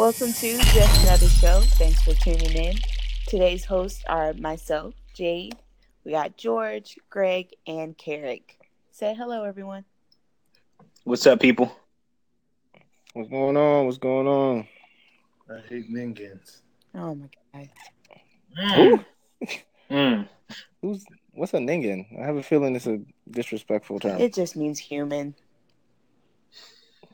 Welcome 0.00 0.32
to 0.32 0.56
Just 0.56 1.02
Another 1.02 1.28
Show. 1.28 1.60
Thanks 1.76 2.00
for 2.02 2.14
tuning 2.14 2.52
in. 2.52 2.74
Today's 3.26 3.66
hosts 3.66 4.02
are 4.08 4.32
myself, 4.32 4.94
Jade. 5.12 5.58
We 6.04 6.12
got 6.12 6.38
George, 6.38 6.98
Greg, 7.10 7.48
and 7.66 7.94
Carrick. 7.98 8.56
Say 8.92 9.14
hello, 9.14 9.44
everyone. 9.44 9.84
What's 11.04 11.26
up, 11.26 11.38
people? 11.38 11.70
What's 13.12 13.28
going 13.28 13.58
on? 13.58 13.84
What's 13.84 13.98
going 13.98 14.26
on? 14.26 14.66
I 15.50 15.60
hate 15.68 15.92
Ningans. 15.92 16.62
Oh 16.94 17.14
my 17.14 17.28
god. 17.52 17.68
Mm. 18.58 19.04
Mm. 19.90 20.28
Who's 20.80 21.04
what's 21.32 21.52
a 21.52 21.58
ningen? 21.58 22.06
I 22.18 22.24
have 22.24 22.36
a 22.36 22.42
feeling 22.42 22.74
it's 22.74 22.86
a 22.86 23.00
disrespectful 23.30 23.98
term. 23.98 24.18
It 24.18 24.32
just 24.32 24.56
means 24.56 24.78
human. 24.78 25.34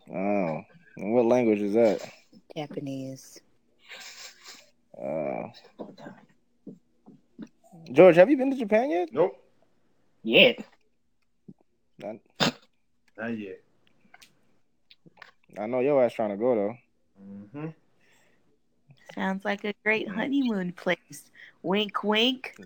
oh, 0.09 0.61
and 0.97 1.15
what 1.15 1.25
language 1.25 1.63
is 1.63 1.73
that? 1.73 2.09
Japanese. 2.57 3.41
Uh, 4.99 5.49
George, 7.93 8.17
have 8.17 8.31
you 8.31 8.37
been 8.37 8.51
to 8.51 8.57
Japan 8.57 8.91
yet? 8.91 9.11
Nope, 9.13 9.37
Yet. 10.23 10.65
Not, 11.99 12.17
not 13.19 13.39
yet. 13.39 13.61
I 15.59 15.67
know 15.67 15.81
your 15.81 16.03
ass 16.03 16.15
trying 16.15 16.31
to 16.31 16.37
go 16.37 16.55
though. 16.55 16.77
Mm-hmm. 17.23 17.67
Sounds 19.15 19.45
like 19.45 19.65
a 19.65 19.75
great 19.85 20.09
honeymoon 20.09 20.73
place. 20.73 21.31
Wink, 21.63 22.03
wink. 22.03 22.57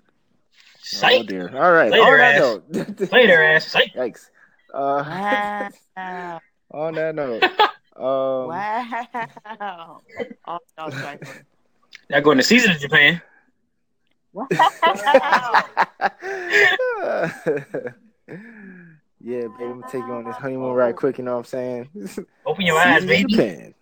Oh 1.02 1.22
dear. 1.22 1.48
All 1.54 1.72
right. 1.72 1.90
Later, 1.90 2.02
on 2.02 2.18
that 2.18 2.34
ass. 2.36 2.40
note. 2.40 3.12
Later, 3.12 3.42
ass. 3.42 3.66
Psych. 3.66 3.92
Yikes. 3.94 4.30
Uh, 4.72 5.68
Wow. 5.96 6.40
on 6.70 6.94
that 6.94 7.14
note. 7.14 7.44
Um, 8.00 8.46
wow. 8.48 10.00
Oh, 10.46 10.58
no. 10.78 11.18
Y'all 12.08 12.20
going 12.22 12.38
to 12.38 12.42
season 12.42 12.70
in 12.72 12.78
Japan? 12.78 13.20
Wow. 14.32 14.48
yeah, 19.20 19.46
baby, 19.48 19.64
I'm 19.64 19.80
gonna 19.80 19.86
take 19.90 20.06
you 20.06 20.12
on 20.12 20.24
this 20.24 20.36
honeymoon 20.36 20.72
right 20.72 20.96
quick. 20.96 21.18
You 21.18 21.24
know 21.24 21.32
what 21.32 21.38
I'm 21.40 21.44
saying? 21.44 21.90
Open 22.46 22.64
your 22.64 22.78
eyes, 22.78 23.02
Season 23.02 23.10
in 23.10 23.26
baby. 23.26 23.32
Japan. 23.34 23.74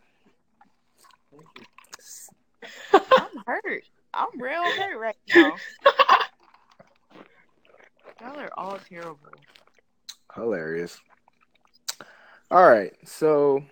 I'm 2.92 3.42
hurt. 3.46 3.84
I'm 4.14 4.40
real 4.40 4.62
hurt 4.72 4.98
right 4.98 5.16
now. 5.28 5.54
Y'all 8.20 8.40
are 8.40 8.50
all 8.56 8.78
terrible. 8.88 9.18
Hilarious. 10.34 10.98
All 12.50 12.68
right, 12.68 12.94
so 13.04 13.62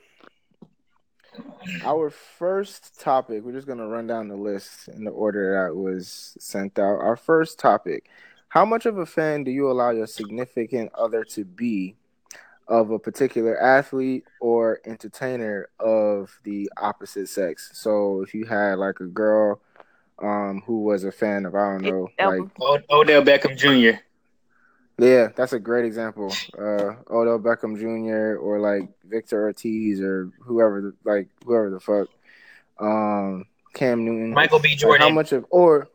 our 1.84 2.10
first 2.10 3.00
topic, 3.00 3.42
we're 3.42 3.52
just 3.52 3.66
gonna 3.66 3.86
run 3.86 4.06
down 4.06 4.28
the 4.28 4.36
list 4.36 4.88
in 4.88 5.04
the 5.04 5.10
order 5.10 5.64
that 5.64 5.74
was 5.74 6.36
sent 6.38 6.78
out. 6.78 7.00
Our 7.00 7.16
first 7.16 7.58
topic: 7.58 8.08
How 8.48 8.64
much 8.64 8.86
of 8.86 8.98
a 8.98 9.06
fan 9.06 9.44
do 9.44 9.50
you 9.50 9.70
allow 9.70 9.90
your 9.90 10.06
significant 10.06 10.92
other 10.94 11.24
to 11.24 11.44
be 11.44 11.96
of 12.68 12.90
a 12.90 12.98
particular 12.98 13.60
athlete 13.60 14.24
or 14.40 14.80
entertainer 14.84 15.68
of 15.78 16.38
the 16.44 16.70
opposite 16.76 17.28
sex? 17.28 17.70
So, 17.74 18.22
if 18.22 18.34
you 18.34 18.44
had 18.44 18.78
like 18.78 19.00
a 19.00 19.06
girl 19.06 19.60
um, 20.22 20.62
who 20.66 20.82
was 20.82 21.04
a 21.04 21.12
fan 21.12 21.46
of, 21.46 21.54
I 21.54 21.72
don't 21.72 21.82
know, 21.82 22.08
like 22.18 22.50
Odell 22.90 23.22
Beckham 23.22 23.56
Jr. 23.56 24.00
yeah, 24.98 25.28
that's 25.36 25.52
a 25.52 25.58
great 25.58 25.84
example. 25.84 26.32
Uh, 26.58 26.94
Odell 27.10 27.38
Beckham 27.38 27.78
Jr. 27.78 28.38
or 28.38 28.58
like 28.60 28.88
Victor 29.04 29.42
Ortiz 29.44 30.00
or 30.00 30.30
whoever, 30.40 30.80
the, 30.80 31.10
like 31.10 31.28
whoever 31.44 31.70
the 31.70 31.80
fuck, 31.80 32.08
um, 32.78 33.44
Cam 33.74 34.04
Newton. 34.04 34.32
Michael 34.32 34.58
B. 34.58 34.70
Like, 34.70 34.78
Jordan. 34.78 35.08
how 35.08 35.14
much 35.14 35.32
of 35.32 35.44
or 35.50 35.88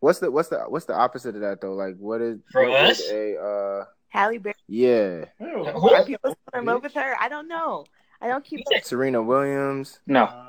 what's 0.00 0.18
the 0.18 0.30
what's 0.30 0.48
the 0.48 0.58
what's 0.68 0.86
the 0.86 0.94
opposite 0.94 1.34
of 1.34 1.40
that 1.42 1.60
though? 1.60 1.74
Like 1.74 1.96
what 1.98 2.20
is 2.20 2.38
For 2.52 2.62
what 2.62 2.70
would 2.70 2.90
us? 2.90 3.02
a 3.10 3.36
uh 3.36 3.84
Halle 4.08 4.38
Berry. 4.38 4.54
yeah 4.66 5.24
Who? 5.38 5.64
Are 5.66 6.04
people 6.04 6.34
still 6.48 6.60
in 6.60 6.66
love 6.66 6.82
with 6.82 6.94
her? 6.94 7.16
I 7.20 7.28
don't 7.28 7.46
know. 7.48 7.84
I 8.20 8.26
don't 8.28 8.44
keep. 8.44 8.64
Yeah. 8.70 8.80
Serena 8.82 9.22
Williams. 9.22 10.00
No. 10.06 10.24
Uh, 10.24 10.44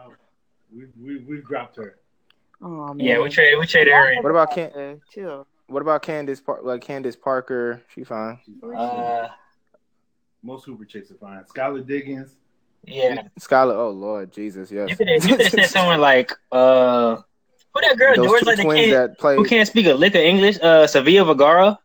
we 0.75 0.85
we 0.99 1.17
we 1.19 1.41
dropped 1.41 1.75
her. 1.77 1.97
Oh 2.61 2.93
man. 2.93 3.05
Yeah, 3.05 3.19
we 3.21 3.29
traded. 3.29 3.59
We 3.59 3.67
traded 3.67 3.93
her 3.93 4.11
in. 4.11 4.23
What 4.23 4.29
about 4.31 4.51
Can? 4.51 4.71
Uh, 4.71 4.95
chill. 5.11 5.45
What 5.69 5.81
about 5.81 6.01
Candace? 6.01 6.41
Par- 6.41 6.59
like 6.63 6.81
Candace 6.81 7.15
Parker? 7.15 7.81
She 7.93 8.03
fine. 8.03 8.39
Uh, 8.75 9.27
Most 10.43 10.65
Hooper 10.65 10.85
chicks 10.85 11.11
are 11.11 11.15
fine. 11.15 11.43
Skylar 11.43 11.85
Diggins. 11.85 12.35
yeah. 12.83 13.23
Skylar. 13.39 13.75
Oh 13.75 13.89
Lord 13.91 14.31
Jesus, 14.31 14.71
yes. 14.71 14.89
You 14.89 14.95
could 14.95 15.07
have. 15.07 15.23
You 15.25 15.35
could 15.37 15.45
have 15.45 15.51
said 15.51 15.69
someone 15.69 15.99
like 16.01 16.31
uh, 16.51 17.17
who 17.73 17.81
that 17.81 17.97
girl? 17.97 18.15
Those 18.15 18.25
George 18.25 18.39
two 18.41 18.45
like 18.47 18.57
the 18.57 18.63
twins 18.63 18.79
kid 18.85 18.93
that 18.93 19.17
play. 19.19 19.35
who 19.35 19.45
can't 19.45 19.67
speak 19.67 19.85
a 19.85 19.93
lick 19.93 20.15
of 20.15 20.21
English. 20.21 20.57
Uh, 20.61 20.87
Sofia 20.87 21.23
Vergara. 21.23 21.77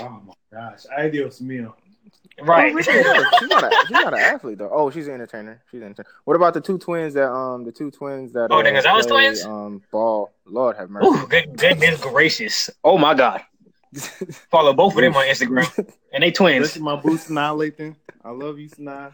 Oh 0.00 0.22
my 0.26 0.34
gosh, 0.52 0.84
Ideal 0.96 1.30
Meal. 1.40 1.76
Right. 2.42 2.72
Oh, 2.72 2.76
really? 2.76 2.82
she's, 2.92 3.04
not 3.04 3.16
a, 3.16 3.38
she's, 3.38 3.48
not 3.48 3.64
a, 3.64 3.76
she's 3.82 3.90
not 3.90 4.14
an 4.14 4.20
athlete 4.20 4.58
though. 4.58 4.70
Oh, 4.72 4.90
she's 4.90 5.08
an 5.08 5.14
entertainer. 5.14 5.62
She's 5.70 5.80
an 5.80 5.86
entertainer. 5.86 6.08
What 6.24 6.36
about 6.36 6.54
the 6.54 6.60
two 6.60 6.78
twins 6.78 7.14
that 7.14 7.30
um 7.30 7.64
the 7.64 7.72
two 7.72 7.90
twins 7.90 8.32
that 8.32 8.48
Oh, 8.50 8.62
the 8.62 8.70
uh, 8.70 8.72
Gonzalez 8.72 9.06
play, 9.06 9.26
twins? 9.26 9.44
Um, 9.44 9.82
ball. 9.90 10.32
Lord 10.46 10.76
have 10.76 10.90
mercy. 10.90 11.06
Ooh, 11.06 11.26
good, 11.26 11.56
goodness 11.56 12.00
gracious! 12.00 12.70
Oh 12.82 12.98
my 12.98 13.14
God! 13.14 13.42
Follow 14.50 14.72
both 14.72 14.94
of 14.94 15.00
them 15.00 15.16
on 15.16 15.26
Instagram, 15.26 15.92
and 16.12 16.22
they 16.22 16.30
twins. 16.30 16.62
Listen, 16.62 16.82
my 16.82 16.96
boo 16.96 17.16
Sanaa 17.16 17.56
Lathan. 17.56 17.96
I 18.24 18.30
love 18.30 18.58
you, 18.58 18.68
Sanaa. 18.68 19.12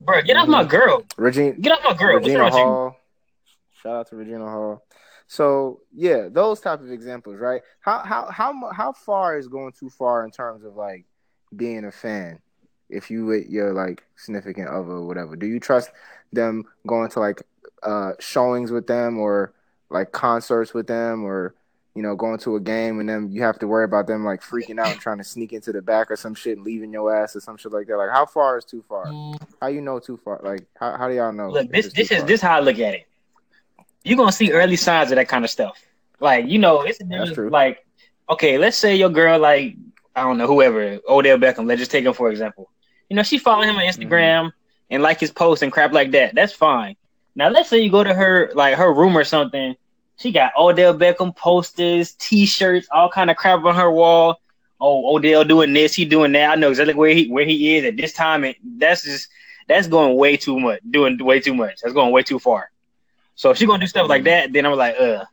Bro, 0.00 0.22
get 0.22 0.36
off 0.36 0.48
my 0.48 0.64
girl. 0.64 1.04
Regina 1.16 1.52
Get 1.52 1.72
off 1.72 1.80
my 1.84 1.94
girl. 1.94 2.14
What's 2.14 2.26
Regina 2.26 2.40
wrong 2.40 2.50
with 2.52 2.58
you? 2.58 2.64
Hall. 2.64 2.96
Shout 3.82 3.96
out 3.96 4.08
to 4.08 4.16
Regina 4.16 4.44
Hall. 4.44 4.82
So 5.26 5.80
yeah, 5.94 6.28
those 6.28 6.60
type 6.60 6.80
of 6.80 6.90
examples, 6.90 7.38
right? 7.38 7.62
How 7.80 8.00
how 8.00 8.30
how 8.30 8.72
how 8.72 8.92
far 8.92 9.38
is 9.38 9.46
going 9.46 9.72
too 9.78 9.88
far 9.88 10.24
in 10.24 10.30
terms 10.30 10.64
of 10.64 10.74
like 10.74 11.04
being 11.54 11.84
a 11.84 11.92
fan? 11.92 12.40
If 12.88 13.10
you 13.10 13.26
with 13.26 13.48
your 13.48 13.72
like 13.72 14.04
significant 14.16 14.68
other 14.68 14.92
or 14.92 15.06
whatever, 15.06 15.36
do 15.36 15.46
you 15.46 15.60
trust 15.60 15.90
them 16.32 16.64
going 16.86 17.10
to 17.10 17.20
like 17.20 17.42
uh 17.82 18.12
showings 18.18 18.70
with 18.70 18.86
them 18.86 19.18
or 19.18 19.52
like 19.90 20.12
concerts 20.12 20.74
with 20.74 20.86
them 20.86 21.24
or 21.24 21.54
you 21.94 22.02
know 22.02 22.14
going 22.14 22.38
to 22.38 22.56
a 22.56 22.60
game 22.60 23.00
and 23.00 23.08
then 23.08 23.30
you 23.30 23.42
have 23.42 23.58
to 23.58 23.66
worry 23.66 23.84
about 23.84 24.06
them 24.06 24.24
like 24.24 24.42
freaking 24.42 24.78
out 24.78 24.92
and 24.92 25.00
trying 25.00 25.18
to 25.18 25.24
sneak 25.24 25.52
into 25.52 25.72
the 25.72 25.82
back 25.82 26.10
or 26.10 26.16
some 26.16 26.34
shit 26.34 26.56
and 26.56 26.66
leaving 26.66 26.92
your 26.92 27.14
ass 27.14 27.36
or 27.36 27.40
some 27.40 27.56
shit 27.56 27.72
like 27.72 27.86
that? 27.86 27.96
Like 27.96 28.10
how 28.10 28.26
far 28.26 28.58
is 28.58 28.64
too 28.64 28.82
far? 28.88 29.06
How 29.60 29.68
you 29.68 29.80
know 29.80 29.98
too 29.98 30.16
far? 30.16 30.40
Like 30.42 30.66
how 30.78 30.96
how 30.96 31.08
do 31.08 31.14
y'all 31.14 31.32
know? 31.32 31.50
Look, 31.50 31.70
this 31.70 31.92
this 31.92 32.10
is 32.10 32.18
far? 32.18 32.26
this 32.26 32.40
how 32.40 32.56
I 32.56 32.60
look 32.60 32.78
at 32.78 32.94
it. 32.94 33.06
You're 34.02 34.16
gonna 34.16 34.32
see 34.32 34.50
early 34.50 34.76
signs 34.76 35.12
of 35.12 35.16
that 35.16 35.28
kind 35.28 35.44
of 35.44 35.50
stuff. 35.50 35.78
Like, 36.20 36.46
you 36.46 36.58
know, 36.58 36.82
it's 36.82 36.98
difference, 36.98 37.32
true. 37.32 37.48
like, 37.48 37.84
okay, 38.28 38.58
let's 38.58 38.76
say 38.76 38.94
your 38.94 39.08
girl, 39.08 39.38
like, 39.38 39.74
I 40.14 40.22
don't 40.22 40.38
know, 40.38 40.46
whoever, 40.46 40.98
Odell 41.08 41.38
Beckham, 41.38 41.66
let's 41.66 41.78
just 41.78 41.90
take 41.90 42.04
him 42.04 42.12
for 42.12 42.30
example. 42.30 42.70
You 43.08 43.16
know, 43.16 43.22
she 43.22 43.38
following 43.38 43.68
him 43.68 43.76
on 43.76 43.82
Instagram 43.82 44.52
and 44.90 45.02
like 45.02 45.20
his 45.20 45.30
posts 45.30 45.62
and 45.62 45.72
crap 45.72 45.92
like 45.92 46.10
that. 46.12 46.34
That's 46.34 46.52
fine. 46.52 46.96
Now 47.34 47.48
let's 47.48 47.68
say 47.68 47.78
you 47.78 47.90
go 47.90 48.04
to 48.04 48.12
her 48.12 48.50
like 48.54 48.76
her 48.76 48.92
room 48.92 49.16
or 49.16 49.24
something. 49.24 49.76
She 50.16 50.32
got 50.32 50.52
Odell 50.56 50.96
Beckham 50.96 51.34
posters, 51.34 52.12
t-shirts, 52.12 52.88
all 52.92 53.08
kind 53.08 53.30
of 53.30 53.36
crap 53.36 53.64
on 53.64 53.74
her 53.74 53.90
wall. 53.90 54.40
Oh, 54.80 55.16
Odell 55.16 55.44
doing 55.44 55.72
this, 55.72 55.94
he 55.94 56.04
doing 56.04 56.32
that. 56.32 56.50
I 56.50 56.54
know 56.56 56.70
exactly 56.70 56.94
where 56.94 57.14
he 57.14 57.28
where 57.28 57.44
he 57.44 57.76
is 57.76 57.84
at 57.84 57.96
this 57.96 58.12
time, 58.12 58.44
and 58.44 58.54
that's 58.76 59.02
just 59.04 59.28
that's 59.68 59.86
going 59.86 60.16
way 60.16 60.36
too 60.36 60.58
much. 60.58 60.80
Doing 60.90 61.16
way 61.24 61.40
too 61.40 61.54
much. 61.54 61.80
That's 61.80 61.94
going 61.94 62.12
way 62.12 62.22
too 62.22 62.38
far. 62.38 62.70
So 63.34 63.50
if 63.50 63.58
she 63.58 63.66
gonna 63.66 63.80
do 63.80 63.86
stuff 63.86 64.08
like 64.08 64.24
that, 64.24 64.52
then 64.52 64.66
I'm 64.66 64.76
like, 64.76 64.96
uh, 64.98 65.24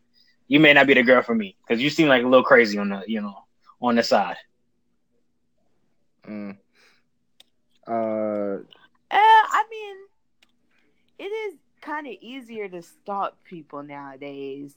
you 0.47 0.59
may 0.59 0.73
not 0.73 0.87
be 0.87 0.93
the 0.93 1.03
girl 1.03 1.21
for 1.21 1.35
me 1.35 1.57
because 1.61 1.81
you 1.81 1.89
seem 1.89 2.07
like 2.07 2.23
a 2.23 2.27
little 2.27 2.43
crazy 2.43 2.77
on 2.77 2.89
the 2.89 3.03
you 3.07 3.21
know 3.21 3.35
on 3.81 3.95
the 3.95 4.03
side. 4.03 4.37
Mm. 6.27 6.57
Uh, 7.87 8.63
Uh, 9.09 9.43
I 9.51 9.63
mean, 9.71 9.97
it 11.19 11.31
is 11.31 11.55
kind 11.81 12.07
of 12.07 12.13
easier 12.21 12.67
to 12.67 12.81
stalk 12.81 13.43
people 13.43 13.83
nowadays. 13.83 14.75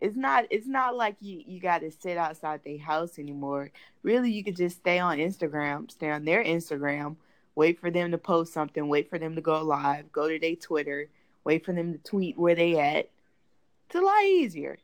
It's 0.00 0.16
not. 0.16 0.44
It's 0.50 0.66
not 0.66 0.96
like 0.96 1.16
you 1.20 1.42
you 1.46 1.60
got 1.60 1.80
to 1.80 1.90
sit 1.90 2.16
outside 2.16 2.60
their 2.64 2.78
house 2.78 3.18
anymore. 3.18 3.70
Really, 4.02 4.30
you 4.30 4.44
could 4.44 4.56
just 4.56 4.78
stay 4.78 4.98
on 4.98 5.18
Instagram, 5.18 5.90
stay 5.90 6.10
on 6.10 6.24
their 6.24 6.44
Instagram, 6.44 7.16
wait 7.54 7.80
for 7.80 7.90
them 7.90 8.12
to 8.12 8.18
post 8.18 8.52
something, 8.52 8.88
wait 8.88 9.10
for 9.10 9.18
them 9.18 9.34
to 9.34 9.40
go 9.40 9.62
live, 9.62 10.12
go 10.12 10.28
to 10.28 10.38
their 10.38 10.54
Twitter, 10.54 11.08
wait 11.44 11.64
for 11.64 11.72
them 11.72 11.92
to 11.92 11.98
tweet 11.98 12.38
where 12.38 12.54
they 12.54 12.78
at. 12.78 13.10
It's 13.86 13.96
a 13.96 14.00
lot 14.00 14.22
easier. 14.24 14.78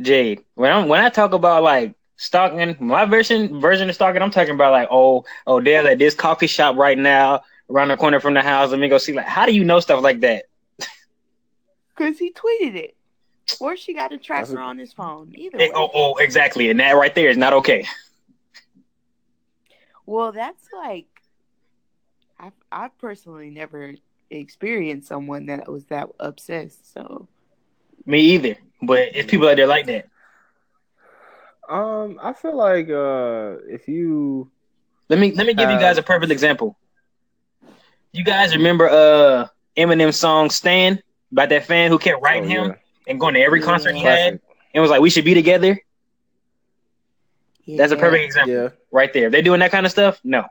Jade, 0.00 0.44
when 0.54 0.70
I'm 0.70 0.86
when 0.86 1.00
I 1.00 1.08
talk 1.08 1.32
about 1.32 1.62
like 1.64 1.94
stalking, 2.20 2.76
my 2.80 3.06
version 3.06 3.60
version 3.60 3.88
of 3.88 3.94
stalking, 3.94 4.20
I'm 4.20 4.30
talking 4.30 4.54
about 4.54 4.72
like, 4.72 4.88
oh, 4.90 5.24
oh, 5.46 5.60
they're 5.60 5.86
at 5.88 5.98
this 5.98 6.14
coffee 6.14 6.46
shop 6.46 6.76
right 6.76 6.98
now, 6.98 7.40
around 7.70 7.88
the 7.88 7.96
corner 7.96 8.20
from 8.20 8.34
the 8.34 8.42
house. 8.42 8.70
Let 8.70 8.78
me 8.78 8.88
go 8.88 8.98
see. 8.98 9.14
Like, 9.14 9.26
how 9.26 9.46
do 9.46 9.52
you 9.52 9.64
know 9.64 9.80
stuff 9.80 10.02
like 10.02 10.20
that? 10.20 10.44
Cause 11.96 12.18
he 12.18 12.32
tweeted 12.32 12.76
it, 12.76 12.96
or 13.58 13.76
she 13.76 13.94
got 13.94 14.12
a 14.12 14.18
tracker 14.18 14.58
a- 14.58 14.62
on 14.62 14.78
his 14.78 14.92
phone. 14.92 15.32
Either 15.34 15.58
way. 15.58 15.70
oh, 15.74 15.90
oh, 15.92 16.16
exactly, 16.16 16.70
and 16.70 16.78
that 16.80 16.92
right 16.92 17.14
there 17.14 17.30
is 17.30 17.36
not 17.36 17.52
okay. 17.54 17.86
Well, 20.06 20.32
that's 20.32 20.66
like 20.72 21.06
I 22.38 22.52
I 22.72 22.88
personally 23.00 23.50
never 23.50 23.94
experienced 24.30 25.08
someone 25.08 25.46
that 25.46 25.70
was 25.70 25.84
that 25.86 26.08
obsessed. 26.18 26.92
So 26.92 27.28
Me 28.06 28.20
either. 28.20 28.56
But 28.82 29.10
it's 29.14 29.30
people 29.30 29.48
out 29.48 29.56
there 29.56 29.66
like 29.66 29.86
that. 29.86 30.08
Um, 31.70 32.18
I 32.22 32.32
feel 32.34 32.56
like 32.56 32.90
uh, 32.90 33.56
if 33.68 33.88
you 33.88 34.50
Let 35.08 35.18
me 35.20 35.32
let 35.32 35.46
me 35.46 35.54
give 35.54 35.70
you 35.70 35.76
Uh, 35.76 35.80
guys 35.80 35.98
a 35.98 36.02
perfect 36.02 36.32
example. 36.32 36.76
You 38.12 38.24
guys 38.24 38.54
remember 38.54 38.88
uh 38.88 39.46
Eminem's 39.76 40.18
song 40.18 40.50
"Stan" 40.50 41.00
about 41.32 41.50
that 41.50 41.66
fan 41.66 41.90
who 41.90 41.98
kept 41.98 42.22
writing 42.22 42.44
oh, 42.44 42.48
him 42.48 42.74
and 43.06 43.20
going 43.20 43.34
to 43.34 43.40
every 43.40 43.60
concert 43.60 43.94
he 43.94 44.02
had 44.02 44.40
and 44.74 44.82
was 44.82 44.90
like, 44.90 45.00
"We 45.00 45.10
should 45.10 45.24
be 45.24 45.34
together." 45.34 45.78
That's 47.76 47.92
a 47.92 47.96
perfect 47.96 48.24
example 48.24 48.52
Yeah. 48.52 48.68
right 48.90 49.12
there. 49.12 49.26
If 49.26 49.32
they're 49.32 49.42
doing 49.42 49.60
that 49.60 49.70
kind 49.70 49.86
of 49.86 49.92
stuff, 49.92 50.20
no. 50.24 50.44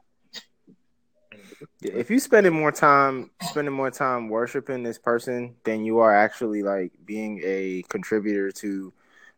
If 1.81 2.09
you 2.09 2.19
spending 2.19 2.53
more 2.53 2.71
time 2.71 3.31
spending 3.41 3.73
more 3.73 3.91
time 3.91 4.29
worshiping 4.29 4.83
this 4.83 4.97
person 4.97 5.55
than 5.63 5.83
you 5.85 5.99
are 5.99 6.13
actually 6.15 6.63
like 6.63 6.91
being 7.05 7.41
a 7.43 7.83
contributor 7.89 8.51
to 8.51 8.93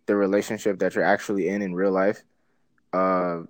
the 0.06 0.16
relationship 0.16 0.80
that 0.80 0.96
you're 0.96 1.04
actually 1.04 1.50
in 1.50 1.62
in 1.62 1.74
real 1.74 1.92
life, 1.92 2.24
uh, 2.94 3.42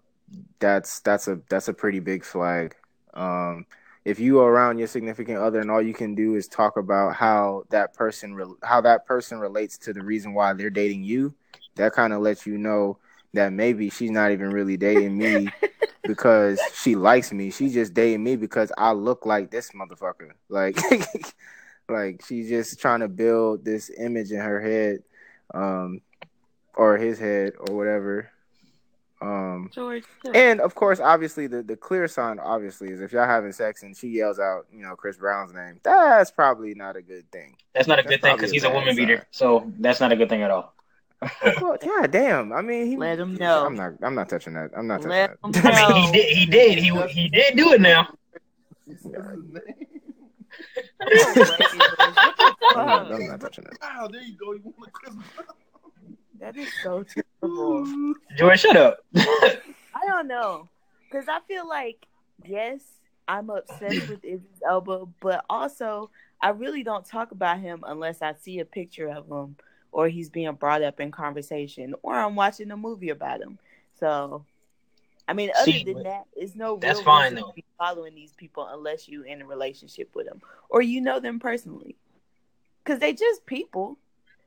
that's 0.60 1.00
that's 1.02 1.28
a 1.28 1.40
that's 1.50 1.68
a 1.68 1.74
pretty 1.74 2.00
big 2.00 2.24
flag. 2.24 2.76
Um, 3.14 3.66
if 4.04 4.20
you 4.20 4.40
are 4.40 4.52
around 4.52 4.80
your 4.80 4.88
significant 4.88 5.38
other 5.38 5.60
and 5.60 5.70
all 5.70 5.82
you 5.82 5.94
can 5.94 6.16
do 6.16 6.36
is 6.36 6.48
talk 6.48 6.78
about 6.78 7.16
how 7.16 7.64
that 7.70 7.94
person 7.94 8.34
re- 8.34 8.56
how 8.64 8.82
that 8.82 9.06
person 9.06 9.40
relates 9.40 9.78
to 9.80 9.94
the 9.94 10.02
reason 10.04 10.34
why 10.34 10.54
they're 10.54 10.70
dating 10.70 11.04
you, 11.04 11.34
that 11.76 11.94
kind 11.94 12.14
of 12.14 12.22
lets 12.22 12.46
you 12.46 12.58
know 12.58 12.98
that 13.34 13.54
maybe 13.54 13.90
she's 13.90 14.12
not 14.12 14.32
even 14.32 14.50
really 14.50 14.78
dating 14.78 15.18
me 15.18 15.48
because 16.04 16.60
she 16.74 16.96
likes 16.96 17.32
me. 17.32 17.52
She 17.52 17.70
just 17.70 17.94
dating 17.94 18.24
me 18.24 18.36
because 18.36 18.72
I 18.78 18.92
look 18.92 19.26
like 19.26 19.52
this 19.52 19.72
motherfucker. 19.72 20.32
Like, 20.50 20.78
like 21.90 22.24
she's 22.28 22.50
just 22.50 22.80
trying 22.80 23.02
to 23.02 23.08
build 23.08 23.64
this 23.64 23.92
image 23.98 24.32
in 24.32 24.40
her 24.40 24.60
head, 24.60 25.04
um, 25.54 26.02
or 26.82 26.98
his 26.98 27.20
head 27.20 27.54
or 27.60 27.76
whatever. 27.76 28.32
Um, 29.22 29.70
George. 29.72 30.04
and 30.34 30.60
of 30.60 30.74
course, 30.74 31.00
obviously, 31.00 31.46
the 31.46 31.62
the 31.62 31.78
clear 31.78 32.08
sign, 32.08 32.40
obviously, 32.40 32.90
is 32.90 33.02
if 33.02 33.12
y'all 33.12 33.28
having 33.28 33.52
sex 33.52 33.84
and 33.84 33.96
she 33.96 34.08
yells 34.08 34.40
out, 34.40 34.66
you 34.74 34.82
know, 34.82 34.96
Chris 34.96 35.18
Brown's 35.18 35.54
name. 35.54 35.80
That's 35.84 36.32
probably 36.32 36.74
not 36.74 36.96
a 36.96 37.04
good 37.04 37.32
thing. 37.32 37.56
That's 37.76 37.88
not 37.88 38.00
a 38.00 38.02
That's 38.02 38.16
good 38.16 38.22
thing 38.24 38.36
because 38.36 38.50
he's 38.50 38.64
a 38.64 38.70
woman 38.72 38.96
sign. 38.96 38.96
beater. 38.96 39.28
So 39.30 39.72
that's 39.78 40.00
not 40.00 40.12
a 40.12 40.16
good 40.16 40.28
thing 40.28 40.42
at 40.42 40.50
all. 40.50 40.74
Well, 41.62 41.78
yeah, 41.84 42.08
damn. 42.08 42.52
I 42.52 42.64
mean, 42.64 42.88
he, 42.88 42.98
Let 42.98 43.20
him 43.20 43.36
know. 43.36 43.64
I'm 43.64 43.76
not. 43.76 43.94
I'm 44.02 44.16
not 44.16 44.28
touching 44.28 44.54
that. 44.54 44.72
I'm 44.76 44.88
not 44.88 45.04
touching 45.04 45.12
Let 45.12 45.38
that. 45.44 45.56
him 45.56 45.72
I 45.76 45.94
mean, 45.94 46.14
he 46.14 46.18
did. 46.18 46.36
He 46.36 46.46
did. 46.48 46.78
He 46.80 47.22
he 47.22 47.30
did 47.30 47.58
do 47.58 47.74
it 47.74 47.82
now. 47.82 48.08
He 48.88 48.96
says 48.96 49.04
his 49.04 49.54
name. 49.54 49.86
No 51.00 51.08
way, 51.36 51.58
George. 51.76 52.00
What 52.00 52.56
the 52.60 52.80
I'm 52.80 52.86
not. 52.88 53.12
I'm 53.12 53.28
not 53.28 53.40
touching 53.42 53.66
that. 53.66 53.78
Wow, 53.82 54.08
there 54.12 54.22
you 54.24 54.36
go. 54.36 54.54
You 54.54 54.62
want 54.64 54.88
a 54.88 54.92
Chris 54.92 55.14
That 56.42 56.58
is 56.58 56.70
so 56.84 57.04
terrible. 57.04 58.14
George, 58.38 58.60
shut 58.60 58.76
up. 58.76 58.98
I 59.16 60.08
don't 60.08 60.28
know, 60.28 60.68
cause 61.12 61.26
I 61.30 61.40
feel 61.48 61.68
like 61.70 62.08
yes, 62.44 62.82
I'm 63.28 63.52
obsessed 63.52 64.10
with 64.10 64.26
Idris 64.26 64.62
Elba, 64.68 65.08
but 65.20 65.46
also 65.50 66.10
I 66.42 66.50
really 66.50 66.84
don't 66.84 67.06
talk 67.06 67.32
about 67.32 67.60
him 67.60 67.84
unless 67.86 68.24
I 68.24 68.34
see 68.34 68.60
a 68.60 68.66
picture 68.66 69.08
of 69.08 69.28
him 69.28 69.56
or 69.92 70.08
he's 70.08 70.30
being 70.30 70.54
brought 70.54 70.82
up 70.82 71.00
in 71.00 71.12
conversation 71.12 71.94
or 72.02 72.16
I'm 72.16 72.36
watching 72.36 72.72
a 72.72 72.78
movie 72.78 73.10
about 73.10 73.42
him. 73.42 73.60
So, 74.00 74.44
I 75.28 75.34
mean, 75.34 75.52
other 75.56 75.72
See, 75.72 75.84
than 75.84 76.02
that, 76.04 76.26
it's 76.36 76.56
no 76.56 76.78
that's 76.78 76.98
real 76.98 77.06
fine, 77.06 77.34
reason 77.34 77.36
though. 77.36 77.50
to 77.50 77.56
be 77.56 77.66
following 77.78 78.16
these 78.16 78.34
people 78.34 78.68
unless 78.68 79.08
you 79.08 79.22
in 79.24 79.44
a 79.44 79.46
relationship 79.46 80.10
with 80.16 80.26
them 80.26 80.42
or 80.70 80.82
you 80.82 81.02
know 81.02 81.20
them 81.20 81.40
personally, 81.40 81.96
cause 82.84 82.98
they 82.98 83.14
just 83.14 83.46
people. 83.46 84.00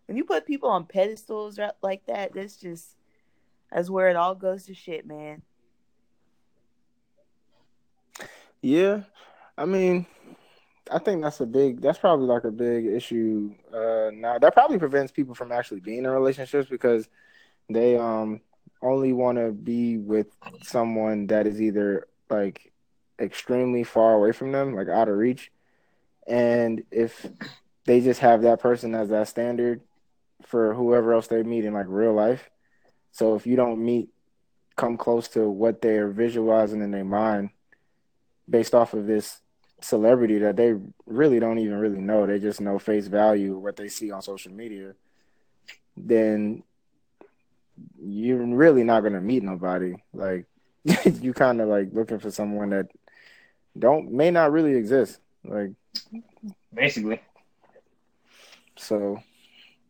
When 0.06 0.16
you 0.16 0.24
put 0.24 0.46
people 0.46 0.68
on 0.68 0.84
pedestals 0.84 1.58
like 1.82 2.06
that, 2.06 2.34
that's 2.34 2.56
just 2.56 2.96
that's 3.72 3.90
where 3.90 4.08
it 4.08 4.16
all 4.16 4.34
goes 4.34 4.66
to 4.66 4.74
shit, 4.74 5.06
man. 5.06 5.42
Yeah, 8.60 9.02
I 9.58 9.64
mean, 9.64 10.06
I 10.90 10.98
think 10.98 11.22
that's 11.22 11.40
a 11.40 11.46
big. 11.46 11.80
That's 11.80 11.98
probably 11.98 12.26
like 12.26 12.44
a 12.44 12.50
big 12.50 12.86
issue. 12.86 13.54
Uh, 13.72 14.10
now 14.12 14.38
that 14.38 14.54
probably 14.54 14.78
prevents 14.78 15.12
people 15.12 15.34
from 15.34 15.52
actually 15.52 15.80
being 15.80 16.04
in 16.04 16.10
relationships 16.10 16.68
because 16.68 17.08
they 17.70 17.96
um 17.96 18.40
only 18.82 19.12
want 19.12 19.38
to 19.38 19.50
be 19.52 19.96
with 19.96 20.26
someone 20.62 21.26
that 21.28 21.46
is 21.46 21.60
either 21.60 22.06
like 22.28 22.72
extremely 23.18 23.84
far 23.84 24.14
away 24.14 24.32
from 24.32 24.52
them, 24.52 24.74
like 24.74 24.88
out 24.88 25.08
of 25.08 25.16
reach, 25.16 25.50
and 26.26 26.82
if 26.90 27.26
they 27.86 28.00
just 28.00 28.20
have 28.20 28.42
that 28.42 28.60
person 28.60 28.94
as 28.94 29.08
that 29.08 29.28
standard 29.28 29.80
for 30.46 30.74
whoever 30.74 31.12
else 31.12 31.26
they 31.26 31.42
meet 31.42 31.64
in 31.64 31.74
like 31.74 31.86
real 31.88 32.12
life. 32.12 32.50
So 33.12 33.34
if 33.34 33.46
you 33.46 33.56
don't 33.56 33.84
meet, 33.84 34.10
come 34.76 34.96
close 34.96 35.28
to 35.28 35.48
what 35.48 35.80
they're 35.80 36.08
visualizing 36.08 36.82
in 36.82 36.90
their 36.90 37.04
mind 37.04 37.50
based 38.48 38.74
off 38.74 38.92
of 38.92 39.06
this 39.06 39.40
celebrity 39.80 40.38
that 40.38 40.56
they 40.56 40.74
really 41.06 41.38
don't 41.38 41.58
even 41.58 41.78
really 41.78 42.00
know. 42.00 42.26
They 42.26 42.38
just 42.38 42.60
know 42.60 42.78
face 42.78 43.06
value 43.06 43.56
what 43.56 43.76
they 43.76 43.88
see 43.88 44.10
on 44.10 44.22
social 44.22 44.52
media. 44.52 44.94
Then 45.96 46.62
you're 48.00 48.44
really 48.44 48.84
not 48.84 49.02
gonna 49.02 49.20
meet 49.20 49.42
nobody. 49.42 49.94
Like 50.12 50.46
you 51.04 51.32
kind 51.32 51.60
of 51.60 51.68
like 51.68 51.88
looking 51.92 52.18
for 52.18 52.30
someone 52.30 52.70
that 52.70 52.88
don't 53.78 54.12
may 54.12 54.30
not 54.30 54.52
really 54.52 54.74
exist. 54.74 55.20
Like 55.44 55.70
Basically, 56.72 57.20
so, 58.76 59.22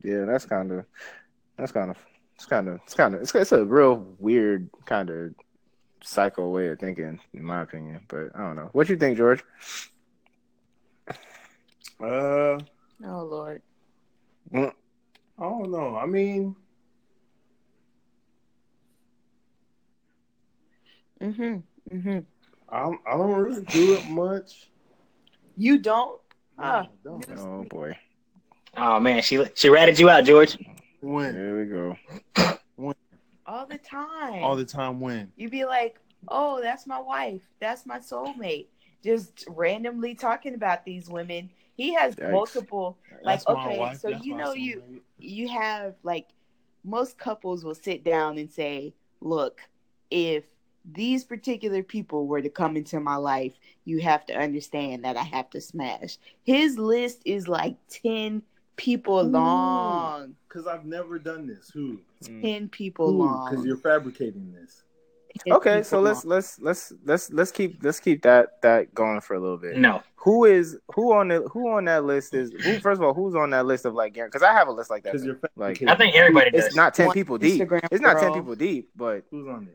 yeah, 0.05 0.25
that's 0.27 0.47
kind 0.47 0.71
of 0.73 0.85
that's 1.57 1.73
kind 1.73 1.91
of 1.91 1.97
it's 2.37 2.47
kind 2.47 2.69
of 2.69 2.81
it's 2.85 2.95
kind 2.95 3.15
of 3.15 3.21
it's, 3.23 3.35
it's 3.35 3.53
a 3.53 3.65
real 3.65 4.07
weird 4.19 4.69
kind 4.87 5.11
of 5.11 5.35
psycho 6.03 6.49
way 6.51 6.69
of 6.69 6.79
thinking, 6.79 7.19
in 7.33 7.43
my 7.45 7.63
opinion. 7.63 8.01
But 8.09 8.31
I 8.35 8.39
don't 8.41 8.57
know. 8.57 8.69
What 8.73 8.89
you 8.89 8.97
think, 8.97 9.17
George? 9.17 9.43
Uh, 12.01 12.59
Oh 13.05 13.25
Lord. 13.25 13.63
I 14.55 14.71
don't 15.39 15.71
know. 15.71 15.97
I 15.97 16.07
mean, 16.07 16.55
Mm-hmm. 21.21 21.97
Mm-hmm. 21.97 22.19
I 22.69 22.81
don't, 22.81 23.01
I 23.07 23.17
don't 23.17 23.31
really 23.41 23.65
do 23.65 23.95
it 23.95 24.09
much. 24.11 24.69
You 25.57 25.79
don't? 25.79 26.21
No, 26.59 26.65
Ah. 26.65 26.87
Don't. 27.03 27.27
Oh 27.39 27.65
boy, 27.71 27.97
oh 28.77 29.01
man, 29.01 29.23
she 29.23 29.45
she 29.55 29.69
ratted 29.69 29.99
you 29.99 30.09
out, 30.11 30.25
George. 30.25 30.59
When 31.01 31.35
there 31.35 31.57
we 31.57 31.65
go. 31.67 31.97
When? 32.77 32.95
All 33.47 33.67
the 33.67 33.79
time. 33.79 34.43
all 34.43 34.57
the 34.57 34.65
time, 34.65 35.01
when 35.01 35.31
You'd 35.37 35.51
be 35.51 35.65
like, 35.65 36.01
oh, 36.29 36.61
that's 36.63 36.87
my 36.87 37.01
wife. 37.01 37.43
That's 37.61 37.87
my 37.87 37.99
soulmate. 37.99 38.67
Just 39.03 39.45
randomly 39.49 40.15
talking 40.15 40.55
about 40.55 40.85
these 40.85 41.09
women. 41.09 41.51
He 41.77 41.93
has 41.95 42.15
Yikes. 42.15 42.31
multiple 42.31 42.99
like 43.23 43.41
That's 43.41 43.49
my 43.49 43.67
okay, 43.67 43.79
wife, 43.79 43.99
so 43.99 44.11
that's 44.11 44.25
you 44.25 44.35
my 44.35 44.43
know 44.43 44.53
you 44.55 45.03
you 45.19 45.49
have 45.49 45.95
like 46.03 46.29
most 46.85 47.19
couples 47.19 47.65
will 47.65 47.75
sit 47.75 48.05
down 48.05 48.39
and 48.39 48.51
say, 48.51 48.95
look, 49.21 49.61
if 50.11 50.45
these 50.93 51.25
particular 51.25 51.83
people 51.83 52.27
were 52.27 52.43
to 52.43 52.51
come 52.51 52.77
into 52.77 53.01
my 53.01 53.17
life, 53.17 53.55
you 53.85 54.01
have 54.01 54.27
to 54.27 54.35
understand 54.35 55.05
that 55.05 55.17
I 55.17 55.23
have 55.23 55.49
to 55.51 55.61
smash. 55.61 56.19
His 56.43 56.79
list 56.79 57.23
is 57.25 57.49
like 57.49 57.77
10 57.89 58.43
people 58.77 59.21
Ooh. 59.21 59.23
long. 59.31 60.35
Because 60.49 60.67
I've 60.67 60.85
never 60.85 61.19
done 61.19 61.47
this. 61.47 61.71
Who? 61.75 62.01
10 62.23 62.69
people 62.69 63.07
Because 63.13 63.19
long. 63.19 63.51
Because 63.51 63.65
you're 63.67 63.77
fabricating 63.77 64.53
this. 64.53 64.83
10 65.47 65.53
Okay, 65.55 65.83
so 65.83 66.01
let's 66.01 66.25
let's 66.25 66.61
let's 66.61 66.93
let's 67.05 67.29
let's 67.33 67.51
keep 67.51 67.83
let's 67.83 67.99
keep 67.99 68.23
that 68.23 68.63
that 68.63 68.95
going 68.95 69.21
for 69.21 69.35
a 69.35 69.41
little 69.41 69.57
bit. 69.57 69.77
No, 69.77 70.01
Who 70.17 70.45
is 70.45 70.79
who 70.95 71.13
on 71.13 71.27
the 71.27 71.43
who 71.53 71.71
on 71.71 71.87
that 71.87 72.05
list 72.05 72.35
is 72.35 72.53
who? 72.53 72.79
First 72.79 73.01
of 73.01 73.05
all, 73.05 73.15
who's 73.15 73.35
on 73.35 73.51
that 73.51 73.67
list 73.67 73.85
of 73.85 73.95
like 73.95 74.15
because 74.15 74.43
I 74.43 74.53
have 74.53 74.69
a 74.69 74.71
list 74.71 74.91
like 74.91 75.03
that. 75.03 75.13
Because 75.13 75.27
you're 75.27 75.41
Like. 75.57 75.83
I 75.89 75.97
think 75.97 76.15
everybody 76.15 76.51
does. 76.53 76.67
it's 76.67 76.77
not 76.77 76.95
ten 76.95 77.07
One 77.07 77.15
people 77.15 77.37
deep. 77.39 77.61
Instagram 77.61 77.89
It's 77.91 78.01
not 78.01 78.21
ten 78.21 78.33
people 78.33 78.55
deep, 78.55 78.91
but 78.95 79.25
Who's 79.33 79.49
on 79.49 79.65
there? 79.65 79.75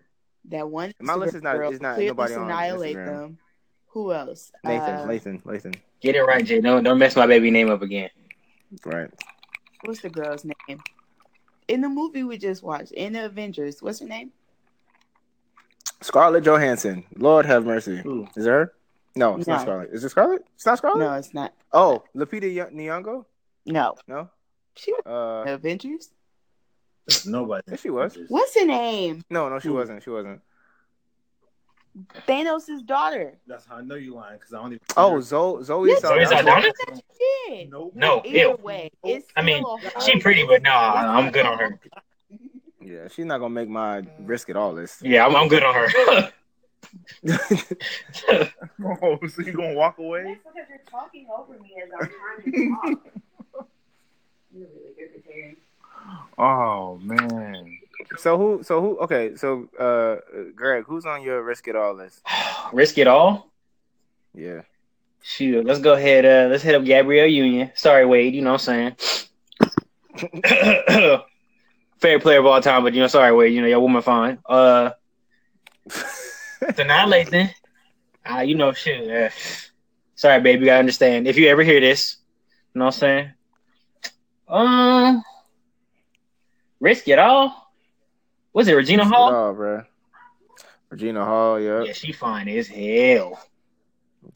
That 0.59 0.69
one. 0.69 0.93
My 1.01 1.15
list 1.15 1.35
is 1.35 1.41
not- 1.43 1.57
girl 1.57 1.71
is 1.73 1.81
not 1.81 1.95
clearly 1.95 2.07
nobody 2.07 2.33
on 2.35 2.43
annihilate 2.43 2.95
Instagram. 2.95 3.05
them. 3.05 3.37
Who 3.87 4.13
else? 4.13 4.51
Nathan, 4.63 4.95
Uh, 4.95 5.05
Nathan, 5.07 5.39
Lathan, 5.41 5.75
Get 5.99 6.15
it 6.15 6.21
right, 6.21 6.45
Jay. 6.45 6.61
Don't 6.61 6.83
don't 6.83 6.97
mess 6.99 7.17
my 7.17 7.27
baby 7.27 7.51
name 7.51 7.69
up 7.69 7.81
again. 7.81 8.09
Right? 8.85 9.09
What's 9.85 10.01
the 10.01 10.09
girl's 10.09 10.45
name? 10.45 10.81
In 11.67 11.81
the 11.81 11.89
movie 11.89 12.23
we 12.23 12.37
just 12.37 12.63
watched, 12.63 12.91
in 12.93 13.13
the 13.13 13.25
Avengers, 13.25 13.81
what's 13.81 13.99
her 13.99 14.07
name? 14.07 14.31
Scarlett 16.01 16.43
Johansson. 16.43 17.03
Lord 17.17 17.45
have 17.45 17.65
mercy. 17.65 18.01
Is 18.35 18.45
it 18.45 18.49
her? 18.49 18.73
No, 19.15 19.35
it's 19.37 19.47
No. 19.47 19.55
not 19.55 19.61
Scarlett. 19.63 19.89
Is 19.91 20.03
it 20.03 20.09
Scarlett? 20.09 20.45
It's 20.55 20.65
not 20.65 20.77
Scarlett. 20.77 20.99
No, 20.99 21.13
it's 21.15 21.33
not. 21.33 21.53
Oh, 21.73 22.03
Lupita 22.15 22.45
Nyong'o. 22.71 23.25
No, 23.65 23.95
No. 24.07 24.29
she 24.75 24.93
was 24.93 25.01
Uh, 25.05 25.51
Avengers. 25.51 26.09
Nobody. 27.25 27.63
Yes, 27.69 27.81
she 27.81 27.89
was. 27.89 28.17
What's 28.29 28.57
her 28.57 28.65
name? 28.65 29.23
no, 29.29 29.49
no, 29.49 29.59
she 29.59 29.67
Who? 29.67 29.73
wasn't. 29.73 30.03
She 30.03 30.09
wasn't. 30.09 30.41
Thanos' 32.27 32.85
daughter. 32.85 33.37
That's 33.47 33.65
how 33.65 33.77
I 33.77 33.81
know 33.81 33.95
you're 33.95 34.15
lying 34.15 34.37
because 34.37 34.53
I 34.53 34.57
don't 34.57 34.67
even. 34.73 34.79
Oh, 34.95 35.19
Zoe 35.19 35.63
Zoe 35.63 35.89
Yes, 35.89 36.01
Zoe 36.01 36.25
Saldana. 36.25 36.61
Saldana? 36.63 37.01
Shit. 37.47 37.69
Nope. 37.69 37.93
No, 37.95 38.21
Either 38.25 38.37
ew. 38.37 38.59
way, 38.61 38.89
it's 39.03 39.27
I 39.35 39.41
mean, 39.41 39.63
still 39.63 39.79
a 39.95 40.01
She 40.01 40.19
pretty, 40.19 40.45
but 40.45 40.61
nah, 40.61 40.93
I'm 41.17 41.31
good 41.31 41.45
on 41.45 41.57
her. 41.59 41.79
Yeah, 42.81 43.07
she's 43.09 43.25
not 43.25 43.39
gonna 43.39 43.53
make 43.53 43.69
my 43.69 44.03
risk 44.19 44.49
it 44.49 44.55
all 44.55 44.73
list. 44.73 45.01
Yeah, 45.03 45.25
I'm, 45.25 45.35
I'm 45.35 45.47
good 45.47 45.63
on 45.63 45.75
her. 45.75 46.31
Oh, 49.01 49.19
so 49.27 49.41
you 49.41 49.51
gonna 49.51 49.73
walk 49.73 49.97
away? 49.99 50.23
That's 50.23 50.39
because 50.39 50.69
you're 50.69 50.79
talking 50.89 51.27
over 51.35 51.59
me 51.59 51.75
as 51.83 51.89
I'm 51.99 52.09
trying 52.09 52.51
to 52.53 52.93
talk. 52.95 53.67
You're 54.51 54.67
really 54.67 54.93
good 54.97 55.09
irritating. 55.27 55.57
Oh 56.37 56.97
man. 57.03 57.78
So 58.17 58.37
who? 58.37 58.63
So 58.63 58.81
who? 58.81 58.97
Okay, 58.99 59.35
so 59.35 59.69
uh, 59.79 60.17
Greg, 60.55 60.85
who's 60.85 61.05
on 61.05 61.21
your 61.21 61.43
risk 61.43 61.67
it 61.67 61.75
all 61.75 61.93
list? 61.93 62.21
Risk 62.73 62.97
it 62.97 63.07
all. 63.07 63.51
Yeah. 64.33 64.61
Shoot, 65.21 65.65
let's 65.65 65.79
go 65.79 65.93
ahead. 65.93 66.25
Uh, 66.25 66.49
let's 66.49 66.63
hit 66.63 66.75
up 66.75 66.85
Gabrielle 66.85 67.27
Union. 67.27 67.71
Sorry, 67.75 68.05
Wade. 68.05 68.33
You 68.33 68.41
know 68.41 68.53
what 68.53 68.67
I'm 68.69 68.95
saying? 68.95 68.95
Favorite 71.99 72.21
player 72.21 72.39
of 72.39 72.45
all 72.45 72.61
time, 72.61 72.83
but 72.83 72.93
you 72.93 73.01
know, 73.01 73.07
sorry, 73.07 73.33
Wade. 73.33 73.53
You 73.53 73.61
know, 73.61 73.67
your 73.67 73.81
woman 73.81 74.01
fine. 74.01 74.39
Uh, 74.45 74.91
Denai 75.89 77.05
Lathan. 77.05 77.51
Uh, 78.29 78.41
you 78.41 78.55
know, 78.55 78.71
shit. 78.71 79.09
Uh, 79.09 79.29
sorry, 80.15 80.41
baby. 80.41 80.71
I 80.71 80.79
understand. 80.79 81.27
If 81.27 81.37
you 81.37 81.47
ever 81.47 81.63
hear 81.63 81.79
this, 81.79 82.17
you 82.73 82.79
know 82.79 82.85
what 82.85 82.95
I'm 82.95 82.99
saying? 82.99 83.31
Um, 84.47 85.23
risk 86.79 87.07
it 87.07 87.19
all. 87.19 87.58
Was 88.53 88.67
it 88.67 88.73
Regina 88.73 89.05
Hall? 89.05 89.33
all, 89.33 89.53
bro. 89.53 89.83
Regina 90.89 91.23
Hall, 91.23 91.59
yeah. 91.59 91.83
Yeah, 91.83 91.93
she 91.93 92.11
fine 92.11 92.47
as 92.49 92.67
hell. 92.67 93.39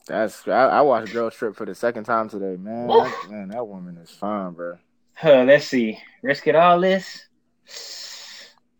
That's 0.07 0.47
I, 0.47 0.67
I 0.67 0.81
watched 0.81 1.11
Girl 1.13 1.29
Trip 1.29 1.55
for 1.55 1.65
the 1.65 1.75
second 1.75 2.03
time 2.05 2.29
today, 2.29 2.55
man. 2.57 2.87
That, 2.87 3.13
man, 3.29 3.47
that 3.49 3.67
woman 3.67 3.97
is 3.97 4.09
fine, 4.11 4.51
bro. 4.53 4.77
Huh, 5.15 5.43
let's 5.45 5.65
see. 5.65 5.97
Risk 6.21 6.47
it 6.47 6.55
all. 6.55 6.79
This. 6.79 7.21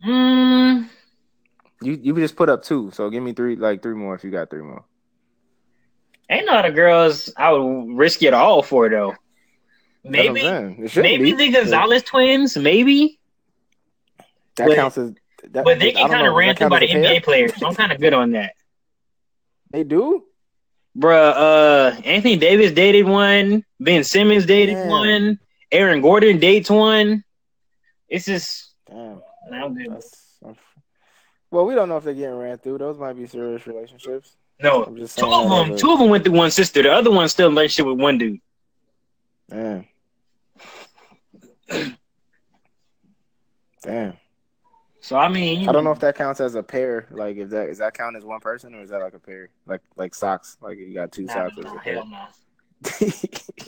Mm, 0.05 0.89
You 1.81 1.99
you 2.01 2.15
just 2.15 2.35
put 2.35 2.49
up 2.49 2.63
two, 2.63 2.91
so 2.91 3.09
give 3.09 3.23
me 3.23 3.33
three, 3.33 3.55
like 3.55 3.81
three 3.81 3.93
more 3.95 4.15
if 4.15 4.23
you 4.23 4.31
got 4.31 4.49
three 4.49 4.61
more. 4.61 4.83
ain't 6.29 6.45
no 6.45 6.53
other 6.53 6.71
girls 6.71 7.31
I 7.37 7.51
would 7.53 7.95
risk 7.97 8.21
it 8.23 8.33
all 8.33 8.61
for 8.63 8.89
though. 8.89 9.13
Maybe, 10.03 10.41
saying. 10.41 10.83
It 10.83 10.91
shouldn't 10.91 11.13
maybe 11.21 11.31
be, 11.33 11.45
the 11.51 11.57
Gonzalez 11.57 12.03
twins. 12.03 12.57
Maybe, 12.57 13.19
That 14.57 14.67
but- 14.67 14.75
counts 14.75 14.97
as. 14.97 15.13
That, 15.51 15.65
but 15.65 15.79
they 15.79 15.91
get 15.91 16.09
kind 16.09 16.25
of 16.25 16.33
does 16.33 16.37
ran 16.37 16.55
through 16.55 16.69
by 16.69 16.79
the? 16.79 16.87
NBA 16.87 17.23
players, 17.23 17.55
so 17.57 17.67
I'm 17.67 17.75
kind 17.75 17.91
of 17.91 17.99
good 17.99 18.13
on 18.13 18.31
that. 18.31 18.53
They 19.71 19.83
do. 19.83 20.23
Bruh, 20.97 21.33
uh, 21.35 22.01
Anthony 22.05 22.37
Davis 22.37 22.71
dated 22.71 23.07
one. 23.07 23.65
Ben 23.79 24.03
Simmons 24.03 24.45
dated 24.45 24.75
Damn. 24.75 24.87
one. 24.89 25.39
Aaron 25.71 26.01
Gordon 26.01 26.39
dates 26.39 26.69
one. 26.69 27.23
It's 28.07 28.25
just, 28.25 28.73
Damn. 28.87 29.21
I'm 29.51 29.73
good. 29.73 29.91
That's, 29.91 30.23
well, 31.49 31.65
we 31.65 31.75
don't 31.75 31.89
know 31.89 31.97
if 31.97 32.03
they're 32.03 32.13
getting 32.13 32.37
ran 32.37 32.57
through. 32.57 32.77
Those 32.79 32.97
might 32.97 33.13
be 33.13 33.27
serious 33.27 33.65
relationships. 33.67 34.35
no. 34.61 34.85
Two 34.85 35.31
of 35.31 35.67
them, 35.67 35.77
two 35.77 35.91
of 35.91 35.99
them 35.99 36.09
went 36.09 36.23
through 36.23 36.33
one 36.33 36.51
sister. 36.51 36.81
The 36.83 36.91
other 36.91 37.11
one 37.11 37.29
still 37.29 37.47
learned 37.47 37.57
relationship 37.57 37.85
with 37.87 37.99
one 37.99 38.17
dude. 38.17 38.39
Damn. 39.49 39.85
Damn. 43.83 44.17
So 45.03 45.17
I 45.17 45.27
mean, 45.27 45.67
I 45.67 45.73
don't 45.73 45.83
know 45.83 45.91
if 45.91 45.99
that 45.99 46.15
counts 46.15 46.39
as 46.39 46.55
a 46.55 46.63
pair. 46.63 47.07
Like, 47.11 47.35
if 47.35 47.49
that 47.49 47.67
is 47.67 47.79
that 47.79 47.93
count 47.93 48.15
as 48.15 48.23
one 48.23 48.39
person 48.39 48.73
or 48.73 48.81
is 48.83 48.89
that 48.89 49.01
like 49.01 49.13
a 49.13 49.19
pair? 49.19 49.49
Like 49.65 49.81
like 49.97 50.15
socks. 50.15 50.55
Like 50.61 50.77
you 50.77 50.93
got 50.93 51.11
two 51.11 51.25
Nah, 51.25 51.33
socks. 51.33 51.57
nah, 51.57 51.77
hell 51.79 52.07
no. 52.07 52.25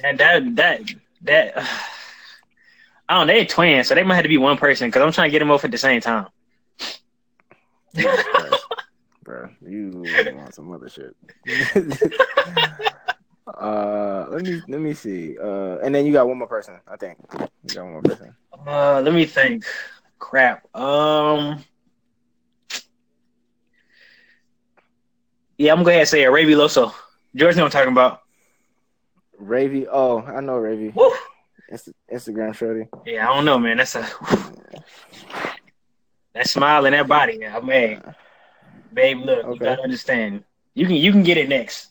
That 0.01 0.17
that 0.17 0.55
that 0.55 0.81
that. 1.23 1.57
I 3.09 3.15
don't. 3.19 3.27
know, 3.27 3.33
They're 3.33 3.45
twins, 3.45 3.87
so 3.89 3.95
they 3.95 4.03
might 4.03 4.15
have 4.15 4.23
to 4.23 4.29
be 4.29 4.37
one 4.37 4.57
person 4.57 4.87
because 4.87 5.01
I'm 5.03 5.11
trying 5.11 5.27
to 5.27 5.31
get 5.31 5.39
them 5.39 5.49
both 5.49 5.65
at 5.65 5.71
the 5.71 5.77
same 5.77 5.99
time. 5.99 6.27
Bro, 9.23 9.49
you 9.61 9.91
want 10.35 10.53
some 10.55 10.71
other 10.71 10.87
shit. 10.89 11.15
uh, 13.59 14.25
let 14.29 14.41
me 14.41 14.61
let 14.69 14.79
me 14.79 14.93
see. 14.93 15.37
Uh, 15.37 15.79
and 15.83 15.93
then 15.93 16.05
you 16.05 16.13
got 16.13 16.27
one 16.29 16.37
more 16.37 16.47
person. 16.47 16.79
I 16.87 16.95
think 16.95 17.17
you 17.33 17.75
got 17.75 17.83
one 17.83 17.91
more 17.93 18.01
person. 18.03 18.33
Uh, 18.65 19.01
let 19.01 19.13
me 19.13 19.25
think. 19.25 19.65
Crap. 20.25 20.75
Um. 20.75 21.63
Yeah, 25.55 25.71
I'm 25.71 25.77
gonna 25.77 25.83
go 25.83 25.89
ahead 25.91 25.99
and 25.99 26.09
say 26.09 26.23
it. 26.23 26.29
Ray 26.29 26.45
Loso. 26.45 26.91
George, 27.35 27.55
know 27.55 27.61
what 27.61 27.75
I'm 27.75 27.79
talking 27.79 27.91
about. 27.91 28.21
Ravy. 29.39 29.85
Oh, 29.89 30.23
I 30.23 30.41
know 30.41 30.53
Ravy. 30.53 30.95
Instagram 32.11 32.55
shorty. 32.55 32.87
Yeah, 33.05 33.29
I 33.29 33.35
don't 33.35 33.45
know, 33.45 33.59
man. 33.59 33.77
That's 33.77 33.93
a 33.93 34.01
that 36.33 36.47
smile 36.47 36.87
and 36.87 36.95
that 36.95 37.07
body. 37.07 37.37
Yeah, 37.39 37.59
man. 37.59 38.15
Babe, 38.91 39.19
look, 39.19 39.45
you 39.45 39.59
gotta 39.59 39.83
understand. 39.83 40.43
You 40.73 40.87
can 40.87 40.95
you 40.95 41.11
can 41.11 41.21
get 41.21 41.37
it 41.37 41.49
next. 41.49 41.89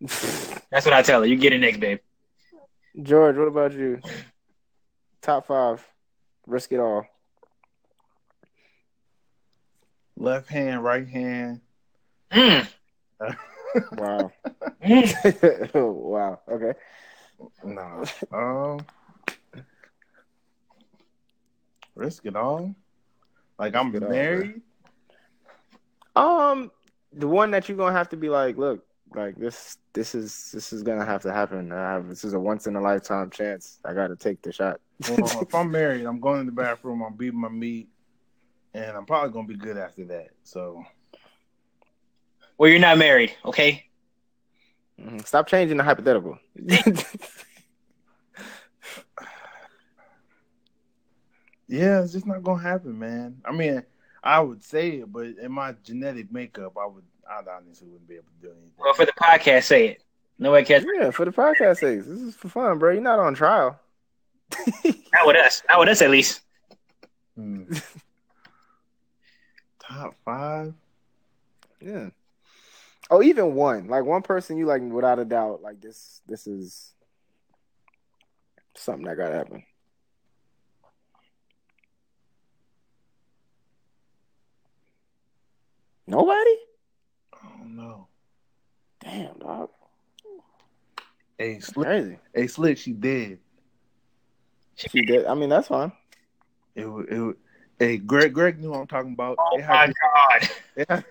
That's 0.00 0.86
what 0.86 0.92
I 0.92 1.02
tell 1.02 1.22
her. 1.22 1.26
You 1.26 1.34
get 1.34 1.52
it 1.52 1.58
next, 1.58 1.80
babe. 1.80 1.98
George, 3.02 3.36
what 3.36 3.48
about 3.48 3.72
you? 3.72 4.00
Top 5.20 5.48
five. 5.48 5.84
Risk 6.48 6.72
it 6.72 6.80
all. 6.80 7.06
Left 10.16 10.48
hand, 10.48 10.82
right 10.82 11.06
hand. 11.06 11.60
Mm. 12.32 12.66
Wow. 13.92 14.32
Mm. 14.82 15.74
wow. 15.94 16.40
Okay. 16.50 16.72
No. 17.62 18.02
Um. 18.32 18.80
Risk 21.94 22.24
it 22.24 22.34
all. 22.34 22.74
Like 23.58 23.76
I'm 23.76 23.92
Risk 23.92 24.02
it 24.02 24.06
all, 24.06 24.10
married. 24.10 24.62
Um, 26.16 26.70
the 27.12 27.28
one 27.28 27.50
that 27.50 27.68
you're 27.68 27.76
gonna 27.76 27.92
have 27.92 28.08
to 28.08 28.16
be 28.16 28.30
like, 28.30 28.56
look, 28.56 28.86
like 29.14 29.36
this, 29.36 29.78
this 29.92 30.14
is 30.14 30.50
this 30.52 30.72
is 30.72 30.82
gonna 30.82 31.04
have 31.04 31.22
to 31.22 31.32
happen. 31.32 31.72
I 31.72 31.92
have, 31.92 32.08
this 32.08 32.24
is 32.24 32.34
a 32.34 32.40
once 32.40 32.66
in 32.66 32.76
a 32.76 32.80
lifetime 32.80 33.30
chance. 33.30 33.78
I 33.84 33.94
got 33.94 34.08
to 34.08 34.16
take 34.16 34.42
the 34.42 34.52
shot. 34.52 34.80
Well, 35.08 35.40
if 35.42 35.54
I'm 35.54 35.70
married, 35.70 36.04
I'm 36.04 36.20
going 36.20 36.40
to 36.40 36.46
the 36.46 36.52
bathroom. 36.52 37.02
I'm 37.02 37.14
beating 37.14 37.40
my 37.40 37.48
meat, 37.48 37.88
and 38.74 38.96
I'm 38.96 39.06
probably 39.06 39.32
gonna 39.32 39.48
be 39.48 39.56
good 39.56 39.76
after 39.76 40.04
that. 40.06 40.28
So 40.44 40.84
Well, 42.56 42.70
you're 42.70 42.80
not 42.80 42.98
married, 42.98 43.34
okay? 43.44 43.84
Mhm. 45.00 45.24
Stop 45.26 45.46
changing 45.46 45.76
the 45.76 45.84
hypothetical. 45.84 46.38
yeah, 51.68 52.02
it's 52.02 52.12
just 52.12 52.26
not 52.26 52.42
gonna 52.42 52.62
happen, 52.62 52.98
man. 52.98 53.40
I 53.44 53.52
mean, 53.52 53.82
I 54.22 54.40
would 54.40 54.64
say 54.64 54.98
it, 55.00 55.12
but 55.12 55.26
in 55.26 55.52
my 55.52 55.74
genetic 55.84 56.32
makeup, 56.32 56.76
I 56.76 56.86
would, 56.86 57.04
I 57.28 57.42
honestly 57.56 57.88
wouldn't 57.88 58.08
be 58.08 58.14
able 58.14 58.24
to 58.40 58.46
do 58.46 58.52
anything. 58.52 58.70
Well, 58.78 58.94
for 58.94 59.04
the 59.04 59.12
podcast, 59.12 59.64
say 59.64 59.88
it. 59.88 60.02
Nobody 60.38 60.64
catch 60.64 60.84
yeah, 60.98 61.10
for 61.10 61.24
the 61.24 61.32
podcast 61.32 61.78
sakes, 61.78 62.06
this 62.06 62.20
is 62.20 62.36
for 62.36 62.48
fun, 62.48 62.78
bro. 62.78 62.92
You're 62.92 63.02
not 63.02 63.18
on 63.18 63.34
trial. 63.34 63.78
not 64.84 65.26
with 65.26 65.36
us. 65.36 65.62
Not 65.68 65.80
with 65.80 65.88
us, 65.88 66.00
at 66.00 66.10
least. 66.10 66.40
Hmm. 67.34 67.64
Top 69.80 70.14
five. 70.24 70.74
Yeah. 71.80 72.10
Oh, 73.10 73.22
even 73.22 73.54
one. 73.54 73.88
Like 73.88 74.04
one 74.04 74.22
person 74.22 74.58
you 74.58 74.66
like 74.66 74.82
without 74.82 75.18
a 75.18 75.24
doubt, 75.24 75.62
like 75.62 75.80
this 75.80 76.20
this 76.28 76.46
is 76.46 76.92
something 78.74 79.04
that 79.06 79.16
gotta 79.16 79.34
happen. 79.34 79.64
Nobody? 86.06 86.67
I 87.68 87.70
don't 87.70 87.76
know. 87.76 88.06
Damn, 89.00 89.38
dog. 89.38 89.68
Hey, 91.36 91.60
slick. 91.60 91.86
Crazy. 91.86 92.18
Hey, 92.34 92.46
slick. 92.46 92.78
She 92.78 92.92
did. 92.92 93.38
She 94.74 95.02
did. 95.02 95.26
I 95.26 95.34
mean, 95.34 95.48
that's 95.50 95.68
fine. 95.68 95.92
It. 96.74 96.86
wa- 96.86 97.00
It. 97.08 97.18
wa- 97.18 97.32
Hey, 97.78 97.96
Greg. 97.98 98.32
Greg 98.34 98.58
knew 98.58 98.70
what 98.70 98.80
I'm 98.80 98.86
talking 98.88 99.12
about. 99.12 99.36
Oh 99.38 99.56
It 99.56 99.60
my 99.60 99.66
had- 99.76 99.92
god! 100.02 100.50
it 100.76 100.90
had- 100.90 101.04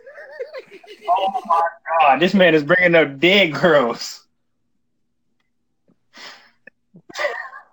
Oh 1.09 1.41
my 1.45 1.67
god! 2.01 2.19
This 2.19 2.33
man 2.33 2.53
is 2.55 2.63
bringing 2.63 2.93
up 2.95 3.19
dead 3.19 3.53
girls. 3.53 4.25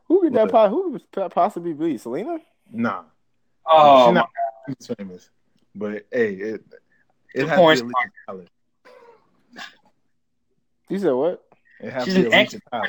Who 0.06 0.20
could 0.20 0.34
that 0.34 0.50
po- 0.50 0.68
who 0.68 0.92
could 0.92 1.02
that 1.14 1.32
possibly 1.32 1.72
be? 1.72 1.98
Selena? 1.98 2.38
nah. 2.70 3.02
Oh, 3.66 4.06
She 4.06 4.12
my 4.12 4.20
not 4.20 4.30
she's 4.68 4.94
famous, 4.96 5.30
but 5.74 6.06
hey, 6.12 6.34
it. 6.34 6.64
It 7.34 7.42
The 7.42 7.48
had 7.48 7.56
porn 7.56 7.76
to 7.78 7.84
be 7.84 7.90
Alicia 7.90 8.12
Tyler. 8.28 8.44
You 10.94 11.00
said 11.00 11.10
what? 11.12 11.42
It 11.80 11.92
had 11.92 12.04
She's 12.04 12.14
to 12.14 12.20
be 12.20 12.26
an 12.26 12.32
Alicia 12.34 12.56
ex- 12.56 12.64
Tyler. 12.70 12.88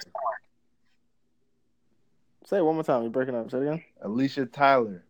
Say 2.45 2.57
it 2.59 2.61
one 2.63 2.75
more 2.75 2.83
time. 2.83 3.01
You're 3.01 3.09
breaking 3.09 3.33
up. 3.33 3.49
Say 3.49 3.57
it 3.57 3.61
again. 3.63 3.83
Alicia 4.03 4.45
Tyler 4.45 5.03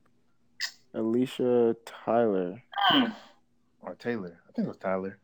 Alicia 0.94 1.76
Tyler. 1.86 2.64
Mm. 2.92 3.14
or 3.82 3.96
Taylor. 3.96 4.40
I 4.48 4.52
think 4.54 4.66
it 4.66 4.70
was 4.70 4.78
Tyler. 4.78 5.18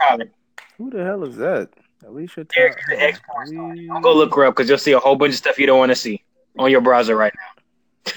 Tyler. 0.00 0.30
Who 0.78 0.88
the 0.88 1.04
hell 1.04 1.24
is 1.24 1.36
that? 1.36 1.68
Alicia 2.06 2.44
Derek, 2.44 2.78
Tyler. 2.88 2.96
the 2.98 3.02
ex 3.02 3.20
Don't 3.50 4.00
go 4.00 4.14
look 4.14 4.34
her 4.34 4.46
up 4.46 4.56
because 4.56 4.70
you'll 4.70 4.78
see 4.78 4.92
a 4.92 4.98
whole 4.98 5.16
bunch 5.16 5.32
of 5.32 5.36
stuff 5.38 5.58
you 5.58 5.66
don't 5.66 5.78
want 5.78 5.90
to 5.90 5.96
see 5.96 6.24
on 6.58 6.70
your 6.70 6.80
browser 6.80 7.14
right 7.16 7.34
now. 7.36 8.12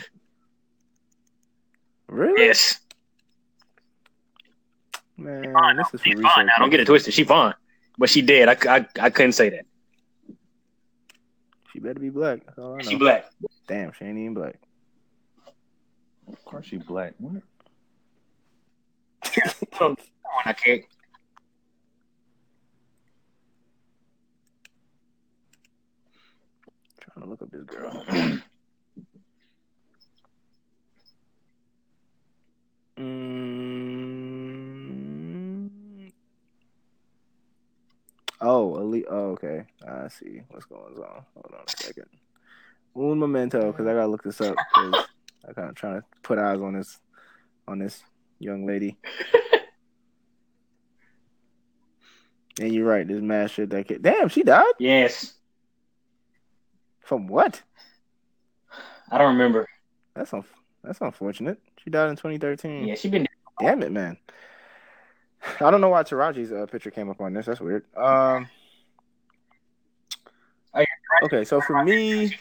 Really? 2.08 2.46
Yes. 2.46 2.80
Man, 5.18 5.52
Fine, 5.52 5.76
this 5.76 5.88
is 5.88 5.92
for 5.92 5.98
She's 5.98 6.16
research. 6.16 6.32
fine 6.36 6.46
now. 6.46 6.54
Don't 6.60 6.70
get 6.70 6.80
it 6.80 6.86
twisted. 6.86 7.14
She 7.14 7.26
fine. 7.26 7.54
But 7.98 8.10
she 8.10 8.22
dead. 8.22 8.50
I, 8.50 8.76
I, 8.78 8.88
I 9.00 9.10
couldn't 9.10 9.32
say 9.34 9.50
that. 9.50 9.66
She 11.72 11.80
better 11.80 12.00
be 12.00 12.10
black. 12.10 12.46
That's 12.46 12.60
all 12.60 12.74
I 12.74 12.78
know. 12.78 12.90
She 12.90 12.96
black. 12.96 13.26
Damn, 13.68 13.92
she 13.94 14.06
ain't 14.06 14.18
even 14.18 14.34
black. 14.34 14.56
Of 16.28 16.44
course, 16.46 16.68
she 16.68 16.78
black. 16.78 17.14
What? 17.18 17.42
Come 19.74 19.92
on, 19.92 19.98
I 20.46 20.54
can't. 20.54 20.84
trying 27.18 27.24
to 27.24 27.30
look 27.30 27.42
up 27.42 27.52
this 27.52 27.64
girl. 27.64 28.06
Mm. 33.00 33.97
Oh, 38.40 38.76
Ali- 38.78 39.06
oh, 39.08 39.32
okay. 39.32 39.66
I 39.88 40.08
see 40.10 40.42
what's 40.50 40.66
going 40.66 40.96
on. 40.98 41.26
Hold 41.34 41.54
on 41.54 41.62
a 41.68 41.84
second. 41.84 42.06
Un 42.96 43.18
momento, 43.20 43.72
because 43.72 43.88
I 43.88 43.94
gotta 43.94 44.08
look 44.08 44.24
this 44.24 44.42
up. 44.42 44.56
'cause 44.74 45.08
I 45.48 45.54
kind 45.54 45.70
of 45.70 45.76
trying 45.76 46.02
to 46.02 46.08
put 46.24 46.38
eyes 46.40 46.60
on 46.62 46.74
this 46.74 47.00
on 47.68 47.80
this 47.80 48.04
young 48.40 48.66
lady. 48.66 48.98
and 52.60 52.74
you're 52.74 52.86
right. 52.88 53.08
This 53.08 53.22
mad 53.22 53.52
shit 53.52 53.70
that 53.72 53.88
kid. 53.88 54.02
Damn, 54.02 54.30
she 54.30 54.44
died 54.44 54.64
Yes. 54.80 55.34
from 57.02 57.28
what? 57.28 57.62
I 59.12 59.18
don't 59.18 59.34
remember. 59.34 59.68
That's 60.16 60.34
un- 60.34 60.44
that's 60.84 61.02
unfortunate. 61.02 61.60
She 61.84 61.90
died 61.90 62.10
in 62.10 62.16
2013. 62.16 62.88
Yeah, 62.88 62.96
she 62.96 63.10
been 63.10 63.28
Damn 63.60 63.82
it, 63.82 63.92
man. 63.92 64.18
I 65.60 65.72
don't 65.72 65.82
know 65.82 65.90
why 65.90 66.04
Taraji's 66.04 66.52
uh, 66.52 66.66
picture 66.66 66.92
came 66.92 67.10
up 67.10 67.22
on 67.22 67.34
this. 67.34 67.46
That's 67.46 67.60
weird. 67.60 67.84
Um. 67.96 68.48
Oh, 70.74 70.84
Okay, 71.24 71.44
so 71.46 71.60
for 71.62 71.84
me, 71.84 72.38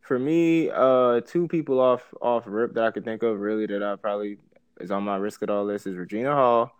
for 0.00 0.18
me, 0.18 0.70
uh, 0.70 1.20
two 1.22 1.48
people 1.48 1.80
off 1.80 2.02
off 2.20 2.44
rip 2.46 2.74
that 2.74 2.84
I 2.84 2.90
could 2.90 3.04
think 3.04 3.22
of 3.22 3.40
really 3.40 3.66
that 3.66 3.82
I 3.82 3.96
probably 3.96 4.38
is 4.80 4.90
on 4.90 5.02
my 5.02 5.16
risk 5.16 5.42
at 5.42 5.50
all 5.50 5.64
list 5.64 5.86
is 5.86 5.96
Regina 5.96 6.34
Hall 6.34 6.72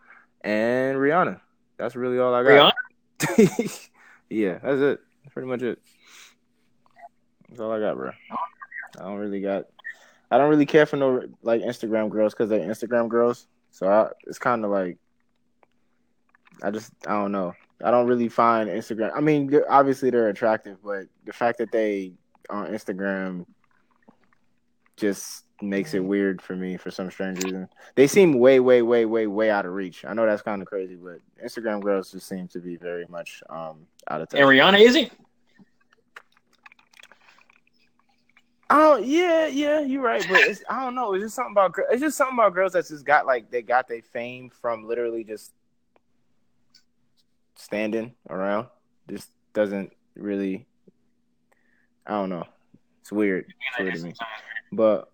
and 0.43 0.97
Rihanna. 0.99 1.41
That's 1.79 1.97
really 1.97 2.19
all 2.19 2.35
I 2.35 2.43
got. 2.43 2.75
Rihanna? 3.19 3.91
yeah, 4.31 4.59
that's 4.63 4.81
it. 4.81 5.01
That's 5.23 5.35
pretty 5.35 5.49
much 5.49 5.63
it. 5.63 5.79
That's 7.49 7.61
all 7.61 7.73
I 7.73 7.81
got, 7.81 7.97
bro. 7.97 8.11
I 8.99 9.03
don't 9.03 9.17
really 9.17 9.41
got. 9.41 9.65
I 10.31 10.39
don't 10.39 10.49
really 10.49 10.67
care 10.67 10.87
for 10.87 10.97
no 10.97 11.23
like 11.43 11.63
Instagram 11.63 12.09
girls 12.09 12.35
because 12.35 12.49
they're 12.49 12.61
Instagram 12.61 13.09
girls. 13.09 13.47
So 13.73 13.89
I, 13.89 14.11
it's 14.27 14.39
kind 14.39 14.65
of 14.65 14.71
like. 14.71 14.99
I 16.63 16.71
just 16.71 16.93
I 17.07 17.13
don't 17.13 17.33
know. 17.33 17.55
I 17.83 17.91
don't 17.91 18.07
really 18.07 18.29
find 18.29 18.71
Instagram. 18.71 19.11
I 19.17 19.21
mean, 19.21 19.53
obviously 19.69 20.11
they're 20.11 20.29
attractive, 20.29 20.79
but 20.85 21.07
the 21.25 21.33
fact 21.33 21.59
that 21.59 21.73
they 21.73 22.13
on 22.49 22.69
Instagram 22.69 23.47
just 24.97 25.45
makes 25.61 25.95
it 25.95 26.01
weird 26.01 26.43
for 26.43 26.55
me 26.55 26.77
for 26.77 26.91
some 26.91 27.11
strange 27.11 27.43
reason. 27.43 27.69
They 27.95 28.07
seem 28.07 28.39
way, 28.39 28.61
way, 28.61 28.83
way, 28.83 29.05
way, 29.05 29.27
way 29.27 29.51
out 29.51 29.67
of 29.67 29.73
reach. 29.73 30.05
I 30.05 30.13
know 30.13 30.27
that's 30.27 30.43
kind 30.43 30.61
of 30.61 30.69
crazy, 30.69 30.97
but 30.97 31.19
Instagram 31.45 31.83
girls 31.83 32.13
just 32.13 32.29
seem 32.29 32.49
to 32.49 32.61
be 32.61 32.77
very 32.77 33.07
much 33.09 33.43
um 33.49 33.87
out 34.09 34.21
of 34.21 34.29
touch. 34.29 34.41
And 34.41 34.49
Rihanna 34.49 34.81
isn't? 34.81 35.13
Oh 38.75 38.97
yeah, 38.97 39.49
yeah, 39.49 39.81
you're 39.81 40.01
right, 40.01 40.25
but 40.31 40.41
it's, 40.41 40.65
I 40.67 40.83
don't 40.83 40.95
know. 40.95 41.13
It's 41.13 41.25
just 41.25 41.35
something 41.35 41.53
about 41.53 41.75
gir- 41.75 41.89
it's 41.91 42.01
just 42.01 42.17
something 42.17 42.39
about 42.39 42.55
girls 42.55 42.73
that 42.73 42.89
just 42.89 43.05
got 43.05 43.27
like 43.27 43.51
they 43.51 43.61
got 43.61 43.87
their 43.87 44.01
fame 44.01 44.49
from 44.49 44.89
literally 44.89 45.25
just 45.25 45.53
standing 47.55 48.15
around. 48.31 48.69
Just 49.11 49.29
doesn't 49.53 49.93
really. 50.15 50.67
I 52.07 52.13
don't 52.13 52.31
know. 52.31 52.47
It's 53.03 53.13
weird. 53.13 53.45
It's 53.47 53.79
weird 53.79 53.95
to 53.95 54.03
me. 54.05 54.15
But 54.73 55.13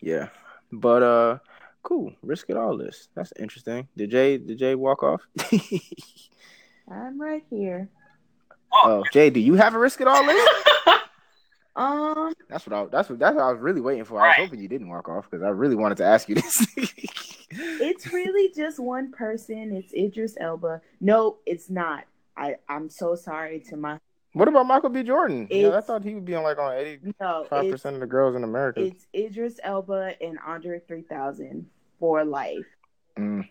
yeah, 0.00 0.30
but 0.72 1.04
uh, 1.04 1.38
cool. 1.84 2.12
Risk 2.22 2.50
it 2.50 2.56
all 2.56 2.76
this. 2.76 3.10
That's 3.14 3.32
interesting. 3.38 3.86
Did 3.96 4.10
Jay 4.10 4.38
did 4.38 4.58
Jay 4.58 4.74
walk 4.74 5.04
off? 5.04 5.22
I'm 6.90 7.20
right 7.20 7.44
here. 7.48 7.88
oh, 8.72 9.04
Jay, 9.12 9.30
do 9.30 9.38
you 9.38 9.54
have 9.54 9.74
a 9.74 9.78
risk 9.78 10.00
it 10.00 10.08
all 10.08 10.26
list? 10.26 10.48
Um, 11.78 12.34
That's 12.48 12.66
what 12.66 12.74
I. 12.74 12.84
That's 12.86 13.08
what. 13.08 13.18
That's 13.18 13.34
what 13.36 13.44
I 13.44 13.52
was 13.52 13.60
really 13.60 13.80
waiting 13.80 14.04
for. 14.04 14.20
I 14.20 14.28
was 14.28 14.34
Right. 14.38 14.44
hoping 14.46 14.60
you 14.60 14.68
didn't 14.68 14.88
walk 14.88 15.08
off 15.08 15.30
because 15.30 15.44
I 15.44 15.48
really 15.50 15.76
wanted 15.76 15.98
to 15.98 16.04
ask 16.04 16.28
you 16.28 16.34
this. 16.36 16.66
it's 17.50 18.12
really 18.12 18.52
just 18.54 18.78
one 18.80 19.12
person. 19.12 19.72
It's 19.76 19.94
Idris 19.94 20.36
Elba. 20.40 20.80
No, 21.00 21.38
it's 21.46 21.70
not. 21.70 22.04
I 22.36 22.56
I'm 22.68 22.88
so 22.90 23.14
sorry 23.14 23.60
to 23.68 23.76
my 23.76 23.98
what 24.34 24.46
about 24.48 24.66
Michael 24.66 24.90
B. 24.90 25.02
Jordan? 25.02 25.48
Yeah, 25.50 25.76
I 25.76 25.80
thought 25.80 26.04
he 26.04 26.14
would 26.14 26.24
be 26.24 26.34
on 26.34 26.42
like 26.44 26.58
on 26.58 26.74
eighty 26.76 27.14
no. 27.20 27.46
five 27.48 27.64
It's, 27.64 27.72
percent 27.72 27.94
of 27.94 28.00
the 28.00 28.06
girls 28.06 28.36
in 28.36 28.44
America. 28.44 28.80
it's 28.82 29.06
Idris 29.14 29.58
Elba 29.64 30.14
and 30.20 30.38
Andre 30.46 30.80
3000 30.86 31.66
for 31.98 32.24
life. 32.24 32.66
Mm. 33.18 33.48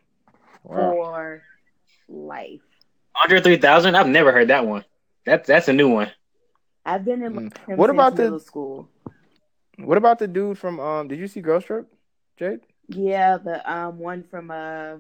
Wow. 0.64 0.76
For 0.76 1.44
life. 2.08 2.62
Andre 3.22 3.42
3000? 3.42 3.96
I've 3.96 4.08
never 4.08 4.32
heard 4.32 4.50
that 4.50 4.66
one. 4.66 4.86
That's 5.26 5.48
that's 5.48 5.68
a 5.68 5.74
new 5.74 5.90
one. 5.90 6.12
I've 6.88 7.04
been 7.06 7.22
in 7.22 7.34
Mm. 7.34 7.36
love 7.36 7.44
with 7.44 7.58
him 7.68 7.78
What 7.78 7.88
since 7.90 7.96
about 7.96 8.16
the- 8.16 8.24
middle 8.24 8.40
school. 8.40 8.90
What 9.78 9.98
about 9.98 10.18
the 10.20 10.28
dude 10.28 10.58
from 10.58 10.80
um? 10.80 11.08
Did 11.08 11.20
you 11.20 11.28
see 11.28 11.42
Girl 11.42 11.62
Trip, 11.62 11.86
Jade? 12.38 12.62
Yeah, 12.88 13.38
the 13.38 13.60
um 13.72 14.00
one 14.00 14.24
from 14.24 14.50
uh 14.50 14.96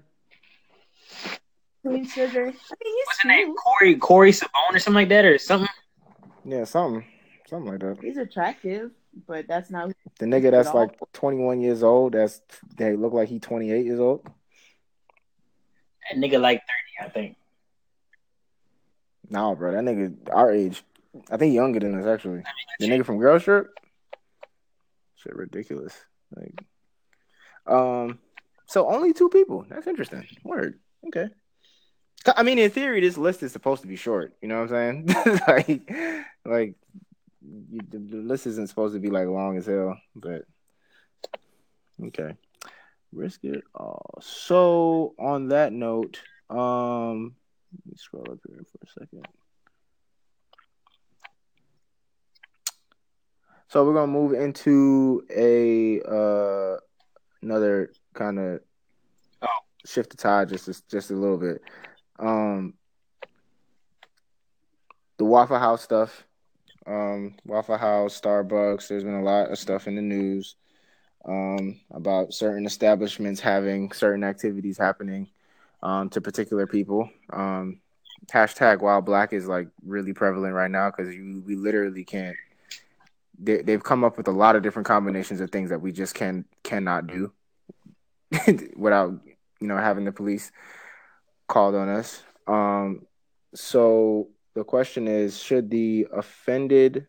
Queen 1.84 2.06
Sugar. 2.06 2.41
I 2.41 2.45
mean, 2.45 2.54
he's 2.54 3.06
What's 3.08 3.21
his 3.21 3.26
name? 3.30 3.56
Corey 3.56 3.95
Corey 3.95 4.32
Sabone 4.32 4.73
or 4.76 4.80
something 4.80 5.02
like 5.02 5.10
that 5.10 5.26
or 5.26 5.38
something? 5.39 5.69
Yeah, 6.43 6.65
something, 6.65 7.06
something 7.47 7.71
like 7.71 7.80
that. 7.80 7.97
He's 8.04 8.17
attractive, 8.17 8.91
but 9.26 9.47
that's 9.47 9.71
not. 9.71 9.91
The 10.19 10.26
nigga 10.26 10.52
that's 10.52 10.73
like 10.73 10.91
twenty 11.13 11.38
one 11.38 11.62
years 11.62 11.82
old. 11.84 12.13
That's 12.13 12.41
they 12.76 12.95
look 12.97 13.13
like 13.13 13.30
he 13.30 13.39
twenty 13.39 13.71
eight 13.71 13.86
years 13.86 14.00
old. 14.02 14.28
That 16.10 16.19
nigga 16.19 16.39
like 16.39 16.62
30, 17.00 17.08
I 17.08 17.10
think. 17.10 17.36
Nah, 19.30 19.56
bro, 19.56 19.71
that 19.73 19.84
nigga 19.84 20.15
our 20.32 20.52
age. 20.52 20.84
I 21.30 21.38
think 21.38 21.53
younger 21.53 21.80
than 21.80 21.99
us 21.99 22.06
actually. 22.06 22.43
The 22.80 22.88
nigga 22.88 23.06
from 23.06 23.19
Girl 23.19 23.39
Trip. 23.39 23.67
Shit, 25.15 25.36
ridiculous. 25.36 25.93
Like, 26.36 26.63
um, 27.65 28.19
so 28.65 28.88
only 28.88 29.13
two 29.13 29.30
people. 29.30 29.65
That's 29.67 29.88
interesting. 29.88 30.25
Word. 30.43 30.80
Okay. 31.08 31.27
I 32.36 32.43
mean, 32.43 32.60
in 32.60 32.69
theory, 32.71 32.99
this 32.99 33.17
list 33.17 33.41
is 33.43 33.51
supposed 33.51 33.82
to 33.84 33.88
be 33.88 33.95
short. 33.95 34.36
You 34.41 34.49
know 34.49 34.62
what 34.62 34.71
I'm 34.73 35.06
saying? 35.08 35.39
like, 35.47 35.91
like 36.45 36.75
you, 37.41 37.80
the, 37.89 37.99
the 37.99 38.17
list 38.17 38.47
isn't 38.47 38.67
supposed 38.67 38.93
to 38.93 38.99
be 38.99 39.10
like 39.10 39.27
long 39.27 39.58
as 39.58 39.65
hell. 39.65 39.97
But 40.15 40.43
okay, 42.03 42.34
risk 43.13 43.43
it 43.43 43.63
all. 43.73 44.19
So 44.21 45.15
on 45.17 45.49
that 45.49 45.71
note, 45.71 46.19
um, 46.49 47.36
let 47.71 47.93
me 47.93 47.97
scroll 47.97 48.25
up 48.30 48.39
here 48.47 48.65
for 48.71 48.80
a 48.84 48.99
second. 48.99 49.27
So 53.69 53.86
we're 53.86 53.93
gonna 53.93 54.12
move 54.12 54.34
into 54.34 55.23
a 55.30 56.01
uh 56.01 56.77
another 57.41 57.91
kind 58.13 58.39
of 58.39 58.62
Oh. 59.41 59.60
shift 59.86 60.12
the 60.12 60.17
tide 60.17 60.49
just 60.49 60.89
just 60.89 61.12
a 61.12 61.15
little 61.15 61.38
bit. 61.38 61.62
Um, 62.17 62.73
the 65.17 65.25
Waffle 65.25 65.60
House 65.60 65.84
stuff. 65.84 66.25
Um, 66.86 67.36
Waffle 67.45 67.77
House, 67.77 68.19
Starbucks. 68.19 68.88
There's 68.88 69.03
been 69.03 69.13
a 69.15 69.23
lot 69.23 69.51
of 69.51 69.60
stuff 69.60 69.88
in 69.88 69.95
the 69.95 70.01
news 70.01 70.56
um, 71.25 71.80
about 71.91 72.34
certain 72.34 72.65
establishments 72.65 73.41
having 73.41 73.91
certain 73.91 74.23
activities 74.23 74.77
happening 74.77 75.27
um, 75.84 76.10
to 76.12 76.21
particular 76.21 76.65
people. 76.65 77.10
Um, 77.32 77.82
hashtag 78.32 78.80
While 78.82 79.01
Black 79.01 79.34
is 79.34 79.47
like 79.47 79.67
really 79.86 80.13
prevalent 80.13 80.53
right 80.53 80.71
now 80.71 80.89
because 80.89 81.13
you 81.13 81.43
we 81.45 81.56
literally 81.56 82.06
can't. 82.06 82.36
They, 83.39 83.62
they've 83.62 83.84
come 83.84 84.04
up 84.04 84.17
with 84.17 84.28
a 84.28 84.32
lot 84.32 84.56
of 84.56 84.63
different 84.63 84.88
combinations 84.88 85.41
of 85.41 85.52
things 85.52 85.69
that 85.69 85.82
we 85.82 85.91
just 85.91 86.15
can 86.15 86.45
cannot 86.63 87.08
do 87.08 87.32
without 88.76 89.13
you 89.60 89.67
know 89.67 89.78
having 89.78 90.06
the 90.06 90.12
police 90.12 90.52
called 91.47 91.76
on 91.76 91.89
us. 91.89 92.23
Um, 92.47 93.06
so 93.54 94.30
the 94.54 94.63
question 94.63 95.08
is, 95.08 95.38
should 95.41 95.69
the 95.69 96.08
offended 96.12 97.08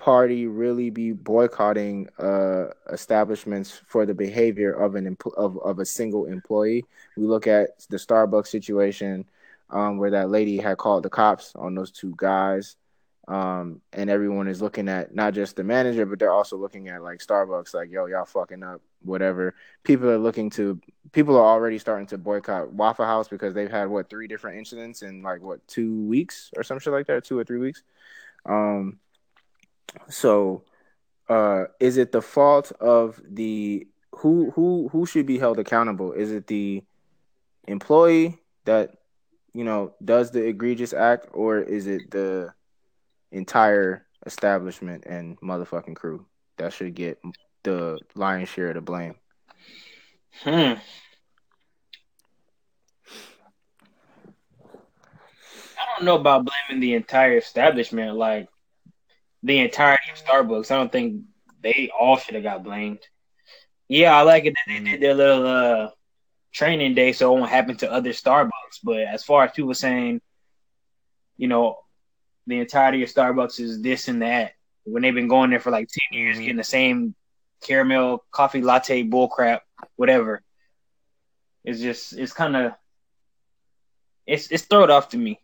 party 0.00 0.46
really 0.46 0.88
be 0.88 1.12
boycotting 1.12 2.08
uh, 2.18 2.68
establishments 2.90 3.82
for 3.86 4.06
the 4.06 4.14
behavior 4.14 4.72
of 4.72 4.94
an 4.94 5.14
empl- 5.14 5.34
of 5.34 5.58
of 5.58 5.78
a 5.78 5.84
single 5.84 6.24
employee. 6.24 6.84
We 7.18 7.26
look 7.26 7.46
at 7.46 7.86
the 7.90 7.98
Starbucks 7.98 8.46
situation 8.46 9.26
um, 9.68 9.98
where 9.98 10.10
that 10.10 10.30
lady 10.30 10.56
had 10.56 10.78
called 10.78 11.02
the 11.02 11.10
cops 11.10 11.52
on 11.54 11.74
those 11.74 11.90
two 11.90 12.14
guys. 12.16 12.76
Um, 13.28 13.80
and 13.92 14.10
everyone 14.10 14.48
is 14.48 14.60
looking 14.60 14.88
at 14.88 15.14
not 15.14 15.34
just 15.34 15.56
the 15.56 15.62
manager, 15.62 16.04
but 16.06 16.18
they're 16.18 16.32
also 16.32 16.56
looking 16.56 16.88
at 16.88 17.02
like 17.02 17.20
Starbucks, 17.20 17.74
like, 17.74 17.90
yo, 17.90 18.06
y'all 18.06 18.24
fucking 18.24 18.62
up, 18.62 18.80
whatever. 19.02 19.54
People 19.84 20.10
are 20.10 20.18
looking 20.18 20.50
to, 20.50 20.80
people 21.12 21.36
are 21.36 21.44
already 21.44 21.78
starting 21.78 22.06
to 22.08 22.18
boycott 22.18 22.72
Waffle 22.72 23.04
House 23.04 23.28
because 23.28 23.54
they've 23.54 23.70
had 23.70 23.88
what 23.88 24.10
three 24.10 24.26
different 24.26 24.58
incidents 24.58 25.02
in 25.02 25.22
like 25.22 25.42
what 25.42 25.66
two 25.68 26.02
weeks 26.06 26.50
or 26.56 26.64
some 26.64 26.78
shit 26.78 26.92
like 26.92 27.06
that, 27.06 27.24
two 27.24 27.38
or 27.38 27.44
three 27.44 27.58
weeks. 27.58 27.82
Um, 28.46 28.98
so, 30.08 30.64
uh, 31.28 31.64
is 31.78 31.96
it 31.96 32.12
the 32.12 32.22
fault 32.22 32.72
of 32.80 33.20
the 33.28 33.86
who 34.12 34.50
who 34.52 34.88
who 34.90 35.06
should 35.06 35.26
be 35.26 35.38
held 35.38 35.58
accountable? 35.58 36.12
Is 36.12 36.32
it 36.32 36.46
the 36.46 36.82
employee 37.68 38.38
that 38.64 38.96
you 39.54 39.64
know 39.64 39.94
does 40.04 40.30
the 40.30 40.44
egregious 40.44 40.92
act, 40.92 41.28
or 41.32 41.58
is 41.58 41.86
it 41.86 42.10
the 42.10 42.52
entire 43.32 44.06
establishment 44.26 45.04
and 45.06 45.40
motherfucking 45.40 45.96
crew 45.96 46.26
that 46.58 46.72
should 46.72 46.94
get 46.94 47.20
the 47.62 47.98
lion's 48.14 48.48
share 48.48 48.68
of 48.68 48.74
the 48.74 48.80
blame? 48.80 49.14
Hmm. 50.42 50.74
I 55.78 55.96
don't 55.96 56.04
know 56.04 56.16
about 56.16 56.46
blaming 56.46 56.80
the 56.80 56.94
entire 56.94 57.38
establishment, 57.38 58.16
like 58.16 58.48
the 59.42 59.58
entirety 59.58 60.10
of 60.12 60.18
Starbucks. 60.18 60.70
I 60.70 60.76
don't 60.76 60.92
think 60.92 61.22
they 61.62 61.90
all 61.98 62.16
should 62.16 62.34
have 62.34 62.44
got 62.44 62.62
blamed. 62.62 63.00
Yeah, 63.88 64.16
I 64.16 64.22
like 64.22 64.44
it 64.44 64.54
that 64.54 64.72
they 64.72 64.84
did 64.84 65.00
their 65.00 65.14
little 65.14 65.46
uh, 65.46 65.90
training 66.52 66.94
day 66.94 67.12
so 67.12 67.32
it 67.34 67.38
won't 67.38 67.50
happen 67.50 67.76
to 67.78 67.90
other 67.90 68.10
Starbucks. 68.10 68.80
But 68.84 69.00
as 69.00 69.24
far 69.24 69.44
as 69.44 69.52
people 69.52 69.74
saying, 69.74 70.20
you 71.36 71.48
know, 71.48 71.76
the 72.46 72.60
entirety 72.60 73.02
of 73.02 73.12
Starbucks 73.12 73.60
is 73.60 73.80
this 73.82 74.08
and 74.08 74.22
that, 74.22 74.52
when 74.84 75.02
they've 75.02 75.14
been 75.14 75.28
going 75.28 75.50
there 75.50 75.60
for 75.60 75.70
like 75.70 75.88
10 76.12 76.18
years, 76.18 76.38
getting 76.38 76.56
the 76.56 76.64
same 76.64 77.14
caramel 77.62 78.24
coffee 78.30 78.62
latte 78.62 79.02
bull 79.02 79.28
crap, 79.28 79.62
whatever. 79.96 80.42
It's 81.64 81.80
just, 81.80 82.14
it's 82.14 82.32
kind 82.32 82.56
of, 82.56 82.72
it's 84.26 84.50
it's 84.50 84.64
thrown 84.64 84.90
off 84.90 85.08
to 85.10 85.18
me. 85.18 85.40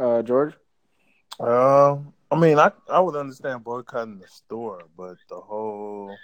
Uh, 0.00 0.22
George. 0.22 0.54
Um, 1.38 2.14
I 2.30 2.38
mean, 2.38 2.58
I 2.58 2.72
I 2.88 3.00
would 3.00 3.16
understand 3.16 3.64
boycotting 3.64 4.18
the 4.18 4.28
store, 4.28 4.84
but 4.96 5.16
the 5.28 5.36
whole 5.36 6.16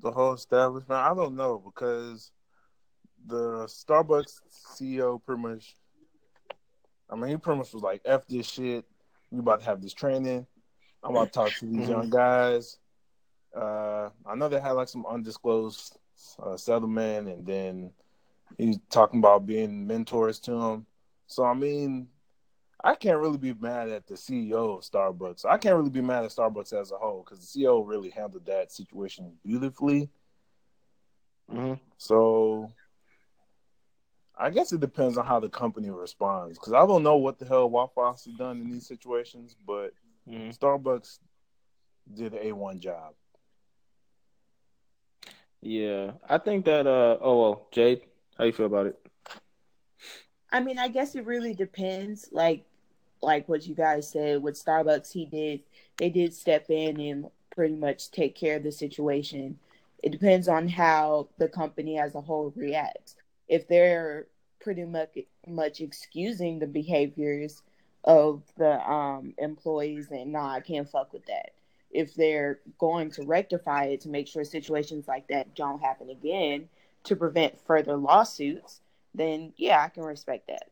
the 0.00 0.10
whole 0.10 0.34
establishment, 0.34 1.00
I 1.00 1.14
don't 1.14 1.36
know 1.36 1.62
because 1.64 2.32
the 3.26 3.64
Starbucks 3.66 4.40
CEO 4.76 5.22
pretty 5.24 5.42
much, 5.42 5.76
I 7.10 7.16
mean, 7.16 7.30
he 7.30 7.36
pretty 7.36 7.58
much 7.58 7.72
was 7.72 7.82
like, 7.82 8.02
"F 8.04 8.26
this 8.26 8.46
shit. 8.46 8.84
We 9.30 9.38
about 9.38 9.60
to 9.60 9.66
have 9.66 9.82
this 9.82 9.94
training. 9.94 10.46
I'm 11.02 11.10
about 11.10 11.26
to 11.26 11.30
talk 11.32 11.52
to 11.54 11.66
these 11.66 11.88
young 11.88 12.10
guys." 12.10 12.78
Uh, 13.54 14.10
I 14.26 14.34
know 14.34 14.48
they 14.48 14.60
had 14.60 14.72
like 14.72 14.88
some 14.88 15.06
undisclosed 15.06 15.98
uh, 16.42 16.56
settlement, 16.56 17.28
and 17.28 17.46
then 17.46 17.92
he's 18.58 18.78
talking 18.90 19.20
about 19.20 19.46
being 19.46 19.86
mentors 19.86 20.40
to 20.40 20.52
him. 20.52 20.86
So 21.26 21.44
I 21.44 21.54
mean, 21.54 22.08
I 22.82 22.94
can't 22.94 23.18
really 23.18 23.38
be 23.38 23.54
mad 23.54 23.88
at 23.88 24.06
the 24.06 24.14
CEO 24.14 24.78
of 24.78 24.84
Starbucks. 24.84 25.44
I 25.44 25.56
can't 25.56 25.76
really 25.76 25.90
be 25.90 26.02
mad 26.02 26.24
at 26.24 26.30
Starbucks 26.30 26.72
as 26.78 26.92
a 26.92 26.98
whole 26.98 27.24
because 27.24 27.40
the 27.40 27.60
CEO 27.60 27.86
really 27.86 28.10
handled 28.10 28.46
that 28.46 28.72
situation 28.72 29.32
beautifully. 29.44 30.10
Mm-hmm. 31.50 31.74
So 31.96 32.70
I 34.36 34.50
guess 34.50 34.72
it 34.72 34.80
depends 34.80 35.16
on 35.16 35.26
how 35.26 35.40
the 35.40 35.48
company 35.48 35.90
responds 35.90 36.58
because 36.58 36.72
I 36.72 36.86
don't 36.86 37.02
know 37.02 37.16
what 37.16 37.38
the 37.38 37.44
hell 37.44 37.70
Waffle 37.70 38.04
House 38.04 38.24
has 38.24 38.34
done 38.34 38.60
in 38.60 38.70
these 38.70 38.86
situations, 38.86 39.56
but 39.66 39.92
Mm-hmm. 40.28 40.50
Starbucks 40.50 41.18
did 42.14 42.32
A1 42.32 42.80
job. 42.80 43.14
Yeah, 45.60 46.12
I 46.28 46.38
think 46.38 46.66
that. 46.66 46.86
Uh, 46.86 47.16
oh 47.20 47.40
well, 47.40 47.68
Jade, 47.72 48.02
how 48.36 48.44
you 48.44 48.52
feel 48.52 48.66
about 48.66 48.86
it? 48.86 48.98
I 50.52 50.60
mean, 50.60 50.78
I 50.78 50.88
guess 50.88 51.14
it 51.14 51.24
really 51.26 51.54
depends. 51.54 52.28
Like, 52.30 52.64
like 53.22 53.48
what 53.48 53.66
you 53.66 53.74
guys 53.74 54.08
said 54.08 54.42
with 54.42 54.62
Starbucks, 54.62 55.12
he 55.12 55.24
did. 55.24 55.60
They 55.96 56.10
did 56.10 56.34
step 56.34 56.66
in 56.68 57.00
and 57.00 57.30
pretty 57.54 57.76
much 57.76 58.10
take 58.10 58.34
care 58.34 58.56
of 58.56 58.62
the 58.62 58.72
situation. 58.72 59.58
It 60.02 60.12
depends 60.12 60.48
on 60.48 60.68
how 60.68 61.28
the 61.38 61.48
company 61.48 61.98
as 61.98 62.14
a 62.14 62.20
whole 62.20 62.52
reacts. 62.54 63.16
If 63.48 63.68
they're 63.68 64.26
pretty 64.60 64.84
much 64.84 65.18
much 65.46 65.80
excusing 65.80 66.58
the 66.58 66.66
behaviors 66.66 67.62
of 68.04 68.42
the 68.56 68.80
um, 68.90 69.34
employees, 69.38 70.10
and 70.10 70.32
nah, 70.32 70.54
I 70.54 70.60
can't 70.60 70.88
fuck 70.88 71.12
with 71.12 71.26
that. 71.26 71.50
If 71.90 72.14
they're 72.14 72.60
going 72.78 73.10
to 73.12 73.22
rectify 73.22 73.84
it 73.84 74.00
to 74.02 74.08
make 74.08 74.26
sure 74.26 74.44
situations 74.44 75.06
like 75.06 75.28
that 75.28 75.54
don't 75.54 75.80
happen 75.80 76.10
again 76.10 76.68
to 77.04 77.14
prevent 77.14 77.60
further 77.66 77.96
lawsuits, 77.96 78.80
then 79.14 79.52
yeah, 79.56 79.82
I 79.82 79.88
can 79.88 80.02
respect 80.02 80.48
that. 80.48 80.70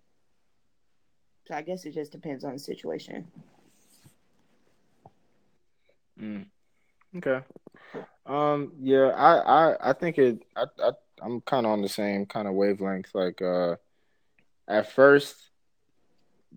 So 1.46 1.54
I 1.54 1.62
guess 1.62 1.84
it 1.84 1.94
just 1.94 2.12
depends 2.12 2.44
on 2.44 2.54
the 2.54 2.58
situation. 2.58 3.26
Mm. 6.20 6.46
Okay. 7.16 7.40
Um. 8.26 8.72
Yeah. 8.80 9.08
I. 9.08 9.36
I. 9.38 9.90
I 9.90 9.92
think 9.92 10.18
it. 10.18 10.42
I. 10.56 10.64
I 10.82 10.90
I'm 11.22 11.40
kind 11.42 11.66
of 11.66 11.72
on 11.72 11.82
the 11.82 11.88
same 11.88 12.26
kind 12.26 12.48
of 12.48 12.54
wavelength. 12.54 13.14
Like. 13.14 13.40
Uh. 13.42 13.76
At 14.68 14.92
first, 14.92 15.36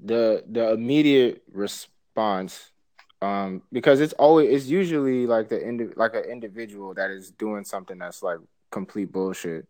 the 0.03 0.43
the 0.47 0.71
immediate 0.71 1.41
response, 1.51 2.71
um, 3.21 3.63
because 3.71 3.99
it's 3.99 4.13
always 4.13 4.49
it's 4.53 4.69
usually 4.69 5.25
like 5.25 5.49
the 5.49 5.67
indi- 5.67 5.93
like 5.95 6.13
an 6.13 6.23
individual 6.25 6.93
that 6.93 7.09
is 7.09 7.31
doing 7.31 7.65
something 7.65 7.97
that's 7.97 8.21
like 8.21 8.37
complete 8.69 9.11
bullshit. 9.11 9.67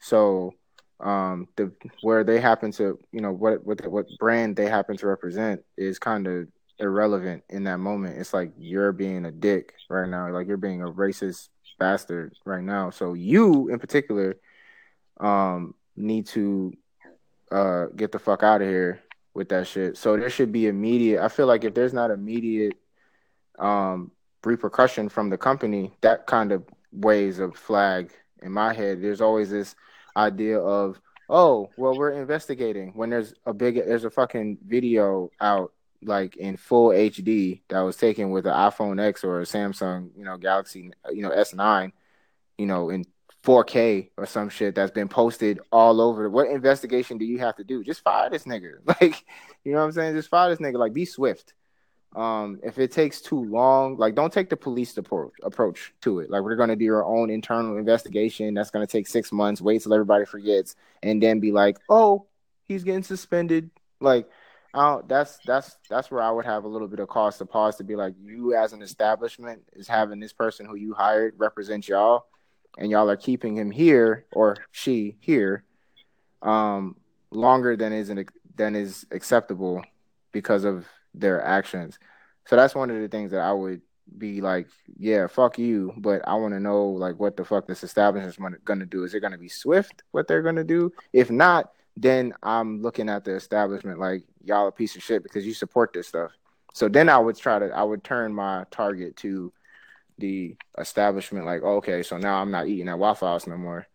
So, 0.00 0.54
um, 1.00 1.48
the 1.56 1.72
where 2.02 2.24
they 2.24 2.40
happen 2.40 2.72
to 2.72 2.98
you 3.12 3.20
know 3.20 3.32
what 3.32 3.64
what 3.64 3.86
what 3.86 4.06
brand 4.18 4.56
they 4.56 4.66
happen 4.66 4.96
to 4.96 5.06
represent 5.06 5.62
is 5.76 5.98
kind 5.98 6.26
of 6.26 6.48
irrelevant 6.80 7.44
in 7.48 7.64
that 7.64 7.78
moment. 7.78 8.18
It's 8.18 8.34
like 8.34 8.52
you're 8.58 8.92
being 8.92 9.24
a 9.24 9.30
dick 9.30 9.74
right 9.88 10.08
now, 10.08 10.30
like 10.32 10.48
you're 10.48 10.56
being 10.56 10.82
a 10.82 10.90
racist 10.90 11.48
bastard 11.78 12.34
right 12.44 12.62
now. 12.62 12.90
So 12.90 13.14
you 13.14 13.68
in 13.68 13.78
particular 13.78 14.36
um 15.20 15.74
need 15.96 16.26
to 16.26 16.72
uh 17.50 17.86
get 17.96 18.12
the 18.12 18.18
fuck 18.18 18.42
out 18.42 18.62
of 18.62 18.68
here 18.68 19.00
with 19.34 19.48
that 19.50 19.66
shit. 19.66 19.96
So 19.96 20.16
there 20.16 20.30
should 20.30 20.52
be 20.52 20.66
immediate 20.66 21.22
I 21.22 21.28
feel 21.28 21.46
like 21.46 21.64
if 21.64 21.74
there's 21.74 21.92
not 21.92 22.10
immediate 22.10 22.74
um 23.58 24.10
repercussion 24.44 25.08
from 25.08 25.30
the 25.30 25.38
company, 25.38 25.92
that 26.00 26.26
kind 26.26 26.52
of 26.52 26.64
weighs 26.92 27.38
a 27.38 27.50
flag 27.50 28.10
in 28.42 28.52
my 28.52 28.72
head. 28.72 29.02
There's 29.02 29.20
always 29.20 29.50
this 29.50 29.74
idea 30.16 30.58
of 30.58 31.00
oh 31.28 31.70
well 31.76 31.96
we're 31.96 32.12
investigating 32.12 32.92
when 32.94 33.10
there's 33.10 33.34
a 33.46 33.52
big 33.52 33.76
there's 33.76 34.04
a 34.04 34.10
fucking 34.10 34.58
video 34.66 35.30
out 35.40 35.72
like 36.02 36.36
in 36.36 36.56
full 36.56 36.90
HD 36.90 37.60
that 37.68 37.80
was 37.80 37.96
taken 37.96 38.30
with 38.30 38.46
an 38.46 38.52
iPhone 38.52 39.00
X 39.00 39.24
or 39.24 39.40
a 39.40 39.44
Samsung, 39.44 40.10
you 40.16 40.24
know, 40.24 40.36
Galaxy, 40.36 40.92
you 41.12 41.22
know, 41.22 41.30
S9, 41.30 41.92
you 42.56 42.66
know, 42.66 42.90
in 42.90 43.04
4K 43.44 44.10
or 44.16 44.26
some 44.26 44.48
shit 44.48 44.74
that's 44.74 44.90
been 44.90 45.08
posted 45.08 45.60
all 45.72 46.00
over. 46.00 46.28
What 46.28 46.48
investigation 46.48 47.18
do 47.18 47.24
you 47.24 47.38
have 47.38 47.56
to 47.56 47.64
do? 47.64 47.82
Just 47.82 48.02
fire 48.02 48.30
this 48.30 48.44
nigga. 48.44 48.74
Like, 49.00 49.24
you 49.64 49.72
know 49.72 49.78
what 49.78 49.84
I'm 49.84 49.92
saying? 49.92 50.14
Just 50.14 50.28
fire 50.28 50.50
this 50.50 50.58
nigga. 50.58 50.78
Like, 50.78 50.92
be 50.92 51.04
swift. 51.04 51.54
Um, 52.16 52.58
if 52.62 52.78
it 52.78 52.90
takes 52.90 53.20
too 53.20 53.44
long, 53.44 53.96
like, 53.96 54.14
don't 54.14 54.32
take 54.32 54.48
the 54.48 54.56
police 54.56 54.96
approach 54.96 55.32
approach 55.42 55.92
to 56.02 56.20
it. 56.20 56.30
Like, 56.30 56.42
we're 56.42 56.56
gonna 56.56 56.74
do 56.74 56.92
our 56.94 57.04
own 57.04 57.30
internal 57.30 57.76
investigation. 57.76 58.54
That's 58.54 58.70
gonna 58.70 58.86
take 58.86 59.06
six 59.06 59.30
months. 59.30 59.60
Wait 59.60 59.82
till 59.82 59.92
everybody 59.92 60.24
forgets, 60.24 60.74
and 61.02 61.22
then 61.22 61.38
be 61.38 61.52
like, 61.52 61.78
oh, 61.88 62.26
he's 62.64 62.82
getting 62.82 63.02
suspended. 63.02 63.70
Like, 64.00 64.28
uh, 64.74 65.00
that's 65.06 65.38
that's 65.46 65.76
that's 65.88 66.10
where 66.10 66.22
I 66.22 66.30
would 66.30 66.44
have 66.44 66.64
a 66.64 66.68
little 66.68 66.88
bit 66.88 67.00
of 67.00 67.08
cause 67.08 67.38
to 67.38 67.46
pause 67.46 67.76
to 67.76 67.84
be 67.84 67.96
like, 67.96 68.14
you 68.22 68.54
as 68.54 68.72
an 68.72 68.82
establishment 68.82 69.62
is 69.72 69.88
having 69.88 70.20
this 70.20 70.32
person 70.32 70.66
who 70.66 70.76
you 70.76 70.94
hired 70.94 71.34
represent 71.38 71.88
y'all, 71.88 72.26
and 72.76 72.90
y'all 72.90 73.08
are 73.08 73.16
keeping 73.16 73.56
him 73.56 73.70
here 73.70 74.26
or 74.32 74.56
she 74.70 75.16
here, 75.20 75.64
um, 76.42 76.96
longer 77.30 77.76
than 77.76 77.92
is 77.92 78.10
an, 78.10 78.26
than 78.56 78.76
is 78.76 79.06
acceptable 79.10 79.82
because 80.32 80.64
of 80.64 80.86
their 81.14 81.42
actions. 81.42 81.98
So 82.46 82.56
that's 82.56 82.74
one 82.74 82.90
of 82.90 83.00
the 83.00 83.08
things 83.08 83.30
that 83.32 83.40
I 83.40 83.52
would 83.52 83.80
be 84.16 84.40
like, 84.40 84.68
yeah, 84.98 85.26
fuck 85.26 85.58
you, 85.58 85.92
but 85.96 86.26
I 86.26 86.34
want 86.34 86.54
to 86.54 86.60
know 86.60 86.86
like 86.86 87.18
what 87.18 87.36
the 87.36 87.44
fuck 87.44 87.66
this 87.66 87.84
establishment 87.84 88.54
is 88.54 88.62
gonna 88.64 88.86
do. 88.86 89.04
Is 89.04 89.14
it 89.14 89.20
gonna 89.20 89.38
be 89.38 89.48
swift 89.48 90.02
what 90.12 90.28
they're 90.28 90.42
gonna 90.42 90.64
do? 90.64 90.92
If 91.12 91.30
not, 91.30 91.72
then 92.02 92.32
I'm 92.42 92.80
looking 92.80 93.08
at 93.08 93.24
the 93.24 93.34
establishment 93.34 93.98
like 93.98 94.22
y'all 94.44 94.68
a 94.68 94.72
piece 94.72 94.96
of 94.96 95.02
shit 95.02 95.22
because 95.22 95.46
you 95.46 95.54
support 95.54 95.92
this 95.92 96.08
stuff. 96.08 96.30
So 96.74 96.88
then 96.88 97.08
I 97.08 97.18
would 97.18 97.36
try 97.36 97.58
to 97.58 97.66
I 97.66 97.82
would 97.82 98.04
turn 98.04 98.32
my 98.32 98.64
target 98.70 99.16
to 99.18 99.52
the 100.18 100.56
establishment 100.78 101.46
like 101.46 101.62
oh, 101.64 101.76
okay, 101.76 102.02
so 102.02 102.16
now 102.18 102.40
I'm 102.40 102.50
not 102.50 102.68
eating 102.68 102.88
at 102.88 102.98
Waffle 102.98 103.28
House 103.28 103.46
no 103.46 103.56
more. 103.56 103.86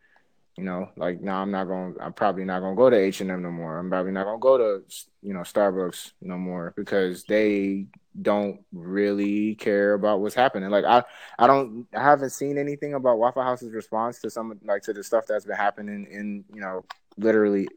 You 0.57 0.65
know, 0.65 0.89
like 0.97 1.19
now 1.19 1.41
I'm 1.41 1.49
not 1.49 1.63
going. 1.63 1.95
I'm 1.99 2.13
probably 2.13 2.45
not 2.45 2.59
going 2.59 2.75
to 2.75 2.77
go 2.77 2.89
to 2.89 2.95
H 2.95 3.21
and 3.21 3.31
M 3.31 3.41
no 3.41 3.49
more. 3.49 3.79
I'm 3.79 3.89
probably 3.89 4.11
not 4.11 4.25
going 4.25 4.37
to 4.37 4.41
go 4.41 4.57
to 4.57 4.83
you 5.23 5.33
know 5.33 5.39
Starbucks 5.39 6.11
no 6.21 6.37
more 6.37 6.73
because 6.75 7.23
they 7.23 7.87
don't 8.21 8.59
really 8.71 9.55
care 9.55 9.95
about 9.95 10.19
what's 10.19 10.35
happening. 10.35 10.69
Like 10.69 10.85
I, 10.85 11.03
I 11.39 11.47
don't, 11.47 11.87
I 11.95 12.03
haven't 12.03 12.29
seen 12.29 12.59
anything 12.59 12.93
about 12.93 13.17
Waffle 13.17 13.41
House's 13.41 13.73
response 13.73 14.19
to 14.19 14.29
some 14.29 14.59
like 14.63 14.83
to 14.83 14.93
the 14.93 15.03
stuff 15.03 15.25
that's 15.25 15.45
been 15.45 15.55
happening 15.55 16.05
in 16.11 16.45
you 16.53 16.61
know 16.61 16.83
literally 17.17 17.67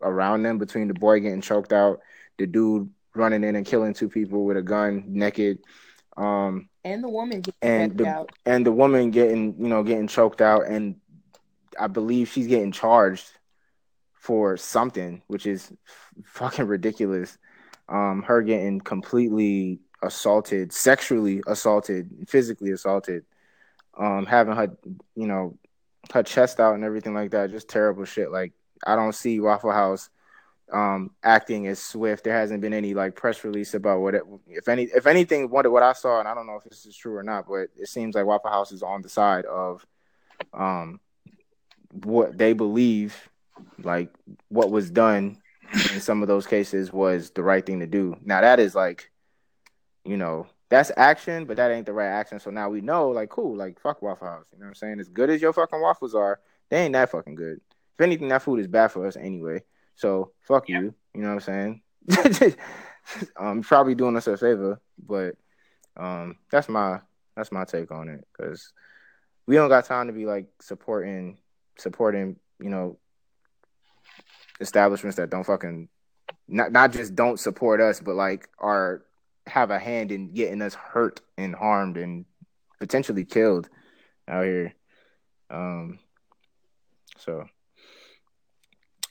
around 0.00 0.42
them 0.42 0.58
between 0.58 0.88
the 0.88 0.94
boy 0.94 1.20
getting 1.20 1.40
choked 1.40 1.72
out, 1.72 2.00
the 2.38 2.46
dude 2.46 2.90
running 3.14 3.44
in 3.44 3.56
and 3.56 3.66
killing 3.66 3.94
two 3.94 4.08
people 4.08 4.44
with 4.44 4.56
a 4.56 4.62
gun 4.62 5.04
naked, 5.08 5.58
um, 6.16 6.68
and 6.84 7.02
the 7.02 7.08
woman 7.08 7.40
getting 7.40 7.58
and 7.62 7.98
the 7.98 8.06
out. 8.06 8.32
and 8.46 8.66
the 8.66 8.72
woman 8.72 9.10
getting 9.10 9.54
you 9.58 9.68
know 9.68 9.82
getting 9.82 10.08
choked 10.08 10.40
out, 10.40 10.66
and 10.66 10.96
I 11.78 11.86
believe 11.86 12.28
she's 12.28 12.46
getting 12.46 12.72
charged 12.72 13.30
for 14.14 14.56
something, 14.56 15.22
which 15.26 15.46
is 15.46 15.72
f- 15.86 16.12
fucking 16.24 16.66
ridiculous. 16.66 17.38
Um, 17.88 18.22
her 18.22 18.42
getting 18.42 18.80
completely 18.80 19.80
assaulted, 20.02 20.72
sexually 20.72 21.42
assaulted, 21.46 22.10
physically 22.28 22.70
assaulted, 22.70 23.24
um, 23.98 24.24
having 24.26 24.54
her, 24.54 24.76
you 25.14 25.26
know, 25.26 25.58
her 26.12 26.22
chest 26.22 26.60
out 26.60 26.74
and 26.74 26.84
everything 26.84 27.14
like 27.14 27.32
that. 27.32 27.50
Just 27.50 27.68
terrible 27.68 28.04
shit. 28.04 28.30
Like 28.30 28.52
I 28.84 28.96
don't 28.96 29.14
see 29.14 29.40
Waffle 29.40 29.72
House 29.72 30.10
um 30.72 31.10
acting 31.22 31.66
as 31.66 31.78
swift. 31.78 32.24
There 32.24 32.32
hasn't 32.32 32.62
been 32.62 32.72
any 32.72 32.94
like 32.94 33.14
press 33.14 33.44
release 33.44 33.74
about 33.74 34.00
what 34.00 34.14
it 34.14 34.22
if 34.48 34.68
any 34.68 34.84
if 34.84 35.06
anything 35.06 35.50
what 35.50 35.70
what 35.70 35.82
I 35.82 35.92
saw 35.92 36.18
and 36.18 36.28
I 36.28 36.34
don't 36.34 36.46
know 36.46 36.56
if 36.56 36.64
this 36.64 36.86
is 36.86 36.96
true 36.96 37.16
or 37.16 37.22
not, 37.22 37.46
but 37.46 37.68
it 37.76 37.88
seems 37.88 38.14
like 38.14 38.24
Waffle 38.24 38.50
House 38.50 38.72
is 38.72 38.82
on 38.82 39.02
the 39.02 39.08
side 39.08 39.44
of 39.44 39.84
um 40.54 41.00
what 42.04 42.38
they 42.38 42.52
believe 42.52 43.28
like 43.82 44.08
what 44.48 44.70
was 44.70 44.90
done 44.90 45.38
in 45.92 46.00
some 46.00 46.22
of 46.22 46.28
those 46.28 46.46
cases 46.46 46.92
was 46.92 47.30
the 47.30 47.42
right 47.42 47.64
thing 47.64 47.80
to 47.80 47.86
do. 47.86 48.16
Now 48.24 48.40
that 48.40 48.58
is 48.58 48.74
like 48.74 49.10
you 50.04 50.16
know, 50.16 50.46
that's 50.68 50.90
action, 50.96 51.44
but 51.44 51.56
that 51.58 51.70
ain't 51.70 51.86
the 51.86 51.92
right 51.92 52.08
action. 52.08 52.40
So 52.40 52.50
now 52.50 52.70
we 52.70 52.80
know, 52.80 53.10
like, 53.10 53.28
cool, 53.28 53.56
like, 53.56 53.80
fuck 53.80 54.02
Waffle 54.02 54.26
House. 54.26 54.46
You 54.52 54.58
know 54.58 54.64
what 54.64 54.68
I'm 54.68 54.74
saying? 54.74 55.00
As 55.00 55.08
good 55.08 55.30
as 55.30 55.42
your 55.42 55.52
fucking 55.52 55.80
waffles 55.80 56.14
are, 56.14 56.40
they 56.70 56.84
ain't 56.84 56.94
that 56.94 57.10
fucking 57.10 57.34
good. 57.34 57.60
Anything, 58.02 58.28
that 58.28 58.42
food 58.42 58.60
is 58.60 58.66
bad 58.66 58.88
for 58.88 59.06
us 59.06 59.16
anyway. 59.16 59.62
So 59.94 60.32
fuck 60.40 60.68
you. 60.68 60.94
You 61.14 61.22
know 61.22 61.34
what 61.34 61.48
I'm 61.48 61.80
saying? 62.20 62.42
um, 62.44 62.54
I'm 63.36 63.62
probably 63.62 63.94
doing 63.94 64.16
us 64.16 64.26
a 64.26 64.36
favor, 64.36 64.80
but 64.98 65.36
um, 65.96 66.36
that's 66.50 66.68
my 66.68 67.00
that's 67.36 67.52
my 67.52 67.64
take 67.64 67.90
on 67.90 68.08
it 68.08 68.26
because 68.32 68.72
we 69.46 69.56
don't 69.56 69.68
got 69.68 69.84
time 69.84 70.06
to 70.06 70.12
be 70.12 70.26
like 70.26 70.46
supporting 70.60 71.38
supporting 71.78 72.36
you 72.60 72.70
know 72.70 72.98
establishments 74.60 75.16
that 75.16 75.30
don't 75.30 75.44
fucking 75.44 75.88
not 76.48 76.72
not 76.72 76.92
just 76.92 77.14
don't 77.14 77.40
support 77.40 77.80
us, 77.80 78.00
but 78.00 78.14
like 78.14 78.48
are 78.58 79.02
have 79.46 79.70
a 79.70 79.78
hand 79.78 80.12
in 80.12 80.32
getting 80.32 80.62
us 80.62 80.74
hurt 80.74 81.20
and 81.36 81.54
harmed 81.54 81.96
and 81.96 82.24
potentially 82.78 83.24
killed 83.24 83.68
out 84.28 84.44
here. 84.44 84.74
Um, 85.50 85.98
so, 87.18 87.46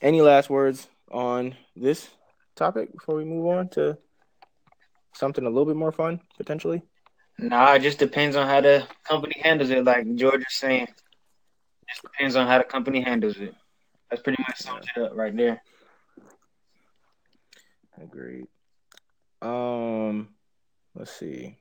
any 0.02 0.22
last 0.22 0.50
words 0.50 0.88
on 1.12 1.56
this 1.76 2.10
topic 2.56 2.92
before 2.92 3.16
we 3.16 3.26
move 3.26 3.46
on 3.48 3.70
to 3.70 3.98
something 5.14 5.46
a 5.46 5.50
little 5.50 5.66
bit 5.66 5.76
more 5.76 5.92
fun 5.92 6.22
potentially? 6.38 6.82
Nah, 7.38 7.74
it 7.74 7.82
just 7.82 8.00
depends 8.00 8.36
on 8.36 8.48
how 8.48 8.62
the 8.62 8.88
company 9.04 9.36
handles 9.42 9.70
it. 9.70 9.84
Like 9.84 10.16
George 10.16 10.42
is 10.42 10.56
saying, 10.56 10.84
it 10.84 11.90
just 11.90 12.02
depends 12.02 12.36
on 12.36 12.48
how 12.48 12.58
the 12.58 12.64
company 12.64 13.02
handles 13.02 13.38
it. 13.38 13.56
That's 14.10 14.22
pretty 14.22 14.44
much 14.48 14.58
sums 14.58 14.86
it 14.96 15.02
up 15.02 15.16
right 15.16 15.36
there. 15.36 15.62
Agreed. 18.02 18.48
Um, 19.42 20.30
let's 20.96 21.12
see. 21.12 21.58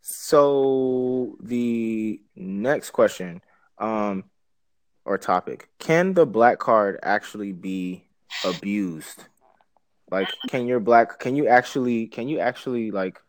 So 0.00 1.36
the 1.42 2.20
next 2.34 2.90
question, 2.90 3.42
um, 3.78 4.24
or 5.10 5.18
topic: 5.18 5.68
Can 5.80 6.14
the 6.14 6.24
black 6.24 6.60
card 6.60 7.00
actually 7.02 7.50
be 7.50 8.04
abused? 8.44 9.24
Like, 10.08 10.28
can 10.48 10.68
your 10.68 10.78
black? 10.78 11.18
Can 11.18 11.34
you 11.34 11.48
actually? 11.48 12.06
Can 12.06 12.28
you 12.28 12.38
actually 12.38 12.92
like 12.92 13.20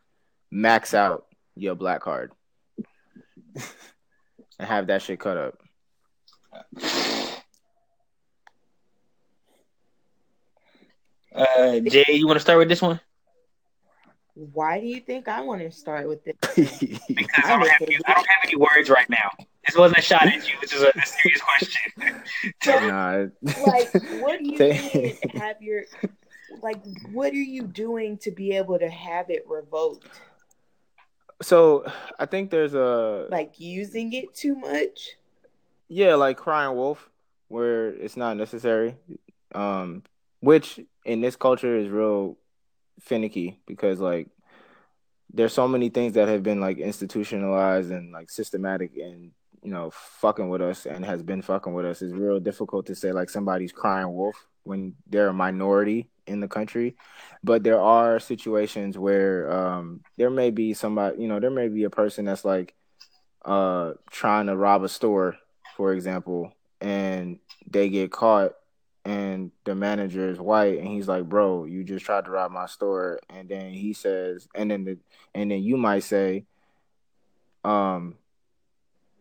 max 0.48 0.94
out 0.94 1.26
your 1.56 1.74
black 1.74 2.00
card 2.00 2.30
and 3.56 4.68
have 4.68 4.86
that 4.86 5.02
shit 5.02 5.18
cut 5.18 5.36
up? 5.36 5.58
Uh, 11.34 11.80
Jay, 11.80 12.04
you 12.10 12.28
want 12.28 12.36
to 12.36 12.40
start 12.40 12.58
with 12.58 12.68
this 12.68 12.80
one? 12.82 13.00
Why 14.52 14.80
do 14.80 14.86
you 14.86 15.00
think 15.00 15.28
I 15.28 15.40
want 15.42 15.60
to 15.60 15.70
start 15.70 16.08
with 16.08 16.24
this? 16.24 16.34
Because 17.08 17.44
I 17.44 17.48
don't, 17.56 17.68
have, 17.68 17.88
I 18.06 18.14
don't 18.14 18.26
have 18.26 18.44
any 18.44 18.56
words 18.56 18.90
right 18.90 19.08
now. 19.08 19.30
This 19.66 19.76
wasn't 19.76 19.98
a 19.98 20.02
shot 20.02 20.26
at 20.26 20.48
you. 20.48 20.54
This 20.60 20.72
is 20.72 20.82
a, 20.82 20.88
a 20.88 21.06
serious 21.06 21.40
question. 21.40 21.92
nah. 22.88 23.26
like, 23.66 23.92
what 24.20 24.38
do 24.40 24.50
you 24.50 24.56
Say- 24.58 25.18
mean 25.22 25.40
have 25.40 25.62
your 25.62 25.84
like? 26.62 26.82
What 27.12 27.32
are 27.32 27.36
you 27.36 27.62
doing 27.62 28.18
to 28.18 28.30
be 28.30 28.56
able 28.56 28.78
to 28.78 28.88
have 28.88 29.30
it 29.30 29.44
revoked? 29.48 30.08
So 31.42 31.84
I 32.18 32.26
think 32.26 32.50
there's 32.50 32.74
a 32.74 33.26
Like 33.30 33.54
using 33.58 34.12
it 34.12 34.34
too 34.34 34.54
much? 34.56 35.10
yeah, 35.88 36.14
like 36.14 36.36
crying 36.38 36.74
wolf, 36.76 37.10
where 37.48 37.88
it's 37.88 38.16
not 38.16 38.36
necessary. 38.36 38.96
Um, 39.54 40.02
which 40.40 40.80
in 41.04 41.20
this 41.20 41.36
culture 41.36 41.76
is 41.76 41.88
real 41.88 42.36
finicky 43.00 43.60
because 43.66 44.00
like 44.00 44.28
there's 45.32 45.52
so 45.52 45.66
many 45.66 45.88
things 45.88 46.14
that 46.14 46.28
have 46.28 46.42
been 46.42 46.60
like 46.60 46.78
institutionalized 46.78 47.90
and 47.90 48.12
like 48.12 48.30
systematic 48.30 48.96
and 48.96 49.32
you 49.62 49.70
know 49.70 49.90
fucking 49.92 50.48
with 50.48 50.60
us 50.60 50.86
and 50.86 51.04
has 51.04 51.22
been 51.22 51.42
fucking 51.42 51.72
with 51.72 51.86
us. 51.86 52.02
It's 52.02 52.12
real 52.12 52.40
difficult 52.40 52.86
to 52.86 52.94
say 52.94 53.12
like 53.12 53.30
somebody's 53.30 53.72
crying 53.72 54.12
wolf 54.12 54.36
when 54.64 54.94
they're 55.08 55.28
a 55.28 55.32
minority 55.32 56.10
in 56.26 56.40
the 56.40 56.48
country. 56.48 56.96
But 57.42 57.62
there 57.62 57.80
are 57.80 58.20
situations 58.20 58.98
where 58.98 59.50
um 59.52 60.00
there 60.16 60.30
may 60.30 60.50
be 60.50 60.74
somebody, 60.74 61.22
you 61.22 61.28
know, 61.28 61.40
there 61.40 61.50
may 61.50 61.68
be 61.68 61.84
a 61.84 61.90
person 61.90 62.24
that's 62.26 62.44
like 62.44 62.74
uh 63.44 63.92
trying 64.10 64.46
to 64.46 64.56
rob 64.56 64.82
a 64.82 64.88
store, 64.88 65.36
for 65.76 65.92
example, 65.92 66.52
and 66.80 67.38
they 67.66 67.88
get 67.88 68.12
caught 68.12 68.52
and 69.04 69.50
the 69.64 69.74
manager 69.74 70.28
is 70.28 70.38
white 70.38 70.78
and 70.78 70.86
he's 70.88 71.08
like, 71.08 71.28
"Bro, 71.28 71.64
you 71.64 71.84
just 71.84 72.04
tried 72.04 72.24
to 72.26 72.30
rob 72.30 72.52
my 72.52 72.66
store." 72.66 73.18
And 73.28 73.48
then 73.48 73.72
he 73.72 73.92
says 73.92 74.48
and 74.54 74.70
then 74.70 74.84
the 74.84 74.98
and 75.34 75.50
then 75.50 75.62
you 75.62 75.76
might 75.76 76.04
say 76.04 76.44
um 77.64 78.16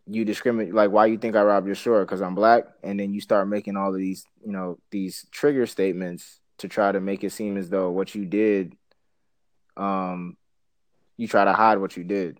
you 0.08 0.26
discriminate 0.26 0.74
like 0.74 0.92
why 0.92 1.06
you 1.06 1.18
think 1.18 1.36
I 1.36 1.44
robbed 1.44 1.68
your 1.68 1.76
store 1.76 2.06
cuz 2.06 2.22
I'm 2.22 2.36
black 2.36 2.66
and 2.84 3.00
then 3.00 3.14
you 3.14 3.22
start 3.22 3.48
making 3.48 3.78
all 3.78 3.90
of 3.94 3.98
these, 3.98 4.26
you 4.46 4.52
know, 4.52 4.78
these 4.90 5.28
trigger 5.32 5.66
statements 5.66 6.40
to 6.58 6.68
try 6.68 6.92
to 6.92 7.00
make 7.00 7.24
it 7.24 7.32
seem 7.32 7.58
as 7.58 7.70
though 7.70 7.92
what 7.92 8.14
you 8.14 8.26
did 8.26 8.76
um 9.78 10.38
you 11.18 11.28
try 11.28 11.46
to 11.46 11.54
hide 11.54 11.78
what 11.78 11.96
you 11.98 12.04
did. 12.04 12.40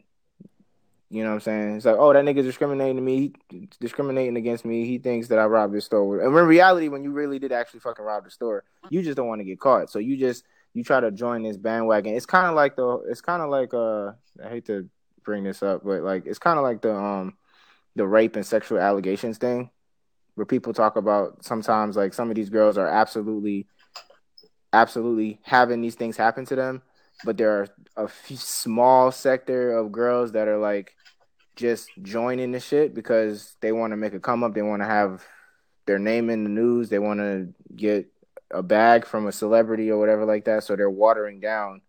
You 1.12 1.24
know 1.24 1.32
what 1.32 1.36
I'm 1.36 1.42
saying? 1.42 1.76
It's 1.76 1.86
like, 1.86 1.98
oh, 2.00 2.14
that 2.14 2.24
nigga's 2.24 2.46
discriminating 2.46 3.04
me, 3.04 3.34
he, 3.50 3.68
discriminating 3.82 4.38
against 4.38 4.64
me. 4.64 4.86
He 4.86 4.98
thinks 4.98 5.28
that 5.28 5.40
I 5.40 5.46
robbed 5.46 5.74
his 5.74 5.84
store. 5.84 6.22
And 6.22 6.36
in 6.36 6.46
reality, 6.46 6.88
when 6.88 7.04
you 7.04 7.12
really 7.12 7.38
did 7.38 7.52
actually 7.52 7.82
fucking 7.82 8.06
rob 8.06 8.24
the 8.24 8.32
store, 8.32 8.64
you 8.90 9.02
just 9.04 9.18
don't 9.18 9.28
want 9.28 9.42
to 9.42 9.46
get 9.46 9.60
caught. 9.60 9.90
So 9.90 10.00
you 10.00 10.16
just 10.16 10.46
you 10.74 10.86
try 10.86 11.02
to 11.02 11.12
join 11.12 11.44
this 11.44 11.58
bandwagon. 11.58 12.16
It's 12.16 12.26
kind 12.26 12.48
of 12.48 12.56
like 12.56 12.78
the, 12.78 13.04
it's 13.10 13.20
kind 13.20 13.42
of 13.42 13.50
like 13.50 13.74
uh, 13.74 14.14
I 14.42 14.50
hate 14.50 14.68
to 14.68 14.90
bring 15.26 15.44
this 15.44 15.62
up, 15.62 15.84
but 15.84 16.02
like 16.02 16.26
it's 16.26 16.40
kind 16.40 16.58
of 16.58 16.64
like 16.64 16.82
the 16.82 16.96
um, 16.96 17.36
the 17.98 18.08
rape 18.08 18.38
and 18.38 18.46
sexual 18.46 18.80
allegations 18.80 19.38
thing, 19.38 19.70
where 20.36 20.46
people 20.46 20.72
talk 20.72 20.96
about 20.96 21.44
sometimes 21.44 21.98
like 21.98 22.14
some 22.14 22.30
of 22.30 22.38
these 22.38 22.50
girls 22.50 22.78
are 22.78 22.88
absolutely, 22.88 23.68
absolutely 24.72 25.42
having 25.44 25.82
these 25.82 25.96
things 25.96 26.16
happen 26.16 26.46
to 26.46 26.56
them, 26.56 26.82
but 27.26 27.36
there 27.36 27.52
are 27.52 27.68
a 27.98 28.08
few 28.08 28.38
small 28.38 29.12
sector 29.12 29.74
of 29.78 29.92
girls 29.92 30.32
that 30.32 30.48
are 30.48 30.58
like 30.58 30.96
just 31.62 31.90
joining 32.02 32.52
the 32.52 32.60
shit 32.60 32.94
because 32.94 33.56
they 33.62 33.72
want 33.72 33.92
to 33.92 33.98
make 33.98 34.14
a 34.14 34.20
come 34.20 34.44
up. 34.44 34.54
They 34.54 34.64
want 34.64 34.82
to 34.82 34.88
have 34.88 35.24
their 35.86 36.00
name 36.00 36.30
in 36.30 36.44
the 36.44 36.50
news. 36.50 36.90
They 36.90 37.00
want 37.00 37.20
to 37.20 37.54
get 37.76 38.12
a 38.50 38.64
bag 38.64 39.06
from 39.06 39.28
a 39.28 39.32
celebrity 39.32 39.92
or 39.92 40.00
whatever 40.00 40.26
like 40.26 40.46
that. 40.46 40.64
So 40.64 40.76
they're 40.76 40.90
watering 40.90 41.40
down 41.40 41.82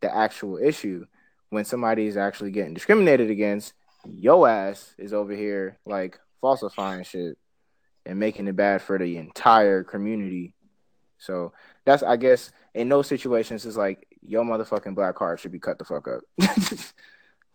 the 0.00 0.14
actual 0.14 0.56
issue. 0.56 1.06
When 1.50 1.64
somebody 1.64 2.06
is 2.06 2.16
actually 2.16 2.52
getting 2.52 2.74
discriminated 2.74 3.28
against, 3.28 3.72
yo 4.08 4.46
ass 4.46 4.94
is 4.96 5.12
over 5.12 5.34
here 5.34 5.78
like 5.84 6.20
falsifying 6.40 7.02
shit 7.02 7.36
and 8.06 8.20
making 8.20 8.46
it 8.46 8.54
bad 8.54 8.82
for 8.82 8.98
the 8.98 9.16
entire 9.16 9.82
community. 9.82 10.54
So 11.18 11.52
that's 11.84 12.04
I 12.04 12.16
guess 12.16 12.52
in 12.72 12.88
those 12.88 13.08
situations 13.08 13.66
it's 13.66 13.76
like 13.76 14.06
your 14.22 14.44
motherfucking 14.44 14.94
black 14.94 15.16
card 15.16 15.40
should 15.40 15.50
be 15.50 15.58
cut 15.58 15.78
the 15.78 15.84
fuck 15.84 16.06
up 16.06 16.20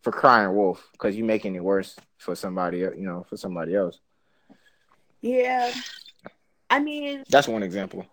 for 0.06 0.12
crying 0.12 0.54
wolf 0.54 0.88
because 0.92 1.16
you're 1.18 1.26
making 1.26 1.56
it 1.56 1.64
worse 1.64 1.96
for 2.20 2.36
somebody 2.36 2.78
you 2.78 2.94
know 2.98 3.26
for 3.28 3.38
somebody 3.38 3.76
else. 3.76 4.00
Yeah. 5.22 5.74
I 6.70 6.80
mean, 6.80 7.24
That's 7.28 7.48
one 7.48 7.64
example. 7.64 8.06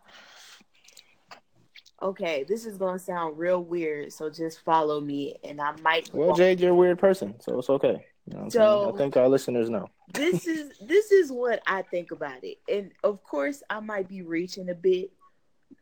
okay, 2.00 2.44
this 2.48 2.64
is 2.64 2.78
gonna 2.78 2.98
sound 2.98 3.38
real 3.38 3.62
weird, 3.62 4.10
so 4.10 4.30
just 4.30 4.64
follow 4.64 5.02
me, 5.02 5.36
and 5.44 5.60
I 5.60 5.72
might. 5.82 6.08
Well, 6.14 6.34
Jade, 6.34 6.60
you're 6.60 6.70
a 6.70 6.74
weird 6.74 6.98
person, 6.98 7.34
so 7.40 7.58
it's 7.58 7.68
okay. 7.68 8.06
You 8.26 8.36
know 8.36 8.44
what 8.44 8.52
saying? 8.52 8.64
So- 8.64 8.94
I 8.94 8.96
think 8.96 9.16
our 9.18 9.28
listeners 9.28 9.68
know. 9.68 9.90
this 10.14 10.46
is 10.46 10.72
this 10.80 11.12
is 11.12 11.30
what 11.30 11.60
I 11.66 11.82
think 11.82 12.10
about 12.10 12.42
it, 12.42 12.56
and 12.70 12.90
of 13.04 13.22
course, 13.22 13.62
I 13.68 13.80
might 13.80 14.08
be 14.08 14.22
reaching 14.22 14.70
a 14.70 14.74
bit, 14.74 15.10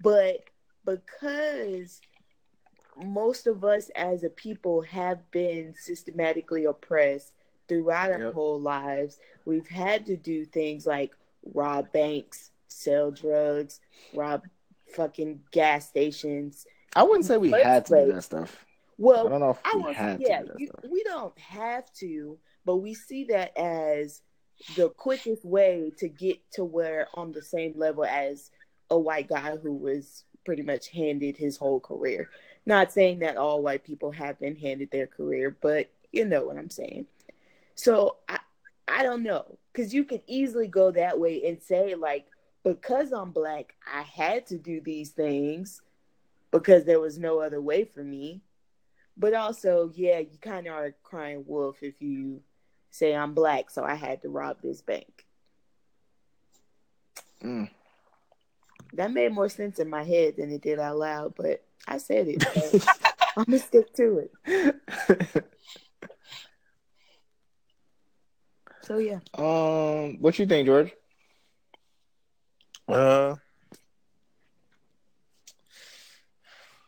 but 0.02 0.40
because 0.84 2.00
most 3.04 3.46
of 3.46 3.64
us 3.64 3.90
as 3.96 4.24
a 4.24 4.30
people 4.30 4.82
have 4.82 5.30
been 5.30 5.74
systematically 5.76 6.64
oppressed 6.64 7.32
throughout 7.68 8.10
our 8.10 8.18
Yep. 8.26 8.34
whole 8.34 8.60
lives, 8.60 9.18
we've 9.44 9.68
had 9.68 10.06
to 10.06 10.16
do 10.16 10.44
things 10.44 10.86
like 10.86 11.12
rob 11.54 11.92
banks, 11.92 12.50
sell 12.68 13.10
drugs, 13.10 13.80
rob 14.14 14.44
fucking 14.94 15.40
gas 15.52 15.88
stations. 15.88 16.66
I 16.96 17.02
wouldn't 17.04 17.24
say 17.24 17.36
we 17.36 17.50
had 17.50 17.86
to 17.86 18.06
do 18.06 18.12
that 18.12 18.22
stuff. 18.22 18.64
Well, 18.98 19.26
I 19.26 19.30
don't 19.30 19.40
know 19.40 19.50
if 19.50 19.60
I 19.64 19.76
we 19.76 19.94
had 19.94 20.20
yeah, 20.20 20.40
to 20.40 20.46
do 20.46 20.52
that 20.52 20.60
you, 20.60 20.66
stuff. 20.66 20.84
we 20.90 21.02
don't 21.04 21.38
have 21.38 21.90
to, 21.94 22.38
but 22.64 22.76
we 22.76 22.94
see 22.94 23.24
that 23.24 23.56
as 23.56 24.22
the 24.76 24.90
quickest 24.90 25.44
way 25.44 25.92
to 25.98 26.08
get 26.08 26.38
to 26.52 26.64
where 26.64 27.08
on 27.14 27.32
the 27.32 27.42
same 27.42 27.72
level 27.76 28.04
as 28.04 28.50
a 28.90 28.98
white 28.98 29.28
guy 29.28 29.56
who 29.56 29.72
was 29.72 30.24
pretty 30.44 30.62
much 30.62 30.88
handed 30.88 31.36
his 31.36 31.56
whole 31.56 31.80
career. 31.80 32.28
Not 32.66 32.92
saying 32.92 33.20
that 33.20 33.36
all 33.36 33.62
white 33.62 33.84
people 33.84 34.12
have 34.12 34.38
been 34.38 34.56
handed 34.56 34.90
their 34.90 35.06
career, 35.06 35.56
but 35.60 35.90
you 36.12 36.24
know 36.24 36.44
what 36.44 36.58
I'm 36.58 36.70
saying. 36.70 37.06
So 37.74 38.16
I, 38.28 38.38
I 38.86 39.02
don't 39.02 39.22
know, 39.22 39.58
because 39.72 39.94
you 39.94 40.04
could 40.04 40.22
easily 40.26 40.66
go 40.66 40.90
that 40.90 41.18
way 41.18 41.42
and 41.46 41.62
say 41.62 41.94
like, 41.94 42.26
because 42.62 43.12
I'm 43.12 43.30
black, 43.30 43.74
I 43.92 44.02
had 44.02 44.46
to 44.48 44.58
do 44.58 44.80
these 44.80 45.10
things 45.10 45.80
because 46.50 46.84
there 46.84 47.00
was 47.00 47.18
no 47.18 47.40
other 47.40 47.60
way 47.60 47.84
for 47.84 48.02
me. 48.04 48.42
But 49.16 49.34
also, 49.34 49.90
yeah, 49.94 50.18
you 50.18 50.38
kind 50.40 50.66
of 50.66 50.74
are 50.74 50.94
crying 51.02 51.44
wolf 51.46 51.82
if 51.82 52.00
you 52.00 52.42
say 52.90 53.14
I'm 53.14 53.34
black, 53.34 53.70
so 53.70 53.84
I 53.84 53.94
had 53.94 54.22
to 54.22 54.28
rob 54.28 54.58
this 54.62 54.82
bank. 54.82 55.24
Mm. 57.42 57.70
That 58.94 59.12
made 59.12 59.32
more 59.32 59.48
sense 59.48 59.78
in 59.78 59.88
my 59.88 60.04
head 60.04 60.36
than 60.36 60.50
it 60.50 60.62
did 60.62 60.78
out 60.78 60.98
loud, 60.98 61.34
but 61.36 61.62
I 61.86 61.98
said 61.98 62.28
it. 62.28 62.44
So 63.32 63.42
I'm 63.42 63.44
gonna 63.44 63.58
stick 63.60 63.94
to 63.94 64.28
it. 64.46 65.44
So 68.82 68.98
yeah, 68.98 69.20
um, 69.34 70.20
what 70.20 70.36
you 70.36 70.46
think, 70.46 70.66
George? 70.66 70.92
Uh, 72.88 73.36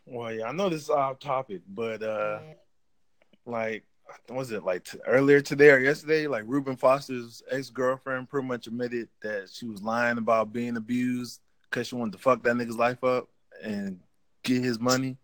well, 0.05 0.33
yeah, 0.33 0.49
I 0.49 0.53
know 0.53 0.69
this 0.69 0.83
is 0.83 0.91
off 0.91 1.21
topic, 1.21 1.61
but 1.69 2.03
uh, 2.03 2.41
like, 3.47 3.85
was 4.29 4.51
it 4.51 4.65
like 4.65 4.83
t- 4.83 4.99
earlier 5.07 5.41
today 5.41 5.71
or 5.71 5.79
yesterday? 5.79 6.27
Like 6.27 6.43
Reuben 6.47 6.75
Foster's 6.75 7.41
ex 7.49 7.71
girlfriend 7.71 8.29
pretty 8.29 8.49
much 8.49 8.67
admitted 8.67 9.09
that 9.23 9.51
she 9.53 9.67
was 9.67 9.81
lying 9.81 10.19
about 10.19 10.53
being 10.53 10.77
abused 10.77 11.41
because 11.71 11.87
she 11.87 11.95
wanted 11.95 12.15
to 12.15 12.19
fuck 12.19 12.43
that 12.43 12.57
nigga's 12.57 12.77
life 12.77 13.05
up 13.05 13.29
and 13.63 14.01
get 14.43 14.63
his 14.63 14.79
money. 14.79 15.19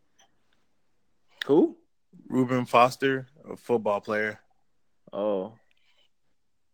Who? 1.46 1.76
Reuben 2.28 2.64
Foster, 2.66 3.26
a 3.50 3.56
football 3.56 4.00
player, 4.00 4.38
Oh, 5.12 5.54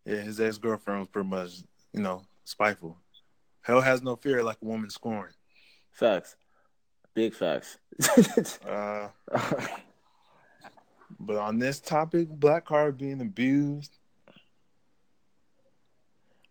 yeah, 0.04 0.16
his 0.16 0.40
ex 0.40 0.58
girlfriend 0.58 1.00
was 1.00 1.08
pretty 1.08 1.28
much, 1.28 1.50
you 1.92 2.00
know, 2.02 2.22
spiteful. 2.44 2.98
Hell 3.62 3.80
has 3.80 4.02
no 4.02 4.16
fear 4.16 4.42
like 4.42 4.58
a 4.60 4.64
woman 4.64 4.90
scorned. 4.90 5.32
facts. 5.92 6.36
Big 7.14 7.32
facts. 7.34 7.78
Uh, 8.68 9.08
But 11.20 11.36
on 11.36 11.58
this 11.60 11.80
topic, 11.80 12.28
black 12.28 12.64
card 12.66 12.98
being 12.98 13.20
abused, 13.20 13.96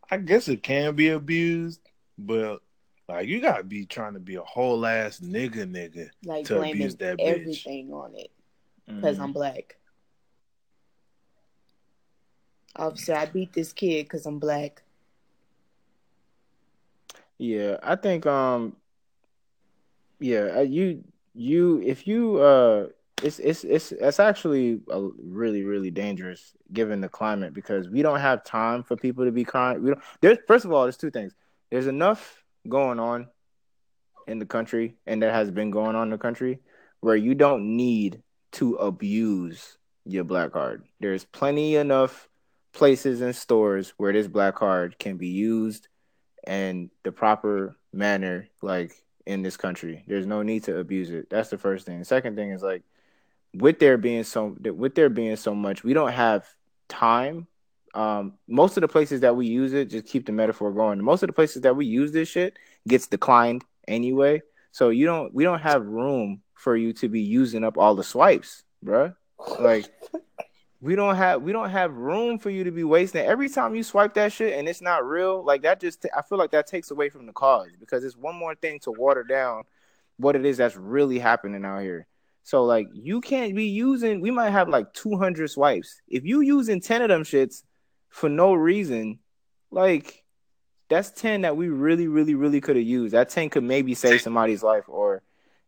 I 0.10 0.18
guess 0.18 0.48
it 0.48 0.64
can 0.64 0.96
be 0.96 1.10
abused, 1.10 1.82
but 2.18 2.63
like 3.10 3.28
you 3.28 3.42
gotta 3.42 3.64
be 3.64 3.86
trying 3.86 4.14
to 4.14 4.20
be 4.20 4.36
a 4.36 4.42
whole 4.44 4.86
ass 4.86 5.20
nigga 5.20 5.70
nigga. 5.70 6.10
like 6.26 6.46
To 6.46 6.56
blaming 6.56 6.74
abuse 6.74 6.96
that 6.98 7.18
bitch. 7.18 7.40
everything 7.40 7.94
on 7.94 8.16
it 8.16 8.32
because 8.88 9.20
I'm 9.20 9.34
black. 9.34 9.78
Obviously, 12.76 13.14
I 13.14 13.26
beat 13.28 13.54
this 13.54 13.72
kid 13.72 14.04
because 14.06 14.26
I'm 14.26 14.40
black. 14.40 14.82
Yeah, 17.38 17.78
I 17.84 17.96
think 17.96 18.26
um 18.26 18.76
yeah, 20.20 20.54
uh, 20.58 20.62
you 20.62 21.04
you 21.34 21.82
if 21.84 22.08
you 22.08 22.38
uh 22.38 22.88
it's 23.22 23.40
it's 23.40 23.64
it's 23.64 23.92
it's 23.92 24.20
actually 24.20 24.80
a 24.90 25.02
really 25.22 25.64
really 25.64 25.92
dangerous 25.92 26.54
given 26.72 27.02
the 27.02 27.10
climate 27.10 27.54
because 27.54 27.90
we 27.90 28.02
don't 28.02 28.20
have 28.20 28.44
time 28.44 28.84
for 28.84 28.96
people 28.96 29.26
to 29.26 29.32
be 29.32 29.44
crying. 29.44 29.84
We 29.84 29.90
don't 29.92 30.02
there's 30.22 30.38
first 30.48 30.66
of 30.66 30.72
all 30.72 30.84
there's 30.84 30.98
two 30.98 31.12
things. 31.12 31.34
There's 31.70 31.88
enough 31.88 32.43
going 32.68 33.00
on 33.00 33.28
in 34.28 34.40
the 34.40 34.46
country 34.46 34.96
and 35.06 35.22
that 35.22 35.34
has 35.34 35.52
been 35.52 35.72
going 35.72 35.96
on 35.96 36.04
in 36.04 36.12
the 36.12 36.18
country 36.18 36.60
where 37.02 37.16
you 37.16 37.36
don't 37.36 37.76
need 37.76 38.22
to 38.54 38.76
abuse 38.76 39.78
your 40.06 40.24
black 40.24 40.52
card. 40.54 40.84
There's 41.00 41.26
plenty 41.26 41.76
enough 41.76 42.30
places 42.74 43.22
and 43.22 43.36
stores 43.36 43.94
where 43.98 44.14
this 44.14 44.28
black 44.28 44.56
card 44.56 44.98
can 44.98 45.18
be 45.18 45.28
used 45.28 45.88
and 46.46 46.90
the 47.04 47.12
proper 47.12 47.78
manner 47.92 48.48
like 48.62 48.94
in 49.26 49.42
this 49.42 49.58
country. 49.58 50.04
There's 50.08 50.26
no 50.26 50.42
need 50.42 50.64
to 50.66 50.78
abuse 50.78 51.10
it. 51.10 51.30
That's 51.30 51.50
the 51.50 51.58
first 51.58 51.86
thing. 51.86 52.00
The 52.00 52.06
second 52.06 52.36
thing 52.36 52.52
is 52.52 52.62
like 52.62 52.84
with 53.54 53.80
there 53.80 53.98
being 53.98 54.24
so 54.24 54.56
with 54.60 54.96
there 54.96 55.10
being 55.10 55.36
so 55.36 55.54
much, 55.56 55.84
we 55.84 55.94
don't 55.94 56.12
have 56.12 56.48
time. 56.90 57.48
Um, 57.94 58.34
most 58.48 58.78
of 58.78 58.82
the 58.82 58.88
places 58.88 59.22
that 59.22 59.36
we 59.36 59.46
use 59.46 59.74
it, 59.74 59.90
just 59.90 60.08
keep 60.08 60.26
the 60.26 60.32
metaphor 60.32 60.72
going. 60.72 61.04
Most 61.04 61.24
of 61.24 61.28
the 61.28 61.34
places 61.34 61.62
that 61.62 61.76
we 61.76 61.86
use 61.86 62.12
this 62.12 62.28
shit 62.28 62.58
gets 62.88 63.08
declined 63.08 63.64
anyway. 63.88 64.42
So 64.72 64.90
you 64.90 65.06
don't 65.06 65.34
we 65.34 65.44
don't 65.44 65.60
have 65.60 65.86
room 65.86 66.42
for 66.56 66.76
you 66.76 66.94
to 66.94 67.10
be 67.10 67.22
using 67.22 67.64
up 67.64 67.78
all 67.78 67.94
the 67.96 68.04
swipes, 68.04 68.64
bruh. 68.84 69.16
Like 69.60 69.86
we 70.84 70.98
don't 70.98 71.16
have 71.16 71.42
we 71.42 71.54
don't 71.54 71.70
have 71.70 71.96
room 71.96 72.38
for 72.38 72.50
you 72.50 72.66
to 72.66 72.72
be 72.72 72.84
wasting 72.84 73.26
every 73.26 73.48
time 73.48 73.74
you 73.74 73.82
swipe 73.82 74.14
that 74.14 74.34
shit 74.34 74.60
and 74.60 74.68
it's 74.68 74.82
not 74.82 75.08
real 75.08 75.44
like 75.44 75.62
that 75.62 75.80
just 75.80 76.06
i 76.16 76.22
feel 76.22 76.38
like 76.38 76.52
that 76.52 76.68
takes 76.68 76.92
away 76.92 77.08
from 77.08 77.26
the 77.26 77.32
cause 77.32 77.70
because 77.80 78.04
it's 78.04 78.18
one 78.18 78.36
more 78.36 78.54
thing 78.56 78.78
to 78.80 78.92
water 78.92 79.24
down 79.24 79.64
what 80.18 80.36
it 80.36 80.46
is 80.46 80.58
that's 80.58 80.76
really 80.76 81.18
happening 81.18 81.64
out 81.64 81.82
here 81.82 82.06
so 82.44 82.66
like 82.66 82.86
you 82.92 83.22
can't 83.22 83.56
be 83.56 83.68
using 83.68 84.20
we 84.20 84.30
might 84.30 84.50
have 84.50 84.68
like 84.68 84.94
200 84.94 85.50
swipes 85.50 86.02
if 86.10 86.26
you 86.26 86.42
using 86.42 86.82
10 86.82 87.02
of 87.02 87.08
them 87.08 87.24
shits 87.24 87.64
for 88.14 88.30
no 88.30 88.54
reason 88.54 89.20
like 89.72 90.24
that's 90.90 91.10
10 91.12 91.42
that 91.42 91.58
we 91.58 91.68
really 91.68 92.08
really 92.08 92.36
really 92.36 92.62
could 92.62 92.76
have 92.76 92.86
used 92.86 93.14
that 93.14 93.30
10 93.30 93.50
could 93.50 93.64
maybe 93.64 93.94
save 93.94 94.22
somebody's 94.22 94.64
life 94.64 94.84
or 94.88 95.22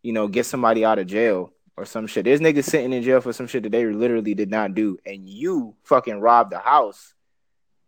you 0.04 0.14
know 0.14 0.28
get 0.28 0.46
somebody 0.46 0.86
out 0.86 1.00
of 1.00 1.08
jail 1.08 1.52
or 1.78 1.86
some 1.86 2.08
shit. 2.08 2.26
There's 2.26 2.40
niggas 2.40 2.64
sitting 2.64 2.94
in 2.94 3.04
jail 3.04 3.22
for 3.22 3.34
some 3.34 3.48
shit 3.48 3.64
that 3.64 3.72
they 3.72 3.86
literally 3.86 4.34
did 4.34 4.50
not 4.50 4.74
do, 4.74 4.98
and 5.06 5.28
you 5.28 5.76
fucking 5.84 6.20
robbed 6.20 6.52
the 6.52 6.60
house, 6.60 7.14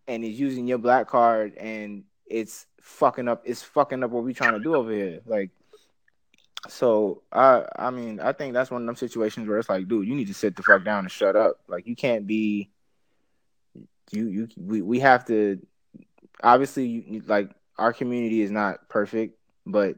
and 0.08 0.24
is 0.24 0.40
using 0.40 0.68
your 0.68 0.78
black 0.78 1.08
card, 1.08 1.56
and 1.56 2.04
it's 2.26 2.66
fucking 2.82 3.28
up. 3.28 3.44
It's 3.46 3.64
fucking 3.64 4.04
up 4.04 4.12
what 4.12 4.24
we 4.24 4.34
trying 4.34 4.54
to 4.54 4.60
do 4.60 4.76
over 4.76 4.92
here. 4.92 5.22
Like, 5.26 5.52
so 6.68 7.24
I, 7.32 7.66
I 7.78 7.92
mean, 7.92 8.20
I 8.20 8.34
think 8.34 8.54
that's 8.54 8.72
one 8.72 8.82
of 8.82 8.86
them 8.86 8.96
situations 8.96 9.48
where 9.48 9.60
it's 9.60 9.70
like, 9.70 9.88
dude, 9.88 10.08
you 10.08 10.16
need 10.16 10.28
to 10.28 10.34
sit 10.34 10.56
the 10.56 10.64
fuck 10.64 10.84
down 10.84 11.06
and 11.06 11.12
shut 11.12 11.36
up. 11.36 11.60
Like, 11.68 11.88
you 11.88 11.96
can't 11.96 12.28
be. 12.28 12.70
You, 14.12 14.28
you, 14.28 14.48
we, 14.58 14.82
we 14.82 15.00
have 15.00 15.26
to. 15.26 15.60
Obviously, 16.44 16.86
you, 16.86 17.24
like 17.26 17.50
our 17.78 17.94
community 17.94 18.42
is 18.42 18.52
not 18.52 18.90
perfect, 18.90 19.38
but 19.66 19.96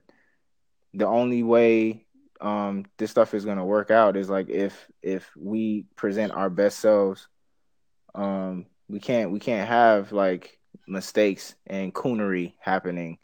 the 0.93 1.05
only 1.05 1.43
way 1.43 2.05
um 2.41 2.85
this 2.97 3.11
stuff 3.11 3.33
is 3.33 3.45
gonna 3.45 3.65
work 3.65 3.91
out 3.91 4.15
is 4.15 4.29
like 4.29 4.49
if 4.49 4.87
if 5.01 5.29
we 5.35 5.85
present 5.97 6.31
our 6.31 6.49
best 6.49 6.79
selves 6.79 7.27
um 8.15 8.65
we 8.87 8.99
can't 8.99 9.31
we 9.31 9.39
can't 9.39 9.67
have 9.67 10.11
like 10.13 10.57
mistakes 10.87 11.55
and 11.67 11.93
coonery 11.93 12.53
happening 12.59 13.17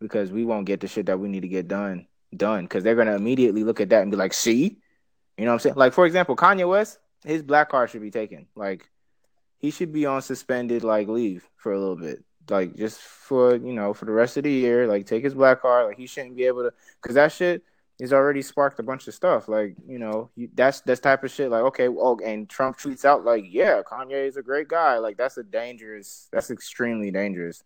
because 0.00 0.30
we 0.30 0.44
won't 0.44 0.66
get 0.66 0.80
the 0.80 0.88
shit 0.88 1.06
that 1.06 1.18
we 1.18 1.28
need 1.28 1.40
to 1.40 1.48
get 1.48 1.68
done 1.68 2.06
done. 2.36 2.64
Because 2.64 2.84
they're 2.84 2.94
gonna 2.96 3.16
immediately 3.16 3.64
look 3.64 3.80
at 3.80 3.88
that 3.90 4.02
and 4.02 4.10
be 4.10 4.16
like 4.16 4.34
see? 4.34 4.78
You 5.38 5.44
know 5.44 5.50
what 5.50 5.54
i'm 5.54 5.58
saying? 5.60 5.76
Like 5.76 5.92
for 5.92 6.06
example 6.06 6.36
kanye 6.36 6.68
west 6.68 6.98
his 7.24 7.42
black 7.42 7.70
card 7.70 7.90
should 7.90 8.02
be 8.02 8.10
taken. 8.10 8.46
Like 8.54 8.88
he 9.58 9.70
should 9.70 9.92
be 9.92 10.06
on 10.06 10.22
suspended 10.22 10.84
like 10.84 11.08
leave 11.08 11.48
for 11.56 11.72
a 11.72 11.78
little 11.78 11.96
bit 11.96 12.24
like 12.50 12.76
just 12.76 13.00
for 13.00 13.56
you 13.56 13.72
know 13.72 13.92
for 13.92 14.04
the 14.04 14.12
rest 14.12 14.36
of 14.36 14.44
the 14.44 14.50
year, 14.50 14.86
like 14.86 15.06
take 15.06 15.24
his 15.24 15.34
black 15.34 15.62
card. 15.62 15.86
Like 15.86 15.96
he 15.96 16.06
shouldn't 16.06 16.36
be 16.36 16.44
able 16.44 16.62
to, 16.62 16.72
because 17.02 17.14
that 17.14 17.32
shit 17.32 17.62
is 17.98 18.12
already 18.12 18.42
sparked 18.42 18.78
a 18.78 18.82
bunch 18.82 19.08
of 19.08 19.14
stuff. 19.14 19.48
Like 19.48 19.76
you 19.86 19.98
know 19.98 20.30
that's 20.54 20.80
that's 20.80 21.00
type 21.00 21.24
of 21.24 21.30
shit. 21.30 21.50
Like 21.50 21.62
okay, 21.62 21.88
oh, 21.88 22.18
and 22.24 22.48
Trump 22.48 22.78
tweets 22.78 23.04
out 23.04 23.24
like, 23.24 23.44
yeah, 23.48 23.82
Kanye 23.82 24.26
is 24.26 24.36
a 24.36 24.42
great 24.42 24.68
guy. 24.68 24.98
Like 24.98 25.16
that's 25.16 25.38
a 25.38 25.42
dangerous. 25.42 26.28
That's 26.32 26.50
extremely 26.50 27.10
dangerous. 27.10 27.62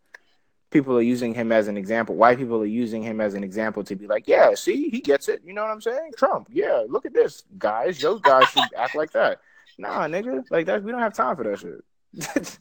People 0.70 0.97
are 0.97 1.03
using 1.03 1.34
him 1.34 1.51
as 1.51 1.66
an 1.66 1.76
example. 1.76 2.14
White 2.14 2.38
people 2.38 2.62
are 2.62 2.66
using 2.66 3.03
him 3.03 3.20
as 3.20 3.34
an 3.34 3.43
example 3.43 3.82
to 3.82 3.97
be 3.97 4.07
like, 4.07 4.28
yeah, 4.28 4.55
see, 4.55 4.88
he 4.88 5.01
gets 5.01 5.28
it. 5.28 5.43
You 5.45 5.53
know 5.53 5.62
what 5.62 5.72
I'm 5.72 5.80
saying? 5.80 6.12
Trump, 6.16 6.47
yeah, 6.49 6.84
look 6.88 7.05
at 7.05 7.12
this, 7.12 7.43
guys. 7.59 7.99
Those 7.99 8.20
guys 8.20 8.49
should 8.51 8.72
act 8.78 8.95
like 8.95 9.11
that. 9.11 9.41
Nah, 9.79 10.07
nigga, 10.07 10.43
like 10.51 10.66
that. 10.66 10.83
We 10.83 10.93
don't 10.93 11.01
have 11.01 11.14
time 11.14 11.37
for 11.37 11.45
that 11.45 11.59
shit. 11.59 11.81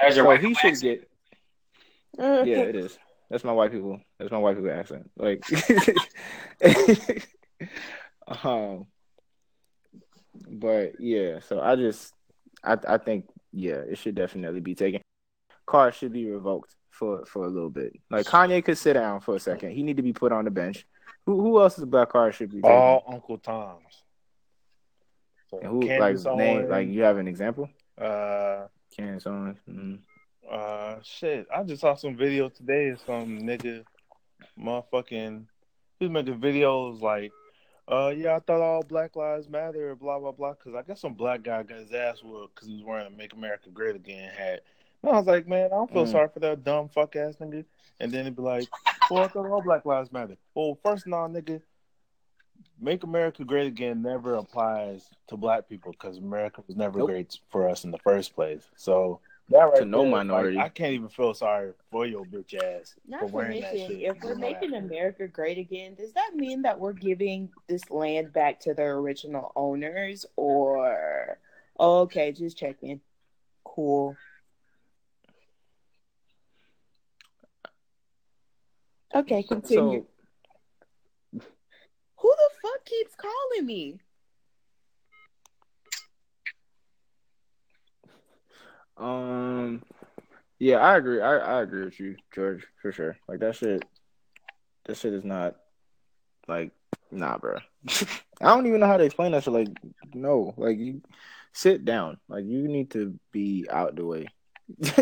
There's 0.00 0.16
your 0.16 0.24
so 0.24 0.24
white 0.24 0.40
he 0.40 0.54
should 0.54 0.72
accent. 0.72 1.00
get. 2.18 2.46
Yeah, 2.46 2.58
it 2.58 2.76
is. 2.76 2.98
That's 3.30 3.44
my 3.44 3.52
white 3.52 3.72
people. 3.72 3.98
That's 4.18 4.30
my 4.30 4.38
white 4.38 4.56
people 4.56 4.70
accent. 4.70 5.10
Like, 5.16 5.42
um, 8.44 8.86
but 10.50 11.00
yeah. 11.00 11.40
So 11.40 11.60
I 11.60 11.76
just, 11.76 12.12
I, 12.62 12.76
I 12.86 12.98
think, 12.98 13.26
yeah, 13.52 13.76
it 13.76 13.96
should 13.96 14.14
definitely 14.14 14.60
be 14.60 14.74
taken. 14.74 15.00
Car 15.66 15.92
should 15.92 16.12
be 16.12 16.30
revoked 16.30 16.74
for 16.90 17.24
for 17.24 17.46
a 17.46 17.48
little 17.48 17.70
bit. 17.70 17.94
Like 18.10 18.26
Kanye 18.26 18.64
could 18.64 18.78
sit 18.78 18.94
down 18.94 19.20
for 19.20 19.36
a 19.36 19.40
second. 19.40 19.72
He 19.72 19.82
need 19.82 19.96
to 19.96 20.02
be 20.02 20.12
put 20.12 20.32
on 20.32 20.44
the 20.44 20.50
bench. 20.50 20.86
Who 21.26 21.40
who 21.40 21.60
else's 21.60 21.84
black 21.84 22.10
card 22.10 22.34
should 22.34 22.50
be 22.50 22.56
taken? 22.56 22.70
All 22.70 23.04
Uncle 23.08 23.38
Tom's. 23.38 24.01
And 25.60 25.68
who 25.70 25.80
like 25.80 25.98
Candace 25.98 26.24
name 26.24 26.68
like 26.68 26.88
you 26.88 27.02
have 27.02 27.18
an 27.18 27.28
example? 27.28 27.68
uh 27.98 28.66
Candace 28.96 29.26
Owens. 29.26 29.58
mhm. 29.68 29.98
uh 30.50 30.96
shit. 31.02 31.46
I 31.54 31.62
just 31.62 31.80
saw 31.82 31.94
some 31.94 32.16
video 32.16 32.48
today 32.48 32.88
of 32.90 33.00
some 33.00 33.40
nigga 33.40 33.84
motherfucking 34.58 35.44
he's 35.98 36.10
making 36.10 36.40
videos 36.40 37.00
like 37.00 37.32
uh 37.88 38.12
yeah, 38.16 38.36
I 38.36 38.38
thought 38.38 38.60
all 38.60 38.82
Black 38.82 39.16
Lives 39.16 39.48
Matter, 39.48 39.94
blah 39.96 40.18
blah 40.18 40.32
blah. 40.32 40.54
Cause 40.54 40.74
I 40.74 40.82
guess 40.82 41.00
some 41.00 41.14
black 41.14 41.42
guy 41.42 41.62
got 41.62 41.78
his 41.78 41.92
ass 41.92 42.22
whooped 42.22 42.54
because 42.54 42.68
he 42.68 42.74
was 42.76 42.84
wearing 42.84 43.06
a 43.06 43.10
"Make 43.10 43.32
America 43.34 43.70
Great 43.70 43.96
Again" 43.96 44.30
hat. 44.30 44.62
And 45.02 45.10
I 45.12 45.18
was 45.18 45.26
like, 45.26 45.48
man, 45.48 45.66
I 45.66 45.68
don't 45.70 45.92
feel 45.92 46.06
Mm. 46.06 46.12
sorry 46.12 46.28
for 46.32 46.38
that 46.40 46.62
dumb 46.64 46.88
fuck 46.88 47.16
ass 47.16 47.34
nigga. 47.40 47.64
And 47.98 48.12
then 48.12 48.24
he'd 48.24 48.36
be 48.36 48.42
like, 48.42 48.68
well, 49.10 49.24
I 49.24 49.28
thought 49.28 49.46
all 49.50 49.60
Black 49.60 49.84
Lives 49.84 50.12
Matter. 50.12 50.36
Well, 50.54 50.78
first 50.82 51.06
of 51.08 51.12
all, 51.12 51.28
nigga, 51.28 51.60
"Make 52.82 53.04
America 53.04 53.44
Great 53.44 53.68
Again" 53.68 54.02
never 54.02 54.34
applies 54.34 55.08
to 55.28 55.36
black 55.36 55.68
people 55.68 55.92
because 55.92 56.18
America 56.18 56.62
was 56.66 56.76
never 56.76 56.98
Nope. 56.98 57.08
great 57.08 57.38
for 57.48 57.68
us 57.68 57.84
in 57.84 57.92
the 57.92 57.98
first 57.98 58.34
place. 58.34 58.68
So 58.76 59.20
that 59.48 59.62
right 59.64 59.76
To 59.78 59.84
no 59.84 60.02
there, 60.02 60.10
minority. 60.10 60.56
like, 60.56 60.66
I 60.66 60.68
can't 60.68 60.92
even 60.94 61.08
feel 61.08 61.32
sorry 61.34 61.72
for 61.90 62.06
your 62.06 62.24
bitch 62.24 62.54
ass 62.54 62.94
Not 63.06 63.20
for 63.20 63.26
to 63.28 63.32
wearing 63.32 63.60
that 63.60 63.78
shit. 63.78 63.90
if 64.02 64.22
we're 64.22 64.34
making. 64.34 64.74
America 64.74 65.28
great 65.28 65.58
again, 65.58 65.94
does 65.94 66.12
that 66.14 66.32
mean 66.34 66.62
that 66.62 66.78
we're 66.78 66.92
giving 66.92 67.50
this 67.68 67.88
land 67.90 68.32
back 68.32 68.58
to 68.60 68.74
the 68.74 68.82
original 68.82 69.52
owners, 69.54 70.26
or 70.36 71.38
okay, 71.78 72.32
just 72.32 72.56
checking. 72.58 73.00
Cool. 73.64 74.16
Okay, 79.14 79.42
continue. 79.42 79.76
So 79.76 79.90
Who 79.90 79.92
the 79.92 80.00
fuck 80.00 80.11
keeps 82.92 83.14
calling 83.14 83.66
me? 83.66 83.98
Um, 88.96 89.82
yeah, 90.58 90.76
I 90.76 90.96
agree. 90.96 91.20
I, 91.20 91.36
I 91.36 91.62
agree 91.62 91.84
with 91.84 91.98
you, 91.98 92.16
George, 92.34 92.66
for 92.80 92.92
sure. 92.92 93.16
Like 93.28 93.40
that 93.40 93.56
shit, 93.56 93.84
that 94.84 94.96
shit 94.96 95.14
is 95.14 95.24
not 95.24 95.56
like 96.46 96.72
nah, 97.10 97.38
bro. 97.38 97.58
I 97.88 98.54
don't 98.54 98.66
even 98.66 98.80
know 98.80 98.86
how 98.86 98.96
to 98.96 99.04
explain 99.04 99.32
that 99.32 99.44
shit. 99.44 99.52
Like, 99.52 99.68
no, 100.14 100.54
like 100.56 100.78
you 100.78 101.02
sit 101.52 101.84
down. 101.84 102.18
Like 102.28 102.44
you 102.44 102.68
need 102.68 102.90
to 102.90 103.18
be 103.32 103.66
out 103.70 103.96
the 103.96 104.04
way. 104.04 104.28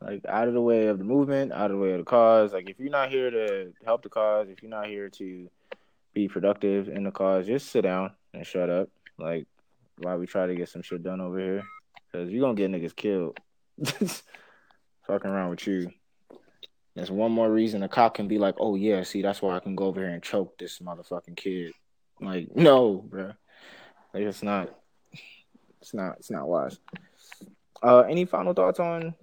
like 0.00 0.24
out 0.28 0.48
of 0.48 0.54
the 0.54 0.60
way 0.60 0.86
of 0.86 0.98
the 0.98 1.04
movement, 1.04 1.52
out 1.52 1.70
of 1.70 1.78
the 1.78 1.82
way 1.82 1.92
of 1.92 1.98
the 1.98 2.04
cause. 2.04 2.52
Like 2.52 2.68
if 2.68 2.78
you're 2.78 2.90
not 2.90 3.10
here 3.10 3.30
to 3.30 3.72
help 3.84 4.02
the 4.02 4.08
cause, 4.08 4.48
if 4.50 4.62
you're 4.62 4.70
not 4.70 4.86
here 4.86 5.08
to 5.08 5.50
be 6.12 6.28
productive 6.28 6.88
in 6.88 7.04
the 7.04 7.10
cause, 7.10 7.46
just 7.46 7.70
sit 7.70 7.82
down 7.82 8.12
and 8.34 8.46
shut 8.46 8.70
up. 8.70 8.88
Like 9.18 9.46
while 9.98 10.18
we 10.18 10.26
try 10.26 10.46
to 10.46 10.54
get 10.54 10.68
some 10.68 10.82
shit 10.82 11.02
done 11.02 11.20
over 11.20 11.38
here. 11.38 11.62
Cause 12.12 12.28
you're 12.28 12.40
gonna 12.40 12.54
get 12.54 12.70
niggas 12.70 12.96
killed. 12.96 13.38
Fucking 15.06 15.30
around 15.30 15.50
with 15.50 15.66
you. 15.66 15.90
That's 16.96 17.10
one 17.10 17.30
more 17.30 17.50
reason 17.50 17.82
a 17.82 17.88
cop 17.88 18.14
can 18.14 18.26
be 18.26 18.38
like, 18.38 18.56
oh 18.58 18.74
yeah, 18.74 19.04
see, 19.04 19.22
that's 19.22 19.40
why 19.40 19.56
I 19.56 19.60
can 19.60 19.76
go 19.76 19.84
over 19.86 20.00
here 20.00 20.10
and 20.10 20.22
choke 20.22 20.58
this 20.58 20.80
motherfucking 20.80 21.36
kid. 21.36 21.72
Like, 22.20 22.54
no, 22.54 22.96
bro. 22.96 23.32
Like 24.12 24.24
it's 24.24 24.42
not 24.42 24.70
it's 25.80 25.94
not 25.94 26.16
it's 26.18 26.30
not 26.30 26.48
wise. 26.48 26.78
Uh 27.82 28.00
any 28.00 28.24
final 28.24 28.54
thoughts 28.54 28.80
on 28.80 29.14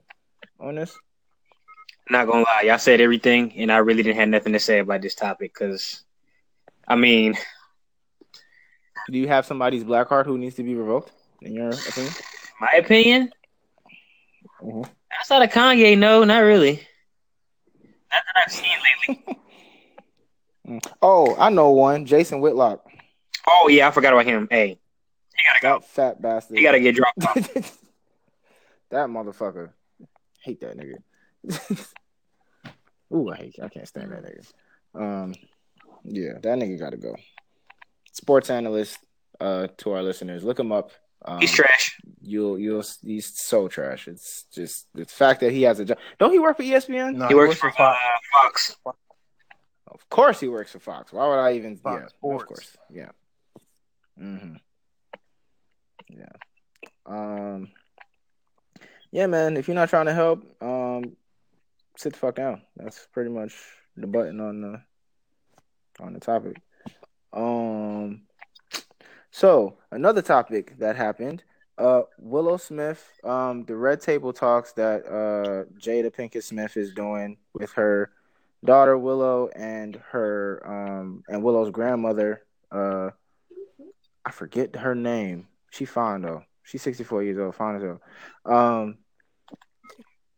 on 0.60 0.76
this? 0.76 0.98
Not 2.10 2.28
gonna 2.28 2.44
lie, 2.44 2.62
y'all 2.64 2.78
said 2.78 3.02
everything, 3.02 3.54
and 3.58 3.72
I 3.72 3.78
really 3.78 4.02
didn't 4.02 4.20
have 4.20 4.30
nothing 4.30 4.54
to 4.54 4.60
say 4.60 4.80
about 4.80 5.02
this 5.02 5.16
topic 5.16 5.54
because, 5.54 6.06
I 6.88 6.96
mean, 6.96 7.36
Do 9.10 9.18
you 9.18 9.28
have 9.28 9.46
somebody's 9.46 9.84
black 9.84 10.08
card 10.10 10.26
who 10.26 10.38
needs 10.38 10.56
to 10.56 10.64
be 10.64 10.76
revoked, 10.76 11.12
in 11.42 11.54
your 11.54 11.70
opinion? 11.70 12.14
my 12.60 12.72
opinion, 12.78 13.32
Mhm. 14.62 14.90
outside 15.20 15.44
of 15.44 15.50
Kanye, 15.52 15.98
no, 15.98 16.24
not 16.24 16.40
really. 16.40 16.86
Not 18.12 18.24
that 18.26 18.44
I've 18.46 18.52
seen 18.52 18.78
lately. 19.08 19.38
Oh, 21.02 21.34
I 21.40 21.50
know 21.50 21.70
one. 21.72 22.06
Jason 22.06 22.42
Whitlock. 22.42 22.86
Oh 23.48 23.70
yeah, 23.70 23.88
I 23.88 23.92
forgot 23.92 24.12
about 24.12 24.26
him. 24.26 24.50
Hey, 24.52 24.68
he 25.34 25.60
gotta 25.64 25.80
That 25.80 25.88
fat 25.88 26.22
bastard. 26.22 26.58
He 26.58 26.64
gotta 26.64 26.82
get 26.82 26.94
dropped 26.96 27.24
off. 27.24 27.36
that 28.90 29.08
motherfucker. 29.08 29.70
Hate 30.42 30.60
that 30.60 30.76
nigga. 30.78 30.98
Ooh, 33.14 33.30
I 33.30 33.38
hate 33.38 33.56
I 33.64 33.70
can't 33.70 33.88
stand 33.88 34.12
that 34.12 34.26
nigga. 34.26 34.52
Um 34.94 35.36
yeah, 36.08 36.34
that 36.42 36.58
nigga 36.58 36.80
gotta 36.80 36.98
go. 36.98 37.16
Sports 38.14 38.50
analyst, 38.50 38.98
uh, 39.40 39.68
to 39.78 39.92
our 39.92 40.02
listeners, 40.02 40.44
look 40.44 40.60
him 40.60 40.72
up. 40.72 40.92
Um, 41.26 41.40
He's 41.40 41.52
trash. 41.52 42.00
You'll 42.22 42.58
you'll 42.60 42.84
he's 43.04 43.38
so 43.38 43.68
trash. 43.68 44.08
It's 44.08 44.46
just 44.54 44.88
the 44.94 45.06
fact 45.06 45.42
that 45.42 45.52
he 45.52 45.64
has 45.64 45.80
a 45.80 45.86
job. 45.86 45.98
Don't 46.20 46.32
he 46.32 46.40
work 46.40 46.58
for 46.58 46.64
ESPN? 46.64 47.16
No, 47.16 47.28
He 47.28 47.36
works 47.36 47.56
for 47.56 47.70
uh, 47.78 47.96
Fox. 48.32 48.76
Of 49.88 50.10
course 50.10 50.40
he 50.40 50.48
works 50.48 50.72
for 50.72 50.80
Fox. 50.80 51.12
Why 51.12 51.28
would 51.28 51.40
I 51.40 51.54
even? 51.54 51.78
Fox 51.78 52.02
yeah, 52.02 52.08
Sports. 52.10 52.44
of 52.44 52.48
course. 52.48 52.78
Yeah. 52.90 53.10
hmm 54.18 54.56
Yeah. 56.10 56.26
Um. 57.06 57.70
Yeah, 59.12 59.28
man. 59.28 59.58
If 59.58 59.68
you're 59.68 59.76
not 59.76 59.90
trying 59.90 60.06
to 60.08 60.14
help, 60.14 60.44
um, 60.62 61.16
sit 61.98 62.14
the 62.14 62.20
fuck 62.20 62.36
down. 62.36 62.62
That's 62.76 63.08
pretty 63.14 63.30
much 63.30 63.56
the 63.96 64.08
button 64.08 64.40
on 64.40 64.62
the 64.62 64.82
on 66.00 66.14
the 66.14 66.20
topic. 66.20 66.62
Um. 67.34 68.22
So 69.32 69.78
another 69.92 70.22
topic 70.22 70.78
that 70.80 70.96
happened. 70.96 71.44
Uh, 71.78 72.02
Willow 72.18 72.58
Smith. 72.58 73.08
Um, 73.24 73.66
the 73.66 73.76
red 73.76 74.02
table 74.02 74.34
talks 74.34 74.74
that 74.74 75.06
uh 75.06 75.70
Jada 75.80 76.14
Pinkett 76.14 76.44
Smith 76.44 76.76
is 76.76 76.94
doing 76.94 77.38
with 77.54 77.72
her 77.74 78.12
daughter 78.66 78.98
Willow 78.98 79.50
and 79.56 79.96
her 80.12 80.62
um 80.66 81.24
and 81.28 81.44
Willow's 81.44 81.72
grandmother 81.72 82.44
uh 82.72 83.12
I 84.26 84.32
forget 84.32 84.76
her 84.76 84.96
name. 84.96 85.48
She 85.70 85.86
fine 85.86 86.22
though. 86.22 86.44
She's 86.64 86.82
64 86.82 87.24
years 87.24 87.38
old, 87.40 87.56
fine 87.56 87.76
as 87.76 87.84
hell. 87.84 88.02
Um 88.46 88.98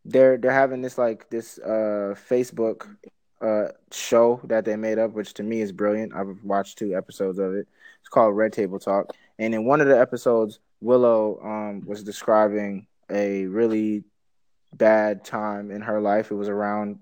they're 0.04 0.36
they're 0.38 0.52
having 0.52 0.82
this 0.82 0.98
like 0.98 1.28
this 1.30 1.58
uh 1.58 2.14
Facebook 2.28 2.86
uh 3.40 3.68
show 3.90 4.40
that 4.44 4.64
they 4.64 4.76
made 4.76 4.98
up 4.98 5.12
which 5.12 5.34
to 5.34 5.42
me 5.42 5.60
is 5.60 5.72
brilliant. 5.72 6.14
I've 6.14 6.36
watched 6.42 6.78
two 6.78 6.96
episodes 6.96 7.38
of 7.38 7.54
it. 7.54 7.66
It's 8.00 8.08
called 8.08 8.36
Red 8.36 8.52
Table 8.52 8.78
Talk. 8.78 9.14
And 9.38 9.54
in 9.54 9.64
one 9.64 9.80
of 9.80 9.88
the 9.88 9.98
episodes 9.98 10.58
Willow 10.80 11.40
um 11.42 11.86
was 11.86 12.02
describing 12.02 12.86
a 13.10 13.46
really 13.46 14.04
bad 14.72 15.24
time 15.24 15.70
in 15.70 15.82
her 15.82 16.00
life. 16.00 16.30
It 16.30 16.34
was 16.34 16.48
around 16.48 16.98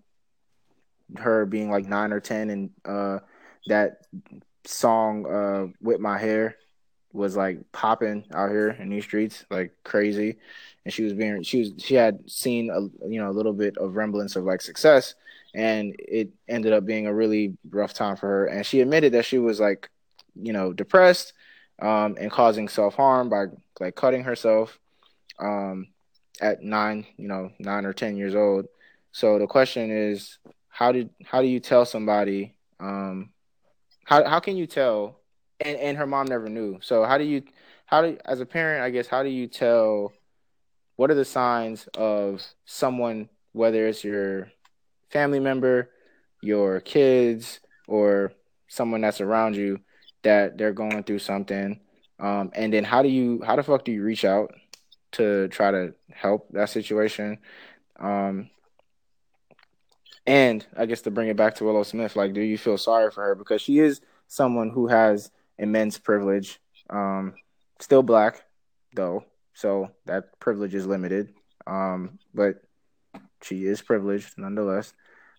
her 1.16 1.46
being 1.46 1.70
like 1.70 1.86
nine 1.86 2.12
or 2.12 2.20
ten, 2.20 2.50
and 2.50 2.70
uh, 2.84 3.18
that 3.66 4.06
song 4.64 5.26
uh, 5.26 5.66
"Whip 5.80 6.00
My 6.00 6.18
Hair" 6.18 6.56
was 7.12 7.36
like 7.36 7.60
popping 7.72 8.24
out 8.34 8.50
here 8.50 8.70
in 8.70 8.90
these 8.90 9.04
streets 9.04 9.44
like 9.50 9.72
crazy, 9.84 10.38
and 10.84 10.92
she 10.92 11.02
was 11.02 11.14
being 11.14 11.42
she 11.42 11.60
was 11.60 11.72
she 11.78 11.94
had 11.94 12.28
seen 12.30 12.70
a 12.70 12.80
you 13.06 13.20
know 13.20 13.30
a 13.30 13.32
little 13.32 13.52
bit 13.54 13.76
of 13.78 13.96
remblance 13.96 14.36
of 14.36 14.44
like 14.44 14.60
success, 14.60 15.14
and 15.58 15.96
it 15.98 16.30
ended 16.48 16.72
up 16.74 16.86
being 16.86 17.08
a 17.08 17.14
really 17.14 17.58
rough 17.70 17.94
time 17.94 18.16
for 18.16 18.28
her, 18.28 18.46
and 18.46 18.66
she 18.66 18.80
admitted 18.82 19.14
that 19.14 19.26
she 19.26 19.38
was 19.38 19.60
like 19.60 19.90
you 20.36 20.52
know 20.54 20.72
depressed 20.72 21.34
um, 21.82 22.16
and 22.20 22.30
causing 22.32 22.68
self 22.68 22.94
harm 22.96 23.30
by 23.30 23.46
like 23.80 23.96
cutting 23.96 24.24
herself 24.24 24.78
um, 25.40 25.88
at 26.40 26.62
nine 26.62 27.06
you 27.18 27.28
know 27.28 27.50
nine 27.60 27.86
or 27.86 27.94
ten 27.94 28.16
years 28.16 28.34
old 28.36 28.66
So 29.12 29.38
the 29.38 29.48
question 29.48 29.90
is, 29.90 30.38
how 30.68 30.92
did 30.92 31.10
how 31.26 31.42
do 31.42 31.48
you 31.48 31.60
tell 31.60 31.86
somebody? 31.86 32.56
Um, 32.80 33.32
how 34.04 34.24
how 34.28 34.40
can 34.40 34.56
you 34.56 34.66
tell? 34.66 35.20
And 35.60 35.78
and 35.78 35.98
her 35.98 36.06
mom 36.06 36.28
never 36.28 36.48
knew. 36.48 36.80
So 36.82 37.04
how 37.04 37.18
do 37.18 37.24
you 37.24 37.42
how 37.86 38.02
do 38.02 38.18
as 38.26 38.40
a 38.40 38.46
parent? 38.46 38.84
I 38.84 38.90
guess 38.90 39.08
how 39.08 39.22
do 39.24 39.30
you 39.30 39.48
tell? 39.48 40.12
What 40.96 41.10
are 41.10 41.14
the 41.16 41.24
signs 41.24 41.88
of 41.96 42.42
someone, 42.66 43.30
whether 43.52 43.86
it's 43.88 44.04
your 44.04 44.50
family 45.10 45.40
member, 45.40 45.90
your 46.40 46.80
kids, 46.80 47.60
or 47.86 48.32
someone 48.68 49.00
that's 49.00 49.20
around 49.20 49.56
you, 49.56 49.80
that 50.22 50.58
they're 50.58 50.72
going 50.72 51.02
through 51.04 51.20
something? 51.20 51.80
Um, 52.20 52.50
and 52.54 52.72
then 52.72 52.84
how 52.84 53.02
do 53.02 53.08
you 53.08 53.42
how 53.44 53.56
the 53.56 53.62
fuck 53.62 53.84
do 53.84 53.92
you 53.92 54.02
reach 54.02 54.24
out 54.24 54.54
to 55.12 55.48
try 55.48 55.70
to 55.70 55.94
help 56.12 56.48
that 56.52 56.70
situation? 56.70 57.38
Um, 57.98 58.50
and 60.26 60.66
I 60.76 60.86
guess 60.86 61.00
to 61.02 61.10
bring 61.10 61.28
it 61.28 61.36
back 61.36 61.54
to 61.56 61.64
Willow 61.64 61.84
Smith, 61.84 62.14
like, 62.14 62.34
do 62.34 62.40
you 62.40 62.58
feel 62.58 62.76
sorry 62.76 63.10
for 63.10 63.24
her 63.24 63.34
because 63.34 63.62
she 63.62 63.78
is 63.78 64.00
someone 64.26 64.70
who 64.70 64.88
has 64.88 65.30
immense 65.58 65.98
privilege, 65.98 66.60
um, 66.90 67.34
still 67.80 68.02
black 68.02 68.44
though, 68.94 69.24
so 69.54 69.90
that 70.06 70.38
privilege 70.40 70.74
is 70.74 70.86
limited. 70.86 71.32
Um, 71.66 72.18
but 72.34 72.62
she 73.42 73.66
is 73.66 73.82
privileged 73.82 74.36
nonetheless. 74.36 74.92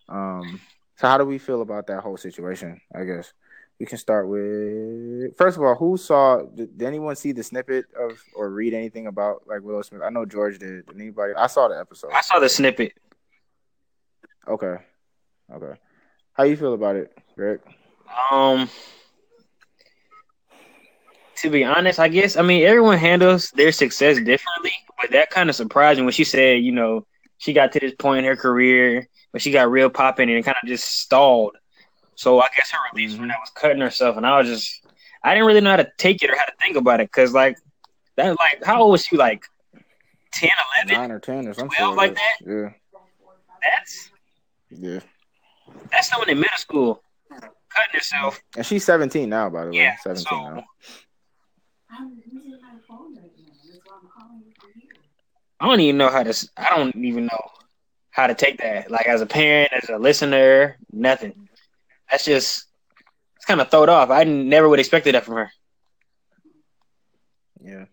Um, 0.08 0.60
so 0.98 1.08
how 1.08 1.18
do 1.18 1.26
we 1.26 1.38
feel 1.38 1.62
about 1.62 1.88
that 1.88 2.02
whole 2.02 2.18
situation? 2.18 2.82
I 2.94 3.04
guess 3.04 3.34
we 3.80 3.86
can 3.86 3.98
start 3.98 4.28
with 4.28 5.38
first 5.38 5.58
of 5.58 5.64
all, 5.64 5.76
who 5.76 5.98
saw? 5.98 6.42
Did, 6.42 6.78
did 6.78 6.88
anyone 6.88 7.16
see 7.16 7.32
the 7.32 7.44
snippet 7.44 7.86
of 7.98 8.22
or 8.36 8.50
read 8.50 8.74
anything 8.74 9.08
about 9.08 9.44
like 9.48 9.62
Willow 9.62 9.82
Smith? 9.82 10.02
I 10.04 10.10
know 10.10 10.26
George 10.26 10.60
did. 10.60 10.86
Did 10.86 10.96
anybody? 10.96 11.34
I 11.36 11.48
saw 11.48 11.68
the 11.68 11.80
episode. 11.80 12.12
I 12.14 12.22
saw 12.22 12.40
the 12.40 12.50
snippet. 12.50 12.94
Okay, 14.48 14.76
okay. 15.54 15.80
How 16.34 16.44
you 16.44 16.58
feel 16.58 16.74
about 16.74 16.96
it, 16.96 17.18
Greg? 17.36 17.60
Um, 18.32 18.70
to 21.38 21.50
be 21.50 21.64
honest, 21.64 22.00
I 22.00 22.10
guess 22.10 22.36
I 22.36 22.42
mean 22.42 22.66
everyone 22.66 22.98
handles 22.98 23.52
their 23.52 23.72
success 23.72 24.18
differently, 24.18 24.74
but 25.00 25.12
that 25.12 25.30
kind 25.30 25.50
of 25.50 25.56
surprised 25.56 26.00
me 26.00 26.04
when 26.04 26.14
she 26.14 26.26
said, 26.26 26.64
you 26.64 26.74
know, 26.74 27.06
she 27.40 27.54
got 27.54 27.72
to 27.72 27.80
this 27.80 27.94
point 27.98 28.20
in 28.20 28.26
her 28.26 28.36
career, 28.36 29.08
but 29.32 29.42
she 29.42 29.50
got 29.52 29.72
real 29.72 29.90
popping 29.90 30.30
and 30.30 30.38
it 30.38 30.44
kind 30.44 30.58
of 30.62 30.68
just 30.68 31.00
stalled. 31.00 31.58
So 32.16 32.40
I 32.40 32.48
guess 32.56 32.70
her 32.72 32.78
release 32.94 33.14
mm-hmm. 33.14 33.22
when 33.22 33.32
I 33.32 33.36
was 33.40 33.50
cutting 33.56 33.82
herself, 33.82 34.18
and 34.18 34.28
I 34.28 34.38
was 34.38 34.48
just, 34.48 34.86
I 35.24 35.34
didn't 35.34 35.48
really 35.48 35.62
know 35.62 35.72
how 35.72 35.78
to 35.78 35.90
take 35.98 36.22
it 36.22 36.30
or 36.30 36.36
how 36.36 36.46
to 36.46 36.54
think 36.62 36.76
about 36.76 37.00
it, 37.00 37.12
cause 37.12 37.34
like 37.34 37.58
that, 38.18 38.38
like 38.38 38.64
how 38.64 38.82
old 38.82 38.92
was 38.92 39.06
she? 39.06 39.16
Like 39.16 39.46
10, 40.34 40.50
11? 40.86 41.02
Nine 41.02 41.12
or 41.12 41.20
ten 41.20 41.48
or 41.48 41.54
something 41.54 41.78
12 41.78 41.96
like 41.96 42.16
that? 42.16 42.36
Yeah, 42.46 42.70
That's 43.64 44.12
yeah. 44.70 45.00
that's 45.92 46.10
someone 46.10 46.30
in 46.30 46.40
middle 46.40 46.58
school 46.58 47.02
cutting 47.30 47.94
herself. 47.94 48.42
And 48.58 48.66
she's 48.66 48.84
seventeen 48.84 49.30
now, 49.30 49.50
by 49.50 49.66
the 49.66 49.72
way. 49.72 49.78
Yeah, 49.78 49.96
Seventeen 49.98 50.26
so 50.30 50.56
now. 50.56 50.64
I 55.60 55.68
don't 55.68 55.80
even 55.80 55.98
know 55.98 56.10
how 56.10 56.24
to. 56.24 56.50
I 56.58 56.76
don't 56.76 56.96
even 56.96 57.26
know 57.26 57.52
how 58.12 58.28
to 58.28 58.36
take 58.36 58.60
that. 58.60 58.90
Like 58.90 59.08
as 59.08 59.22
a 59.22 59.26
parent, 59.26 59.74
as 59.74 59.90
a 59.90 59.98
listener, 59.98 60.78
nothing. 60.92 61.50
That's 62.10 62.26
just 62.26 62.66
it's 63.36 63.46
kind 63.46 63.62
of 63.62 63.70
thrown 63.70 63.90
off. 63.90 64.10
I 64.10 64.24
never 64.24 64.68
would 64.70 64.80
expected 64.80 65.16
that 65.16 65.26
from 65.26 65.36
her. 65.36 65.52
Yeah. 67.64 67.86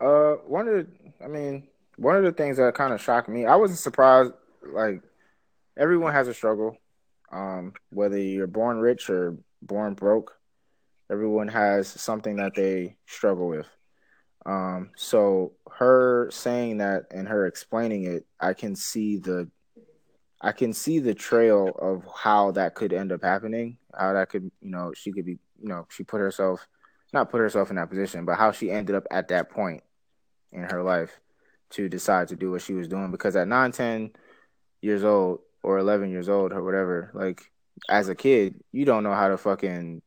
Uh, 0.00 0.36
one 0.46 0.68
of 0.68 0.74
the, 0.74 0.86
I 1.22 1.28
mean, 1.28 1.68
one 1.96 2.16
of 2.16 2.24
the 2.24 2.32
things 2.32 2.56
that 2.56 2.74
kind 2.74 2.92
of 2.92 3.02
shocked 3.02 3.28
me, 3.28 3.46
I 3.46 3.56
wasn't 3.56 3.78
surprised. 3.78 4.32
Like, 4.62 5.02
everyone 5.78 6.12
has 6.12 6.28
a 6.28 6.34
struggle. 6.34 6.76
Um, 7.32 7.74
whether 7.90 8.18
you're 8.18 8.46
born 8.46 8.78
rich 8.78 9.08
or 9.10 9.36
born 9.62 9.94
broke, 9.94 10.32
everyone 11.10 11.48
has 11.48 11.88
something 11.88 12.36
that 12.36 12.54
they 12.54 12.96
struggle 13.06 13.48
with. 13.48 13.66
Um, 14.46 14.90
so 14.96 15.52
her 15.70 16.28
saying 16.30 16.78
that 16.78 17.06
and 17.10 17.28
her 17.28 17.46
explaining 17.46 18.04
it, 18.04 18.26
I 18.38 18.54
can 18.54 18.74
see 18.74 19.18
the, 19.18 19.48
I 20.40 20.52
can 20.52 20.72
see 20.72 20.98
the 20.98 21.14
trail 21.14 21.70
of 21.78 22.04
how 22.14 22.52
that 22.52 22.74
could 22.74 22.92
end 22.92 23.12
up 23.12 23.22
happening. 23.22 23.78
How 23.96 24.14
that 24.14 24.30
could, 24.30 24.50
you 24.60 24.70
know, 24.70 24.92
she 24.94 25.12
could 25.12 25.26
be, 25.26 25.38
you 25.60 25.68
know, 25.68 25.86
she 25.90 26.04
put 26.04 26.20
herself, 26.20 26.66
not 27.12 27.30
put 27.30 27.40
herself 27.40 27.70
in 27.70 27.76
that 27.76 27.90
position, 27.90 28.24
but 28.24 28.36
how 28.36 28.52
she 28.52 28.70
ended 28.70 28.96
up 28.96 29.06
at 29.10 29.28
that 29.28 29.50
point 29.50 29.82
in 30.52 30.62
her 30.62 30.82
life 30.82 31.20
to 31.70 31.88
decide 31.88 32.28
to 32.28 32.36
do 32.36 32.50
what 32.50 32.62
she 32.62 32.74
was 32.74 32.88
doing. 32.88 33.10
Because 33.10 33.36
at 33.36 33.48
9, 33.48 33.72
10 33.72 34.10
years 34.80 35.04
old 35.04 35.40
or 35.62 35.78
11 35.78 36.10
years 36.10 36.28
old 36.28 36.52
or 36.52 36.64
whatever, 36.64 37.10
like 37.14 37.50
as 37.88 38.08
a 38.08 38.14
kid, 38.14 38.62
you 38.72 38.84
don't 38.84 39.04
know 39.04 39.14
how 39.14 39.28
to 39.28 39.38
fucking. 39.38 40.02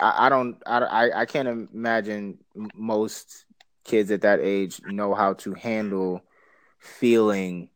I, 0.00 0.26
I 0.26 0.28
don't. 0.28 0.62
I, 0.66 1.10
I 1.14 1.26
can't 1.26 1.48
imagine 1.48 2.38
most 2.74 3.46
kids 3.84 4.10
at 4.10 4.22
that 4.22 4.40
age 4.40 4.80
know 4.86 5.14
how 5.14 5.34
to 5.34 5.54
handle 5.54 6.22
feeling 6.78 7.68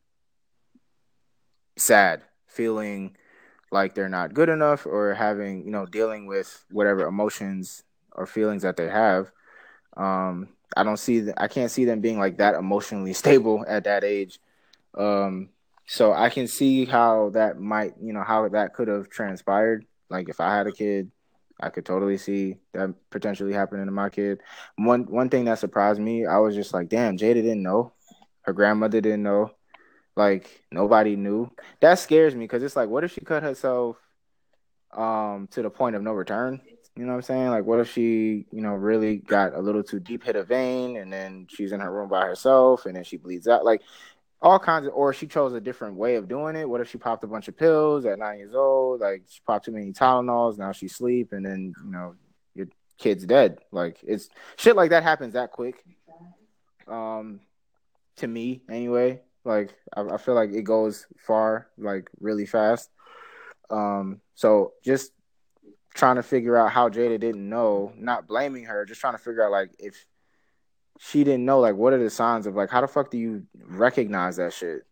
sad, 1.77 2.23
feeling 2.47 3.17
like 3.71 3.95
they're 3.95 4.09
not 4.09 4.35
good 4.35 4.49
enough, 4.49 4.87
or 4.87 5.15
having 5.15 5.65
you 5.65 5.71
know 5.71 5.87
dealing 5.87 6.27
with 6.27 6.65
whatever 6.71 7.07
emotions 7.07 7.85
or 8.13 8.27
feelings 8.27 8.63
that 8.63 8.77
they 8.77 8.89
have. 8.89 9.31
Um, 9.97 10.49
I 10.77 10.85
don't 10.85 10.99
see. 10.99 11.23
th- 11.23 11.35
I 11.39 11.49
can't 11.49 11.71
see 11.71 11.85
them 11.85 12.01
being 12.01 12.19
like 12.19 12.39
that 12.39 12.55
emotionally 12.55 13.13
stable 13.15 13.65
at 13.69 13.85
that 13.85 14.05
age. 14.05 14.41
Um, 14.97 15.51
so 15.87 16.13
I 16.13 16.31
can 16.31 16.47
see 16.49 16.85
how 16.85 17.31
that 17.31 17.61
might, 17.61 17.95
you 18.03 18.13
know, 18.13 18.23
how 18.23 18.49
that 18.49 18.75
could 18.75 18.89
have 18.89 19.09
transpired. 19.09 19.87
Like 20.11 20.29
if 20.29 20.41
I 20.41 20.55
had 20.57 20.67
a 20.67 20.73
kid, 20.73 21.11
I 21.61 21.71
could 21.71 21.85
totally 21.85 22.19
see 22.19 22.57
that 22.73 22.95
potentially 23.11 23.53
happening 23.53 23.87
to 23.87 23.93
my 23.93 24.09
kid. 24.11 24.41
One 24.77 25.05
one 25.05 25.29
thing 25.29 25.45
that 25.47 25.59
surprised 25.59 26.01
me, 26.01 26.27
I 26.27 26.39
was 26.39 26.55
just 26.55 26.73
like, 26.73 26.89
damn, 26.89 27.17
Jada 27.17 27.35
didn't 27.35 27.63
know. 27.63 27.93
Her 28.43 28.53
grandmother 28.53 29.01
didn't 29.01 29.23
know. 29.23 29.51
Like 30.17 30.65
nobody 30.71 31.17
knew. 31.17 31.51
That 31.81 31.99
scares 31.99 32.35
me 32.35 32.45
because 32.45 32.63
it's 32.63 32.77
like, 32.77 32.89
what 32.89 33.05
if 33.05 33.13
she 33.13 33.21
cut 33.21 33.43
herself 33.43 33.97
um 34.93 35.49
to 35.51 35.63
the 35.63 35.71
point 35.71 35.97
of 35.97 36.03
no 36.03 36.13
return? 36.13 36.61
You 36.97 37.05
know 37.05 37.13
what 37.13 37.19
I'm 37.19 37.23
saying? 37.23 37.51
Like, 37.51 37.65
what 37.65 37.79
if 37.79 37.93
she, 37.93 38.47
you 38.51 38.61
know, 38.61 38.73
really 38.73 39.19
got 39.19 39.55
a 39.55 39.61
little 39.61 39.85
too 39.85 40.01
deep, 40.01 40.25
hit 40.25 40.35
a 40.35 40.43
vein, 40.43 40.97
and 40.97 41.13
then 41.13 41.47
she's 41.49 41.71
in 41.71 41.79
her 41.79 41.93
room 41.93 42.09
by 42.09 42.27
herself, 42.27 42.87
and 42.87 42.97
then 42.97 43.05
she 43.05 43.17
bleeds 43.17 43.47
out? 43.47 43.65
Like, 43.65 43.83
all 44.41 44.59
kinds 44.59 44.87
of, 44.87 44.93
or 44.95 45.13
she 45.13 45.27
chose 45.27 45.53
a 45.53 45.61
different 45.61 45.97
way 45.97 46.15
of 46.17 46.29
doing 46.29 46.57
it. 46.57 46.69
What 46.69 46.81
if 46.81 46.91
she 46.91 46.99
popped 46.99 47.25
a 47.25 47.27
bunch 47.27 47.49
of 47.49 47.57
pills 47.57 48.05
at 48.05 48.19
nine 48.19 48.39
years 48.39 48.55
old? 48.55 49.01
Like, 49.01 49.23
she 49.29 49.41
popped 49.47 49.65
too 49.65 49.73
many 49.73 49.93
Tylenols, 49.93 50.59
now 50.59 50.73
she's 50.73 50.93
asleep, 50.93 51.33
and 51.33 51.45
then, 51.45 51.75
you 51.85 51.91
know, 51.91 52.15
your 52.55 52.69
kid's 52.99 53.25
dead. 53.25 53.59
Like, 53.73 53.99
it's 54.07 54.29
shit 54.57 54.77
like 54.77 54.91
that 54.91 55.03
happens 55.03 55.35
that 55.35 55.53
quick. 55.53 55.85
Um, 56.87 57.41
to 58.17 58.27
me, 58.27 58.63
anyway. 58.71 59.21
Like, 59.45 59.75
I, 59.97 60.03
I 60.03 60.17
feel 60.19 60.35
like 60.35 60.53
it 60.53 60.63
goes 60.63 61.07
far, 61.19 61.69
like, 61.77 62.11
really 62.21 62.47
fast. 62.47 62.91
Um, 63.71 64.21
so 64.35 64.73
just 64.85 65.13
trying 65.95 66.17
to 66.17 66.23
figure 66.23 66.57
out 66.57 66.71
how 66.71 66.89
Jada 66.89 67.19
didn't 67.19 67.49
know, 67.49 67.93
not 67.97 68.27
blaming 68.27 68.65
her, 68.65 68.85
just 68.85 69.01
trying 69.01 69.15
to 69.15 69.19
figure 69.19 69.45
out 69.45 69.51
like 69.51 69.71
if 69.79 70.07
she 70.99 71.25
didn't 71.25 71.45
know, 71.45 71.61
like 71.61 71.77
what 71.77 71.93
are 71.93 72.03
the 72.03 72.11
signs 72.11 72.47
of 72.47 72.55
like 72.55 72.71
how 72.71 72.81
the 72.81 72.89
fuck 72.89 73.11
do 73.11 73.19
you 73.19 73.45
recognize 73.67 74.37
that 74.37 74.53
shit? 74.53 74.85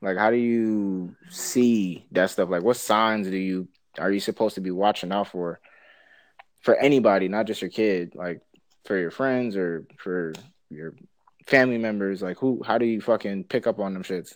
Like 0.00 0.16
how 0.16 0.30
do 0.30 0.36
you 0.36 1.16
see 1.28 2.06
that 2.12 2.30
stuff? 2.30 2.48
Like 2.48 2.62
what 2.62 2.76
signs 2.76 3.28
do 3.28 3.36
you 3.36 3.68
are 3.98 4.10
you 4.10 4.20
supposed 4.20 4.54
to 4.54 4.60
be 4.60 4.70
watching 4.70 5.12
out 5.12 5.28
for? 5.28 5.60
For 6.60 6.76
anybody, 6.76 7.28
not 7.28 7.46
just 7.46 7.60
your 7.60 7.70
kid, 7.70 8.14
like 8.14 8.40
for 8.86 8.96
your 8.96 9.10
friends 9.10 9.54
or 9.54 9.84
for 9.98 10.32
your 10.70 10.94
family 11.46 11.76
members, 11.76 12.22
like 12.22 12.38
who 12.38 12.62
how 12.64 12.78
do 12.78 12.86
you 12.86 13.00
fucking 13.00 13.44
pick 13.44 13.66
up 13.66 13.80
on 13.80 13.92
them 13.92 14.02
shits? 14.02 14.34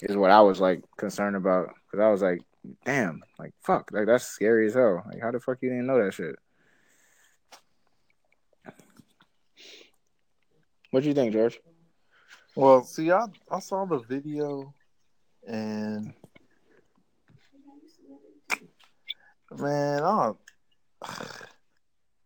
Is 0.00 0.16
what 0.16 0.30
I 0.30 0.40
was 0.40 0.60
like 0.60 0.82
concerned 0.96 1.36
about. 1.36 1.68
Cause 1.90 2.00
I 2.00 2.08
was 2.08 2.22
like, 2.22 2.40
damn, 2.84 3.22
like 3.38 3.52
fuck, 3.62 3.90
like 3.92 4.06
that's 4.06 4.24
scary 4.24 4.68
as 4.68 4.74
hell. 4.74 5.02
Like 5.06 5.20
how 5.20 5.32
the 5.32 5.40
fuck 5.40 5.58
you 5.60 5.68
didn't 5.68 5.86
know 5.86 6.02
that 6.02 6.14
shit? 6.14 6.36
What 10.94 11.02
do 11.02 11.08
you 11.08 11.14
think, 11.16 11.32
George? 11.32 11.58
Well, 12.54 12.84
see, 12.84 13.10
I 13.10 13.26
I 13.50 13.58
saw 13.58 13.84
the 13.84 13.98
video, 13.98 14.72
and 15.44 16.14
man, 19.58 20.04
I 20.04 20.30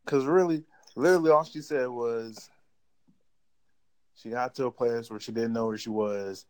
because 0.05 0.27
really, 0.27 0.65
literally, 0.97 1.31
all 1.31 1.45
she 1.45 1.63
said 1.63 1.89
was 1.89 2.51
she 4.15 4.29
got 4.29 4.55
to 4.57 4.67
a 4.67 4.71
place 4.71 5.11
where 5.11 5.19
she 5.19 5.33
didn't 5.33 5.55
know 5.55 5.69
where 5.69 5.79
she 5.79 5.89
was, 5.89 6.45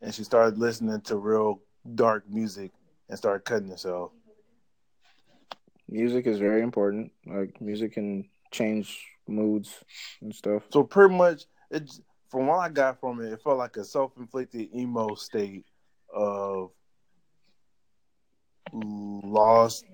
and 0.00 0.14
she 0.14 0.22
started 0.22 0.60
listening 0.60 1.00
to 1.00 1.16
real 1.16 1.60
dark 1.96 2.22
music 2.30 2.70
and 3.08 3.18
started 3.18 3.44
cutting 3.44 3.70
herself. 3.70 4.12
Music 5.88 6.24
is 6.28 6.38
very 6.38 6.62
important. 6.62 7.10
Like 7.26 7.60
music 7.60 7.94
can 7.94 8.28
change 8.52 9.17
moods 9.28 9.84
and 10.20 10.34
stuff. 10.34 10.62
So 10.70 10.82
pretty 10.82 11.14
much, 11.14 11.44
it 11.70 11.90
from 12.28 12.46
what 12.46 12.58
I 12.58 12.68
got 12.68 13.00
from 13.00 13.20
it, 13.20 13.32
it 13.32 13.42
felt 13.42 13.58
like 13.58 13.76
a 13.76 13.84
self-inflicted 13.84 14.74
emo 14.74 15.14
state 15.14 15.64
of 16.14 16.70
lost 18.72 19.84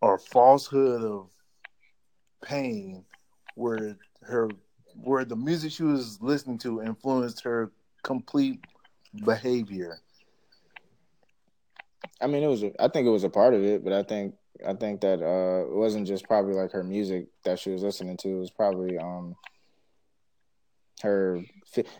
or 0.00 0.18
falsehood 0.18 1.04
of 1.04 1.30
pain, 2.42 3.04
where 3.54 3.96
her 4.22 4.48
where 4.94 5.24
the 5.24 5.36
music 5.36 5.72
she 5.72 5.84
was 5.84 6.18
listening 6.20 6.58
to 6.58 6.82
influenced 6.82 7.42
her 7.42 7.70
complete 8.02 8.64
behavior. 9.24 10.00
I 12.20 12.26
mean, 12.26 12.42
it 12.42 12.48
was. 12.48 12.64
I 12.78 12.88
think 12.88 13.06
it 13.06 13.10
was 13.10 13.24
a 13.24 13.30
part 13.30 13.54
of 13.54 13.62
it, 13.62 13.84
but 13.84 13.92
I 13.92 14.02
think 14.02 14.34
I 14.66 14.74
think 14.74 15.00
that 15.02 15.22
uh, 15.22 15.70
it 15.70 15.76
wasn't 15.76 16.06
just 16.06 16.26
probably 16.26 16.54
like 16.54 16.72
her 16.72 16.84
music 16.84 17.26
that 17.44 17.58
she 17.58 17.70
was 17.70 17.82
listening 17.82 18.16
to. 18.18 18.28
It 18.28 18.38
was 18.38 18.50
probably 18.50 18.98
um 18.98 19.36
her. 21.02 21.40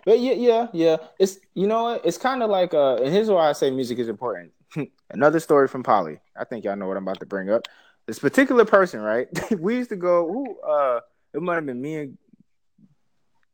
But 0.04 0.20
yeah, 0.20 0.32
yeah, 0.32 0.66
yeah. 0.72 0.96
It's 1.18 1.38
you 1.54 1.66
know 1.66 1.84
what? 1.84 2.06
It's 2.06 2.18
kind 2.18 2.42
of 2.42 2.50
like 2.50 2.74
uh, 2.74 2.96
and 2.96 3.12
here's 3.12 3.28
why 3.28 3.48
I 3.48 3.52
say 3.52 3.70
music 3.70 3.98
is 3.98 4.08
important. 4.08 4.52
Another 5.11 5.40
story 5.40 5.68
from 5.68 5.82
Polly. 5.82 6.18
I 6.36 6.44
think 6.44 6.64
y'all 6.64 6.76
know 6.76 6.86
what 6.86 6.96
I'm 6.96 7.04
about 7.06 7.20
to 7.20 7.26
bring 7.26 7.50
up. 7.50 7.66
This 8.06 8.18
particular 8.18 8.64
person, 8.64 9.00
right? 9.00 9.28
we 9.58 9.76
used 9.76 9.90
to 9.90 9.96
go. 9.96 10.26
Who? 10.26 10.61
Uh, 10.61 11.00
it 11.34 11.42
might 11.42 11.56
have 11.56 11.66
been 11.66 11.80
me 11.80 11.96
and 11.96 12.18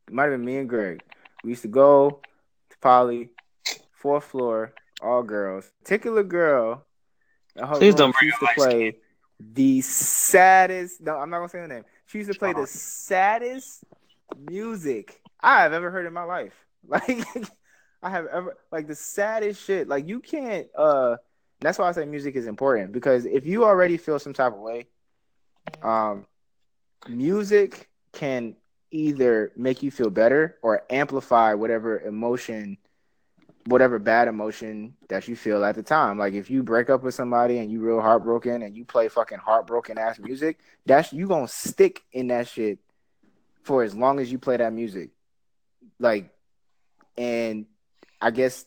it 0.07 0.13
might 0.13 0.23
have 0.23 0.33
been 0.33 0.45
me 0.45 0.57
and 0.57 0.69
Greg. 0.69 1.03
We 1.43 1.51
used 1.51 1.61
to 1.61 1.67
go 1.67 2.21
to 2.69 2.77
Polly, 2.79 3.29
fourth 3.91 4.23
floor, 4.25 4.73
all 5.01 5.23
girls. 5.23 5.71
Particular 5.83 6.23
girl. 6.23 6.86
Please 7.75 7.95
don't 7.95 8.13
bring 8.13 8.27
used 8.27 8.39
to 8.39 8.47
play 8.55 8.97
the 9.39 9.81
saddest. 9.81 11.01
No, 11.01 11.17
I'm 11.17 11.29
not 11.29 11.37
gonna 11.37 11.49
say 11.49 11.59
her 11.59 11.67
name. 11.67 11.83
She 12.05 12.19
used 12.19 12.31
to 12.31 12.35
play 12.35 12.53
the 12.53 12.67
saddest 12.67 13.83
music 14.37 15.21
I 15.41 15.61
have 15.63 15.73
ever 15.73 15.91
heard 15.91 16.05
in 16.05 16.13
my 16.13 16.23
life. 16.23 16.53
Like 16.89 17.25
I 18.01 18.09
have 18.09 18.27
ever 18.27 18.55
like 18.71 18.87
the 18.87 18.95
saddest 18.95 19.61
shit. 19.61 19.89
Like 19.89 20.07
you 20.07 20.21
can't. 20.21 20.67
uh 20.77 21.17
That's 21.59 21.77
why 21.77 21.89
I 21.89 21.91
say 21.91 22.05
music 22.05 22.35
is 22.35 22.47
important 22.47 22.93
because 22.93 23.25
if 23.25 23.45
you 23.45 23.65
already 23.65 23.97
feel 23.97 24.19
some 24.19 24.33
type 24.33 24.53
of 24.53 24.59
way, 24.59 24.87
um, 25.83 26.25
music 27.09 27.89
can 28.13 28.55
either 28.91 29.51
make 29.57 29.83
you 29.83 29.91
feel 29.91 30.09
better 30.09 30.57
or 30.61 30.83
amplify 30.89 31.53
whatever 31.53 31.99
emotion 31.99 32.77
whatever 33.67 33.99
bad 33.99 34.29
emotion 34.29 34.93
that 35.09 35.27
you 35.27 35.35
feel 35.35 35.63
at 35.65 35.75
the 35.75 35.83
time. 35.83 36.17
Like 36.17 36.33
if 36.33 36.49
you 36.49 36.63
break 36.63 36.89
up 36.89 37.03
with 37.03 37.13
somebody 37.13 37.57
and 37.57 37.69
you 37.69 37.81
real 37.81 37.99
heartbroken 37.99 38.61
and 38.61 38.75
you 38.75 38.85
play 38.85 39.09
fucking 39.09 39.39
heartbroken 39.39 39.97
ass 39.97 40.19
music, 40.19 40.59
that's 40.85 41.11
you 41.11 41.27
gonna 41.27 41.47
stick 41.47 42.03
in 42.13 42.27
that 42.27 42.47
shit 42.47 42.79
for 43.63 43.83
as 43.83 43.93
long 43.93 44.19
as 44.19 44.31
you 44.31 44.39
play 44.39 44.57
that 44.57 44.71
music. 44.71 45.09
Like, 45.99 46.29
and 47.17 47.65
I 48.21 48.31
guess, 48.31 48.65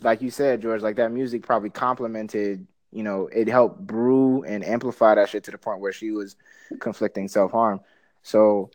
like 0.00 0.22
you 0.22 0.30
said, 0.30 0.62
George, 0.62 0.80
like 0.80 0.96
that 0.96 1.12
music 1.12 1.42
probably 1.42 1.70
complemented. 1.70 2.66
You 2.90 3.02
know, 3.02 3.28
it 3.30 3.48
helped 3.48 3.86
brew 3.86 4.42
and 4.44 4.64
amplify 4.64 5.16
that 5.16 5.28
shit 5.28 5.44
to 5.44 5.50
the 5.50 5.58
point 5.58 5.80
where 5.80 5.92
she 5.92 6.10
was 6.12 6.36
conflicting 6.80 7.28
self 7.28 7.52
harm. 7.52 7.80
So, 8.22 8.70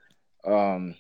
um, 0.45 0.95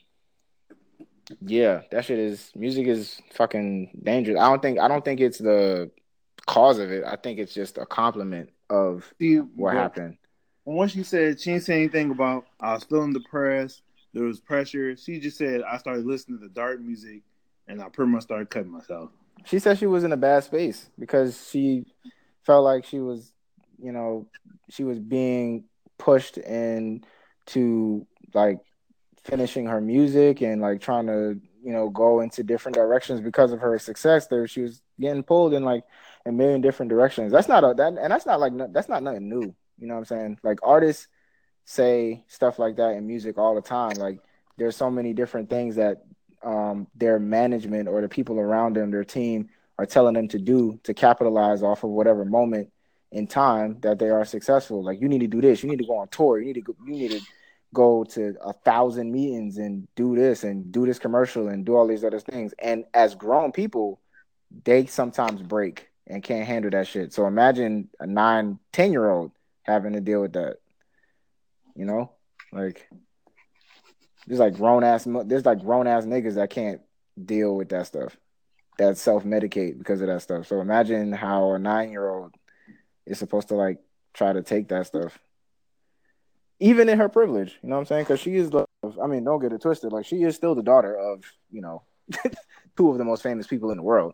yeah, 1.41 1.81
that 1.91 2.05
shit 2.05 2.19
is 2.19 2.51
music 2.55 2.87
is 2.87 3.21
fucking 3.33 4.01
dangerous. 4.03 4.39
I 4.39 4.49
don't 4.49 4.61
think 4.61 4.79
I 4.79 4.87
don't 4.87 5.05
think 5.05 5.19
it's 5.19 5.37
the 5.37 5.91
cause 6.45 6.79
of 6.79 6.91
it. 6.91 7.03
I 7.05 7.15
think 7.15 7.39
it's 7.39 7.53
just 7.53 7.77
a 7.77 7.85
compliment 7.85 8.49
of 8.69 9.13
See, 9.19 9.37
what 9.37 9.75
happened. 9.75 10.17
And 10.65 10.75
Once 10.75 10.91
she 10.91 11.03
said 11.03 11.39
she 11.39 11.51
didn't 11.51 11.63
say 11.63 11.75
anything 11.75 12.11
about 12.11 12.45
I 12.59 12.73
was 12.73 12.83
feeling 12.83 13.13
depressed, 13.13 13.81
there 14.13 14.23
was 14.23 14.39
pressure. 14.39 14.95
She 14.97 15.19
just 15.19 15.37
said 15.37 15.61
I 15.63 15.77
started 15.77 16.05
listening 16.05 16.39
to 16.39 16.49
dark 16.49 16.79
music 16.81 17.21
and 17.67 17.81
I 17.81 17.89
pretty 17.89 18.11
much 18.11 18.23
started 18.23 18.49
cutting 18.49 18.71
myself. 18.71 19.09
She 19.45 19.59
said 19.59 19.77
she 19.77 19.87
was 19.87 20.03
in 20.03 20.11
a 20.11 20.17
bad 20.17 20.43
space 20.43 20.89
because 20.99 21.49
she 21.49 21.85
felt 22.45 22.63
like 22.63 22.85
she 22.85 22.99
was, 22.99 23.33
you 23.81 23.91
know, 23.91 24.27
she 24.69 24.83
was 24.83 24.99
being 24.99 25.65
pushed 25.97 26.37
into 26.37 28.05
like 28.33 28.59
finishing 29.23 29.65
her 29.65 29.81
music 29.81 30.41
and 30.41 30.61
like 30.61 30.81
trying 30.81 31.07
to 31.07 31.39
you 31.63 31.71
know 31.71 31.89
go 31.89 32.19
into 32.19 32.43
different 32.43 32.75
directions 32.75 33.21
because 33.21 33.51
of 33.53 33.59
her 33.59 33.79
success 33.79 34.27
there 34.27 34.45
she 34.47 34.61
was 34.61 34.81
getting 34.99 35.23
pulled 35.23 35.53
in 35.53 35.63
like 35.63 35.83
a 36.25 36.31
million 36.31 36.61
different 36.61 36.89
directions. 36.89 37.31
That's 37.31 37.47
not 37.47 37.63
a 37.63 37.73
that 37.75 37.97
and 37.97 38.11
that's 38.11 38.25
not 38.25 38.39
like 38.39 38.53
that's 38.71 38.89
not 38.89 39.03
nothing 39.03 39.29
new 39.29 39.55
you 39.77 39.87
know 39.87 39.95
what 39.95 39.99
i'm 39.99 40.05
saying? 40.05 40.39
Like 40.43 40.59
artists 40.63 41.07
say 41.65 42.23
stuff 42.27 42.59
like 42.59 42.77
that 42.77 42.91
in 42.91 43.07
music 43.07 43.37
all 43.37 43.55
the 43.55 43.61
time. 43.61 43.97
Like 43.97 44.19
there's 44.57 44.75
so 44.75 44.89
many 44.89 45.13
different 45.13 45.49
things 45.49 45.75
that 45.75 46.03
um 46.43 46.87
their 46.95 47.19
management 47.19 47.87
or 47.87 48.01
the 48.01 48.09
people 48.09 48.39
around 48.39 48.75
them 48.75 48.91
their 48.91 49.03
team 49.03 49.49
are 49.79 49.85
telling 49.85 50.13
them 50.13 50.27
to 50.27 50.37
do 50.37 50.79
to 50.83 50.93
capitalize 50.93 51.63
off 51.63 51.83
of 51.83 51.89
whatever 51.89 52.25
moment 52.25 52.69
in 53.11 53.27
time 53.27 53.77
that 53.81 53.99
they 53.99 54.09
are 54.09 54.25
successful. 54.25 54.83
Like 54.83 55.01
you 55.01 55.07
need 55.07 55.19
to 55.21 55.27
do 55.27 55.41
this. 55.41 55.63
You 55.63 55.69
need 55.69 55.79
to 55.79 55.85
go 55.85 55.97
on 55.97 56.07
tour. 56.09 56.39
You 56.39 56.47
need 56.47 56.53
to 56.53 56.61
go, 56.61 56.75
you 56.85 56.93
need 56.93 57.11
to 57.11 57.21
go 57.73 58.03
to 58.03 58.35
a 58.41 58.53
thousand 58.53 59.11
meetings 59.11 59.57
and 59.57 59.87
do 59.95 60.15
this 60.15 60.43
and 60.43 60.71
do 60.71 60.85
this 60.85 60.99
commercial 60.99 61.47
and 61.49 61.65
do 61.65 61.75
all 61.75 61.87
these 61.87 62.03
other 62.03 62.19
things. 62.19 62.53
And 62.59 62.85
as 62.93 63.15
grown 63.15 63.51
people, 63.51 63.99
they 64.63 64.85
sometimes 64.85 65.41
break 65.41 65.89
and 66.07 66.23
can't 66.23 66.47
handle 66.47 66.71
that 66.71 66.87
shit. 66.87 67.13
So 67.13 67.25
imagine 67.25 67.89
a 67.99 68.05
nine, 68.05 68.59
10 68.71 68.91
year 68.91 69.09
old 69.09 69.31
having 69.63 69.93
to 69.93 70.01
deal 70.01 70.21
with 70.21 70.33
that. 70.33 70.57
You 71.75 71.85
know, 71.85 72.11
like 72.51 72.87
there's 74.27 74.39
like 74.39 74.55
grown 74.55 74.83
ass, 74.83 75.07
there's 75.25 75.45
like 75.45 75.61
grown 75.61 75.87
ass 75.87 76.05
niggas 76.05 76.35
that 76.35 76.51
can't 76.51 76.81
deal 77.25 77.55
with 77.55 77.69
that 77.69 77.87
stuff, 77.87 78.15
that 78.77 78.97
self 78.97 79.23
medicate 79.23 79.79
because 79.79 80.01
of 80.01 80.07
that 80.07 80.21
stuff. 80.21 80.47
So 80.47 80.61
imagine 80.61 81.11
how 81.11 81.53
a 81.53 81.59
nine 81.59 81.91
year 81.91 82.07
old 82.07 82.35
is 83.07 83.17
supposed 83.17 83.47
to 83.47 83.55
like 83.55 83.79
try 84.13 84.31
to 84.31 84.43
take 84.43 84.67
that 84.69 84.85
stuff 84.85 85.17
even 86.59 86.89
in 86.89 86.97
her 86.97 87.09
privilege. 87.09 87.57
You 87.61 87.69
know 87.69 87.75
what 87.75 87.81
I'm 87.81 87.85
saying? 87.85 88.03
Because 88.03 88.19
she 88.19 88.35
is 88.35 88.49
the. 88.49 88.65
I 89.01 89.07
mean, 89.07 89.23
don't 89.23 89.41
get 89.41 89.53
it 89.53 89.61
twisted. 89.61 89.91
Like 89.91 90.05
she 90.05 90.23
is 90.23 90.35
still 90.35 90.55
the 90.55 90.63
daughter 90.63 90.95
of 90.95 91.23
you 91.51 91.61
know 91.61 91.83
two 92.77 92.91
of 92.91 92.97
the 92.97 93.05
most 93.05 93.23
famous 93.23 93.47
people 93.47 93.71
in 93.71 93.77
the 93.77 93.83
world. 93.83 94.13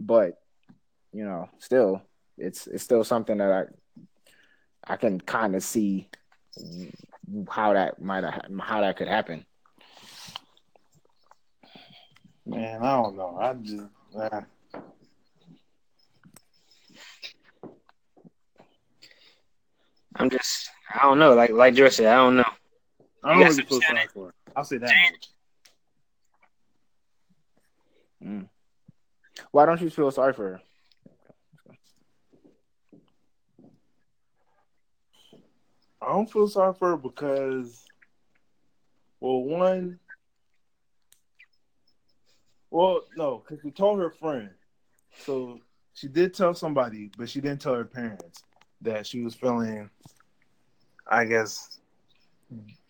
But 0.00 0.40
you 1.12 1.24
know, 1.24 1.48
still, 1.58 2.02
it's 2.38 2.66
it's 2.66 2.82
still 2.82 3.04
something 3.04 3.38
that 3.38 3.70
I 4.86 4.92
I 4.92 4.96
can 4.96 5.20
kind 5.20 5.54
of 5.54 5.62
see 5.62 6.08
how 7.48 7.72
that 7.72 8.00
might 8.00 8.24
how 8.60 8.80
that 8.80 8.96
could 8.96 9.08
happen. 9.08 9.44
Man, 12.46 12.82
I 12.82 13.02
don't 13.02 13.16
know. 13.16 13.38
I 13.40 13.54
just. 13.54 13.86
Uh... 14.14 14.42
I'm 20.16 20.30
just 20.30 20.70
I 20.92 21.02
don't 21.02 21.18
know. 21.18 21.34
Like 21.34 21.50
like 21.50 21.74
George 21.74 21.92
said, 21.92 22.06
I 22.06 22.16
don't 22.16 22.36
know. 22.36 22.44
I 23.22 23.30
don't 23.30 23.38
really 23.42 23.62
feel 23.62 23.80
sorry 23.80 24.06
for 24.12 24.26
her. 24.26 24.34
I'll 24.54 24.64
say 24.64 24.78
that. 24.78 24.92
Mm. 28.22 28.48
Why 29.50 29.66
don't 29.66 29.80
you 29.80 29.90
feel 29.90 30.10
sorry 30.10 30.32
for 30.32 30.50
her? 30.50 30.60
I 36.00 36.12
don't 36.12 36.30
feel 36.30 36.48
sorry 36.48 36.74
for 36.74 36.90
her 36.90 36.96
because, 36.98 37.82
well, 39.20 39.42
one, 39.42 39.98
well, 42.70 43.00
no, 43.16 43.38
because 43.38 43.62
she 43.62 43.70
told 43.70 44.00
her 44.00 44.10
friend. 44.10 44.50
So 45.24 45.60
she 45.94 46.08
did 46.08 46.34
tell 46.34 46.54
somebody, 46.54 47.10
but 47.16 47.30
she 47.30 47.40
didn't 47.40 47.62
tell 47.62 47.74
her 47.74 47.84
parents 47.84 48.42
that 48.84 49.06
she 49.06 49.22
was 49.22 49.34
feeling 49.34 49.90
I 51.06 51.24
guess, 51.24 51.78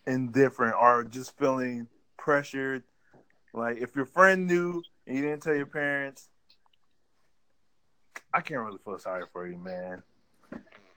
indifferent 0.07 0.75
or 0.79 1.03
just 1.03 1.37
feeling 1.37 1.87
pressured. 2.17 2.83
Like 3.53 3.77
if 3.77 3.95
your 3.95 4.05
friend 4.05 4.47
knew 4.47 4.81
and 5.05 5.15
you 5.15 5.21
didn't 5.21 5.43
tell 5.43 5.55
your 5.55 5.65
parents, 5.65 6.29
I 8.33 8.41
can't 8.41 8.61
really 8.61 8.79
feel 8.83 8.99
sorry 8.99 9.23
for 9.31 9.47
you, 9.47 9.57
man. 9.57 10.03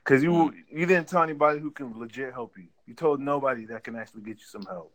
Cause 0.03 0.23
you 0.23 0.53
you 0.71 0.85
didn't 0.85 1.07
tell 1.07 1.21
anybody 1.21 1.59
who 1.59 1.71
can 1.71 1.97
legit 1.99 2.33
help 2.33 2.57
you. 2.57 2.65
You 2.87 2.95
told 2.95 3.19
nobody 3.19 3.65
that 3.65 3.83
can 3.83 3.95
actually 3.95 4.21
get 4.21 4.39
you 4.39 4.45
some 4.45 4.63
help. 4.63 4.91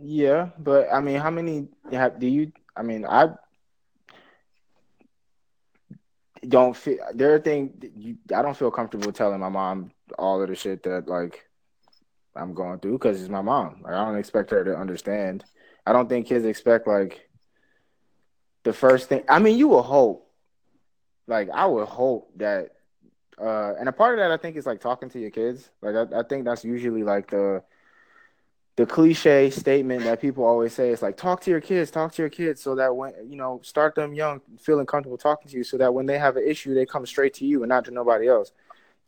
Yeah, 0.00 0.50
but 0.58 0.88
I 0.92 1.00
mean, 1.00 1.16
how 1.16 1.30
many 1.30 1.68
have 1.90 2.20
do 2.20 2.28
you? 2.28 2.52
I 2.76 2.82
mean, 2.82 3.04
I 3.04 3.30
don't 6.48 6.76
feel 6.76 6.98
there 7.14 7.34
are 7.34 7.38
things 7.38 7.70
you, 7.96 8.16
I 8.34 8.42
don't 8.42 8.56
feel 8.56 8.70
comfortable 8.70 9.12
telling 9.12 9.40
my 9.40 9.48
mom 9.48 9.92
all 10.18 10.42
of 10.42 10.48
the 10.48 10.54
shit 10.54 10.82
that 10.84 11.06
like 11.08 11.46
I'm 12.34 12.54
going 12.54 12.78
through 12.78 12.92
because 12.92 13.20
it's 13.20 13.30
my 13.30 13.42
mom. 13.42 13.82
Like 13.82 13.94
I 13.94 14.04
don't 14.04 14.18
expect 14.18 14.50
her 14.50 14.64
to 14.64 14.76
understand. 14.76 15.44
I 15.86 15.92
don't 15.92 16.08
think 16.08 16.26
kids 16.26 16.44
expect 16.44 16.86
like 16.86 17.28
the 18.62 18.72
first 18.72 19.08
thing. 19.08 19.24
I 19.28 19.38
mean, 19.38 19.58
you 19.58 19.68
will 19.68 19.82
hope. 19.82 20.26
Like 21.26 21.48
I 21.50 21.66
would 21.66 21.86
hope 21.86 22.32
that, 22.36 22.70
uh, 23.40 23.74
and 23.78 23.88
a 23.88 23.92
part 23.92 24.18
of 24.18 24.22
that 24.22 24.30
I 24.32 24.36
think 24.36 24.56
is 24.56 24.66
like 24.66 24.80
talking 24.80 25.10
to 25.10 25.20
your 25.20 25.30
kids. 25.30 25.70
Like 25.80 25.94
I, 25.94 26.20
I 26.20 26.22
think 26.22 26.44
that's 26.44 26.64
usually 26.64 27.02
like 27.04 27.30
the 27.30 27.62
the 28.80 28.86
cliche 28.86 29.50
statement 29.50 30.04
that 30.04 30.22
people 30.22 30.42
always 30.42 30.72
say 30.72 30.88
is 30.88 31.02
like 31.02 31.14
talk 31.14 31.38
to 31.42 31.50
your 31.50 31.60
kids 31.60 31.90
talk 31.90 32.14
to 32.14 32.22
your 32.22 32.30
kids 32.30 32.62
so 32.62 32.74
that 32.74 32.96
when 32.96 33.12
you 33.28 33.36
know 33.36 33.60
start 33.62 33.94
them 33.94 34.14
young 34.14 34.40
feeling 34.58 34.86
comfortable 34.86 35.18
talking 35.18 35.50
to 35.50 35.56
you 35.58 35.62
so 35.62 35.76
that 35.76 35.92
when 35.92 36.06
they 36.06 36.18
have 36.18 36.38
an 36.38 36.48
issue 36.48 36.72
they 36.72 36.86
come 36.86 37.04
straight 37.04 37.34
to 37.34 37.44
you 37.44 37.62
and 37.62 37.68
not 37.68 37.84
to 37.84 37.90
nobody 37.90 38.26
else. 38.26 38.52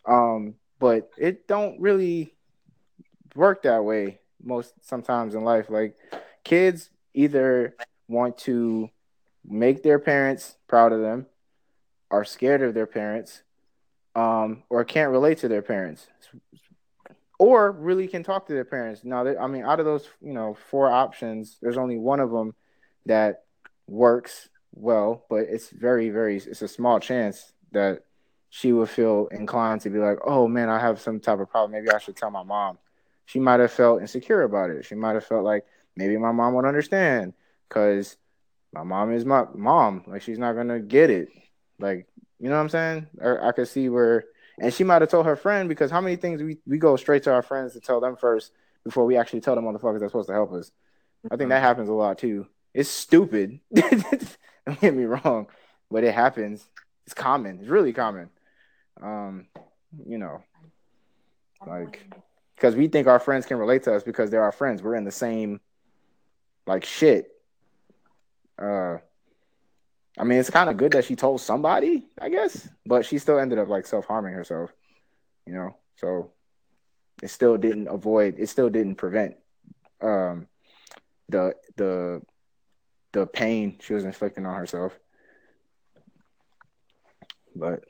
Um 0.04 0.56
but 0.78 1.10
it 1.16 1.48
don't 1.48 1.80
really 1.80 2.34
work 3.34 3.62
that 3.62 3.82
way 3.82 4.20
most 4.42 4.74
sometimes 4.82 5.34
in 5.34 5.42
life. 5.42 5.70
Like 5.70 5.96
kids 6.44 6.90
either 7.14 7.74
want 8.08 8.36
to 8.40 8.90
make 9.42 9.82
their 9.82 9.98
parents 9.98 10.56
proud 10.68 10.92
of 10.92 11.00
them 11.00 11.24
are 12.10 12.26
scared 12.26 12.60
of 12.60 12.74
their 12.74 12.86
parents 12.86 13.40
um 14.14 14.64
or 14.68 14.84
can't 14.84 15.10
relate 15.10 15.38
to 15.38 15.48
their 15.48 15.62
parents 15.62 16.08
or 17.42 17.72
really 17.72 18.06
can 18.06 18.22
talk 18.22 18.46
to 18.46 18.52
their 18.52 18.64
parents. 18.64 19.02
Now, 19.02 19.26
I 19.26 19.48
mean, 19.48 19.64
out 19.64 19.80
of 19.80 19.84
those, 19.84 20.08
you 20.20 20.32
know, 20.32 20.56
four 20.70 20.88
options, 20.88 21.58
there's 21.60 21.76
only 21.76 21.98
one 21.98 22.20
of 22.20 22.30
them 22.30 22.54
that 23.06 23.42
works 23.88 24.48
well, 24.70 25.26
but 25.28 25.46
it's 25.48 25.68
very, 25.70 26.10
very, 26.10 26.36
it's 26.36 26.62
a 26.62 26.68
small 26.68 27.00
chance 27.00 27.52
that 27.72 28.04
she 28.48 28.72
would 28.72 28.88
feel 28.88 29.26
inclined 29.32 29.80
to 29.80 29.90
be 29.90 29.98
like, 29.98 30.18
oh 30.24 30.46
man, 30.46 30.68
I 30.68 30.78
have 30.78 31.00
some 31.00 31.18
type 31.18 31.40
of 31.40 31.50
problem. 31.50 31.72
Maybe 31.72 31.90
I 31.90 31.98
should 31.98 32.14
tell 32.14 32.30
my 32.30 32.44
mom. 32.44 32.78
She 33.26 33.40
might 33.40 33.58
have 33.58 33.72
felt 33.72 34.02
insecure 34.02 34.42
about 34.42 34.70
it. 34.70 34.84
She 34.84 34.94
might 34.94 35.14
have 35.14 35.26
felt 35.26 35.42
like 35.42 35.64
maybe 35.96 36.16
my 36.18 36.30
mom 36.30 36.54
would 36.54 36.64
understand 36.64 37.32
because 37.68 38.16
my 38.72 38.84
mom 38.84 39.12
is 39.12 39.24
my 39.24 39.46
mom. 39.52 40.04
Like 40.06 40.22
she's 40.22 40.38
not 40.38 40.52
gonna 40.52 40.78
get 40.78 41.10
it. 41.10 41.28
Like 41.80 42.06
you 42.38 42.48
know 42.48 42.54
what 42.54 42.62
I'm 42.62 42.68
saying? 42.68 43.08
Or 43.18 43.44
I 43.44 43.50
could 43.50 43.66
see 43.66 43.88
where 43.88 44.26
and 44.58 44.72
she 44.72 44.84
might 44.84 45.02
have 45.02 45.10
told 45.10 45.26
her 45.26 45.36
friend 45.36 45.68
because 45.68 45.90
how 45.90 46.00
many 46.00 46.16
things 46.16 46.42
we, 46.42 46.58
we 46.66 46.78
go 46.78 46.96
straight 46.96 47.22
to 47.24 47.32
our 47.32 47.42
friends 47.42 47.72
to 47.72 47.80
tell 47.80 48.00
them 48.00 48.16
first 48.16 48.52
before 48.84 49.04
we 49.04 49.16
actually 49.16 49.40
tell 49.40 49.54
the 49.54 49.60
motherfuckers 49.60 50.00
that's 50.00 50.12
supposed 50.12 50.28
to 50.28 50.34
help 50.34 50.52
us. 50.52 50.70
I 51.30 51.36
think 51.36 51.50
that 51.50 51.56
mm-hmm. 51.56 51.64
happens 51.64 51.88
a 51.88 51.92
lot 51.92 52.18
too. 52.18 52.46
It's 52.74 52.88
stupid. 52.88 53.60
Don't 53.74 54.80
get 54.80 54.94
me 54.94 55.04
wrong, 55.04 55.46
but 55.90 56.04
it 56.04 56.14
happens. 56.14 56.66
It's 57.04 57.14
common. 57.14 57.60
It's 57.60 57.68
really 57.68 57.92
common. 57.92 58.30
Um, 59.00 59.46
you 60.06 60.18
know, 60.18 60.42
like 61.66 62.02
because 62.56 62.74
we 62.74 62.88
think 62.88 63.06
our 63.06 63.18
friends 63.18 63.46
can 63.46 63.58
relate 63.58 63.84
to 63.84 63.94
us 63.94 64.02
because 64.02 64.30
they're 64.30 64.42
our 64.42 64.52
friends. 64.52 64.82
We're 64.82 64.94
in 64.94 65.04
the 65.04 65.10
same 65.10 65.60
like 66.66 66.84
shit. 66.84 67.28
Uh, 68.58 68.98
I 70.18 70.24
mean, 70.24 70.38
it's 70.38 70.50
kind 70.50 70.68
of 70.68 70.76
good 70.76 70.92
that 70.92 71.04
she 71.04 71.16
told 71.16 71.40
somebody, 71.40 72.04
I 72.20 72.28
guess, 72.28 72.68
but 72.84 73.06
she 73.06 73.18
still 73.18 73.38
ended 73.38 73.58
up 73.58 73.68
like 73.68 73.86
self 73.86 74.06
harming 74.06 74.34
herself, 74.34 74.72
you 75.46 75.54
know. 75.54 75.76
So 75.96 76.32
it 77.22 77.28
still 77.28 77.56
didn't 77.56 77.88
avoid. 77.88 78.36
It 78.38 78.48
still 78.48 78.68
didn't 78.68 78.96
prevent 78.96 79.36
um, 80.02 80.48
the 81.28 81.54
the 81.76 82.22
the 83.12 83.26
pain 83.26 83.78
she 83.80 83.94
was 83.94 84.04
inflicting 84.04 84.44
on 84.44 84.56
herself. 84.56 84.98
But 87.54 87.84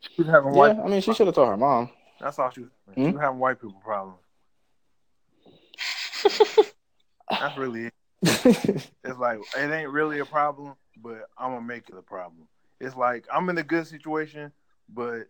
she's 0.00 0.26
having 0.26 0.52
yeah, 0.52 0.58
white 0.58 0.78
I 0.78 0.88
mean, 0.88 1.00
she 1.00 1.12
should 1.14 1.26
have 1.26 1.34
told 1.34 1.48
her 1.48 1.56
mom. 1.56 1.90
That's 2.20 2.38
all 2.38 2.50
she 2.50 2.62
was. 2.62 2.70
Hmm? 2.94 3.04
She 3.06 3.12
was 3.12 3.20
having 3.20 3.38
white 3.38 3.60
people 3.60 3.80
problems. 3.84 4.18
That's 7.30 7.58
really 7.58 7.86
it. 7.86 7.94
It's 9.04 9.18
like 9.18 9.38
it 9.56 9.70
ain't 9.70 9.90
really 9.90 10.18
a 10.18 10.24
problem 10.24 10.74
but 11.02 11.28
I'm 11.38 11.52
gonna 11.52 11.66
make 11.66 11.88
it 11.88 11.96
a 11.96 12.02
problem. 12.02 12.48
It's 12.80 12.96
like 12.96 13.26
I'm 13.32 13.48
in 13.48 13.58
a 13.58 13.62
good 13.62 13.86
situation, 13.86 14.52
but 14.88 15.24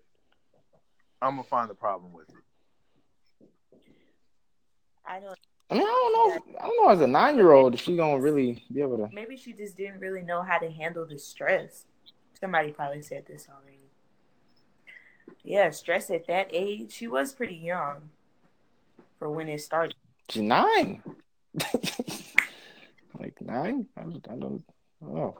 I'm 1.20 1.36
gonna 1.36 1.44
find 1.44 1.70
a 1.70 1.74
problem 1.74 2.12
with 2.12 2.28
it. 2.28 3.48
I 5.06 5.20
don't. 5.20 5.38
I 5.68 5.74
mean, 5.74 5.82
I 5.82 5.86
don't 5.86 6.12
know. 6.12 6.58
I 6.60 6.66
don't 6.66 6.84
know. 6.84 6.90
As 6.90 7.00
a 7.00 7.06
nine 7.06 7.36
year 7.36 7.52
old, 7.52 7.74
if 7.74 7.80
she 7.80 7.96
gonna 7.96 8.20
really 8.20 8.64
be 8.72 8.80
able 8.80 8.98
to. 8.98 9.08
Maybe 9.12 9.36
she 9.36 9.52
just 9.52 9.76
didn't 9.76 10.00
really 10.00 10.22
know 10.22 10.42
how 10.42 10.58
to 10.58 10.70
handle 10.70 11.06
the 11.06 11.18
stress. 11.18 11.84
Somebody 12.38 12.72
probably 12.72 13.02
said 13.02 13.26
this 13.26 13.48
already. 13.48 13.78
Yeah, 15.42 15.70
stress 15.70 16.10
at 16.10 16.26
that 16.26 16.48
age. 16.52 16.92
She 16.92 17.06
was 17.06 17.32
pretty 17.32 17.56
young 17.56 18.10
for 19.18 19.30
when 19.30 19.48
it 19.48 19.60
started. 19.60 19.94
She's 20.28 20.42
nine. 20.42 21.02
like 23.18 23.34
nine? 23.40 23.86
I 23.96 24.02
don't, 24.02 24.26
I 24.28 24.36
don't 24.36 24.62
oh. 25.02 25.14
know. 25.14 25.38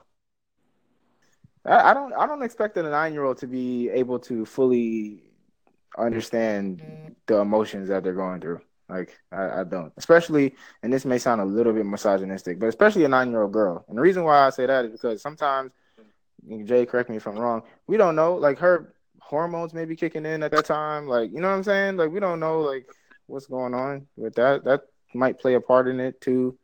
I, 1.65 1.95
don't 1.95 2.13
I 2.13 2.27
don't 2.27 2.43
expect 2.43 2.77
a 2.77 2.83
nine 2.83 3.13
year 3.13 3.25
old 3.25 3.39
to 3.39 3.47
be 3.47 3.89
able 3.91 4.21
to 4.21 4.45
fully 4.45 5.25
understand 5.99 7.15
the 7.27 7.39
emotions 7.39 7.89
that 7.89 8.05
they're 8.05 8.15
going 8.15 8.41
through. 8.41 8.61
Like 8.89 9.19
I, 9.33 9.61
I, 9.61 9.65
don't, 9.65 9.93
especially, 9.97 10.55
and 10.83 10.93
this 10.93 11.05
may 11.05 11.19
sound 11.19 11.41
a 11.41 11.45
little 11.45 11.73
bit 11.73 11.85
misogynistic, 11.85 12.61
but 12.61 12.69
especially 12.69 13.05
a 13.05 13.09
nine-year-old 13.09 13.53
girl. 13.53 13.85
And 13.89 13.99
the 13.99 14.03
reason 14.03 14.23
why 14.23 14.47
I 14.47 14.51
say 14.51 14.67
that 14.67 14.85
is 14.85 14.93
because 14.93 15.21
sometimes, 15.21 15.73
Jay, 16.65 16.87
correct 16.87 17.11
me 17.11 17.17
if 17.17 17.27
I'm 17.27 17.37
wrong. 17.37 17.63
We 17.89 17.97
don't 17.97 18.15
know, 18.15 18.37
like 18.37 18.59
her 18.61 18.95
hormones 19.21 19.75
may 19.75 19.87
be 19.87 19.97
kicking 19.97 20.25
in 20.25 20.45
at 20.45 20.53
that 20.53 20.67
time. 20.67 21.09
Like 21.09 21.33
you 21.33 21.41
know 21.41 21.49
what 21.49 21.57
I'm 21.57 21.65
saying? 21.65 21.97
Like 21.97 22.13
we 22.13 22.21
don't 22.21 22.39
know, 22.39 22.61
like 22.61 22.87
what's 23.27 23.47
going 23.47 23.75
on 23.75 24.07
with 24.17 24.35
that. 24.37 24.63
That 24.65 24.83
might 25.15 25.41
play 25.41 25.55
a 25.55 25.61
part 25.61 25.89
in 25.89 25.99
it 25.99 26.21
too. 26.21 26.57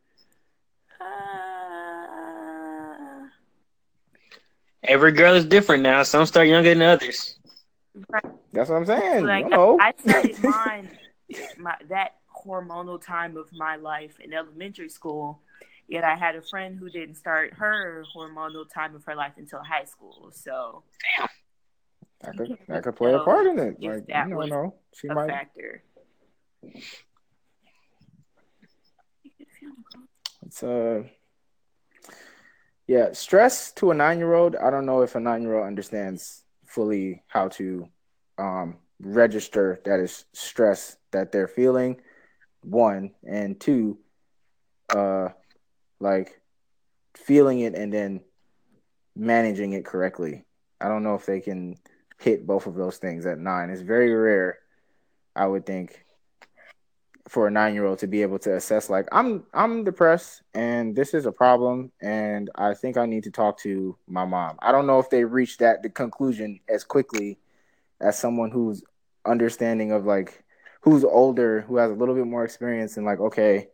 Every 4.83 5.13
girl 5.13 5.33
is 5.33 5.45
different 5.45 5.81
now. 5.81 6.03
Some 6.03 6.25
start 6.25 6.47
younger 6.47 6.69
than 6.69 6.81
others. 6.81 7.37
That's 8.51 8.69
what 8.69 8.77
I'm 8.77 8.85
saying. 8.85 9.25
Like 9.25 9.45
I, 9.51 9.77
I 9.79 9.93
started 9.99 10.37
mine, 10.43 10.89
my, 11.57 11.75
that 11.89 12.15
hormonal 12.45 13.03
time 13.03 13.37
of 13.37 13.47
my 13.53 13.75
life 13.77 14.19
in 14.19 14.33
elementary 14.33 14.89
school. 14.89 15.39
Yet 15.87 16.03
I 16.03 16.15
had 16.15 16.35
a 16.35 16.41
friend 16.41 16.77
who 16.77 16.89
didn't 16.89 17.15
start 17.15 17.53
her 17.55 18.03
hormonal 18.15 18.69
time 18.71 18.95
of 18.95 19.03
her 19.05 19.15
life 19.15 19.33
until 19.37 19.59
high 19.63 19.85
school. 19.85 20.31
So, 20.33 20.83
damn, 21.17 21.27
that 22.21 22.37
could 22.37 22.57
that 22.67 22.83
could 22.83 22.95
play 22.95 23.13
a 23.13 23.19
part 23.19 23.47
in 23.47 23.59
it. 23.59 23.81
Like 23.81 24.07
that 24.07 24.27
you 24.29 24.35
don't 24.35 24.49
know, 24.49 24.75
she 24.93 25.07
a 25.07 25.13
might 25.13 25.27
factor. 25.27 25.83
It's 30.53 30.61
uh 30.61 31.01
yeah, 32.85 33.13
stress 33.13 33.71
to 33.71 33.89
a 33.89 33.95
nine 33.95 34.19
year 34.19 34.35
old. 34.35 34.55
I 34.55 34.69
don't 34.69 34.85
know 34.85 35.01
if 35.01 35.15
a 35.15 35.19
nine 35.19 35.41
year 35.41 35.55
old 35.57 35.65
understands 35.65 36.43
fully 36.67 37.23
how 37.27 37.47
to 37.47 37.89
um, 38.37 38.77
register 38.99 39.81
that 39.85 39.99
is 39.99 40.25
stress 40.33 40.97
that 41.09 41.31
they're 41.31 41.47
feeling. 41.47 42.01
One 42.61 43.15
and 43.27 43.59
two, 43.59 43.97
uh, 44.95 45.29
like 45.99 46.39
feeling 47.17 47.61
it 47.61 47.73
and 47.73 47.91
then 47.91 48.21
managing 49.15 49.73
it 49.73 49.85
correctly. 49.85 50.45
I 50.79 50.87
don't 50.87 51.03
know 51.03 51.15
if 51.15 51.25
they 51.25 51.39
can 51.39 51.77
hit 52.19 52.45
both 52.45 52.67
of 52.67 52.75
those 52.75 52.97
things 52.97 53.25
at 53.25 53.39
nine. 53.39 53.71
It's 53.71 53.81
very 53.81 54.13
rare, 54.13 54.59
I 55.35 55.47
would 55.47 55.65
think, 55.65 56.05
for 57.29 57.47
a 57.47 57.51
nine 57.51 57.73
year 57.73 57.85
old 57.85 57.99
to 57.99 58.07
be 58.07 58.21
able 58.21 58.37
to 58.37 58.55
assess 58.55 58.89
like 58.89 59.07
I'm 59.11 59.45
I'm 59.53 59.83
depressed 59.83 60.41
and 60.53 60.95
this 60.95 61.13
is 61.13 61.25
a 61.25 61.31
problem 61.31 61.91
and 62.01 62.49
I 62.55 62.73
think 62.73 62.97
I 62.97 63.05
need 63.05 63.23
to 63.23 63.31
talk 63.31 63.59
to 63.59 63.97
my 64.07 64.25
mom. 64.25 64.57
I 64.61 64.71
don't 64.71 64.87
know 64.87 64.99
if 64.99 65.09
they 65.09 65.23
reached 65.23 65.59
that 65.59 65.83
the 65.83 65.89
conclusion 65.89 66.59
as 66.67 66.83
quickly 66.83 67.39
as 68.01 68.17
someone 68.17 68.51
who's 68.51 68.83
understanding 69.25 69.93
of 69.93 70.05
like 70.05 70.43
who's 70.81 71.05
older, 71.05 71.61
who 71.61 71.77
has 71.77 71.91
a 71.91 71.95
little 71.95 72.13
bit 72.13 72.27
more 72.27 72.43
experience 72.43 72.97
and 72.97 73.05
like, 73.05 73.19
okay, 73.19 73.69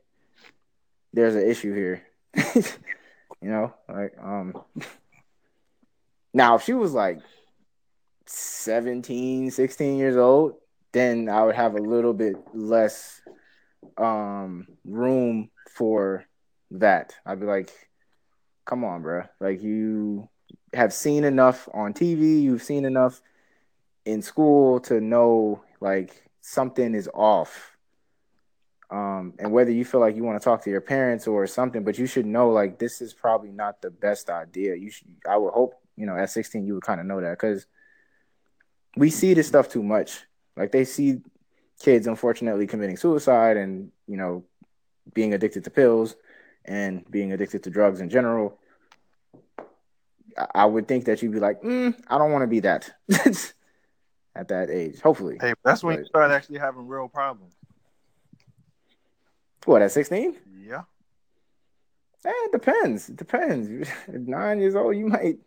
there's 1.12 1.36
an 1.36 1.50
issue 1.50 1.74
here. 1.74 2.04
you 2.56 3.50
know, 3.50 3.74
like 3.88 4.14
um 4.22 4.54
now 6.34 6.56
if 6.56 6.64
she 6.64 6.74
was 6.74 6.94
like 6.94 7.20
17, 8.28 9.50
16 9.50 9.98
years 9.98 10.18
old, 10.18 10.58
then 10.92 11.30
I 11.30 11.44
would 11.44 11.56
have 11.56 11.76
a 11.76 11.82
little 11.82 12.14
bit 12.14 12.36
less 12.54 13.19
um 13.98 14.68
room 14.86 15.50
for 15.76 16.26
that. 16.72 17.16
I'd 17.26 17.40
be 17.40 17.46
like, 17.46 17.72
come 18.66 18.84
on, 18.84 19.02
bro. 19.02 19.24
Like 19.40 19.62
you 19.62 20.30
have 20.74 20.94
seen 20.94 21.24
enough 21.24 21.68
on 21.74 21.94
TV, 21.94 22.42
you've 22.42 22.64
seen 22.64 22.86
enough 22.86 23.22
in 24.06 24.22
school 24.22 24.80
to 24.82 25.02
know 25.02 25.62
like 25.80 26.30
something 26.42 26.94
is 26.96 27.10
off. 27.14 27.76
Um, 28.92 29.34
and 29.38 29.52
whether 29.52 29.72
you 29.72 29.86
feel 29.86 30.00
like 30.00 30.16
you 30.16 30.24
want 30.24 30.42
to 30.42 30.44
talk 30.44 30.64
to 30.64 30.70
your 30.70 30.82
parents 30.82 31.28
or 31.28 31.46
something, 31.46 31.84
but 31.84 32.00
you 32.00 32.08
should 32.08 32.26
know 32.26 32.50
like 32.50 32.80
this 32.80 33.02
is 33.02 33.14
probably 33.14 33.52
not 33.52 33.82
the 33.82 33.92
best 33.92 34.30
idea. 34.30 34.76
You 34.76 34.90
should 34.90 35.08
I 35.28 35.38
would 35.38 35.54
hope, 35.54 35.76
you 35.96 36.06
know, 36.06 36.18
at 36.18 36.30
16 36.32 36.66
you 36.66 36.74
would 36.76 36.84
kind 36.84 37.00
of 37.00 37.06
know 37.06 37.22
that 37.22 37.32
because 37.32 37.68
we 38.98 39.10
see 39.10 39.34
this 39.34 39.48
stuff 39.48 39.70
too 39.70 39.84
much. 39.84 40.22
Like 40.58 40.72
they 40.72 40.86
see 40.86 41.22
kids 41.80 42.08
unfortunately 42.08 42.68
committing 42.68 42.98
suicide 42.98 43.58
and 43.58 43.92
you 44.08 44.18
know 44.18 44.44
being 45.14 45.34
addicted 45.34 45.64
to 45.64 45.70
pills 45.70 46.16
and 46.66 47.10
being 47.10 47.32
addicted 47.32 47.64
to 47.64 47.70
drugs 47.70 48.02
in 48.02 48.10
general 48.10 48.60
i 50.54 50.66
would 50.66 50.88
think 50.88 51.06
that 51.06 51.22
you'd 51.22 51.32
be 51.32 51.40
like 51.40 51.62
mm, 51.62 51.94
i 52.08 52.18
don't 52.18 52.32
want 52.32 52.44
to 52.44 52.48
be 52.48 52.60
that 52.60 52.92
at 54.36 54.48
that 54.48 54.70
age 54.70 55.00
hopefully 55.00 55.38
hey 55.42 55.54
that's 55.64 55.84
when 55.84 55.96
but, 55.96 56.00
you 56.02 56.06
start 56.06 56.32
actually 56.32 56.60
having 56.60 56.88
real 56.88 57.08
problems 57.08 57.54
What 59.66 59.82
at 59.82 59.92
sixteen? 59.92 60.36
Yeah. 60.58 60.84
Eh, 62.26 62.32
it 62.32 62.52
depends. 62.52 63.10
It 63.10 63.18
depends. 63.18 63.90
Nine 64.08 64.60
years 64.60 64.76
old, 64.76 64.98
you 64.98 65.08
might 65.08 65.38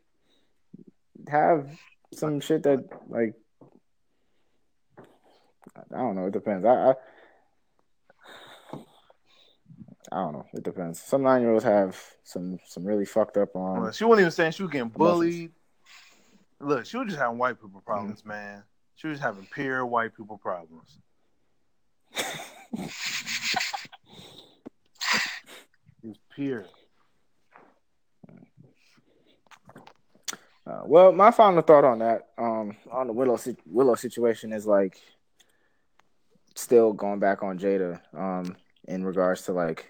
have 1.28 1.68
some 2.14 2.40
shit 2.40 2.62
that 2.64 2.88
like 3.08 3.34
I 5.76 5.96
don't 5.98 6.14
know. 6.16 6.26
It 6.26 6.32
depends. 6.32 6.64
I 6.66 6.70
I, 6.90 6.94
I 10.10 10.16
don't 10.16 10.32
know. 10.32 10.46
It 10.52 10.62
depends. 10.62 11.00
Some 11.00 11.22
nine 11.22 11.40
year 11.42 11.52
olds 11.52 11.64
have 11.64 11.98
some 12.24 12.58
some 12.66 12.84
really 12.84 13.04
fucked 13.06 13.36
up 13.36 13.50
Well, 13.54 13.64
on. 13.64 13.92
she 13.92 14.04
wasn't 14.04 14.20
even 14.22 14.30
saying 14.32 14.52
she 14.52 14.62
was 14.62 14.72
getting 14.72 14.88
bullied. 14.88 15.52
Look, 16.60 16.86
she 16.86 16.96
was 16.96 17.06
just 17.08 17.18
having 17.18 17.38
white 17.38 17.60
people 17.60 17.82
problems, 17.84 18.24
man. 18.24 18.62
She 18.96 19.08
was 19.08 19.18
having 19.18 19.46
pure 19.52 19.84
white 19.86 20.14
people 20.16 20.38
problems. 20.38 20.98
It's 26.04 26.18
pure. 26.34 26.64
Uh, 30.66 30.82
well, 30.84 31.12
my 31.12 31.30
final 31.30 31.62
thought 31.62 31.84
on 31.84 31.98
that, 32.00 32.28
um, 32.38 32.76
on 32.90 33.06
the 33.08 33.12
Willow 33.12 33.36
si- 33.36 33.56
Willow 33.66 33.94
situation 33.94 34.52
is 34.52 34.66
like 34.66 35.00
still 36.54 36.92
going 36.92 37.18
back 37.18 37.42
on 37.42 37.58
Jada, 37.58 38.00
um, 38.14 38.56
in 38.86 39.04
regards 39.04 39.42
to 39.42 39.52
like 39.52 39.88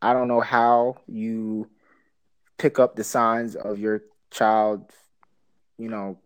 I 0.00 0.12
don't 0.12 0.28
know 0.28 0.40
how 0.40 0.96
you 1.06 1.68
pick 2.58 2.78
up 2.78 2.96
the 2.96 3.04
signs 3.04 3.56
of 3.56 3.78
your 3.78 4.02
child, 4.30 4.90
you 5.78 5.88
know, 5.88 6.18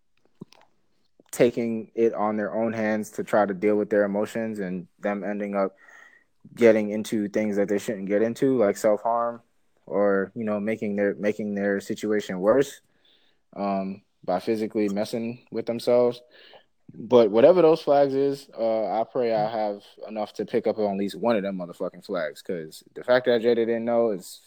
taking 1.30 1.90
it 1.94 2.12
on 2.14 2.36
their 2.36 2.54
own 2.54 2.72
hands 2.72 3.10
to 3.10 3.24
try 3.24 3.46
to 3.46 3.54
deal 3.54 3.76
with 3.76 3.90
their 3.90 4.04
emotions 4.04 4.58
and 4.58 4.86
them 5.00 5.24
ending 5.24 5.54
up 5.54 5.74
getting 6.54 6.90
into 6.90 7.28
things 7.28 7.56
that 7.56 7.68
they 7.68 7.78
shouldn't 7.78 8.08
get 8.08 8.22
into, 8.22 8.58
like 8.58 8.76
self 8.76 9.02
harm 9.02 9.40
or 9.86 10.30
you 10.34 10.44
know 10.44 10.60
making 10.60 10.96
their 10.96 11.14
making 11.16 11.54
their 11.54 11.80
situation 11.80 12.38
worse 12.38 12.80
um, 13.56 14.02
by 14.24 14.38
physically 14.40 14.88
messing 14.88 15.46
with 15.50 15.66
themselves. 15.66 16.20
But 16.94 17.30
whatever 17.30 17.62
those 17.62 17.80
flags 17.80 18.14
is, 18.14 18.48
uh, 18.58 19.00
I 19.00 19.04
pray 19.10 19.34
I 19.34 19.50
have 19.50 19.82
enough 20.06 20.34
to 20.34 20.44
pick 20.44 20.66
up 20.66 20.78
on 20.78 20.92
at 20.92 20.98
least 20.98 21.18
one 21.18 21.36
of 21.36 21.42
them 21.42 21.58
motherfucking 21.58 22.04
flags. 22.04 22.42
Because 22.42 22.84
the 22.94 23.02
fact 23.02 23.26
that 23.26 23.40
Jada 23.40 23.56
didn't 23.56 23.84
know 23.84 24.10
is 24.10 24.42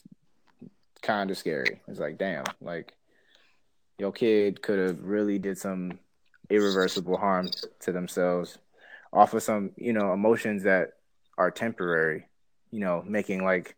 kind 1.01 1.31
of 1.31 1.37
scary. 1.37 1.81
It's 1.87 1.99
like, 1.99 2.17
damn, 2.17 2.43
like 2.61 2.93
your 3.97 4.11
kid 4.11 4.61
could 4.61 4.79
have 4.79 5.03
really 5.03 5.39
did 5.39 5.57
some 5.57 5.99
irreversible 6.49 7.17
harm 7.17 7.49
to 7.79 7.91
themselves 7.91 8.59
off 9.11 9.33
of 9.33 9.41
some, 9.41 9.71
you 9.75 9.93
know, 9.93 10.13
emotions 10.13 10.63
that 10.63 10.93
are 11.37 11.49
temporary. 11.49 12.27
You 12.71 12.81
know, 12.81 13.03
making 13.07 13.43
like 13.43 13.75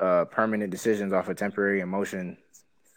uh 0.00 0.24
permanent 0.24 0.70
decisions 0.70 1.12
off 1.12 1.28
of 1.28 1.36
temporary 1.36 1.80
emotion 1.80 2.36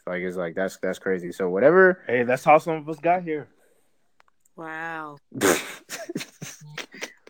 like 0.08 0.22
it's 0.24 0.38
like 0.38 0.56
that's 0.56 0.78
that's 0.78 1.00
crazy. 1.00 1.32
So 1.32 1.50
whatever. 1.50 2.04
Hey, 2.08 2.24
that's 2.24 2.44
how 2.44 2.58
some 2.58 2.78
of 2.78 2.90
us 2.90 3.00
got 3.00 3.24
here. 3.24 3.48
Wow. 4.56 5.18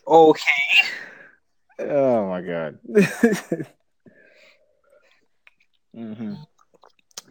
Okay. 0.08 0.42
oh 1.80 2.30
my 2.30 2.42
god. 2.42 2.80
hmm 5.94 6.34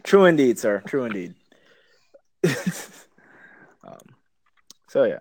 True 0.03 0.25
indeed, 0.25 0.59
sir. 0.59 0.83
True 0.85 1.05
indeed. 1.05 1.33
um, 3.83 3.97
so 4.87 5.05
yeah. 5.05 5.19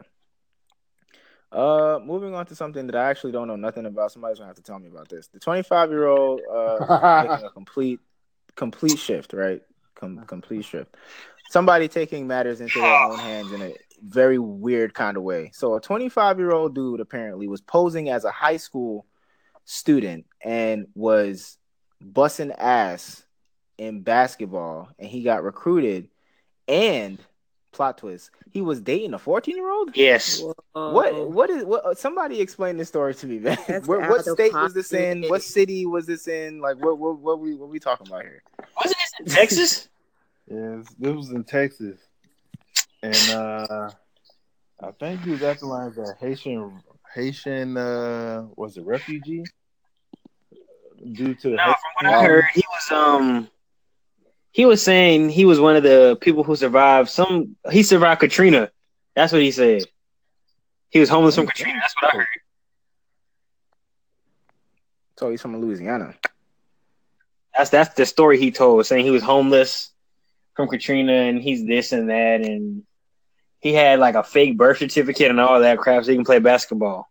Uh, 1.50 1.98
moving 2.04 2.34
on 2.34 2.44
to 2.46 2.54
something 2.54 2.86
that 2.86 2.94
I 2.94 3.08
actually 3.08 3.32
don't 3.32 3.48
know 3.48 3.56
nothing 3.56 3.86
about. 3.86 4.12
Somebody's 4.12 4.38
gonna 4.38 4.48
have 4.48 4.56
to 4.56 4.62
tell 4.62 4.78
me 4.78 4.88
about 4.88 5.08
this. 5.08 5.28
The 5.28 5.40
25 5.40 5.90
year 5.90 6.06
old 6.06 6.40
uh 6.52 7.22
making 7.22 7.46
a 7.46 7.50
complete 7.50 8.00
complete 8.54 8.98
shift, 8.98 9.32
right? 9.32 9.62
Com- 9.96 10.24
complete 10.26 10.64
shift. 10.64 10.94
Somebody 11.50 11.88
taking 11.88 12.26
matters 12.26 12.60
into 12.60 12.80
their 12.80 13.02
own 13.04 13.18
hands 13.18 13.52
in 13.52 13.62
a 13.62 13.74
very 14.02 14.38
weird 14.38 14.94
kind 14.94 15.16
of 15.16 15.22
way. 15.22 15.50
So 15.54 15.74
a 15.74 15.80
25 15.80 16.38
year 16.38 16.52
old 16.52 16.74
dude 16.74 17.00
apparently 17.00 17.48
was 17.48 17.60
posing 17.60 18.08
as 18.08 18.24
a 18.24 18.30
high 18.30 18.58
school 18.58 19.06
student 19.64 20.26
and 20.44 20.86
was 20.94 21.56
bussing 22.02 22.54
ass 22.56 23.24
in 23.78 24.02
basketball, 24.02 24.88
and 24.98 25.08
he 25.08 25.22
got 25.22 25.42
recruited. 25.42 26.08
And 26.68 27.18
plot 27.72 27.98
twist, 27.98 28.30
he 28.50 28.60
was 28.60 28.80
dating 28.80 29.14
a 29.14 29.18
14 29.18 29.54
year 29.54 29.70
old. 29.70 29.96
Yes. 29.96 30.42
What 30.72 31.30
what 31.30 31.50
is 31.50 31.64
what? 31.64 31.96
Somebody 31.98 32.40
explain 32.40 32.76
this 32.76 32.88
story 32.88 33.14
to 33.14 33.26
me, 33.26 33.38
man. 33.38 33.56
Where, 33.84 34.10
what 34.10 34.24
state 34.24 34.52
was 34.52 34.74
this 34.74 34.92
in? 34.92 35.24
What 35.24 35.42
city 35.42 35.86
was 35.86 36.06
this 36.06 36.26
in? 36.26 36.60
Like 36.60 36.82
what 36.82 36.98
what 36.98 37.18
what 37.18 37.38
we 37.38 37.54
what 37.54 37.68
we 37.68 37.78
talking 37.78 38.08
about 38.08 38.22
here? 38.22 38.42
Wasn't 38.76 38.95
this 38.95 38.95
in 39.20 39.26
Texas? 39.26 39.88
Yes, 40.48 40.86
this 40.96 41.12
was 41.12 41.30
in 41.32 41.42
Texas, 41.42 41.98
and 43.02 43.30
uh 43.30 43.90
I 44.80 44.90
think 44.92 45.22
he 45.22 45.30
was 45.30 45.42
acting 45.42 45.68
like 45.68 45.96
a 45.96 46.14
Haitian 46.20 46.80
Haitian 47.12 47.76
uh 47.76 48.46
was 48.54 48.76
it 48.76 48.84
refugee 48.86 49.42
due 51.14 51.34
to 51.34 51.50
the 51.50 51.56
No, 51.56 51.64
from 51.64 51.74
what 51.96 52.14
I 52.14 52.22
heard, 52.22 52.44
he 52.54 52.62
was 52.70 52.92
um 52.92 53.48
he 54.52 54.64
was 54.66 54.80
saying 54.82 55.30
he 55.30 55.44
was 55.44 55.58
one 55.58 55.74
of 55.74 55.82
the 55.82 56.16
people 56.20 56.44
who 56.44 56.54
survived 56.54 57.08
some 57.10 57.56
he 57.72 57.82
survived 57.82 58.20
Katrina. 58.20 58.70
That's 59.16 59.32
what 59.32 59.42
he 59.42 59.50
said. 59.50 59.82
He 60.90 61.00
was 61.00 61.08
homeless 61.08 61.34
from 61.34 61.48
Katrina. 61.48 61.80
That's 61.80 61.94
what 62.00 62.14
I 62.14 62.18
heard. 62.18 62.26
So 65.18 65.30
he's 65.30 65.42
from 65.42 65.60
Louisiana. 65.60 66.14
That's 67.56 67.70
that's 67.70 67.94
the 67.94 68.06
story 68.06 68.38
he 68.38 68.50
told, 68.50 68.84
saying 68.86 69.04
he 69.04 69.10
was 69.10 69.22
homeless 69.22 69.90
from 70.54 70.68
Katrina 70.68 71.12
and 71.12 71.40
he's 71.40 71.66
this 71.66 71.92
and 71.92 72.08
that 72.10 72.40
and 72.40 72.82
he 73.60 73.72
had 73.72 73.98
like 73.98 74.14
a 74.14 74.22
fake 74.22 74.56
birth 74.56 74.78
certificate 74.78 75.30
and 75.30 75.40
all 75.40 75.60
that 75.60 75.78
crap 75.78 76.04
so 76.04 76.10
he 76.10 76.16
can 76.16 76.24
play 76.24 76.38
basketball. 76.38 77.08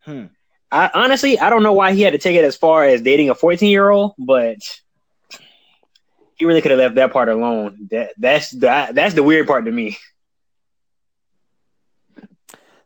Hmm. 0.00 0.26
I 0.70 0.90
honestly 0.94 1.38
I 1.38 1.50
don't 1.50 1.62
know 1.62 1.72
why 1.72 1.92
he 1.92 2.02
had 2.02 2.12
to 2.12 2.18
take 2.18 2.36
it 2.36 2.44
as 2.44 2.56
far 2.56 2.84
as 2.84 3.02
dating 3.02 3.30
a 3.30 3.34
14 3.34 3.68
year 3.70 3.88
old, 3.90 4.14
but 4.18 4.58
he 6.36 6.44
really 6.44 6.60
could 6.60 6.70
have 6.70 6.80
left 6.80 6.94
that 6.96 7.12
part 7.12 7.28
alone. 7.28 7.88
That 7.90 8.12
that's 8.18 8.50
that, 8.52 8.94
that's 8.94 9.14
the 9.14 9.22
weird 9.22 9.46
part 9.46 9.64
to 9.66 9.72
me. 9.72 9.96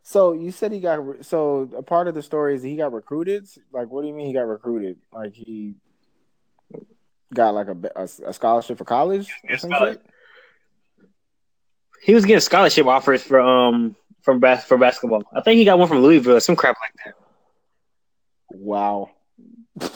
So 0.03 0.31
you 0.31 0.51
said 0.51 0.71
he 0.71 0.79
got 0.79 1.05
re- 1.05 1.23
so 1.23 1.69
a 1.75 1.83
part 1.83 2.07
of 2.07 2.15
the 2.15 2.23
story 2.23 2.55
is 2.55 2.63
he 2.63 2.77
got 2.77 2.93
recruited. 2.93 3.47
Like, 3.73 3.89
what 3.89 4.03
do 4.03 4.07
you 4.07 4.13
mean 4.13 4.27
he 4.27 4.33
got 4.33 4.47
recruited? 4.47 4.97
Like 5.11 5.33
he 5.33 5.75
got 7.33 7.53
like 7.53 7.67
a 7.67 7.77
a, 7.95 8.03
a 8.27 8.33
scholarship 8.33 8.77
for 8.77 8.85
college 8.85 9.29
or 9.49 9.57
some 9.57 9.71
shit? 9.71 10.01
He 12.03 12.13
was 12.13 12.25
getting 12.25 12.39
scholarship 12.39 12.85
offers 12.85 13.23
for 13.23 13.39
um 13.39 13.95
from 14.21 14.39
bas- 14.39 14.65
for 14.65 14.77
basketball. 14.77 15.23
I 15.33 15.41
think 15.41 15.57
he 15.57 15.65
got 15.65 15.79
one 15.79 15.87
from 15.87 15.99
Louisville, 15.99 16.39
some 16.39 16.55
crap 16.55 16.77
like 16.81 16.93
that. 17.05 17.15
Wow. 18.49 19.11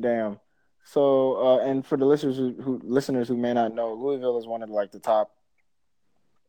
Damn. 0.00 0.40
So, 0.84 1.36
uh, 1.36 1.58
and 1.58 1.84
for 1.84 1.96
the 1.96 2.04
listeners 2.04 2.36
who, 2.36 2.54
who 2.62 2.80
listeners 2.84 3.28
who 3.28 3.36
may 3.36 3.52
not 3.52 3.74
know, 3.74 3.94
Louisville 3.94 4.38
is 4.38 4.46
one 4.46 4.62
of 4.62 4.70
like 4.70 4.92
the 4.92 5.00
top 5.00 5.34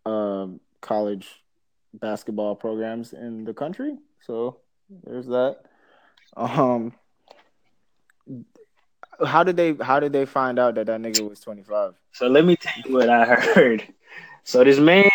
um, 0.05 0.59
college 0.81 1.27
basketball 1.93 2.55
programs 2.55 3.13
in 3.13 3.43
the 3.45 3.53
country. 3.53 3.97
So 4.21 4.59
there's 5.03 5.27
that. 5.27 5.57
Um, 6.35 6.93
how 9.25 9.43
did 9.43 9.57
they 9.57 9.73
how 9.81 9.99
did 9.99 10.13
they 10.13 10.25
find 10.25 10.59
out 10.59 10.75
that 10.75 10.87
that 10.87 11.01
nigga 11.01 11.27
was 11.27 11.39
25? 11.39 11.93
So 12.13 12.27
let 12.27 12.45
me 12.45 12.55
tell 12.55 12.73
you 12.85 12.93
what 12.93 13.09
I 13.09 13.25
heard. 13.25 13.83
So 14.43 14.63
this 14.63 14.79
man, 14.79 15.09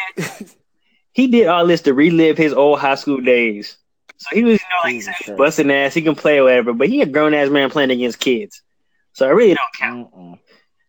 he 1.12 1.26
did 1.26 1.46
all 1.46 1.66
this 1.66 1.82
to 1.82 1.94
relive 1.94 2.36
his 2.36 2.53
old 2.53 2.80
high 2.80 2.96
school 2.96 3.20
days. 3.20 3.76
So 4.18 4.34
he 4.34 4.44
was, 4.44 4.61
you 4.61 4.66
know, 4.70 4.76
like 4.84 4.94
Jesus 4.94 5.16
he's 5.16 5.36
busting 5.36 5.70
ass. 5.70 5.94
He 5.94 6.03
can 6.03 6.14
play 6.14 6.40
whatever, 6.40 6.72
but 6.72 6.88
he 6.88 7.03
a 7.03 7.07
grown 7.07 7.34
ass 7.34 7.50
man 7.50 7.70
playing 7.70 7.90
against 7.90 8.20
kids. 8.20 8.62
So 9.14 9.26
I 9.26 9.30
really 9.30 9.55
don't 9.55 9.74
count. 9.78 10.14
Mm-mm. 10.14 10.38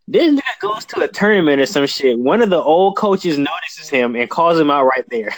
This 0.07 0.33
nigga 0.33 0.59
goes 0.59 0.85
to 0.85 1.01
a 1.01 1.07
tournament 1.07 1.61
or 1.61 1.65
some 1.65 1.87
shit. 1.87 2.19
One 2.19 2.41
of 2.41 2.49
the 2.49 2.61
old 2.61 2.97
coaches 2.97 3.37
notices 3.37 3.89
him 3.89 4.15
and 4.15 4.29
calls 4.29 4.59
him 4.59 4.69
out 4.69 4.85
right 4.85 5.05
there. 5.09 5.33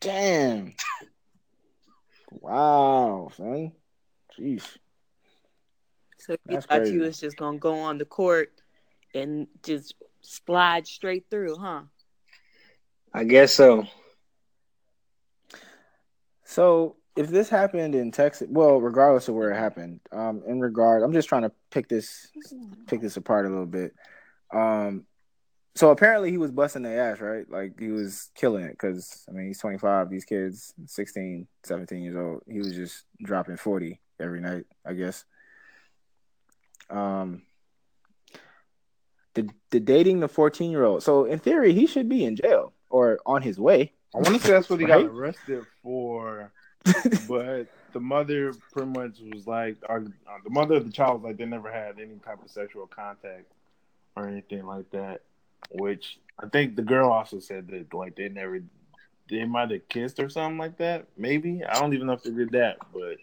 Damn. 0.00 0.74
Wow, 2.42 3.32
son. 3.36 3.72
Jeez. 4.38 4.62
So 6.26 6.32
you 6.32 6.38
That's 6.46 6.66
thought 6.66 6.78
crazy. 6.78 6.94
you 6.94 7.00
was 7.02 7.20
just 7.20 7.36
gonna 7.36 7.58
go 7.58 7.78
on 7.78 7.98
the 7.98 8.04
court 8.04 8.50
and 9.14 9.46
just 9.62 9.94
slide 10.22 10.84
straight 10.84 11.26
through, 11.30 11.56
huh? 11.56 11.82
I 13.14 13.22
guess 13.22 13.54
so. 13.54 13.86
So 16.44 16.96
if 17.14 17.28
this 17.28 17.48
happened 17.48 17.94
in 17.94 18.10
Texas, 18.10 18.48
well, 18.50 18.80
regardless 18.80 19.28
of 19.28 19.36
where 19.36 19.52
it 19.52 19.56
happened, 19.56 20.00
um, 20.10 20.42
in 20.48 20.58
regard, 20.58 21.04
I'm 21.04 21.12
just 21.12 21.28
trying 21.28 21.42
to 21.42 21.52
pick 21.70 21.88
this 21.88 22.26
pick 22.88 23.00
this 23.00 23.16
apart 23.16 23.46
a 23.46 23.48
little 23.48 23.64
bit. 23.64 23.94
Um, 24.52 25.06
so 25.76 25.90
apparently 25.90 26.32
he 26.32 26.38
was 26.38 26.50
busting 26.50 26.82
the 26.82 26.90
ass, 26.90 27.20
right? 27.20 27.48
Like 27.48 27.78
he 27.78 27.92
was 27.92 28.30
killing 28.34 28.64
it 28.64 28.72
because 28.72 29.24
I 29.28 29.32
mean 29.32 29.46
he's 29.46 29.60
25. 29.60 30.10
These 30.10 30.24
kids, 30.24 30.74
16, 30.86 31.46
17 31.62 32.02
years 32.02 32.16
old. 32.16 32.42
He 32.50 32.58
was 32.58 32.74
just 32.74 33.04
dropping 33.22 33.58
40 33.58 34.00
every 34.18 34.40
night, 34.40 34.64
I 34.84 34.94
guess. 34.94 35.24
Um, 36.90 37.42
the 39.34 39.48
the 39.70 39.80
dating 39.80 40.20
the 40.20 40.28
14 40.28 40.70
year 40.70 40.84
old. 40.84 41.02
So 41.02 41.24
in 41.24 41.38
theory, 41.38 41.72
he 41.72 41.86
should 41.86 42.08
be 42.08 42.24
in 42.24 42.36
jail 42.36 42.72
or 42.90 43.18
on 43.26 43.42
his 43.42 43.58
way. 43.58 43.92
I 44.14 44.18
want 44.18 44.36
to 44.36 44.38
say 44.40 44.52
that's 44.52 44.70
what 44.70 44.80
he 44.80 44.86
Right? 44.86 45.04
got 45.06 45.12
arrested 45.14 45.66
for, 45.82 46.50
but 47.28 47.66
the 47.92 48.00
mother 48.00 48.52
pretty 48.72 48.88
much 48.88 49.18
was 49.34 49.46
like, 49.46 49.76
or, 49.88 49.98
uh, 50.26 50.38
the 50.44 50.50
mother 50.50 50.76
of 50.76 50.86
the 50.86 50.92
child 50.92 51.22
was 51.22 51.28
like, 51.30 51.36
they 51.38 51.44
never 51.44 51.70
had 51.70 51.98
any 51.98 52.14
type 52.24 52.42
of 52.42 52.50
sexual 52.50 52.86
contact 52.86 53.44
or 54.16 54.26
anything 54.28 54.64
like 54.64 54.88
that. 54.90 55.20
Which 55.72 56.18
I 56.38 56.46
think 56.48 56.76
the 56.76 56.82
girl 56.82 57.10
also 57.10 57.40
said 57.40 57.68
that 57.68 57.92
like 57.92 58.16
they 58.16 58.28
never, 58.28 58.60
they 59.28 59.44
might 59.44 59.70
have 59.70 59.88
kissed 59.88 60.20
or 60.20 60.28
something 60.30 60.58
like 60.58 60.78
that. 60.78 61.06
Maybe 61.18 61.62
I 61.64 61.78
don't 61.80 61.92
even 61.92 62.06
know 62.06 62.12
if 62.14 62.22
they 62.22 62.30
did 62.30 62.52
that, 62.52 62.78
but 62.92 63.16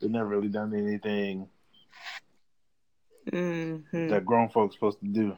they 0.00 0.08
never 0.08 0.26
really 0.28 0.48
done 0.48 0.74
anything 0.74 1.48
Mhm. 3.30 4.10
that 4.10 4.24
grown 4.24 4.48
folks 4.48 4.74
supposed 4.74 5.00
to 5.00 5.06
do. 5.06 5.36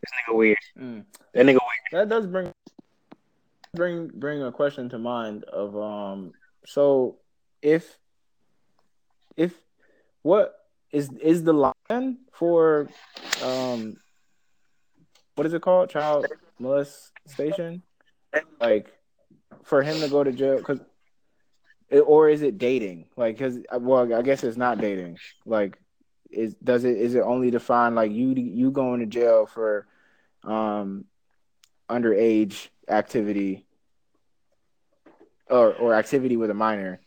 This 0.00 0.10
nigga 0.28 0.36
weird. 0.36 0.58
Mm. 0.78 1.04
That 1.34 1.46
nigga 1.46 1.58
weird. 1.60 1.92
That 1.92 2.08
does 2.08 2.26
bring 2.26 2.52
bring 3.74 4.08
bring 4.08 4.42
a 4.42 4.50
question 4.50 4.88
to 4.88 4.98
mind 4.98 5.44
of 5.44 5.76
um 5.76 6.32
so 6.66 7.16
if 7.62 7.98
if 9.36 9.54
what 10.22 10.54
is 10.90 11.08
is 11.22 11.44
the 11.44 11.52
line 11.52 12.18
for 12.32 12.88
um 13.44 13.96
what 15.36 15.46
is 15.46 15.54
it 15.54 15.62
called 15.62 15.88
child 15.88 16.26
molestation 16.58 17.82
like 18.60 18.92
for 19.62 19.82
him 19.82 20.00
to 20.00 20.08
go 20.08 20.24
to 20.24 20.32
jail 20.32 20.56
because 20.56 20.80
or 22.04 22.28
is 22.28 22.42
it 22.42 22.58
dating 22.58 23.06
like 23.16 23.36
because 23.38 23.58
well 23.78 24.12
i 24.12 24.22
guess 24.22 24.42
it's 24.42 24.56
not 24.56 24.78
dating 24.78 25.16
like 25.46 25.78
is 26.30 26.54
does 26.54 26.84
it 26.84 26.96
is 26.96 27.14
it 27.14 27.20
only 27.20 27.50
defined 27.50 27.94
like 27.94 28.12
you 28.12 28.28
you 28.34 28.70
going 28.70 29.00
to 29.00 29.06
jail 29.06 29.46
for 29.46 29.86
um 30.44 31.04
underage 31.88 32.68
activity 32.88 33.66
or 35.48 35.74
or 35.74 35.94
activity 35.94 36.36
with 36.36 36.50
a 36.50 36.54
minor? 36.54 37.00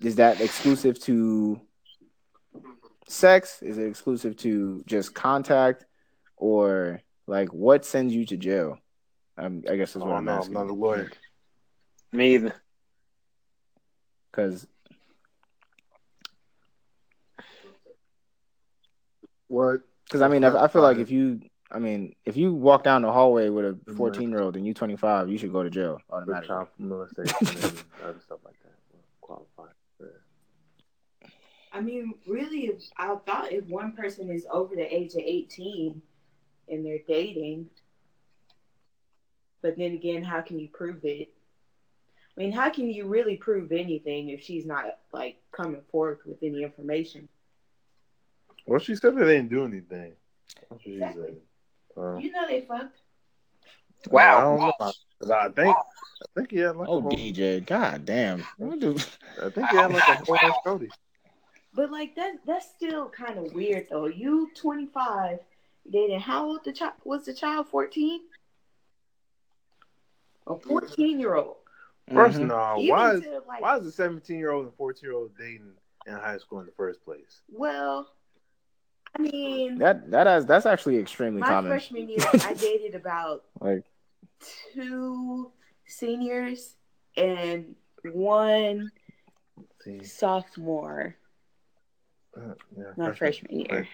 Is 0.00 0.16
that 0.16 0.40
exclusive 0.40 0.98
to 1.02 1.60
sex? 3.08 3.62
Is 3.62 3.78
it 3.78 3.86
exclusive 3.86 4.36
to 4.38 4.82
just 4.86 5.14
contact? 5.14 5.84
Or 6.36 7.00
like 7.26 7.52
what 7.52 7.84
sends 7.84 8.14
you 8.14 8.24
to 8.26 8.36
jail? 8.36 8.78
Um, 9.38 9.62
i 9.70 9.76
guess 9.76 9.96
is 9.96 10.02
what 10.02 10.10
Oh 10.10 10.16
i'm 10.16 10.24
no, 10.26 10.32
I'm 10.32 10.38
asking. 10.38 10.54
not 10.54 10.66
a 10.66 10.72
lawyer. 10.74 11.10
Me 12.12 12.34
either. 12.34 12.54
because 14.30 14.66
What? 19.52 19.80
because 20.04 20.20
i 20.20 20.28
mean 20.28 20.44
I, 20.44 20.64
I 20.64 20.68
feel 20.68 20.82
like 20.82 20.98
if 20.98 21.10
you 21.10 21.40
i 21.70 21.78
mean 21.78 22.14
if 22.24 22.36
you 22.36 22.52
walk 22.52 22.84
down 22.84 23.02
the 23.02 23.12
hallway 23.12 23.48
with 23.48 23.64
a 23.64 23.94
14 23.94 24.30
year 24.30 24.40
old 24.40 24.56
and 24.56 24.66
you 24.66 24.74
25 24.74 25.28
you 25.28 25.38
should 25.38 25.52
go 25.52 25.62
to 25.62 25.70
jail 25.70 26.00
automatically 26.10 26.48
child 26.48 26.68
molestation 26.78 27.36
and 27.40 27.84
other 28.04 28.20
stuff 28.20 28.40
like 28.44 28.58
that 28.62 28.72
qualify. 29.20 29.72
I 31.72 31.80
mean, 31.80 32.14
really, 32.26 32.66
if, 32.66 32.82
I 32.98 33.14
thought 33.26 33.50
if 33.50 33.64
one 33.64 33.92
person 33.92 34.30
is 34.30 34.46
over 34.50 34.76
the 34.76 34.94
age 34.94 35.14
of 35.14 35.22
18 35.24 36.02
and 36.68 36.84
they're 36.84 36.98
dating, 37.08 37.70
but 39.62 39.78
then 39.78 39.92
again, 39.92 40.22
how 40.22 40.42
can 40.42 40.58
you 40.58 40.68
prove 40.68 41.04
it? 41.04 41.32
I 42.36 42.40
mean, 42.40 42.52
how 42.52 42.68
can 42.70 42.90
you 42.90 43.06
really 43.06 43.36
prove 43.36 43.72
anything 43.72 44.30
if 44.30 44.42
she's 44.42 44.66
not 44.66 44.84
like 45.12 45.40
coming 45.50 45.82
forth 45.90 46.18
with 46.26 46.38
any 46.42 46.62
information? 46.62 47.28
Well, 48.66 48.78
she 48.80 48.94
said 48.94 49.16
they 49.16 49.24
didn't 49.24 49.48
do 49.50 49.64
anything. 49.64 50.14
That's 50.56 50.70
what 50.70 50.80
she 50.82 50.92
Exactly. 50.98 51.22
said. 51.96 52.02
Um, 52.02 52.20
You 52.20 52.32
know 52.32 52.46
they 52.46 52.60
fucked. 52.62 52.98
Wow. 54.10 54.38
I 54.38 54.40
don't 54.42 54.60
know. 54.60 54.72
'Cause 55.20 55.30
I 55.30 55.48
think 55.50 55.76
I 55.76 56.24
think 56.34 56.50
he 56.50 56.58
had 56.58 56.76
like 56.76 56.88
oh 56.88 56.98
a 56.98 57.00
whole, 57.00 57.12
dj 57.12 57.64
god 57.66 58.04
damn 58.04 58.40
I 58.60 59.48
think 59.50 59.70
he 59.70 59.76
had 59.76 59.92
like 59.92 60.08
a 60.08 60.14
whole 60.24 60.36
ass 60.36 60.58
Cody. 60.64 60.90
But 61.74 61.90
like 61.90 62.14
that 62.16 62.44
that's 62.46 62.68
still 62.70 63.08
kind 63.08 63.38
of 63.38 63.54
weird 63.54 63.88
though. 63.90 64.06
You 64.06 64.50
25 64.54 65.38
dating 65.90 66.20
how 66.20 66.46
old 66.46 66.64
the 66.64 66.72
child 66.72 66.94
was 67.04 67.24
the 67.24 67.34
child 67.34 67.68
14? 67.68 68.20
A 70.46 70.56
14 70.58 71.20
year 71.20 71.34
old. 71.36 71.56
First, 72.12 72.40
Mhm. 72.40 72.48
no, 72.48 72.76
Even 72.78 72.90
why 72.90 73.12
is 73.14 73.20
to, 73.22 73.42
like, 73.46 73.60
why 73.62 73.76
is 73.78 73.86
a 73.86 73.92
seventeen 73.92 74.38
year 74.38 74.50
old 74.50 74.66
and 74.66 74.74
fourteen 74.74 75.08
year 75.08 75.16
old 75.16 75.36
dating 75.38 75.72
in 76.06 76.12
high 76.14 76.36
school 76.38 76.60
in 76.60 76.66
the 76.66 76.72
first 76.72 77.02
place? 77.04 77.42
Well, 77.48 78.10
I 79.16 79.22
mean, 79.22 79.78
That 79.78 80.10
that 80.10 80.26
has 80.26 80.46
that's 80.46 80.66
actually 80.66 80.98
extremely 80.98 81.40
my 81.40 81.48
common. 81.48 81.70
freshman 81.70 82.08
year, 82.08 82.18
I 82.44 82.54
dated 82.54 82.94
about 82.94 83.44
Like 83.60 83.84
two 84.74 85.52
seniors 85.86 86.76
and 87.16 87.74
one 88.04 88.90
sophomore, 90.02 91.16
uh, 92.36 92.54
yeah, 92.76 92.84
not 92.96 93.18
freshman 93.18 93.60
year. 93.60 93.88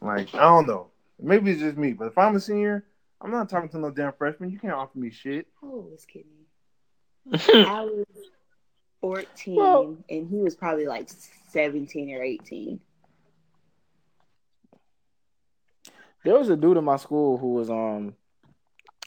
Like 0.00 0.34
I 0.34 0.40
don't 0.40 0.66
know. 0.66 0.88
Maybe 1.20 1.50
it's 1.52 1.60
just 1.60 1.76
me, 1.76 1.92
but 1.94 2.06
if 2.08 2.18
I'm 2.18 2.36
a 2.36 2.40
senior, 2.40 2.84
I'm 3.20 3.30
not 3.30 3.48
talking 3.48 3.68
to 3.70 3.78
no 3.78 3.90
damn 3.90 4.12
freshman. 4.12 4.50
You 4.50 4.58
can't 4.58 4.74
offer 4.74 4.98
me 4.98 5.10
shit. 5.10 5.46
How 5.60 5.68
old 5.72 5.90
was 5.90 6.04
Kidney? 6.04 6.46
I 7.66 7.82
was 7.82 8.06
14, 9.00 9.56
Well- 9.56 9.96
and 10.08 10.28
he 10.28 10.36
was 10.36 10.54
probably 10.54 10.86
like 10.86 11.08
17 11.50 12.14
or 12.14 12.22
18. 12.22 12.78
There 16.26 16.38
was 16.38 16.48
a 16.50 16.56
dude 16.56 16.76
in 16.76 16.84
my 16.84 16.96
school 16.96 17.38
who 17.38 17.54
was 17.54 17.70
um 17.70 18.14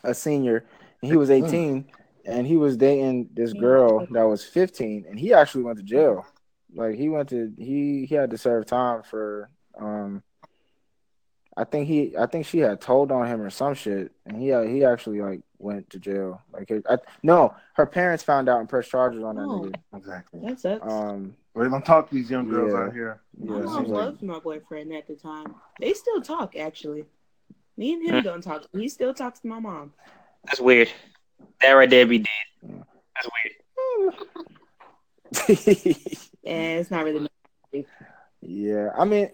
a 0.03 0.13
senior 0.13 0.65
and 1.01 1.11
he 1.11 1.17
was 1.17 1.29
18 1.29 1.85
and 2.25 2.47
he 2.47 2.57
was 2.57 2.77
dating 2.77 3.29
this 3.33 3.53
girl 3.53 4.07
that 4.11 4.23
was 4.27 4.43
15 4.43 5.05
and 5.09 5.19
he 5.19 5.33
actually 5.33 5.63
went 5.63 5.77
to 5.77 5.83
jail. 5.83 6.25
Like 6.73 6.95
he 6.95 7.09
went 7.09 7.29
to 7.29 7.51
he 7.57 8.05
he 8.05 8.15
had 8.15 8.29
to 8.31 8.37
serve 8.37 8.65
time 8.65 9.03
for 9.03 9.49
um 9.77 10.23
I 11.57 11.65
think 11.65 11.87
he 11.87 12.15
I 12.17 12.25
think 12.25 12.45
she 12.45 12.59
had 12.59 12.79
told 12.79 13.11
on 13.11 13.27
him 13.27 13.41
or 13.41 13.49
some 13.49 13.73
shit 13.73 14.11
and 14.25 14.37
he 14.37 14.47
he 14.71 14.85
actually 14.85 15.19
like 15.21 15.41
went 15.57 15.89
to 15.89 15.99
jail. 15.99 16.41
Like 16.53 16.71
I, 16.89 16.97
no, 17.21 17.53
her 17.73 17.85
parents 17.85 18.23
found 18.23 18.47
out 18.47 18.59
and 18.61 18.69
pressed 18.69 18.91
charges 18.91 19.23
on 19.23 19.35
that 19.35 19.41
Oh. 19.43 19.61
nigga. 19.63 19.75
Exactly. 19.97 20.39
That 20.43 20.59
sucks. 20.59 20.93
Um 20.93 21.35
Wait, 21.59 21.69
don't 21.71 21.85
talk 21.85 22.07
to 22.09 22.15
these 22.15 22.29
young 22.31 22.47
girls 22.49 22.71
Yeah. 22.71 22.79
out 22.79 22.93
here. 22.93 23.21
yeah, 23.37 23.51
my 23.51 23.59
it 23.59 23.65
mom 23.65 23.75
seems 23.75 23.89
like- 23.89 24.01
loved 24.05 24.23
my 24.23 24.39
boyfriend 24.39 24.93
at 24.93 25.07
the 25.07 25.15
time. 25.15 25.55
They 25.79 25.93
still 25.93 26.21
talk, 26.21 26.55
actually. 26.55 27.05
Me 27.75 27.93
and 27.93 28.01
him 28.07 28.15
Hmm. 28.19 28.23
don't 28.25 28.41
talk. 28.41 28.63
He 28.71 28.87
still 28.87 29.13
talks 29.13 29.39
to 29.41 29.47
my 29.47 29.59
mom. 29.59 29.93
That's 30.45 30.61
weird. 30.61 30.89
That 31.61 31.73
right 31.73 31.89
there 31.89 32.05
be 32.05 32.19
dead. 32.19 32.85
That's 33.15 33.29
weird. 33.43 34.15
And 36.45 36.79
it's 36.79 36.89
not 36.89 37.03
really. 37.03 37.27
Yeah, 38.41 38.89
I 38.97 39.03
mean, 39.05 39.29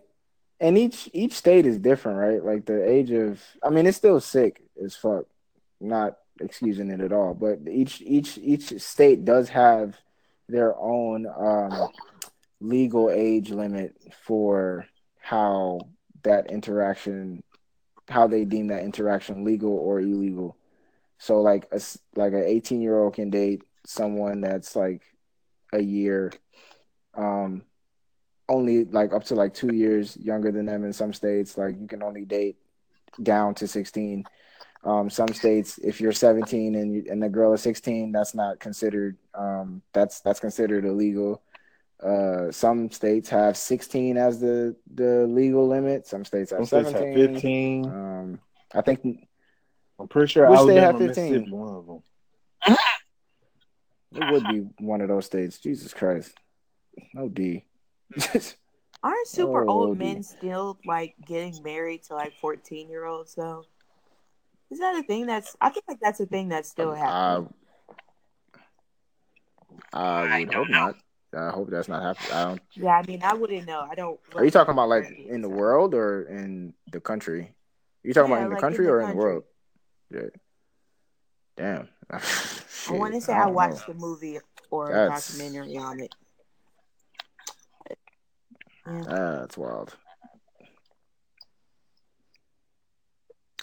and 0.60 0.78
each 0.78 1.10
each 1.14 1.34
state 1.34 1.66
is 1.66 1.78
different, 1.80 2.18
right? 2.18 2.44
Like 2.44 2.66
the 2.66 2.84
age 2.84 3.12
of, 3.12 3.42
I 3.64 3.70
mean, 3.70 3.86
it's 3.86 3.96
still 3.98 4.20
sick 4.20 4.62
as 4.84 4.96
fuck. 4.96 5.26
Not 5.80 6.18
excusing 6.42 6.90
it 6.90 7.00
at 7.02 7.14
all, 7.14 7.34
but 7.34 7.60
each 7.70 8.02
each 8.02 8.38
each 8.40 8.82
state 8.82 9.24
does 9.24 9.50
have 9.50 9.96
their 10.50 10.76
own 10.78 11.26
um, 11.28 11.90
legal 12.68 13.10
age 13.10 13.52
limit 13.52 13.96
for 14.24 14.86
how 15.20 15.80
that 16.24 16.52
interaction, 16.52 17.44
how 18.10 18.28
they 18.28 18.46
deem 18.46 18.68
that 18.68 18.84
interaction 18.84 19.44
legal 19.44 19.74
or 19.74 20.00
illegal. 20.00 20.58
So, 21.18 21.42
like 21.42 21.68
a 21.72 21.80
like 22.16 22.34
an 22.34 22.44
eighteen 22.44 22.82
year 22.82 23.00
old 23.00 23.16
can 23.16 23.30
date 23.30 23.64
someone 23.86 24.42
that's 24.42 24.76
like 24.76 25.04
a 25.74 25.82
year. 25.82 26.32
Um, 27.16 27.64
only 28.48 28.86
like 28.86 29.14
up 29.14 29.24
to 29.26 29.36
like 29.36 29.54
two 29.54 29.74
years 29.74 30.18
younger 30.18 30.52
than 30.52 30.66
them 30.66 30.84
in 30.84 30.94
some 30.94 31.14
states. 31.14 31.58
Like 31.58 31.80
you 31.80 31.88
can 31.88 32.04
only 32.04 32.26
date 32.26 32.58
down 33.22 33.56
to 33.56 33.68
16. 33.68 34.26
Um, 34.84 35.10
some 35.10 35.30
states, 35.30 35.80
if 35.80 36.00
you're 36.00 36.12
17 36.12 36.76
and 36.76 36.94
you, 36.94 37.06
and 37.10 37.22
the 37.22 37.30
girl 37.30 37.54
is 37.54 37.62
16, 37.62 38.12
that's 38.12 38.36
not 38.36 38.60
considered. 38.60 39.18
Um, 39.34 39.82
that's 39.94 40.20
that's 40.20 40.40
considered 40.40 40.86
illegal. 40.86 41.42
Uh, 42.04 42.52
some 42.52 42.92
states 42.92 43.30
have 43.30 43.56
16 43.58 44.18
as 44.18 44.40
the 44.40 44.76
the 44.94 45.26
legal 45.28 45.68
limit. 45.68 46.06
Some 46.06 46.26
states 46.26 46.52
have 46.52 46.68
Some 46.68 46.84
states 46.86 46.92
17. 47.00 47.24
have 47.26 47.34
15. 47.34 47.86
Um, 47.86 48.40
I 48.74 48.82
think 48.82 49.28
I'm 50.00 50.08
pretty 50.08 50.28
sure 50.32 50.50
Which 50.50 50.60
state 50.60 50.78
Alabama, 50.78 51.06
have 51.06 51.16
15? 51.16 51.52
One 51.52 51.76
of 51.76 51.86
them. 51.88 52.78
it 54.14 54.32
would 54.34 54.44
be 54.50 54.60
one 54.84 55.02
of 55.02 55.08
those 55.08 55.26
states. 55.26 55.58
Jesus 55.60 55.94
Christ, 55.94 56.34
no 57.14 57.30
D. 57.30 57.66
Aren't 59.04 59.28
super 59.28 59.64
Oh, 59.66 59.72
old 59.72 59.98
dude. 60.00 60.08
men 60.08 60.24
still 60.24 60.78
like 60.86 61.16
getting 61.26 61.62
married 61.64 62.04
to 62.04 62.16
like 62.16 62.34
fourteen 62.42 62.90
year 62.90 63.06
olds 63.06 63.36
though? 63.36 63.64
Is 64.72 64.80
that 64.80 64.96
a 64.98 65.04
thing 65.04 65.28
that's 65.28 65.56
I 65.62 65.70
feel 65.72 65.84
like 65.88 66.00
that's 66.02 66.20
a 66.20 66.26
thing 66.26 66.50
that's 66.50 66.70
still 66.70 66.94
happens? 66.94 67.54
Uh, 69.94 70.00
happening. 70.00 70.34
I 70.34 70.40
would 70.40 70.50
don't 70.52 70.54
hope 70.66 70.70
know. 70.70 70.86
not. 70.88 70.96
I 71.36 71.50
hope 71.50 71.70
that's 71.70 71.88
not 71.88 72.02
happening. 72.02 72.32
I 72.38 72.44
don't. 72.46 72.62
yeah, 72.74 72.98
I 72.98 73.06
mean 73.06 73.22
I 73.24 73.34
wouldn't 73.34 73.68
know. 73.68 73.86
I 73.90 73.96
don't 73.96 74.20
Are 74.36 74.46
you 74.46 74.52
talking 74.52 74.72
about 74.74 74.88
like 74.90 75.04
currently, 75.04 75.30
in 75.30 75.42
the 75.42 75.50
so. 75.50 75.54
world 75.56 75.94
or 75.94 76.24
in 76.24 76.74
the 76.92 77.00
country? 77.02 77.42
Are 77.42 78.08
you 78.08 78.14
talking 78.14 78.32
Yeah, 78.32 78.38
about 78.38 78.48
in 78.48 78.54
the 78.56 78.62
country 78.62 78.86
in 78.86 78.92
the 78.92 78.94
or 78.94 79.02
in 79.02 79.10
the 79.10 79.16
world? 79.16 79.44
Yeah. 80.12 80.22
Damn. 81.58 81.90
I 82.12 82.92
want 82.92 83.14
to 83.16 83.22
say 83.22 83.34
I, 83.34 83.46
don't 83.46 83.54
watched 83.54 83.88
know. 83.88 83.94
the 83.94 84.00
movie 84.00 84.40
or 84.70 84.88
That's- 84.92 85.38
documentary 85.38 85.78
on 85.78 86.00
it. 86.00 86.14
Yeah. 88.88 89.02
That's 89.08 89.58
wild. 89.58 89.96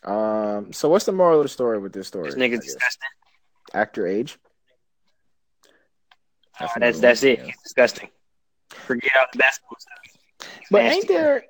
Um. 0.04 0.72
So, 0.72 0.88
what's 0.88 1.04
the 1.04 1.12
moral 1.12 1.38
of 1.38 1.44
the 1.44 1.48
story 1.48 1.78
with 1.78 1.92
this 1.92 2.08
story? 2.08 2.26
This 2.26 2.34
I 2.34 2.38
nigga's 2.38 2.64
disgusting. 2.64 3.08
Actor 3.72 4.06
age. 4.06 4.38
That's 6.58 6.74
That's 6.78 7.00
that's 7.00 7.22
it. 7.22 7.38
yeah. 7.40 7.52
Disgusting. 7.62 8.08
Forget 8.70 9.10
all 9.18 9.26
the 9.32 9.38
basketball 9.38 9.76
stuff. 9.78 10.48
But 10.70 10.82
Nasty. 10.84 10.96
ain't 10.98 11.08
there? 11.08 11.44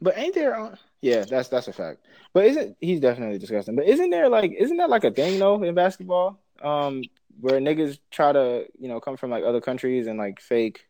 But 0.00 0.18
ain't 0.18 0.34
there? 0.34 0.58
uh, 0.58 0.76
Yeah, 1.00 1.24
that's 1.24 1.48
that's 1.48 1.68
a 1.68 1.72
fact. 1.72 2.00
But 2.32 2.46
isn't 2.46 2.76
he's 2.80 3.00
definitely 3.00 3.38
disgusting? 3.38 3.76
But 3.76 3.86
isn't 3.86 4.10
there 4.10 4.28
like 4.28 4.52
isn't 4.58 4.76
that 4.78 4.90
like 4.90 5.04
a 5.04 5.10
thing 5.10 5.38
though 5.38 5.62
in 5.62 5.74
basketball? 5.74 6.40
Um, 6.62 7.02
where 7.40 7.60
niggas 7.60 7.98
try 8.10 8.32
to 8.32 8.66
you 8.78 8.88
know 8.88 9.00
come 9.00 9.16
from 9.16 9.30
like 9.30 9.44
other 9.44 9.60
countries 9.60 10.06
and 10.06 10.18
like 10.18 10.40
fake, 10.40 10.86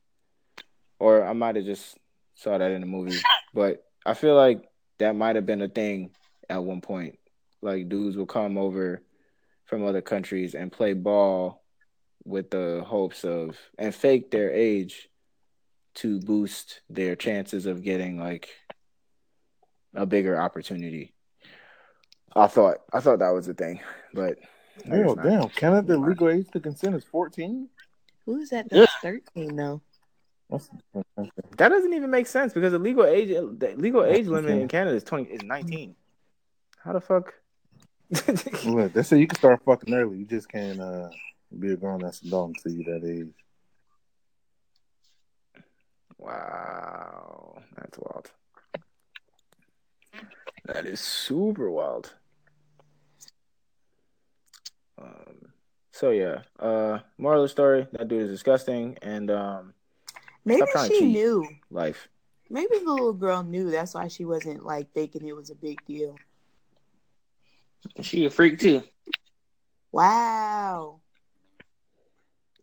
or 0.98 1.24
I 1.24 1.32
might 1.32 1.56
have 1.56 1.64
just 1.64 1.96
saw 2.34 2.58
that 2.58 2.70
in 2.70 2.80
the 2.80 2.86
movie, 2.86 3.16
but 3.54 3.84
I 4.06 4.14
feel 4.14 4.34
like 4.34 4.64
that 4.98 5.14
might 5.16 5.36
have 5.36 5.46
been 5.46 5.62
a 5.62 5.68
thing 5.68 6.10
at 6.48 6.62
one 6.62 6.80
point. 6.80 7.18
Like 7.62 7.88
dudes 7.88 8.16
will 8.16 8.26
come 8.26 8.58
over 8.58 9.02
from 9.64 9.84
other 9.84 10.02
countries 10.02 10.54
and 10.54 10.70
play 10.70 10.92
ball 10.92 11.63
with 12.24 12.50
the 12.50 12.82
hopes 12.86 13.24
of 13.24 13.56
and 13.78 13.94
fake 13.94 14.30
their 14.30 14.50
age 14.50 15.08
to 15.94 16.20
boost 16.20 16.80
their 16.90 17.14
chances 17.14 17.66
of 17.66 17.82
getting 17.82 18.18
like 18.18 18.48
a 19.94 20.06
bigger 20.06 20.40
opportunity. 20.40 21.12
I 22.34 22.46
thought 22.48 22.78
I 22.92 23.00
thought 23.00 23.20
that 23.20 23.30
was 23.30 23.48
a 23.48 23.54
thing, 23.54 23.80
but 24.12 24.38
I 24.90 24.96
Oh 25.02 25.14
damn! 25.14 25.48
Canada 25.50 25.94
the 25.94 25.98
legal 25.98 26.30
age 26.30 26.48
to 26.52 26.60
consent 26.60 26.96
is 26.96 27.04
fourteen. 27.04 27.68
Who's 28.26 28.50
that? 28.50 28.66
Yeah. 28.72 28.86
Thirteen 29.02 29.54
though. 29.54 29.82
That 31.56 31.68
doesn't 31.68 31.94
even 31.94 32.10
make 32.10 32.26
sense 32.26 32.52
because 32.52 32.72
the 32.72 32.78
legal 32.78 33.04
age 33.04 33.28
the 33.28 33.74
legal 33.76 34.04
age 34.04 34.26
limit 34.26 34.50
in 34.50 34.68
Canada 34.68 34.96
is 34.96 35.04
twenty 35.04 35.30
is 35.30 35.42
nineteen. 35.42 35.94
How 36.82 36.92
the 36.92 37.00
fuck? 37.00 37.34
Look, 38.64 38.92
they 38.92 39.02
say 39.02 39.18
you 39.18 39.26
can 39.26 39.38
start 39.38 39.62
fucking 39.64 39.92
early. 39.92 40.18
You 40.18 40.26
just 40.26 40.48
can't 40.48 40.80
uh, 40.80 41.08
be 41.60 41.72
a 41.72 41.76
grown 41.76 42.04
ass 42.04 42.22
adult 42.22 42.50
until 42.56 42.72
you 42.72 42.84
that 42.84 43.06
age. 43.06 43.34
wow, 46.18 47.62
that's 47.76 47.98
wild. 47.98 48.30
That 50.66 50.86
is 50.86 51.00
super 51.00 51.70
wild. 51.70 52.14
Um, 54.96 55.52
so 55.92 56.10
yeah, 56.10 56.42
uh, 56.58 57.00
moral 57.18 57.42
of 57.42 57.44
the 57.44 57.48
story: 57.50 57.86
that 57.92 58.08
dude 58.08 58.22
is 58.22 58.30
disgusting, 58.30 58.96
and 59.02 59.30
um, 59.30 59.74
Maybe 60.44 60.66
she 60.88 61.00
knew. 61.06 61.48
life. 61.70 62.08
Maybe 62.50 62.78
the 62.78 62.92
little 62.92 63.14
girl 63.14 63.42
knew. 63.42 63.70
That's 63.70 63.94
why 63.94 64.08
she 64.08 64.24
wasn't 64.24 64.64
like 64.64 64.92
thinking 64.92 65.26
it 65.26 65.34
was 65.34 65.50
a 65.50 65.54
big 65.54 65.84
deal. 65.86 66.16
She 68.00 68.24
a 68.26 68.30
freak 68.30 68.58
too. 68.58 68.82
Wow. 69.92 71.00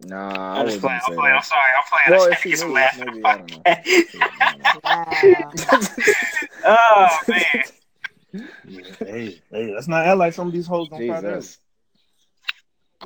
Nah, 0.06 0.56
I 0.56 0.60
I'm 0.62 0.68
just 0.68 0.82
playing. 0.82 1.00
I'm 1.08 1.14
playing. 1.16 1.36
I'm 1.36 1.44
sorry. 1.44 1.72
I'm 1.78 1.84
playing. 1.90 2.20
Well, 2.20 2.24
I'm 2.26 2.32
trying 2.32 2.42
to 2.42 2.50
get 2.50 2.60
some 2.60 2.74
laughs. 2.74 2.98
maybe, 2.98 3.22
I 3.24 3.38
don't 3.38 3.52
know. 3.52 3.62
I 4.84 5.06
don't 5.22 5.72
know. 5.72 5.88
Wow. 6.64 7.08
oh 7.12 7.20
man. 7.28 7.64
Hey, 9.00 9.42
hey, 9.52 9.74
let's 9.76 9.90
not 9.90 10.06
act 10.06 10.18
like 10.18 10.34
some 10.34 10.48
of 10.48 10.54
these 10.54 10.66
hoes 10.66 10.88
don't 10.88 11.06
find 11.06 11.26
out. 11.26 11.58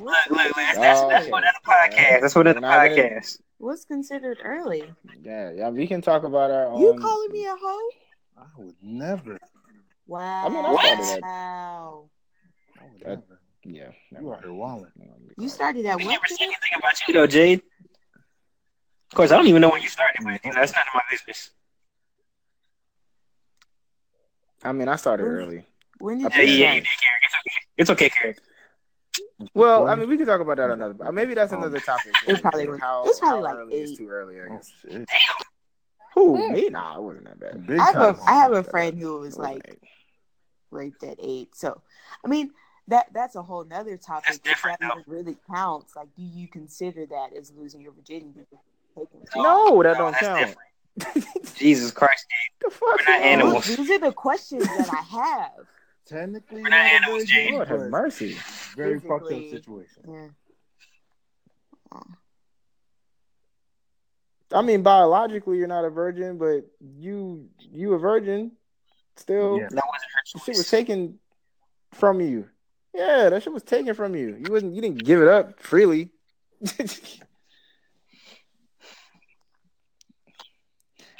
Look, 0.00 0.14
look, 0.30 0.30
look. 0.30 0.54
That's, 0.54 0.78
that's, 0.78 1.00
Oh, 1.00 1.08
that's 1.08 1.22
okay. 1.22 1.30
for 1.30 1.38
another 1.38 1.58
podcast. 1.66 2.20
That's 2.20 2.32
for 2.32 2.40
another 2.42 2.60
We're 2.60 2.68
not 2.68 2.88
gonna- 2.90 3.02
podcast. 3.02 3.40
What's 3.58 3.84
considered 3.86 4.38
early? 4.44 4.84
Yeah, 5.22 5.50
yeah, 5.50 5.70
we 5.70 5.86
can 5.88 6.00
talk 6.02 6.22
about 6.24 6.50
our 6.52 6.66
own. 6.66 6.80
You 6.80 6.94
calling 7.00 7.32
me 7.32 7.46
a 7.46 7.56
hoe? 7.60 7.90
I 8.38 8.44
would 8.58 8.76
never. 8.82 9.38
Wow. 10.06 10.48
mean, 10.48 10.64
I 10.64 10.74
started 10.74 11.04
that. 11.04 11.20
Wow. 11.22 12.10
I 12.78 12.84
would 12.84 13.04
never. 13.06 13.40
Yeah, 13.68 13.88
You 14.20 14.32
out 14.32 14.42
here 14.42 14.52
walling. 14.52 14.92
You 15.38 15.48
started 15.48 15.84
at 15.86 15.92
I 15.92 15.96
what? 15.96 16.04
never 16.04 16.22
said 16.28 16.36
anything 16.40 16.70
about 16.78 16.92
you 17.08 17.14
though, 17.14 17.26
Jade. 17.26 17.62
Of 19.10 19.16
course, 19.16 19.30
I 19.32 19.36
don't 19.36 19.46
even 19.48 19.60
know 19.60 19.70
when 19.70 19.82
you 19.82 19.88
started, 19.88 20.18
but 20.22 20.40
you 20.44 20.50
know, 20.52 20.60
that's 20.60 20.72
none 20.72 20.82
of 20.82 20.94
my 20.94 21.02
business. 21.10 21.50
I 24.62 24.72
mean, 24.72 24.88
I 24.88 24.96
started 24.96 25.24
Ooh. 25.24 25.26
early. 25.26 25.66
When 25.98 26.18
did 26.18 26.32
Yeah, 26.34 26.42
you 26.42 26.52
yeah, 26.54 26.74
you 26.74 26.80
start? 26.80 26.84
did, 26.84 26.86
Karick. 26.86 27.24
It's 27.24 27.34
okay. 27.34 27.66
It's 27.76 27.90
okay, 27.90 28.10
Karick. 28.10 29.48
Well, 29.54 29.88
I 29.88 29.94
mean, 29.96 30.08
we 30.08 30.16
can 30.16 30.26
talk 30.26 30.40
about 30.40 30.56
that 30.58 30.70
another. 30.70 31.12
Maybe 31.12 31.34
that's 31.34 31.52
another 31.52 31.80
topic. 31.80 32.12
It 32.26 32.40
probably 32.42 32.68
was- 32.68 32.80
How, 32.80 33.02
it 33.04 33.06
was 33.08 33.20
probably 33.20 33.38
how 33.38 33.44
like 33.44 33.56
early 33.56 33.74
is 33.74 33.90
eight. 33.92 33.98
too 33.98 34.08
early. 34.08 34.40
I 34.40 34.44
Oh 34.44 34.56
guess. 34.56 34.72
shit! 34.82 35.08
Who 36.14 36.36
hmm. 36.36 36.52
me? 36.52 36.68
Nah, 36.70 36.96
it 36.98 37.02
wasn't 37.02 37.24
that 37.26 37.40
bad. 37.40 37.66
Big 37.66 37.78
I 37.80 37.86
have 37.92 38.18
a 38.18 38.24
have 38.24 38.52
a 38.52 38.62
friend 38.62 38.98
who 38.98 39.20
was 39.20 39.36
wasn't 39.36 39.44
like 39.56 39.62
eight. 39.68 39.78
raped 40.70 41.02
at 41.04 41.18
eight. 41.22 41.54
So, 41.54 41.80
I 42.24 42.28
mean 42.28 42.50
that 42.88 43.06
that's 43.12 43.34
a 43.34 43.42
whole 43.42 43.64
nother 43.64 43.96
topic. 43.96 44.24
That's 44.26 44.36
If 44.38 44.42
different, 44.44 44.80
that 44.80 44.92
even 44.92 45.04
really 45.06 45.36
counts, 45.52 45.96
like, 45.96 46.08
do 46.16 46.22
you 46.22 46.48
consider 46.48 47.06
that 47.06 47.30
as 47.36 47.52
losing 47.56 47.80
your 47.80 47.92
virginity? 47.92 48.46
Taking 48.94 49.20
it? 49.22 49.28
No, 49.36 49.82
that 49.82 49.96
don't 49.98 50.12
that's 50.20 50.54
count. 51.04 51.26
Jesus 51.56 51.90
Christ, 51.90 52.26
the 52.62 52.70
fuck? 52.70 52.80
We're 53.06 53.12
not 53.12 53.20
animals. 53.22 53.66
These 53.66 53.90
are 53.90 53.98
the 53.98 54.12
questions 54.12 54.64
that 54.64 54.88
I 54.90 55.02
have. 55.02 55.66
Technically, 56.06 56.62
We're 56.62 56.68
not 56.68 56.76
not 56.76 56.86
a 56.86 56.94
animals, 56.94 57.22
virgin, 57.24 57.54
Lord 57.54 57.68
have 57.68 57.80
mercy. 57.90 58.36
Very 58.76 59.00
fucked 59.00 59.24
up 59.24 59.50
situation. 59.50 60.02
Yeah. 60.08 60.28
I 64.52 64.62
mean, 64.62 64.82
biologically, 64.82 65.58
you're 65.58 65.66
not 65.66 65.84
a 65.84 65.90
virgin, 65.90 66.38
but 66.38 66.64
you 66.80 67.48
you 67.58 67.94
a 67.94 67.98
virgin. 67.98 68.52
Still, 69.16 69.58
Yeah. 69.58 69.68
that 69.70 69.84
wasn't 69.86 70.10
her 70.14 70.20
the 70.34 70.38
shit 70.40 70.46
choice. 70.46 70.58
was 70.58 70.70
taken 70.70 71.18
from 71.92 72.20
you. 72.20 72.48
Yeah, 72.96 73.28
that 73.28 73.42
shit 73.42 73.52
was 73.52 73.62
taken 73.62 73.94
from 73.94 74.14
you. 74.14 74.36
You 74.38 74.50
wasn't. 74.50 74.74
You 74.74 74.80
didn't 74.80 75.04
give 75.04 75.20
it 75.20 75.28
up 75.28 75.60
freely. 75.60 76.08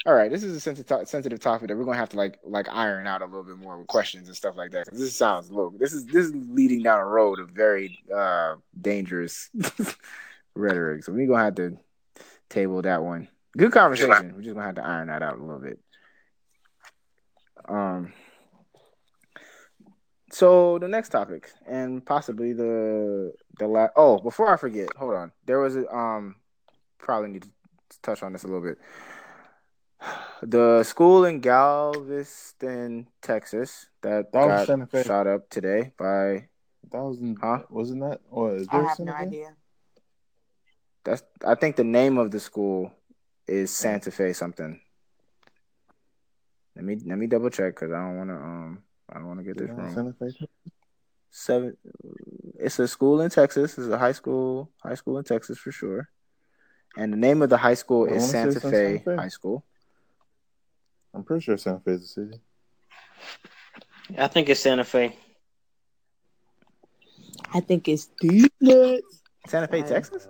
All 0.07 0.15
right, 0.15 0.31
this 0.31 0.43
is 0.43 0.55
a 0.55 0.59
sensitive 0.59 1.07
sensitive 1.07 1.39
topic 1.39 1.67
that 1.67 1.77
we're 1.77 1.83
gonna 1.83 1.97
have 1.97 2.09
to 2.09 2.17
like 2.17 2.39
like 2.43 2.67
iron 2.71 3.05
out 3.05 3.21
a 3.21 3.25
little 3.25 3.43
bit 3.43 3.57
more 3.57 3.77
with 3.77 3.85
questions 3.87 4.27
and 4.27 4.35
stuff 4.35 4.57
like 4.57 4.71
that. 4.71 4.87
This 4.91 5.15
sounds 5.15 5.51
low. 5.51 5.71
This 5.77 5.93
is 5.93 6.05
this 6.05 6.25
is 6.25 6.33
leading 6.33 6.81
down 6.81 6.99
a 6.99 7.05
road 7.05 7.39
of 7.39 7.49
very 7.49 7.99
uh 8.11 8.55
dangerous 8.79 9.51
rhetoric. 10.55 11.03
So 11.03 11.11
we're 11.11 11.27
gonna 11.27 11.43
have 11.43 11.55
to 11.55 11.77
table 12.49 12.81
that 12.81 13.03
one. 13.03 13.27
Good 13.55 13.71
conversation. 13.71 14.33
We're 14.35 14.41
just 14.41 14.55
gonna 14.55 14.65
have 14.65 14.75
to 14.75 14.85
iron 14.85 15.09
that 15.09 15.21
out 15.21 15.37
a 15.37 15.43
little 15.43 15.59
bit. 15.59 15.79
Um. 17.67 18.13
So 20.29 20.77
the 20.79 20.87
next 20.89 21.09
topic, 21.09 21.51
and 21.65 22.05
possibly 22.05 22.53
the 22.53 23.33
the 23.59 23.67
last. 23.67 23.93
Oh, 23.95 24.19
before 24.19 24.53
I 24.53 24.57
forget, 24.57 24.89
hold 24.97 25.15
on. 25.15 25.31
There 25.45 25.59
was 25.59 25.75
a 25.75 25.87
um. 25.93 26.35
Probably 26.99 27.29
need 27.29 27.43
to 27.43 28.01
touch 28.01 28.23
on 28.23 28.33
this 28.33 28.43
a 28.43 28.47
little 28.47 28.61
bit. 28.61 28.77
The 30.43 30.83
school 30.83 31.25
in 31.25 31.39
Galveston, 31.39 33.07
Texas, 33.23 33.87
that 34.03 34.31
That 34.31 34.47
got 34.47 34.67
Santa 34.67 35.03
shot 35.03 35.25
up 35.25 35.49
today 35.49 35.93
by 35.97 36.47
That 36.91 37.01
wasn't. 37.01 37.39
Huh? 37.41 37.63
Wasn't 37.69 38.01
that? 38.01 38.21
Or 38.29 38.55
is 38.55 38.67
I 38.69 38.77
there 38.77 38.87
have 38.87 38.99
no 38.99 39.13
something? 39.13 39.27
idea. 39.27 39.55
that's. 41.03 41.23
I 41.45 41.55
think 41.55 41.75
the 41.75 41.83
name 41.83 42.17
of 42.19 42.29
the 42.31 42.39
school 42.39 42.91
is 43.47 43.71
Santa 43.71 44.11
Fe 44.11 44.33
something. 44.33 44.79
Let 46.75 46.85
me 46.85 46.97
let 47.05 47.17
me 47.17 47.25
double 47.27 47.49
check 47.49 47.73
because 47.75 47.91
I 47.91 47.97
don't 47.97 48.17
want 48.17 48.29
to 48.29 48.35
um 48.35 48.83
I 49.09 49.15
don't 49.15 49.27
want 49.27 49.39
to 49.39 49.43
get 49.45 49.57
this 49.57 49.69
wrong. 49.69 50.15
Seven 51.29 51.77
it's 52.59 52.79
a 52.79 52.87
school 52.87 53.21
in 53.21 53.29
texas 53.29 53.77
it's 53.77 53.87
a 53.87 53.97
high 53.97 54.11
school 54.13 54.71
high 54.81 54.95
school 54.95 55.17
in 55.17 55.23
texas 55.23 55.57
for 55.57 55.71
sure 55.71 56.09
and 56.97 57.13
the 57.13 57.17
name 57.17 57.41
of 57.41 57.49
the 57.49 57.57
high 57.57 57.73
school 57.75 58.07
I 58.09 58.13
is 58.13 58.21
wanna 58.21 58.53
santa 58.53 58.59
fe 58.59 58.69
Santa 58.71 58.99
Fe. 58.99 59.15
high 59.15 59.27
school 59.27 59.63
I'm 61.13 61.23
pretty 61.23 61.43
sure 61.43 61.57
Santa 61.57 61.79
Fe 61.79 61.91
is 61.91 62.03
a 62.03 62.07
city. 62.07 62.41
I 64.17 64.27
think 64.27 64.49
it's 64.49 64.59
Santa 64.59 64.83
Fe. 64.83 65.15
I 67.53 67.59
think 67.59 67.87
it's 67.87 68.07
deep 68.19 68.53
santa 69.47 69.67
fe 69.67 69.81
texas 69.83 70.27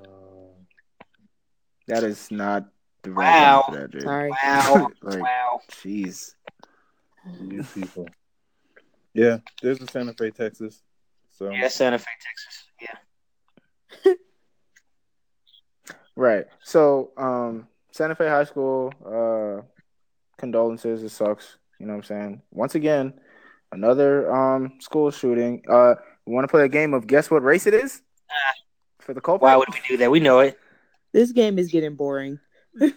that 1.87 2.03
is 2.03 2.29
not 2.31 2.65
very 3.03 3.15
Wow. 3.15 3.61
time 3.61 3.73
for 3.73 3.79
that, 3.79 3.91
Jay. 3.91 3.99
Sorry. 4.01 4.29
Wow. 4.29 4.87
like, 5.01 5.21
wow. 5.21 5.61
jeez. 5.71 6.35
You 7.41 7.63
people. 7.63 8.07
Yeah, 9.17 9.39
there's 9.63 9.81
a 9.81 9.87
Santa 9.87 10.13
Fe, 10.13 10.29
Texas. 10.29 10.83
So 11.31 11.49
Yeah, 11.49 11.69
Santa 11.69 11.97
Fe, 11.97 12.05
Texas. 12.21 12.65
Yeah. 14.05 14.13
Right. 16.15 16.45
So, 16.63 17.11
um, 17.15 17.67
Santa 17.91 18.15
Fe 18.15 18.27
High 18.27 18.45
School, 18.45 18.91
uh, 19.05 19.61
condolences. 20.39 21.03
It 21.03 21.09
sucks. 21.09 21.57
You 21.79 21.85
know 21.85 21.93
what 21.93 21.97
I'm 21.97 22.03
saying? 22.05 22.41
Once 22.49 22.73
again, 22.73 23.13
another 23.71 24.33
um 24.33 24.79
school 24.79 25.11
shooting. 25.11 25.61
Uh, 25.69 25.93
we 26.25 26.33
want 26.33 26.43
to 26.45 26.47
play 26.47 26.65
a 26.65 26.69
game 26.69 26.95
of 26.95 27.05
guess 27.05 27.29
what 27.29 27.43
race 27.43 27.67
it 27.67 27.75
is 27.75 28.01
for 28.99 29.13
the 29.13 29.21
culprit. 29.21 29.43
Why 29.43 29.57
would 29.57 29.69
we 29.71 29.79
do 29.87 29.97
that? 29.97 30.09
We 30.09 30.19
know 30.19 30.39
it. 30.39 30.57
This 31.11 31.31
game 31.31 31.59
is 31.59 31.67
getting 31.67 31.93
boring. 31.93 32.39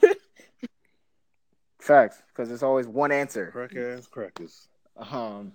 Facts, 1.79 2.23
because 2.29 2.51
it's 2.51 2.63
always 2.63 2.87
one 2.87 3.13
answer. 3.13 3.51
crack 3.53 3.77
ass 3.77 4.07
crackers. 4.07 4.69
Um, 4.97 5.53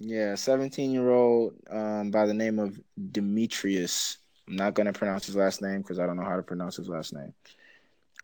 yeah, 0.00 0.34
17 0.34 0.90
year 0.90 1.10
old 1.10 1.54
um, 1.70 2.10
by 2.10 2.26
the 2.26 2.34
name 2.34 2.58
of 2.58 2.80
Demetrius. 3.12 4.16
I'm 4.48 4.56
not 4.56 4.74
gonna 4.74 4.92
pronounce 4.92 5.26
his 5.26 5.36
last 5.36 5.60
name 5.60 5.82
because 5.82 5.98
I 5.98 6.06
don't 6.06 6.16
know 6.16 6.24
how 6.24 6.36
to 6.36 6.42
pronounce 6.42 6.76
his 6.76 6.88
last 6.88 7.12
name. 7.12 7.34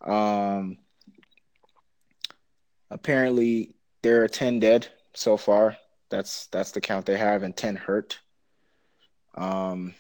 Um, 0.01 0.79
apparently 2.91 3.75
there 4.03 4.25
are 4.25 4.29
10 4.29 4.59
dead 4.59 4.89
so 5.15 5.37
far. 5.37 5.77
That's 6.09 6.47
that's 6.47 6.71
the 6.71 6.81
count 6.81 7.05
they 7.05 7.19
have, 7.19 7.43
and 7.43 7.57
10 7.57 7.77
hurt. 7.77 8.19
Um, 9.35 9.95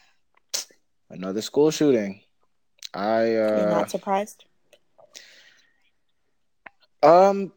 another 1.11 1.43
school 1.43 1.70
shooting. 1.70 2.23
I 2.94 3.27
You're 3.27 3.69
uh, 3.69 3.70
not 3.70 3.90
surprised? 3.90 4.44
Um, 7.03 7.53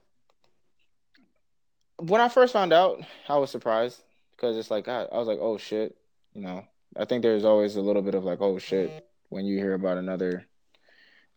when 1.98 2.20
I 2.20 2.28
first 2.28 2.52
found 2.52 2.74
out, 2.74 3.02
I 3.30 3.38
was 3.38 3.50
surprised 3.50 4.02
because 4.40 4.58
it's 4.58 4.72
like 4.72 4.88
I, 4.88 5.04
I 5.04 5.18
was 5.18 5.28
like, 5.28 5.40
oh 5.42 5.58
shit, 5.58 5.96
you 6.34 6.42
know. 6.42 6.64
I 6.98 7.06
think 7.06 7.22
there's 7.22 7.46
always 7.46 7.76
a 7.76 7.82
little 7.82 8.02
bit 8.02 8.16
of 8.16 8.24
like, 8.24 8.42
oh 8.42 8.58
shit, 8.58 9.06
when 9.30 9.46
you 9.46 9.58
hear 9.58 9.74
about 9.74 9.98
another 9.98 10.48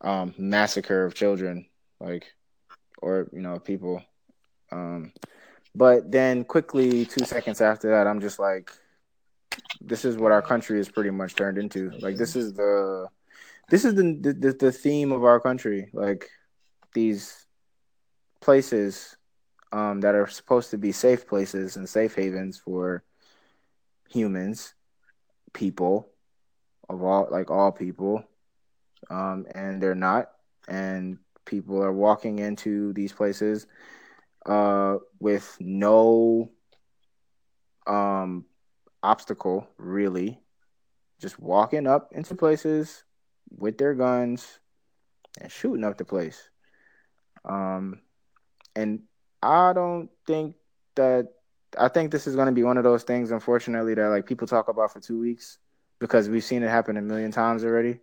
um 0.00 0.34
massacre 0.38 1.04
of 1.04 1.14
children, 1.14 1.66
like, 2.00 2.32
or 2.98 3.28
you 3.32 3.40
know, 3.40 3.58
people. 3.58 4.02
Um, 4.70 5.12
but 5.74 6.10
then 6.10 6.44
quickly, 6.44 7.04
two 7.04 7.24
seconds 7.24 7.60
after 7.60 7.90
that, 7.90 8.06
I'm 8.06 8.20
just 8.20 8.38
like, 8.38 8.70
this 9.80 10.04
is 10.04 10.16
what 10.16 10.32
our 10.32 10.42
country 10.42 10.78
is 10.78 10.88
pretty 10.88 11.10
much 11.10 11.34
turned 11.34 11.58
into. 11.58 11.90
Like, 12.00 12.16
this 12.16 12.36
is 12.36 12.54
the, 12.54 13.08
this 13.68 13.84
is 13.84 13.94
the 13.94 14.34
the, 14.38 14.52
the 14.52 14.72
theme 14.72 15.12
of 15.12 15.24
our 15.24 15.40
country. 15.40 15.90
Like, 15.92 16.28
these 16.94 17.46
places 18.40 19.16
um, 19.72 20.00
that 20.02 20.14
are 20.14 20.26
supposed 20.26 20.70
to 20.70 20.78
be 20.78 20.92
safe 20.92 21.26
places 21.26 21.76
and 21.76 21.88
safe 21.88 22.14
havens 22.14 22.58
for 22.58 23.02
humans, 24.08 24.74
people 25.52 26.08
of 26.88 27.02
all 27.02 27.28
like 27.30 27.50
all 27.50 27.72
people, 27.72 28.22
um, 29.10 29.46
and 29.54 29.82
they're 29.82 29.94
not. 29.94 30.30
And 30.68 31.18
people 31.44 31.82
are 31.82 31.92
walking 31.92 32.38
into 32.38 32.92
these 32.92 33.12
places 33.12 33.66
uh, 34.46 34.96
with 35.18 35.56
no 35.58 36.50
um, 37.86 38.44
obstacle, 39.02 39.66
really, 39.78 40.40
just 41.20 41.38
walking 41.38 41.86
up 41.86 42.12
into 42.12 42.34
places 42.34 43.04
with 43.50 43.78
their 43.78 43.94
guns 43.94 44.60
and 45.40 45.50
shooting 45.50 45.84
up 45.84 45.96
the 45.98 46.04
place. 46.04 46.48
Um, 47.44 48.00
and 48.76 49.02
I 49.42 49.72
don't 49.72 50.08
think 50.26 50.54
that 50.94 51.28
I 51.78 51.88
think 51.88 52.10
this 52.10 52.26
is 52.26 52.34
going 52.34 52.46
to 52.46 52.52
be 52.52 52.62
one 52.62 52.76
of 52.76 52.84
those 52.84 53.02
things, 53.02 53.30
unfortunately, 53.30 53.94
that 53.94 54.08
like 54.08 54.26
people 54.26 54.46
talk 54.46 54.68
about 54.68 54.92
for 54.92 55.00
two 55.00 55.18
weeks 55.18 55.58
because 55.98 56.28
we've 56.28 56.44
seen 56.44 56.62
it 56.62 56.68
happen 56.68 56.96
a 56.96 57.02
million 57.02 57.30
times 57.30 57.64
already. 57.64 57.98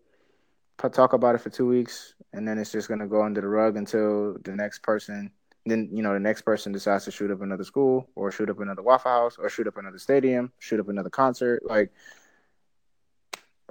Talk 0.78 1.14
about 1.14 1.36
it 1.36 1.40
for 1.40 1.49
two 1.49 1.68
weeks, 1.68 2.14
and 2.34 2.48
then 2.48 2.57
it's 2.57 2.72
just 2.72 2.88
going 2.88 3.02
to 3.02 3.07
go 3.07 3.22
under 3.22 3.41
the 3.41 3.48
rug 3.48 3.76
until 3.76 4.38
the 4.44 4.56
next 4.56 4.82
person. 4.82 5.32
Then 5.66 5.90
you 5.91 6.02
know 6.02 6.14
the 6.14 6.20
next 6.20 6.44
person 6.44 6.72
decides 6.72 7.06
to 7.06 7.11
shoot 7.11 7.32
up 7.32 7.41
another 7.41 7.66
school, 7.66 8.10
or 8.16 8.32
shoot 8.32 8.49
up 8.49 8.60
another 8.60 8.82
Waffle 8.82 9.11
House, 9.11 9.38
or 9.38 9.49
shoot 9.49 9.68
up 9.68 9.78
another 9.78 9.99
stadium, 9.99 10.53
shoot 10.57 10.80
up 10.80 10.88
another 10.88 11.10
concert, 11.10 11.64
like 11.66 11.91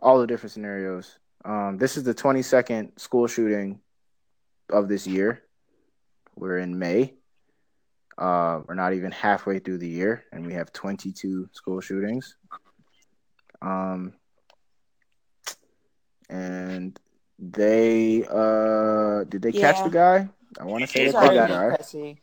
all 0.02 0.20
the 0.20 0.26
different 0.26 0.52
scenarios. 0.52 1.18
Um, 1.44 1.78
this 1.78 1.96
is 1.96 2.04
the 2.04 2.14
22nd 2.14 2.98
school 3.00 3.26
shooting 3.26 3.80
of 4.70 4.88
this 4.88 5.06
year. 5.06 5.42
We're 6.36 6.58
in 6.58 6.78
May. 6.78 7.14
Uh, 8.18 8.62
we're 8.66 8.74
not 8.74 8.94
even 8.94 9.12
halfway 9.12 9.60
through 9.60 9.78
the 9.78 9.88
year, 9.88 10.24
and 10.32 10.44
we 10.44 10.52
have 10.52 10.72
22 10.72 11.48
school 11.52 11.80
shootings. 11.80 12.36
Um, 13.62 14.12
and 16.28 16.98
they 17.38 18.24
uh, 18.28 19.24
did 19.24 19.42
they 19.42 19.52
catch 19.52 19.82
the 19.84 19.90
guy? 19.90 20.28
I 20.58 20.64
want 20.64 20.82
to 20.82 20.88
say 20.88 21.12
caught 21.12 21.32
the 21.32 21.46
guy. 21.46 21.68
Cressy. 21.68 22.20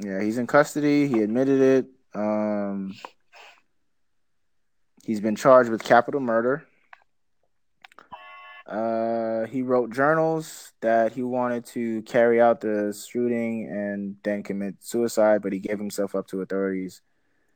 Yeah, 0.00 0.20
he's 0.20 0.38
in 0.38 0.46
custody. 0.46 1.06
He 1.06 1.20
admitted 1.20 1.60
it. 1.60 1.86
Um, 2.14 2.94
he's 5.04 5.20
been 5.20 5.36
charged 5.36 5.70
with 5.70 5.84
capital 5.84 6.20
murder. 6.20 6.66
Uh, 8.66 9.46
he 9.46 9.62
wrote 9.62 9.90
journals 9.92 10.72
that 10.80 11.12
he 11.12 11.22
wanted 11.22 11.66
to 11.66 12.02
carry 12.02 12.40
out 12.40 12.60
the 12.60 12.92
shooting 13.08 13.68
and 13.68 14.16
then 14.22 14.42
commit 14.42 14.76
suicide, 14.80 15.42
but 15.42 15.52
he 15.52 15.58
gave 15.58 15.78
himself 15.78 16.14
up 16.14 16.26
to 16.28 16.42
authorities. 16.42 17.02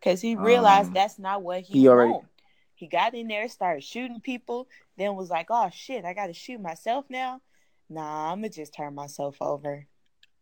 Because 0.01 0.21
he 0.21 0.35
realized 0.35 0.89
Um, 0.89 0.95
that's 0.95 1.19
not 1.19 1.43
what 1.43 1.63
he, 1.63 1.81
he 1.81 1.89
already- 1.89 2.13
want. 2.13 2.27
He 2.75 2.89
got 2.89 3.15
in 3.15 3.29
there, 3.29 3.49
started 3.49 3.83
shooting 3.83 4.21
people, 4.21 4.69
then 4.99 5.17
was 5.17 5.31
like, 5.31 5.47
oh 5.49 5.71
shit, 5.73 6.05
I 6.05 6.13
got 6.13 6.27
to 6.27 6.35
shoot 6.35 6.61
myself 6.61 7.07
now? 7.09 7.41
Nah, 7.89 8.33
I'm 8.33 8.43
to 8.43 8.51
just 8.51 8.75
turn 8.75 8.95
myself 8.95 9.41
over. 9.41 9.87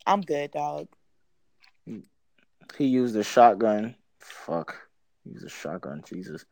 I'm 0.06 0.20
good, 0.20 0.50
dog. 0.50 0.88
He 2.76 2.86
used 2.86 3.14
a 3.16 3.22
shotgun. 3.22 3.94
Fuck. 4.18 4.88
He 5.22 5.30
used 5.30 5.46
a 5.46 5.48
shotgun. 5.50 6.02
Jesus. 6.06 6.44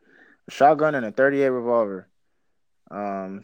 A 0.47 0.51
shotgun 0.51 0.94
and 0.94 1.06
a 1.06 1.10
38 1.10 1.48
revolver. 1.48 2.09
Um, 2.90 3.43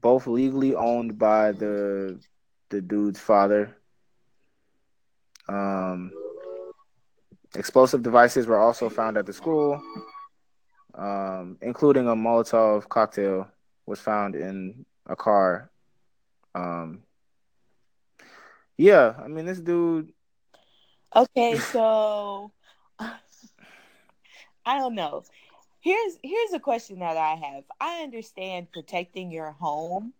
both 0.00 0.26
legally 0.26 0.74
owned 0.74 1.18
by 1.18 1.52
the 1.52 2.20
the 2.70 2.80
dude's 2.80 3.20
father. 3.20 3.76
Um, 5.48 6.12
explosive 7.54 8.02
devices 8.02 8.46
were 8.46 8.58
also 8.58 8.88
found 8.90 9.16
at 9.16 9.26
the 9.26 9.32
school, 9.32 9.80
um, 10.94 11.56
including 11.62 12.08
a 12.08 12.14
Molotov 12.14 12.88
cocktail 12.88 13.48
was 13.86 14.00
found 14.00 14.34
in 14.34 14.84
a 15.06 15.16
car. 15.16 15.70
Um, 16.54 17.02
yeah, 18.76 19.14
I 19.18 19.28
mean 19.28 19.46
this 19.46 19.60
dude. 19.60 20.12
Okay, 21.14 21.58
so 21.58 22.52
I 22.98 23.18
don't 24.66 24.94
know. 24.94 25.24
Here's 25.80 26.18
here's 26.22 26.52
a 26.52 26.58
question 26.58 26.98
that 27.00 27.16
I 27.16 27.34
have. 27.34 27.64
I 27.80 28.02
understand 28.02 28.72
protecting 28.72 29.30
your 29.30 29.52
home, 29.52 30.12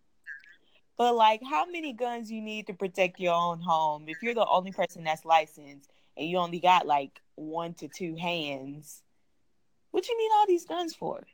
but 0.97 1.15
like 1.15 1.41
how 1.43 1.65
many 1.65 1.91
guns 1.93 2.31
you 2.31 2.41
need 2.41 2.67
to 2.67 2.73
protect 2.73 3.19
your 3.19 3.33
own 3.33 3.59
home 3.59 4.05
if 4.07 4.23
you're 4.23 4.33
the 4.33 4.47
only 4.47 4.71
person 4.71 5.03
that's 5.03 5.25
licensed 5.25 5.89
and 6.15 6.29
you 6.29 6.37
only 6.37 6.59
got 6.59 6.87
like 6.87 7.21
one 7.35 7.73
to 7.75 7.89
two 7.89 8.15
hands? 8.15 9.03
What 9.91 10.07
you 10.07 10.17
need 10.17 10.29
all 10.33 10.47
these 10.47 10.65
guns 10.65 10.95
for? 10.95 11.25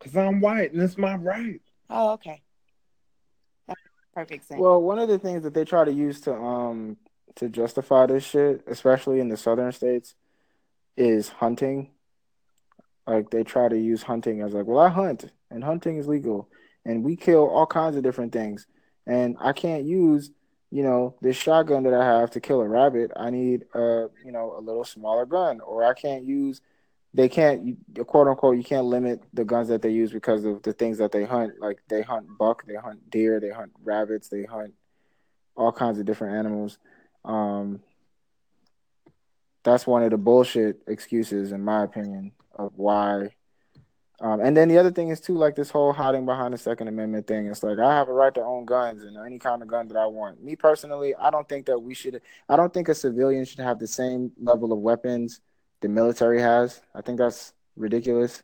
Cause 0.00 0.14
I'm 0.14 0.40
white 0.40 0.72
and 0.72 0.82
it's 0.82 0.98
my 0.98 1.16
right. 1.16 1.62
Oh, 1.88 2.12
okay. 2.14 2.42
That 3.66 3.78
perfect 4.12 4.46
sense. 4.46 4.60
Well, 4.60 4.82
one 4.82 4.98
of 4.98 5.08
the 5.08 5.18
things 5.18 5.44
that 5.44 5.54
they 5.54 5.64
try 5.64 5.84
to 5.84 5.92
use 5.92 6.20
to 6.22 6.34
um 6.34 6.98
to 7.36 7.48
justify 7.48 8.04
this 8.06 8.24
shit, 8.24 8.62
especially 8.66 9.20
in 9.20 9.28
the 9.28 9.38
southern 9.38 9.72
states, 9.72 10.14
is 10.98 11.30
hunting. 11.30 11.93
Like 13.06 13.30
they 13.30 13.44
try 13.44 13.68
to 13.68 13.78
use 13.78 14.02
hunting 14.02 14.40
as 14.40 14.54
like, 14.54 14.66
well, 14.66 14.78
I 14.78 14.88
hunt 14.88 15.30
and 15.50 15.62
hunting 15.62 15.98
is 15.98 16.08
legal 16.08 16.48
and 16.84 17.02
we 17.02 17.16
kill 17.16 17.48
all 17.48 17.66
kinds 17.66 17.96
of 17.96 18.02
different 18.02 18.32
things. 18.32 18.66
And 19.06 19.36
I 19.40 19.52
can't 19.52 19.84
use, 19.84 20.30
you 20.70 20.82
know, 20.82 21.14
this 21.20 21.36
shotgun 21.36 21.82
that 21.84 21.94
I 21.94 22.04
have 22.20 22.30
to 22.32 22.40
kill 22.40 22.60
a 22.60 22.68
rabbit. 22.68 23.10
I 23.16 23.30
need 23.30 23.64
a, 23.74 24.08
you 24.24 24.32
know, 24.32 24.54
a 24.56 24.60
little 24.60 24.84
smaller 24.84 25.26
gun. 25.26 25.60
Or 25.60 25.84
I 25.84 25.94
can't 25.94 26.24
use 26.24 26.60
they 27.14 27.28
can't 27.28 27.78
quote 28.06 28.26
unquote 28.26 28.56
you 28.56 28.64
can't 28.64 28.86
limit 28.86 29.22
the 29.32 29.44
guns 29.44 29.68
that 29.68 29.82
they 29.82 29.90
use 29.90 30.10
because 30.10 30.44
of 30.44 30.62
the 30.62 30.72
things 30.72 30.98
that 30.98 31.12
they 31.12 31.24
hunt. 31.24 31.60
Like 31.60 31.78
they 31.88 32.02
hunt 32.02 32.26
buck, 32.36 32.66
they 32.66 32.74
hunt 32.74 33.08
deer, 33.08 33.38
they 33.38 33.50
hunt 33.50 33.72
rabbits, 33.82 34.28
they 34.28 34.42
hunt 34.42 34.74
all 35.56 35.70
kinds 35.70 36.00
of 36.00 36.06
different 36.06 36.34
animals. 36.36 36.78
Um, 37.24 37.80
that's 39.62 39.86
one 39.86 40.02
of 40.02 40.10
the 40.10 40.18
bullshit 40.18 40.82
excuses, 40.88 41.52
in 41.52 41.62
my 41.62 41.84
opinion, 41.84 42.32
of 42.56 42.72
why 42.76 43.30
Um, 44.20 44.40
and 44.40 44.56
then 44.56 44.68
the 44.68 44.78
other 44.78 44.92
thing 44.92 45.08
is 45.08 45.20
too, 45.20 45.34
like 45.36 45.56
this 45.56 45.70
whole 45.70 45.92
hiding 45.92 46.24
behind 46.24 46.54
the 46.54 46.58
Second 46.58 46.86
Amendment 46.88 47.26
thing. 47.26 47.46
It's 47.48 47.62
like 47.64 47.78
I 47.80 47.92
have 47.94 48.08
a 48.08 48.12
right 48.12 48.32
to 48.34 48.42
own 48.42 48.64
guns 48.64 49.02
and 49.02 49.16
any 49.18 49.38
kind 49.40 49.60
of 49.60 49.68
gun 49.68 49.88
that 49.88 49.96
I 49.96 50.06
want. 50.06 50.42
Me 50.42 50.54
personally, 50.56 51.14
I 51.16 51.30
don't 51.30 51.48
think 51.48 51.66
that 51.66 51.78
we 51.80 51.94
should. 51.94 52.22
I 52.48 52.54
don't 52.56 52.72
think 52.72 52.88
a 52.88 52.94
civilian 52.94 53.44
should 53.44 53.58
have 53.58 53.78
the 53.80 53.88
same 53.88 54.30
level 54.40 54.72
of 54.72 54.78
weapons 54.78 55.40
the 55.80 55.88
military 55.88 56.40
has. 56.40 56.80
I 56.94 57.00
think 57.02 57.18
that's 57.18 57.52
ridiculous. 57.76 58.42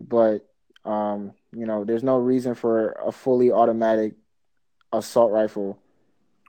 But 0.00 0.46
um, 0.84 1.32
you 1.52 1.66
know, 1.66 1.84
there's 1.84 2.04
no 2.04 2.16
reason 2.18 2.54
for 2.54 2.92
a 3.04 3.10
fully 3.10 3.50
automatic 3.50 4.14
assault 4.92 5.32
rifle 5.32 5.76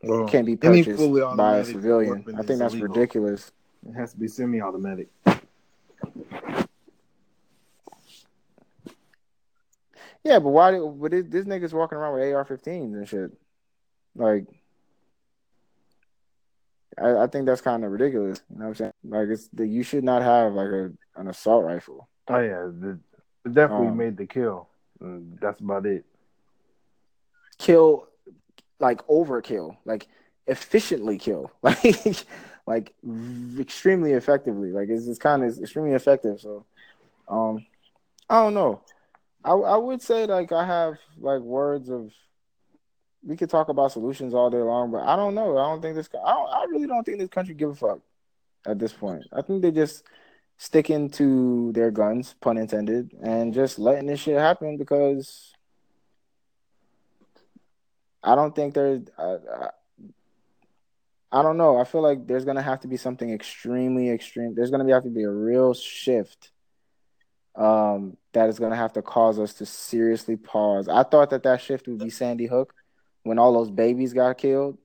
Well, 0.04 0.28
can 0.28 0.46
be 0.46 0.56
purchased 0.56 1.02
by 1.36 1.58
a 1.58 1.66
civilian. 1.66 2.24
I 2.38 2.44
think 2.44 2.60
that's 2.60 2.76
illegal. 2.76 2.94
ridiculous. 2.94 3.52
It 3.88 3.94
has 3.96 4.14
to 4.14 4.20
be 4.20 4.28
semi-automatic. 4.28 5.08
Yeah, 10.24 10.40
but 10.40 10.50
why? 10.50 10.72
do- 10.72 10.96
But 11.00 11.12
this, 11.12 11.26
this 11.28 11.46
nigga's 11.46 11.74
walking 11.74 11.98
around 11.98 12.14
with 12.14 12.34
AR-15s 12.34 12.94
and 12.94 13.08
shit. 13.08 13.32
Like, 14.16 14.46
I, 17.02 17.24
I 17.24 17.28
think 17.28 17.46
that's 17.46 17.62
kind 17.62 17.86
of 17.86 17.92
ridiculous. 17.92 18.42
You 18.50 18.58
know 18.60 18.66
what 18.66 18.70
I'm 18.70 18.76
saying? 18.76 18.94
Like, 19.08 19.28
it's 19.30 19.48
the, 19.50 19.66
you 19.66 19.84
should 19.84 20.04
not 20.04 20.22
have 20.22 20.54
like 20.54 20.68
a 20.70 20.92
an 21.16 21.28
assault 21.28 21.64
rifle. 21.66 22.08
Oh 22.28 22.40
yeah, 22.40 22.70
the, 22.72 23.00
definitely 23.50 23.88
Um, 23.88 23.98
made 23.98 24.18
the 24.18 24.26
kill. 24.26 24.68
And 25.00 25.38
that's 25.42 25.62
about 25.62 25.86
it. 25.86 26.06
Kill, 27.58 28.08
like 28.80 29.06
overkill, 29.08 29.78
like 29.86 30.08
efficiently 30.48 31.18
kill, 31.18 31.52
like 31.62 32.26
like 32.66 32.94
extremely 33.60 34.14
effectively. 34.14 34.72
Like 34.72 34.90
it's, 34.90 35.08
it's 35.08 35.20
kind 35.20 35.44
of 35.44 35.58
extremely 35.58 35.94
effective. 35.94 36.40
So, 36.42 36.66
um, 37.28 37.66
I 38.30 38.44
don't 38.44 38.54
know. 38.54 38.82
I 39.44 39.52
I 39.52 39.78
would 39.78 40.02
say 40.02 40.26
like 40.26 40.52
I 40.52 40.66
have 40.66 40.98
like 41.18 41.42
words 41.42 41.90
of. 41.90 42.12
We 43.22 43.36
could 43.36 43.50
talk 43.50 43.68
about 43.68 43.92
solutions 43.92 44.34
all 44.34 44.50
day 44.50 44.62
long, 44.62 44.92
but 44.92 45.04
I 45.04 45.18
don't 45.18 45.36
know. 45.36 45.58
I 45.58 45.70
don't 45.70 45.82
think 45.82 45.96
this. 45.96 46.10
I 46.14 46.32
don't, 46.32 46.50
I 46.50 46.64
really 46.70 46.88
don't 46.88 47.04
think 47.04 47.20
this 47.20 47.30
country 47.30 47.54
give 47.54 47.72
a 47.72 47.76
fuck 47.76 48.00
at 48.66 48.80
this 48.80 48.94
point. 48.94 49.26
I 49.34 49.42
think 49.42 49.62
they 49.62 49.72
just 49.72 50.04
sticking 50.58 51.10
to 51.10 51.72
their 51.74 51.92
guns, 51.92 52.36
pun 52.40 52.58
intended, 52.58 53.12
and 53.22 53.54
just 53.54 53.78
letting 53.78 54.06
this 54.08 54.22
shit 54.22 54.38
happen 54.38 54.78
because 54.78 55.54
I 58.24 58.36
don't 58.36 58.56
think 58.56 58.74
there's. 58.74 59.02
I, 59.18 59.24
I, 59.24 59.70
I 61.32 61.42
don't 61.42 61.58
know. 61.58 61.78
I 61.78 61.84
feel 61.84 62.02
like 62.02 62.26
there's 62.26 62.46
gonna 62.46 62.62
have 62.62 62.80
to 62.82 62.88
be 62.88 62.98
something 62.98 63.32
extremely 63.32 64.10
extreme. 64.10 64.56
There's 64.56 64.72
gonna 64.72 64.86
be, 64.86 64.92
have 64.92 65.04
to 65.04 65.10
be 65.10 65.24
a 65.24 65.30
real 65.30 65.74
shift 65.74 66.52
um, 67.60 68.16
that 68.32 68.48
is 68.48 68.58
gonna 68.58 68.76
have 68.76 68.94
to 68.94 69.02
cause 69.02 69.38
us 69.38 69.54
to 69.56 69.66
seriously 69.66 70.38
pause. 70.38 70.88
I 70.88 71.04
thought 71.04 71.30
that 71.32 71.44
that 71.44 71.62
shift 71.62 71.88
would 71.88 72.00
be 72.00 72.10
Sandy 72.10 72.46
Hook 72.46 72.74
when 73.24 73.38
all 73.38 73.54
those 73.54 73.70
babies 73.70 74.14
got 74.14 74.38
killed 74.38 74.78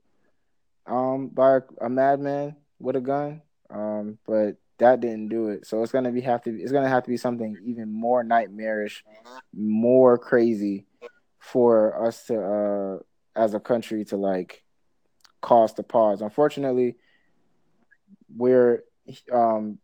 um, 0.87 1.29
by 1.29 1.57
a, 1.57 1.61
a 1.83 1.89
madman 1.89 2.57
with 2.81 2.97
a 2.97 3.01
gun, 3.01 3.43
um, 3.71 4.19
but 4.27 4.57
that 4.79 5.01
didn't 5.01 5.29
do 5.29 5.51
it. 5.51 5.67
So 5.67 5.83
it's 5.83 5.93
gonna 5.93 6.11
be 6.11 6.21
have 6.23 6.43
to. 6.43 6.51
It's 6.51 6.73
gonna 6.73 6.89
have 6.89 7.05
to 7.05 7.11
be 7.11 7.17
something 7.17 7.57
even 7.65 7.93
more 7.93 8.25
nightmarish, 8.25 9.05
more 9.55 10.19
crazy 10.19 10.87
for 11.39 12.05
us 12.05 12.27
to, 12.27 12.43
uh, 12.43 12.99
as 13.41 13.55
a 13.55 13.61
country, 13.61 14.05
to 14.07 14.17
like 14.17 14.65
cause 15.41 15.75
to 15.75 15.85
pause. 15.85 16.23
Unfortunately, 16.23 16.97
we're 18.37 18.83
um, 19.33 19.79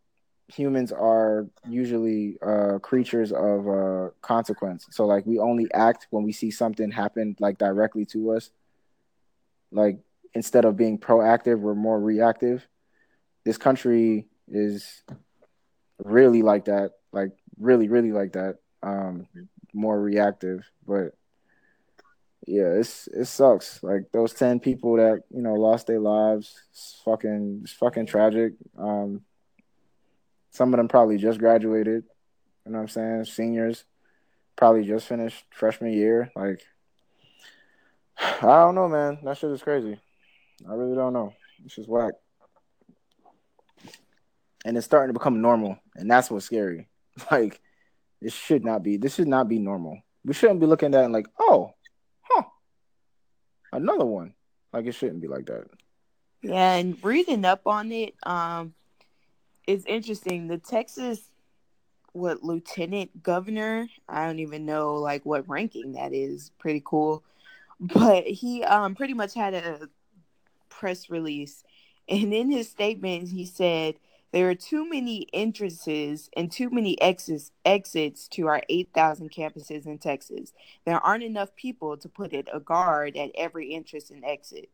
humans 0.51 0.93
are 0.93 1.47
usually 1.69 2.39
uh, 2.43 2.79
creatures 2.79 3.33
of 3.33 3.69
uh, 3.69 4.11
consequence. 4.21 4.87
So 4.91 5.07
like 5.07 5.25
we 5.27 5.39
only 5.39 5.73
act 5.73 6.07
when 6.11 6.25
we 6.25 6.33
see 6.33 6.51
something 6.51 6.91
happen 6.91 7.37
like 7.39 7.59
directly 7.59 8.05
to 8.07 8.33
us. 8.33 8.51
Like 9.71 9.99
instead 10.35 10.65
of 10.65 10.77
being 10.77 10.99
proactive, 10.99 11.61
we're 11.61 11.75
more 11.75 12.01
reactive. 12.01 12.67
This 13.45 13.59
country 13.59 14.29
is 14.49 15.03
really 15.99 16.43
like 16.43 16.67
that, 16.67 16.93
like 17.13 17.31
really, 17.59 17.89
really 17.89 18.13
like 18.13 18.33
that. 18.33 18.57
Um, 18.83 19.27
more 19.73 20.01
reactive, 20.01 20.69
but 20.87 21.15
yeah, 22.47 22.73
it's 22.73 23.07
it 23.09 23.27
sucks. 23.27 23.83
Like 23.83 24.11
those 24.13 24.33
ten 24.33 24.59
people 24.59 24.97
that 24.97 25.23
you 25.31 25.43
know 25.43 25.55
lost 25.55 25.87
their 25.87 26.01
lives, 26.01 26.59
it's 26.71 27.01
fucking, 27.05 27.61
it's 27.63 27.73
fucking 27.73 28.07
tragic. 28.07 28.55
Um, 28.79 29.23
some 30.51 30.73
of 30.75 30.79
them 30.79 30.89
probably 30.89 31.17
just 31.17 31.39
graduated. 31.39 32.05
You 32.65 32.73
know 32.73 32.79
what 32.79 32.83
I'm 32.83 32.89
saying? 32.89 33.25
Seniors 33.25 33.85
probably 34.57 34.85
just 34.85 35.07
finished 35.07 35.45
freshman 35.51 35.93
year. 35.93 36.31
Like, 36.37 36.63
I 38.19 38.41
don't 38.43 38.75
know, 38.75 38.89
man. 38.89 39.19
That 39.25 39.39
shit 39.39 39.51
is 39.51 39.63
crazy. 39.63 39.99
I 40.69 40.75
really 40.75 40.95
don't 40.95 41.15
know. 41.15 41.33
It's 41.65 41.75
just 41.75 41.89
whack. 41.89 42.13
And 44.65 44.77
it's 44.77 44.85
starting 44.85 45.09
to 45.09 45.19
become 45.19 45.41
normal, 45.41 45.79
and 45.97 46.11
that's 46.11 46.31
what's 46.31 46.47
scary. 46.47 46.89
Like, 47.31 47.61
this 48.23 48.33
should 48.33 48.65
not 48.65 48.83
be. 48.83 48.97
This 48.97 49.17
should 49.17 49.29
not 49.29 49.49
be 49.49 49.59
normal. 49.59 50.01
We 50.25 50.33
shouldn't 50.33 50.61
be 50.61 50.67
looking 50.67 50.95
at 50.95 51.05
it 51.05 51.11
like, 51.11 51.27
oh, 51.39 51.73
huh, 52.23 52.45
another 53.73 54.07
one. 54.07 54.33
Like, 54.73 54.87
it 54.87 54.93
shouldn't 54.93 55.21
be 55.21 55.29
like 55.29 55.47
that. 55.47 55.67
Yeah, 56.41 56.75
and 56.75 56.97
reading 57.03 57.45
up 57.45 57.67
on 57.67 57.93
it, 57.93 58.15
um, 58.23 58.75
it's 59.71 59.87
interesting. 59.87 60.49
The 60.49 60.59
Texas, 60.59 61.21
what 62.13 62.43
lieutenant 62.43 63.23
governor? 63.23 63.87
I 64.09 64.27
don't 64.27 64.41
even 64.41 64.67
know 64.67 64.95
like 64.95 65.25
what 65.25 65.49
ranking 65.49 65.93
that 65.93 66.13
is. 66.13 66.51
Pretty 66.59 66.83
cool, 66.85 67.23
but 67.79 68.25
he 68.27 68.65
um 68.65 68.95
pretty 68.97 69.15
much 69.15 69.35
had 69.35 69.55
a 69.55 69.89
press 70.69 71.09
release, 71.09 71.63
and 72.09 72.35
in 72.35 72.51
his 72.51 72.69
statement 72.69 73.29
he 73.29 73.47
said 73.47 73.95
there 74.33 74.49
are 74.51 74.57
too 74.57 74.89
many 74.89 75.27
entrances 75.33 76.31
and 76.37 76.51
too 76.51 76.71
many 76.71 77.01
exits 77.01 77.53
exits 77.65 78.29
to 78.29 78.47
our 78.47 78.63
8,000 78.69 79.31
campuses 79.31 79.87
in 79.87 79.99
Texas. 79.99 80.53
There 80.85 80.99
aren't 80.99 81.25
enough 81.25 81.55
people 81.57 81.97
to 81.97 82.09
put 82.09 82.33
it 82.33 82.49
a 82.53 82.61
guard 82.61 83.17
at 83.17 83.31
every 83.37 83.75
entrance 83.75 84.11
and 84.11 84.25
exit 84.25 84.69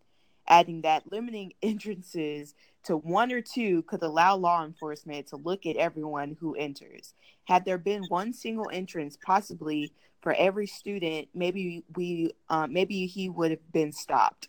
adding 0.49 0.83
that 0.83 1.11
limiting 1.11 1.53
entrances 1.63 2.55
to 2.85 2.97
one 2.97 3.33
or 3.33 3.41
two 3.41 3.83
could 3.83 4.03
allow 4.03 4.37
law 4.37 4.65
enforcement 4.65 5.27
to 5.29 5.37
look 5.37 5.67
at 5.67 5.77
everyone 5.77 6.37
who 6.41 6.55
enters. 6.55 7.15
Had 7.45 7.65
there 7.65 7.79
been 7.79 8.05
one 8.05 8.33
single 8.33 8.71
entrance, 8.73 9.19
possibly 9.25 9.93
for 10.23 10.33
every 10.35 10.67
student, 10.67 11.29
maybe 11.35 11.85
we, 11.97 12.33
uh, 12.49 12.67
maybe 12.69 13.07
he 13.07 13.29
would 13.29 13.51
have 13.51 13.73
been 13.73 13.93
stopped. 13.93 14.49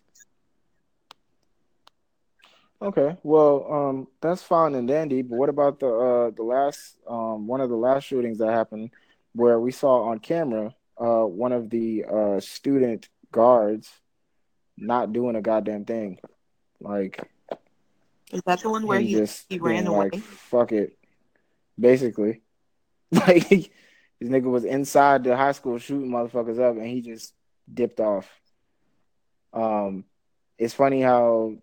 Okay, 2.79 3.17
well, 3.23 3.65
um, 3.71 4.07
that's 4.21 4.43
fine 4.43 4.75
and 4.75 4.87
dandy, 4.87 5.23
but 5.23 5.35
what 5.35 5.49
about 5.49 5.79
the 5.79 5.87
uh 5.87 6.29
the 6.35 6.43
last 6.43 6.95
um 7.09 7.47
one 7.47 7.59
of 7.59 7.69
the 7.69 7.75
last 7.75 8.03
shootings 8.03 8.37
that 8.37 8.51
happened 8.51 8.91
where 9.33 9.59
we 9.59 9.71
saw 9.71 10.03
on 10.03 10.19
camera 10.19 10.75
uh 10.99 11.23
one 11.23 11.51
of 11.51 11.71
the 11.71 12.05
uh 12.05 12.39
student 12.39 13.09
guards 13.31 13.89
not 14.77 15.13
doing 15.13 15.35
a 15.35 15.41
goddamn 15.41 15.85
thing. 15.85 16.19
Like 16.79 17.29
Is 18.31 18.41
that 18.45 18.61
the 18.61 18.69
one 18.69 18.85
where 18.85 18.99
he, 18.99 19.11
just 19.11 19.45
he 19.49 19.59
ran 19.59 19.85
being 19.85 19.97
like 19.97 20.13
away? 20.13 20.21
fuck 20.21 20.71
it. 20.71 20.97
Basically. 21.79 22.41
Like 23.09 23.47
this 23.49 23.69
nigga 24.21 24.51
was 24.51 24.65
inside 24.65 25.23
the 25.23 25.37
high 25.37 25.53
school 25.53 25.77
shooting 25.77 26.11
motherfuckers 26.11 26.59
up 26.59 26.75
and 26.75 26.85
he 26.87 27.01
just 27.01 27.33
dipped 27.73 28.01
off. 28.01 28.29
Um 29.53 30.03
it's 30.57 30.73
funny 30.73 31.01
how 31.01 31.53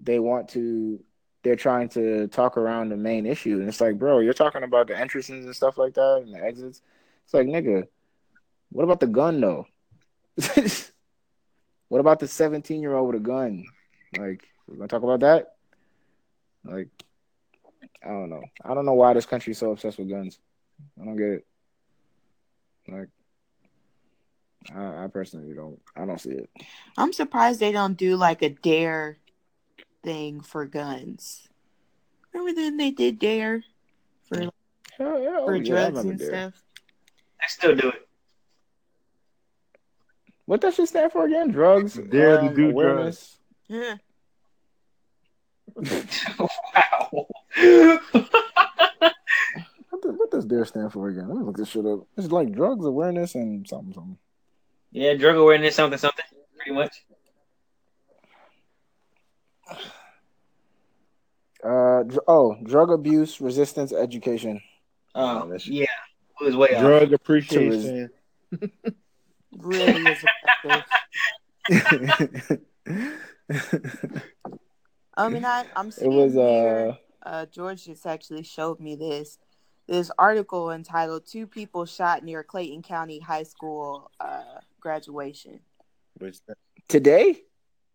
they 0.00 0.18
want 0.18 0.48
to 0.50 1.02
they're 1.42 1.56
trying 1.56 1.88
to 1.90 2.26
talk 2.28 2.56
around 2.56 2.88
the 2.88 2.96
main 2.96 3.26
issue 3.26 3.60
and 3.60 3.68
it's 3.68 3.80
like 3.80 3.98
bro 3.98 4.18
you're 4.18 4.32
talking 4.32 4.62
about 4.62 4.88
the 4.88 4.98
entrances 4.98 5.44
and 5.44 5.54
stuff 5.54 5.78
like 5.78 5.94
that 5.94 6.22
and 6.24 6.34
the 6.34 6.42
exits 6.42 6.82
it's 7.24 7.34
like 7.34 7.46
nigga 7.46 7.86
what 8.70 8.82
about 8.82 9.00
the 9.00 9.06
gun 9.06 9.40
though 9.40 9.66
what 11.88 12.00
about 12.00 12.20
the 12.20 12.28
17 12.28 12.80
year 12.80 12.94
old 12.94 13.08
with 13.08 13.20
a 13.20 13.24
gun 13.24 13.64
like 14.18 14.46
we're 14.66 14.76
gonna 14.76 14.88
talk 14.88 15.02
about 15.02 15.20
that 15.20 15.54
like 16.64 16.88
i 18.04 18.08
don't 18.08 18.30
know 18.30 18.42
i 18.64 18.74
don't 18.74 18.86
know 18.86 18.94
why 18.94 19.12
this 19.12 19.26
country's 19.26 19.58
so 19.58 19.72
obsessed 19.72 19.98
with 19.98 20.08
guns 20.08 20.38
i 21.00 21.04
don't 21.04 21.16
get 21.16 21.28
it 21.28 21.46
like 22.88 23.08
I, 24.74 25.04
I 25.04 25.06
personally 25.08 25.54
don't 25.54 25.80
i 25.96 26.04
don't 26.04 26.20
see 26.20 26.30
it 26.30 26.50
I'm 26.96 27.12
surprised 27.12 27.60
they 27.60 27.72
don't 27.72 27.96
do 27.96 28.16
like 28.16 28.42
a 28.42 28.50
DARE 28.50 29.18
thing 30.04 30.40
for 30.40 30.66
guns. 30.66 31.48
Remember 32.32 32.54
then 32.54 32.76
they 32.76 32.90
did 32.90 33.18
DARE 33.18 33.64
for 34.28 34.38
Hell 34.38 35.20
yeah, 35.20 35.38
oh, 35.40 35.46
for 35.46 35.56
yeah, 35.56 35.64
drugs 35.64 36.04
and 36.04 36.18
that. 36.18 36.26
stuff. 36.26 36.62
I 37.42 37.46
still 37.48 37.74
do 37.74 37.88
it. 37.88 38.08
What 40.46 40.60
that 40.60 40.74
shit 40.74 40.88
stand 40.88 41.12
for 41.12 41.24
again? 41.24 41.50
Drugs. 41.50 41.94
Dare 42.10 42.36
to 42.38 42.46
um, 42.48 42.54
do 42.54 42.70
awareness. 42.70 43.36
Yeah. 43.68 43.96
wow. 46.38 47.26
What 49.90 50.02
the, 50.02 50.12
what 50.12 50.30
does 50.32 50.44
DARE 50.44 50.64
stand 50.64 50.92
for 50.92 51.08
again? 51.08 51.28
Let 51.28 51.38
me 51.38 51.44
look 51.44 51.56
this 51.56 51.68
shit 51.68 51.86
up. 51.86 52.00
It's 52.16 52.32
like 52.32 52.50
drugs 52.50 52.84
awareness 52.84 53.36
and 53.36 53.66
something 53.66 53.92
something. 53.94 54.18
Yeah, 54.90 55.14
drug 55.14 55.36
awareness, 55.36 55.76
something, 55.76 55.98
something, 55.98 56.24
pretty 56.56 56.72
much. 56.72 57.04
Uh 61.62 62.02
dr- 62.02 62.24
oh, 62.26 62.56
drug 62.64 62.90
abuse 62.90 63.40
resistance 63.40 63.92
education. 63.92 64.60
Oh, 65.14 65.46
that's- 65.46 65.66
yeah, 65.68 65.84
it 66.40 66.44
was 66.44 66.56
way 66.56 66.74
off. 66.74 66.80
Drug 66.82 67.12
appreciation. 67.12 68.10
Really 69.58 70.02
is 70.02 70.24
effective. 70.62 70.84
I 75.16 75.28
mean, 75.28 75.44
I, 75.44 75.64
I'm 75.76 75.88
it 75.88 76.08
was 76.08 76.32
here. 76.34 76.90
uh 76.90 77.28
uh, 77.28 77.46
George 77.46 77.86
just 77.86 78.06
actually 78.06 78.42
showed 78.42 78.80
me 78.80 78.96
this 78.96 79.38
this 79.86 80.10
article 80.18 80.70
entitled 80.70 81.26
Two 81.26 81.46
People 81.46 81.84
Shot 81.84 82.24
Near 82.24 82.42
Clayton 82.42 82.82
County 82.82 83.18
High 83.20 83.42
School 83.42 84.10
uh, 84.20 84.60
Graduation. 84.80 85.60
Which 86.18 86.38
today. 86.88 87.42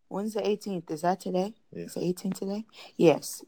When's 0.08 0.34
the 0.34 0.40
18th? 0.40 0.90
Is 0.90 1.02
that 1.02 1.20
today? 1.20 1.54
Yeah. 1.72 1.84
Is 1.84 1.94
the 1.94 2.00
18th 2.00 2.38
today? 2.38 2.64
Yes. 2.96 3.44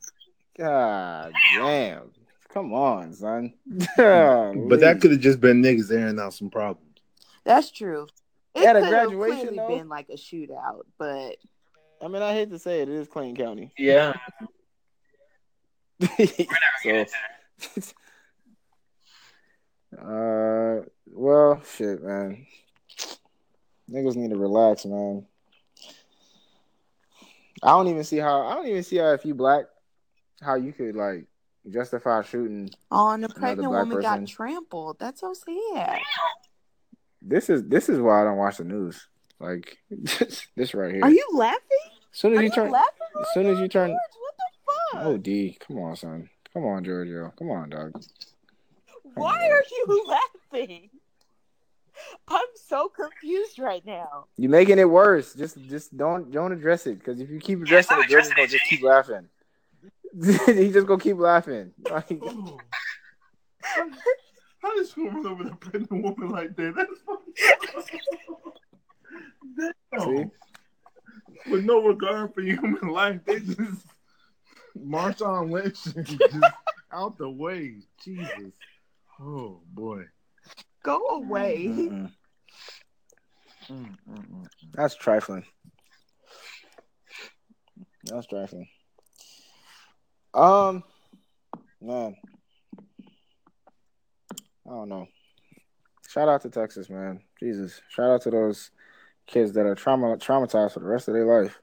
God 0.56 1.32
damn! 1.56 2.10
Come 2.52 2.72
on, 2.72 3.14
son. 3.14 3.55
but 3.97 4.80
that 4.80 4.98
could 5.01 5.12
have 5.12 5.20
just 5.20 5.40
been 5.40 5.62
niggas 5.62 5.90
airing 5.90 6.20
out 6.20 6.34
some 6.34 6.51
problems. 6.51 6.91
That's 7.44 7.70
true. 7.70 8.06
It 8.55 8.64
At 8.66 8.77
a 8.77 8.81
could 8.81 8.93
have 8.93 9.09
graduation, 9.09 9.39
clearly 9.39 9.56
though? 9.56 9.69
been 9.78 9.89
like 9.89 10.09
a 10.10 10.16
shootout, 10.16 10.82
but 10.98 11.36
I 12.02 12.09
mean, 12.09 12.23
I 12.23 12.32
hate 12.32 12.51
to 12.51 12.59
say 12.59 12.82
it, 12.82 12.89
it 12.89 12.94
is 12.94 13.09
Clayton 13.09 13.36
County. 13.36 13.73
Yeah, 13.78 14.14
so, 16.82 17.05
uh, 20.02 20.81
well, 21.06 21.62
shit, 21.77 22.02
man. 22.02 22.47
Niggas 23.90 24.16
need 24.16 24.31
to 24.31 24.36
relax, 24.36 24.85
man. 24.85 25.27
I 27.62 27.69
don't 27.70 27.89
even 27.89 28.05
see 28.05 28.19
how. 28.19 28.47
I 28.47 28.55
don't 28.55 28.66
even 28.66 28.82
see 28.82 28.97
how 28.97 29.12
if 29.12 29.24
you 29.24 29.35
black, 29.35 29.64
how 30.40 30.56
you 30.56 30.73
could 30.73 30.97
like 30.97 31.27
justify 31.70 32.23
shooting. 32.23 32.70
oh, 32.90 33.10
and 33.10 33.23
the 33.23 33.28
pregnant 33.28 33.69
black 33.70 33.85
woman 33.85 33.98
person. 34.02 34.20
got 34.20 34.28
trampled. 34.28 34.98
That's 34.98 35.20
so 35.20 35.35
sad. 35.35 36.01
This 37.24 37.49
is 37.51 37.62
this 37.65 37.89
is 37.89 37.99
why 38.01 38.20
I 38.23 38.24
don't 38.24 38.36
watch 38.36 38.59
the 38.59 38.65
news. 38.65 39.07
Like 39.39 39.78
this 39.90 40.74
right 40.74 40.93
here. 40.94 41.05
Are 41.05 41.11
you 41.11 41.27
laughing? 41.32 41.61
As 42.12 42.19
soon 42.19 42.32
as 42.32 42.39
Are 42.39 42.43
you 42.43 42.49
you 42.49 42.55
turn, 42.55 42.70
laughing? 42.70 43.09
as 43.20 43.27
soon 43.35 43.47
as 43.47 43.59
you 43.59 43.69
turn. 43.69 43.89
George, 43.90 43.99
what 44.20 44.35
the 44.36 44.99
fuck? 44.99 45.07
Oh, 45.07 45.16
D, 45.16 45.59
come 45.66 45.78
on, 45.78 45.97
son. 45.97 46.28
Come 46.53 46.66
on, 46.66 46.85
Giorgio. 46.85 47.32
Come 47.39 47.51
on, 47.51 47.70
dog. 47.70 48.03
Why 49.15 49.49
are 49.49 49.62
you 49.70 50.05
laughing? 50.53 50.90
I'm 52.28 52.44
so 52.55 52.89
confused 52.89 53.59
right 53.59 53.85
now. 53.86 54.27
You're 54.36 54.51
making 54.51 54.78
it 54.78 54.89
worse. 54.89 55.35
Just 55.35 55.57
just 55.69 55.97
don't 55.97 56.31
don't 56.31 56.53
address 56.53 56.86
it 56.86 56.99
because 56.99 57.20
if 57.20 57.31
you 57.31 57.39
keep 57.39 57.62
addressing 57.62 57.99
it, 58.01 58.09
George 58.09 58.24
is 58.24 58.32
gonna 58.35 58.49
just 58.49 58.65
keep 58.65 58.82
laughing. 58.82 59.28
He's 60.47 60.74
just 60.74 60.86
gonna 60.86 61.01
keep 61.01 61.16
laughing. 61.19 61.73
Like, 61.90 62.19
oh. 62.23 62.59
How 64.62 64.76
does 64.76 64.97
woman 64.97 65.26
over 65.26 65.44
the 65.44 65.56
pregnant 65.56 66.05
woman 66.05 66.28
like 66.30 66.55
that? 66.56 66.74
That's 66.76 67.01
fucking. 67.05 67.34
See? 70.30 71.51
With 71.51 71.64
no 71.64 71.82
regard 71.82 72.32
for 72.32 72.43
human 72.43 72.89
life, 72.89 73.20
they 73.26 73.40
just 73.40 73.86
Marshawn 74.78 75.51
Lynch 75.51 75.86
and 75.86 76.06
just 76.06 76.52
out 76.93 77.18
the 77.18 77.28
way. 77.28 77.78
Jesus. 78.02 78.55
Oh 79.20 79.60
boy. 79.72 80.05
Go 80.84 81.06
away. 81.09 81.66
mm-mm. 81.68 82.12
Mm, 83.70 83.97
mm, 84.10 84.16
mm. 84.16 84.47
that's 84.72 84.97
trifling. 84.97 85.44
That's 88.05 88.26
trifling. 88.26 88.68
Um, 90.34 90.82
man, 91.80 92.16
I 94.66 94.70
don't 94.70 94.89
know. 94.89 95.06
Shout 96.09 96.28
out 96.28 96.43
to 96.43 96.51
Texas, 96.51 96.90
man. 96.90 97.20
Jesus, 97.40 97.80
shout 97.89 98.10
out 98.10 98.22
to 98.22 98.30
those 98.30 98.70
kids 99.26 99.52
that 99.52 99.66
are 99.66 99.74
trauma 99.74 100.16
traumatized 100.16 100.74
for 100.74 100.80
the 100.80 100.86
rest 100.86 101.09
of 101.09 101.14
their 101.14 101.24
life. 101.24 101.59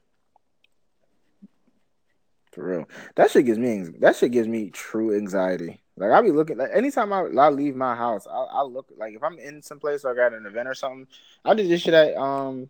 For 2.52 2.64
real, 2.64 2.88
that 3.14 3.30
shit 3.30 3.46
gives 3.46 3.58
me 3.58 3.84
that 4.00 4.16
shit 4.16 4.32
gives 4.32 4.48
me 4.48 4.70
true 4.70 5.16
anxiety. 5.16 5.80
Like 5.96 6.10
I 6.10 6.20
be 6.20 6.32
looking 6.32 6.58
like 6.58 6.70
anytime 6.74 7.12
I, 7.12 7.20
I 7.38 7.48
leave 7.50 7.76
my 7.76 7.94
house, 7.94 8.26
I, 8.26 8.32
I 8.32 8.62
look 8.62 8.90
like 8.96 9.14
if 9.14 9.22
I'm 9.22 9.38
in 9.38 9.62
some 9.62 9.78
place 9.78 10.04
or 10.04 10.10
I 10.10 10.16
got 10.16 10.36
an 10.36 10.46
event 10.46 10.68
or 10.68 10.74
something. 10.74 11.06
I 11.44 11.54
did 11.54 11.68
this 11.68 11.82
shit 11.82 11.94
at 11.94 12.16
um 12.16 12.68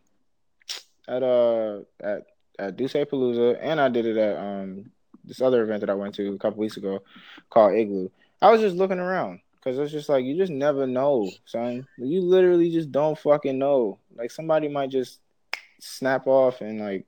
at 1.08 1.22
uh 1.22 1.80
at 2.00 2.26
at 2.58 2.76
Duce 2.76 2.92
Palooza, 2.92 3.56
and 3.58 3.80
I 3.80 3.88
did 3.88 4.04
it 4.04 4.18
at 4.18 4.36
um 4.36 4.90
this 5.24 5.40
other 5.40 5.62
event 5.62 5.80
that 5.80 5.90
I 5.90 5.94
went 5.94 6.14
to 6.16 6.34
a 6.34 6.38
couple 6.38 6.58
weeks 6.58 6.76
ago 6.76 7.02
called 7.48 7.74
Igloo. 7.74 8.10
I 8.42 8.50
was 8.50 8.60
just 8.60 8.76
looking 8.76 8.98
around 8.98 9.40
because 9.60 9.78
it's 9.78 9.92
just 9.92 10.08
like 10.08 10.24
you 10.24 10.36
just 10.36 10.52
never 10.52 10.86
know, 10.86 11.30
son. 11.44 11.86
You 11.98 12.22
literally 12.22 12.70
just 12.70 12.90
don't 12.90 13.18
fucking 13.18 13.58
know. 13.58 13.98
Like 14.14 14.30
somebody 14.30 14.68
might 14.68 14.90
just 14.90 15.20
snap 15.80 16.26
off 16.26 16.60
and 16.60 16.80
like 16.80 17.06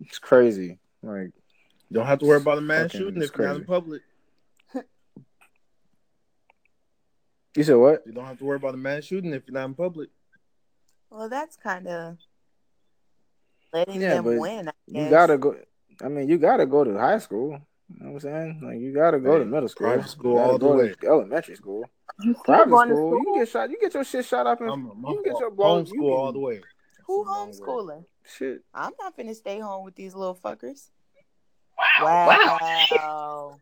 it's 0.00 0.18
crazy. 0.18 0.78
Like 1.02 1.30
Don't 1.92 2.06
have 2.06 2.18
to 2.20 2.26
worry 2.26 2.40
about 2.40 2.58
a 2.58 2.62
mass 2.62 2.92
Fucking 2.92 3.00
shooting 3.00 3.22
if 3.22 3.30
you're 3.36 3.46
not 3.46 3.56
in 3.56 3.64
public. 3.64 4.02
you 7.56 7.62
said 7.62 7.74
what? 7.76 8.02
You 8.06 8.12
don't 8.12 8.24
have 8.26 8.38
to 8.38 8.44
worry 8.44 8.56
about 8.56 8.74
a 8.74 8.78
mass 8.78 9.04
shooting 9.04 9.32
if 9.32 9.44
you're 9.46 9.54
not 9.58 9.66
in 9.66 9.74
public. 9.74 10.10
Well, 11.10 11.28
that's 11.28 11.56
kind 11.56 11.86
of 11.86 12.18
letting 13.72 14.00
Yeah, 14.00 14.20
them 14.20 14.38
win. 14.38 14.68
I 14.68 14.72
You 14.86 15.08
gotta 15.10 15.38
go. 15.38 15.56
I 16.02 16.08
mean, 16.08 16.28
you 16.28 16.38
gotta 16.38 16.66
go 16.66 16.84
to 16.84 16.98
high 16.98 17.18
school. 17.18 17.60
You 17.88 18.04
know 18.04 18.12
what 18.12 18.24
I'm 18.24 18.30
saying? 18.30 18.60
Like 18.62 18.78
you 18.80 18.92
gotta 18.92 19.18
go 19.20 19.38
to 19.38 19.44
middle 19.44 19.68
school, 19.68 19.86
private 19.86 20.08
school 20.08 20.38
all 20.38 20.58
the 20.58 20.66
way. 20.66 20.94
elementary 21.04 21.54
school, 21.56 21.84
You 22.20 22.34
private 22.44 22.70
going 22.70 22.88
to 22.88 22.94
school. 22.96 23.18
You 23.18 23.34
get 23.38 23.48
shot. 23.48 23.70
You 23.70 23.78
get 23.80 23.94
your 23.94 24.04
shit 24.04 24.24
shot 24.24 24.46
up 24.46 24.60
and 24.60 24.70
I'm, 24.70 24.90
I'm 24.90 25.04
you 25.12 25.22
can 25.22 25.32
get 25.32 25.40
your 25.40 25.50
blown. 25.50 25.84
homeschool 25.84 26.10
all 26.10 26.32
the 26.32 26.40
way. 26.40 26.60
Who 27.06 27.24
That's 27.24 27.58
a 27.58 27.64
long 27.64 27.86
way. 27.86 28.02
homeschooling? 28.02 28.04
Shit. 28.36 28.58
I'm 28.74 28.92
not 29.00 29.16
finna 29.16 29.34
stay 29.36 29.60
home 29.60 29.84
with 29.84 29.94
these 29.94 30.14
little 30.14 30.34
fuckers. 30.34 30.90
wow, 32.00 32.26
wow. 32.26 32.86
Wow. 32.90 33.56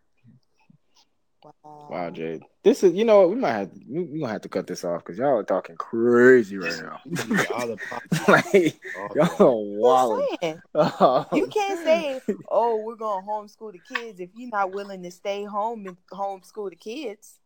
Wow. 1.45 1.89
Wow, 1.91 2.11
Jade. 2.11 2.43
This 2.63 2.83
is. 2.83 2.95
You 2.95 3.05
know 3.05 3.29
we 3.29 3.37
might 3.37 3.53
have. 3.53 3.71
We, 3.87 4.05
we 4.05 4.21
gonna 4.21 4.33
have 4.33 4.41
to 4.43 4.49
cut 4.49 4.67
this 4.67 4.83
off 4.83 5.05
because 5.05 5.19
y'all 5.19 5.37
are 5.37 5.43
talking 5.43 5.77
crazy 5.77 6.57
right 6.57 6.83
now. 6.83 7.01
You 7.05 7.37
be 7.37 7.41
out 7.55 7.69
of 7.69 7.81
pocket 7.91 8.29
like 8.29 8.81
all 8.97 9.09
y'all 9.15 9.49
are 9.49 9.79
wild. 9.79 10.27
Just. 10.43 10.61
Oh. 10.75 11.27
You 11.35 11.47
can't 11.49 11.85
say, 11.85 12.21
"Oh, 12.49 12.83
we're 12.83 12.97
gonna 12.97 13.27
homeschool 13.27 13.73
the 13.73 13.81
kids" 13.95 14.21
if 14.21 14.31
you're 14.35 14.49
not 14.49 14.73
willing 14.73 15.03
to 15.03 15.11
stay 15.11 15.45
home 15.45 15.87
and 15.87 15.97
homeschool 16.11 16.71
the 16.71 16.77
kids. 16.77 17.39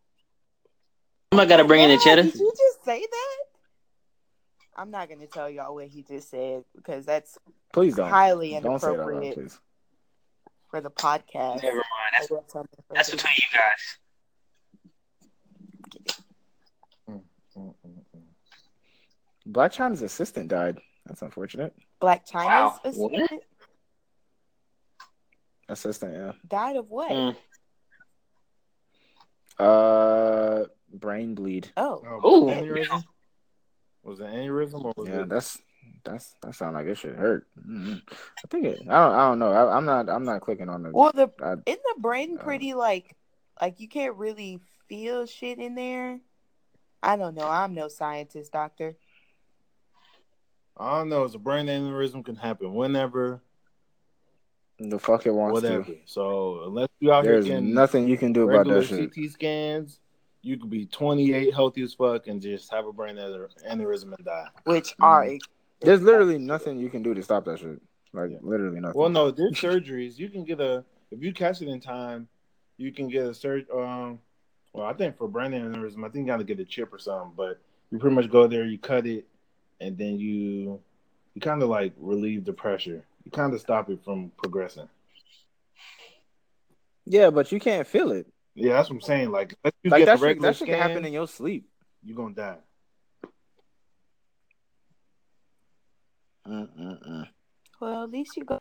I'm 1.33 1.49
gonna 1.49 1.65
bring 1.65 1.83
in 1.83 1.91
the 1.91 1.99
cheddar. 1.99 2.23
Did 2.23 2.35
you 2.37 2.53
just 2.57 2.85
say 2.85 3.01
that? 3.01 3.37
I'm 4.77 4.93
not 4.93 5.09
gonna 5.09 5.27
tell 5.27 5.51
y'all 5.51 5.75
what 5.75 5.89
he 5.89 6.03
just 6.03 6.31
said 6.31 6.63
because 6.77 7.05
that's 7.05 7.37
Please 7.73 7.97
don't. 7.97 8.09
highly 8.09 8.53
Don't 8.61 8.81
say 8.81 8.87
that, 8.87 8.95
inappropriate 8.95 9.35
please. 9.35 9.59
For 10.71 10.81
the 10.81 10.91
podcast. 10.91 11.63
Never 11.63 11.77
mind. 11.77 11.85
I 12.15 12.19
That's, 12.19 12.31
will 12.31 12.43
tell 12.51 12.63
them 12.63 12.71
for 12.87 12.95
that's 12.95 13.11
between 13.11 13.33
you 13.37 13.59
guys. 13.59 13.99
Mm, 17.09 17.23
mm, 17.57 17.75
mm. 17.87 18.23
Blac 19.51 19.73
Chyna's 19.75 20.03
assistant 20.03 20.49
died. 20.49 20.79
That's 21.07 21.23
unfortunate. 21.23 21.75
Blac 22.03 22.29
Chyna's 22.31 22.45
Wow. 22.45 22.81
assistant 22.85 23.43
Assistant, 25.71 26.15
yeah. 26.15 26.33
died 26.47 26.77
of 26.77 26.89
what? 26.89 27.11
Mm. 27.11 27.37
Uh, 29.59 30.65
brain 30.93 31.35
bleed. 31.35 31.71
Oh, 31.77 32.03
Oh, 32.07 32.41
Ooh. 32.43 32.45
was 32.45 32.57
it 32.57 32.65
aneurysm? 32.65 33.05
Was 34.03 34.21
it 34.21 34.27
aneurysm 34.27 34.85
or 34.85 34.93
was 34.97 35.09
Yeah, 35.09 35.23
it? 35.23 35.29
that's 35.29 35.59
that's 36.05 36.35
that 36.43 36.55
sound 36.55 36.75
like 36.75 36.87
it 36.87 36.97
should 36.99 37.17
hurt. 37.17 37.47
Mhm. 37.59 38.01
I 38.09 38.49
think 38.51 38.65
it. 38.67 38.81
I 38.83 38.85
don't. 38.85 39.15
I 39.15 39.29
don't 39.29 39.39
know. 39.39 39.53
I, 39.53 39.77
I'm 39.77 39.85
not. 39.85 40.09
I'm 40.09 40.25
not 40.25 40.41
clicking 40.41 40.69
on 40.69 40.83
the. 40.83 40.91
well, 40.91 41.13
the 41.15 41.31
I, 41.43 41.53
in 41.53 41.77
the 41.95 41.95
brain 41.99 42.39
Uh, 42.39 42.43
pretty 42.45 42.75
like 42.75 43.17
like 43.61 43.81
you 43.81 43.89
can't 43.89 44.17
really 44.17 44.61
feel 44.89 45.27
shit 45.27 45.59
in 45.59 45.75
there. 45.75 46.21
I 47.03 47.17
don't 47.17 47.35
know. 47.35 47.47
I'm 47.47 47.75
no 47.75 47.89
scientist, 47.89 48.53
doctor. 48.53 48.97
I 50.77 50.99
don't 50.99 51.09
know. 51.09 51.25
It's 51.25 51.35
a 51.35 51.39
brain 51.39 51.67
aneurysm 51.67 52.25
can 52.25 52.37
happen 52.37 52.73
whenever, 52.73 53.41
the 54.79 54.99
fuck 54.99 55.27
it 55.27 55.33
wants 55.33 55.55
whatever. 55.55 55.85
to. 55.85 55.97
So 56.07 56.63
unless 56.67 56.89
you 57.01 57.13
out 57.13 57.25
There's 57.25 57.47
here 57.47 57.55
getting 57.57 57.75
nothing 57.75 58.07
you 58.09 58.17
can 58.17 58.33
do 58.33 58.49
about 58.49 58.67
that 58.69 58.85
shit. 58.85 59.13
CT 59.13 59.31
scans, 59.31 59.99
you 60.43 60.57
could 60.57 60.71
be 60.71 60.87
28, 60.87 61.53
healthy 61.53 61.83
as 61.83 61.95
fuck, 61.95 62.29
and 62.29 62.41
just 62.41 62.73
have 62.73 62.87
a 62.87 62.93
brain 62.93 63.17
aneurysm 63.17 64.15
and 64.17 64.25
die. 64.25 64.47
Which 64.65 64.97
Mhm. 64.99 65.05
are 65.05 65.25
There's 65.81 66.03
literally 66.03 66.39
nothing 66.39 66.79
you 66.79 66.89
can 66.91 67.03
do 67.03 67.15
to 67.15 67.23
stop 67.23 67.45
that 67.45 67.59
shit. 67.61 67.81
Like 68.13 68.31
Yeah. 68.31 68.39
literally 68.43 68.81
nothing. 68.81 68.99
Well, 68.99 69.09
no, 69.11 69.31
there's 69.31 69.53
surgeries. 69.53 70.19
You 70.19 70.29
can 70.29 70.45
get 70.45 70.61
a 70.61 70.85
if 71.11 71.23
you 71.23 71.33
catch 71.33 71.63
it 71.63 71.69
in 71.69 71.81
time, 71.81 72.29
you 72.77 72.93
can 72.93 73.09
get 73.09 73.27
a 73.27 73.35
search. 73.35 73.67
Um, 73.71 74.19
well, 74.73 74.87
I 74.87 74.93
think 74.93 75.17
for 75.17 75.29
brain 75.29 75.53
aneurysm, 75.53 76.05
I 76.05 76.09
think 76.11 76.27
you 76.27 76.27
got 76.27 76.39
to 76.39 76.45
get 76.45 76.61
a 76.61 76.65
chip 76.65 76.93
or 76.93 76.99
something. 76.99 77.33
But 77.37 77.61
you 77.91 77.99
pretty 77.99 78.15
much 78.17 78.31
go 78.31 78.47
there, 78.47 78.65
you 78.67 78.79
cut 78.79 79.07
it, 79.07 79.27
and 79.81 79.97
then 79.97 80.19
you 80.19 80.81
you 81.35 81.41
kind 81.41 81.63
of 81.63 81.69
like 81.69 81.93
relieve 81.99 82.45
the 82.45 82.53
pressure. 82.53 83.05
You 83.25 83.31
kind 83.31 83.53
of 83.55 83.61
stop 83.61 83.89
it 83.91 84.03
from 84.05 84.33
progressing. 84.37 84.89
Yeah, 87.07 87.31
but 87.31 87.53
you 87.53 87.61
can't 87.61 87.87
feel 87.87 88.13
it. 88.13 88.27
Yeah, 88.55 88.75
that's 88.75 88.91
what 88.91 88.97
I'm 88.97 89.01
saying. 89.03 89.31
Like, 89.31 89.55
let's 89.65 89.77
you 89.83 89.91
Like 89.91 90.01
get 90.01 90.07
that 90.07 90.13
the 90.13 90.19
shit, 90.19 90.27
regular 90.27 90.49
that 90.49 90.57
shit 90.57 90.67
scan, 90.69 90.81
can 90.81 90.89
happen 90.91 91.05
in 91.05 91.13
your 91.13 91.29
sleep. 91.29 91.69
you're 92.03 92.17
gonna 92.17 92.35
die. 92.35 92.57
Mm-mm-mm. 96.49 97.29
Well, 97.81 98.05
at 98.05 98.11
least 98.11 98.37
you 98.37 98.45
go. 98.45 98.59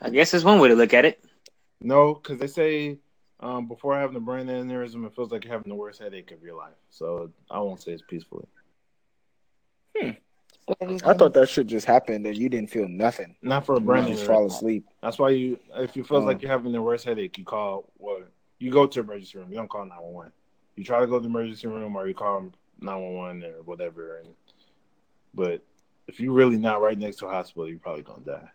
I 0.00 0.10
guess 0.10 0.32
that's 0.32 0.44
one 0.44 0.60
way 0.60 0.68
to 0.68 0.74
look 0.74 0.92
at 0.92 1.04
it. 1.04 1.24
No, 1.80 2.14
because 2.14 2.38
they 2.38 2.46
say 2.46 2.98
um, 3.40 3.66
before 3.66 3.94
having 3.98 4.16
a 4.16 4.20
brain 4.20 4.46
aneurysm, 4.46 5.06
it 5.06 5.14
feels 5.14 5.30
like 5.32 5.44
you're 5.44 5.52
having 5.52 5.70
the 5.70 5.74
worst 5.74 6.00
headache 6.00 6.30
of 6.32 6.42
your 6.42 6.56
life. 6.56 6.74
So 6.90 7.30
I 7.50 7.60
won't 7.60 7.80
say 7.80 7.92
it's 7.92 8.02
peacefully. 8.06 8.46
I 10.00 11.12
thought 11.14 11.34
that 11.34 11.48
shit 11.48 11.66
just 11.66 11.86
happened 11.86 12.26
and 12.26 12.36
you 12.36 12.48
didn't 12.48 12.70
feel 12.70 12.88
nothing. 12.88 13.36
Not 13.42 13.66
for 13.66 13.76
a 13.76 13.80
You 13.80 13.86
brain 13.86 14.06
just 14.06 14.24
fall 14.24 14.46
asleep. 14.46 14.86
That's 15.02 15.18
why 15.18 15.30
you, 15.30 15.58
if 15.76 15.96
you 15.96 16.04
feel 16.04 16.18
Oh. 16.18 16.24
like 16.24 16.42
you're 16.42 16.50
having 16.50 16.72
the 16.72 16.80
worst 16.82 17.04
headache, 17.04 17.36
you 17.38 17.44
call. 17.44 17.90
Well, 17.98 18.20
you 18.58 18.70
go 18.70 18.86
to 18.86 19.00
emergency 19.00 19.38
room. 19.38 19.50
You 19.50 19.56
don't 19.56 19.68
call 19.68 19.84
nine 19.84 19.98
one 20.00 20.14
one. 20.14 20.32
You 20.76 20.84
try 20.84 21.00
to 21.00 21.06
go 21.06 21.18
to 21.18 21.22
the 21.22 21.28
emergency 21.28 21.66
room 21.66 21.96
or 21.96 22.08
you 22.08 22.14
call 22.14 22.50
nine 22.80 23.00
one 23.00 23.14
one 23.14 23.44
or 23.44 23.62
whatever. 23.62 24.18
And 24.18 24.28
but 25.34 25.62
if 26.06 26.20
you're 26.20 26.32
really 26.32 26.56
not 26.58 26.80
right 26.82 26.98
next 26.98 27.16
to 27.18 27.26
a 27.26 27.30
hospital, 27.30 27.68
you're 27.68 27.78
probably 27.78 28.02
gonna 28.02 28.24
die. 28.24 28.50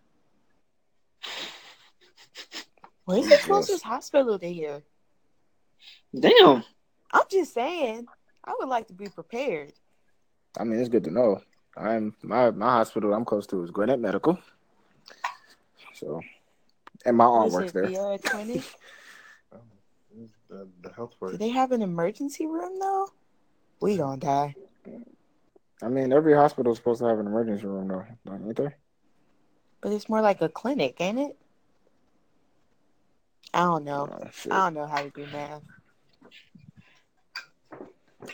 Where's 3.06 3.24
the 3.26 3.32
Yes. 3.32 3.46
closest 3.46 3.84
hospital 3.84 4.38
to 4.38 4.52
here? 4.52 4.84
Damn. 6.18 6.64
I'm 7.12 7.24
just 7.30 7.54
saying. 7.54 8.08
I 8.44 8.54
would 8.60 8.70
like 8.70 8.88
to 8.88 8.94
be 8.94 9.08
prepared. 9.10 9.74
I 10.58 10.64
mean, 10.64 10.80
it's 10.80 10.90
good 10.90 11.04
to 11.06 11.12
know. 11.12 11.42
I'm 11.78 12.16
my 12.24 12.52
my 12.52 12.70
hospital 12.70 13.14
I'm 13.14 13.26
close 13.26 13.46
to 13.48 13.64
is 13.64 13.72
Gwinnett 13.72 14.00
Medical. 14.00 14.38
So, 15.94 16.22
and 17.06 17.18
my 17.18 17.26
aunt 17.26 17.46
Was 17.46 17.54
works 17.54 17.72
there. 17.74 17.86
Vieira 17.86 18.22
Clinic? 18.24 18.64
Oh, 19.52 20.28
the, 20.50 20.68
the 20.82 20.92
health 20.94 21.14
works. 21.20 21.34
Do 21.34 21.38
they 21.38 21.50
have 21.50 21.72
an 21.72 21.82
emergency 21.82 22.46
room 22.48 22.80
though? 22.80 23.10
We 23.82 23.98
gonna 23.98 24.18
die. 24.18 24.56
I 25.82 25.88
mean, 25.88 26.12
every 26.12 26.34
hospital 26.34 26.74
is 26.74 26.78
supposed 26.78 27.00
to 27.00 27.08
have 27.08 27.20
an 27.20 27.28
emergency 27.28 27.66
room, 27.66 27.88
though, 27.88 28.06
ain't 28.34 28.56
they? 28.56 28.76
But 29.82 29.94
it's 29.94 30.10
more 30.10 30.22
like 30.22 30.42
a 30.42 30.50
clinic, 30.50 31.00
ain't 31.00 31.20
it? 31.20 31.38
I 33.54 33.60
don't 33.60 33.86
know. 33.86 34.10
Oh. 34.12 34.28
I 34.52 34.58
don't 34.66 34.74
know 34.74 34.86
how 34.86 35.02
to 35.02 35.10
do 35.10 35.26
math. 35.32 35.62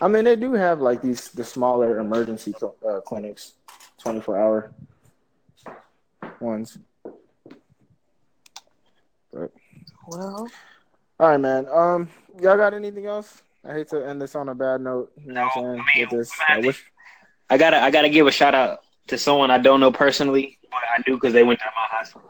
I 0.02 0.08
mean, 0.08 0.26
they 0.26 0.36
do 0.36 0.54
have 0.54 0.82
like 0.82 1.02
these 1.02 1.30
the 1.30 1.44
smaller 1.44 2.00
emergency 2.00 2.54
cl- 2.58 2.76
uh, 2.88 3.00
clinics, 3.02 3.54
twenty 3.98 4.20
four 4.20 4.38
hour 4.38 4.74
ones. 6.42 6.78
But 9.32 9.52
Well, 10.08 10.50
all 11.20 11.30
right, 11.30 11.40
man. 11.40 11.68
Um, 11.72 12.10
y'all 12.42 12.58
got 12.58 12.74
anything 12.74 13.06
else? 13.06 13.42
I 13.68 13.74
hate 13.74 13.90
to 13.90 14.08
end 14.08 14.22
this 14.22 14.36
on 14.36 14.50
a 14.50 14.56
bad 14.56 14.82
note. 14.82 15.12
You 15.18 15.34
know 15.34 15.44
what 15.44 15.58
I'm 15.58 15.84
saying? 15.96 16.12
With 16.12 16.20
this, 16.20 16.32
I 16.48 16.60
wish. 16.60 16.84
I 17.50 17.58
gotta 17.58 17.78
I 17.78 17.92
gotta 17.92 18.10
give 18.10 18.28
a 18.28 18.32
shout 18.32 18.56
out 18.56 18.80
to 19.08 19.18
someone 19.18 19.52
I 19.52 19.58
don't 19.58 19.80
know 19.80 19.92
personally, 19.92 20.60
but 20.70 20.82
I 20.98 21.02
do 21.02 21.16
because 21.16 21.34
they 21.34 21.44
went 21.44 21.60
to 21.60 21.66
my 21.66 21.98
hospital. 21.98 22.30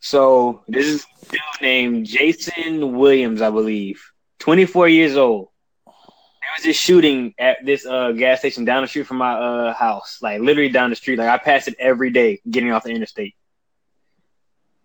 So 0.00 0.62
this 0.68 0.86
is 0.86 1.04
a 1.04 1.32
dude 1.32 1.40
named 1.60 2.06
Jason 2.06 2.96
Williams, 2.96 3.42
I 3.42 3.50
believe, 3.50 4.00
24 4.38 4.88
years 4.88 5.16
old. 5.16 5.48
There 5.84 6.50
was 6.56 6.64
this 6.64 6.76
shooting 6.76 7.34
at 7.38 7.58
this 7.64 7.84
uh, 7.84 8.12
gas 8.12 8.38
station 8.38 8.64
down 8.64 8.82
the 8.82 8.88
street 8.88 9.06
from 9.06 9.16
my 9.16 9.32
uh, 9.32 9.74
house, 9.74 10.18
like 10.22 10.40
literally 10.40 10.68
down 10.68 10.90
the 10.90 10.96
street. 10.96 11.18
Like 11.18 11.28
I 11.28 11.38
pass 11.38 11.66
it 11.66 11.74
every 11.78 12.10
day 12.10 12.40
getting 12.48 12.70
off 12.70 12.84
the 12.84 12.90
interstate. 12.90 13.34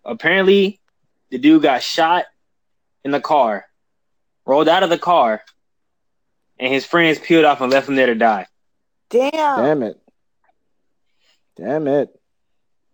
Apparently, 0.04 0.80
the 1.30 1.38
dude 1.38 1.62
got 1.62 1.82
shot 1.82 2.24
in 3.04 3.12
the 3.12 3.20
car, 3.20 3.66
rolled 4.44 4.68
out 4.68 4.82
of 4.82 4.90
the 4.90 4.98
car, 4.98 5.42
and 6.58 6.72
his 6.72 6.84
friends 6.84 7.18
peeled 7.18 7.44
off 7.44 7.60
and 7.60 7.70
left 7.70 7.88
him 7.88 7.96
there 7.96 8.06
to 8.06 8.14
die. 8.14 8.46
damn. 9.10 9.30
Damn 9.30 9.82
it! 9.82 10.00
Damn 11.56 11.86
it! 11.88 12.08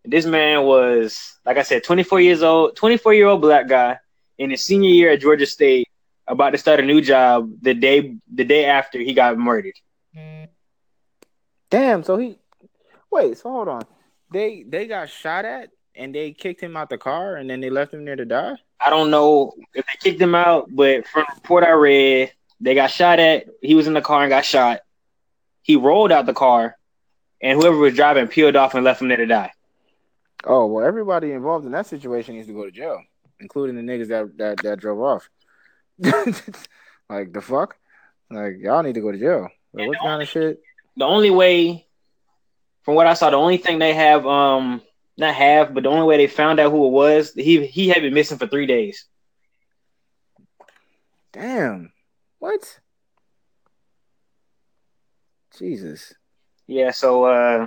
This 0.05 0.27
man 0.27 0.65
was, 0.65 1.37
like 1.45 1.59
I 1.59 1.63
said, 1.63 1.85
24 1.85 2.21
years 2.21 2.43
old, 2.43 2.77
24 2.77 3.15
year 3.15 3.27
old 3.27 3.41
black 3.41 3.69
guy 3.69 3.99
in 4.39 4.51
his 4.51 4.65
senior 4.65 4.91
year 4.91 5.11
at 5.11 5.21
Georgia 5.21 5.47
State, 5.47 5.89
about 6.27 6.51
to 6.51 6.59
start 6.59 6.81
a 6.81 6.83
new 6.83 7.01
job 7.01 7.51
the 7.61 7.75
day 7.75 8.17
the 8.33 8.45
day 8.45 8.65
after 8.65 8.99
he 8.99 9.13
got 9.15 9.39
murdered. 9.39 9.75
Damn. 11.71 12.03
So 12.03 12.17
he. 12.17 12.39
Wait. 13.11 13.39
So 13.39 13.51
hold 13.51 13.69
on. 13.69 13.83
They 14.33 14.65
they 14.67 14.87
got 14.87 15.11
shot 15.11 15.45
at 15.45 15.71
and 15.95 16.15
they 16.15 16.33
kicked 16.33 16.61
him 16.61 16.77
out 16.77 16.91
the 16.91 16.99
car 16.99 17.37
and 17.37 17.49
then 17.49 17.61
they 17.61 17.71
left 17.71 17.93
him 17.93 18.05
there 18.05 18.17
to 18.17 18.25
die. 18.25 18.57
I 18.81 18.91
don't 18.91 19.11
know 19.11 19.55
if 19.75 19.85
they 19.87 20.11
kicked 20.11 20.21
him 20.21 20.35
out, 20.35 20.69
but 20.71 21.07
from 21.07 21.25
the 21.29 21.35
report 21.35 21.65
I 21.65 21.71
read, 21.71 22.33
they 22.61 22.75
got 22.75 22.91
shot 22.91 23.19
at. 23.19 23.47
He 23.61 23.75
was 23.75 23.87
in 23.87 23.95
the 23.95 24.01
car 24.01 24.23
and 24.23 24.31
got 24.31 24.45
shot. 24.45 24.81
He 25.63 25.77
rolled 25.77 26.13
out 26.13 26.27
the 26.27 26.35
car, 26.35 26.77
and 27.41 27.61
whoever 27.61 27.77
was 27.77 27.95
driving 27.95 28.29
peeled 28.29 28.57
off 28.57 28.75
and 28.75 28.85
left 28.85 29.03
him 29.03 29.09
there 29.09 29.17
to 29.17 29.27
die. 29.27 29.53
Oh 30.45 30.67
well, 30.67 30.87
everybody 30.87 31.33
involved 31.33 31.67
in 31.67 31.73
that 31.73 31.87
situation 31.87 32.37
needs 32.37 32.47
to 32.47 32.55
go 32.55 32.65
to 32.65 32.71
jail, 32.71 33.03
including 33.41 33.77
the 33.77 33.83
niggas 33.83 34.09
that 34.09 34.39
that, 34.39 34.63
that 34.63 34.81
drove 34.81 35.01
off. 35.01 35.29
like 37.09 37.33
the 37.33 37.41
fuck, 37.43 37.77
like 38.31 38.59
y'all 38.61 38.83
need 38.83 38.95
to 38.95 39.01
go 39.01 39.13
to 39.13 39.19
jail. 39.19 39.49
Like, 39.73 39.89
what 39.89 39.99
kind 39.99 40.23
of 40.23 40.29
shit? 40.29 40.61
The 40.97 41.05
only 41.05 41.31
way, 41.31 41.87
from 42.83 42.95
what 42.95 43.07
I 43.07 43.15
saw, 43.15 43.31
the 43.31 43.37
only 43.37 43.59
thing 43.59 43.79
they 43.79 43.95
have, 43.95 44.27
um, 44.27 44.81
not 45.19 45.35
have, 45.35 45.75
but 45.75 45.83
the 45.83 45.89
only 45.91 46.07
way 46.07 46.17
they 46.17 46.27
found 46.29 46.61
out 46.61 46.71
who 46.71 46.87
it 46.87 46.91
was, 46.91 47.33
he 47.35 47.67
he 47.67 47.89
had 47.89 48.03
been 48.03 48.15
missing 48.15 48.39
for 48.39 48.47
three 48.47 48.67
days. 48.67 49.05
Damn, 51.33 51.93
what? 52.39 52.81
Jesus. 55.59 56.15
Yeah, 56.67 56.91
so 56.91 57.25
uh 57.25 57.67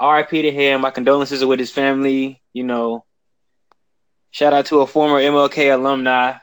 RIP 0.00 0.30
to 0.30 0.50
him. 0.50 0.82
My 0.82 0.90
condolences 0.90 1.42
are 1.42 1.46
with 1.46 1.58
his 1.58 1.70
family. 1.70 2.42
You 2.52 2.64
know, 2.64 3.04
shout 4.30 4.52
out 4.52 4.66
to 4.66 4.80
a 4.80 4.86
former 4.86 5.18
MLK 5.20 5.72
alumni. 5.74 6.34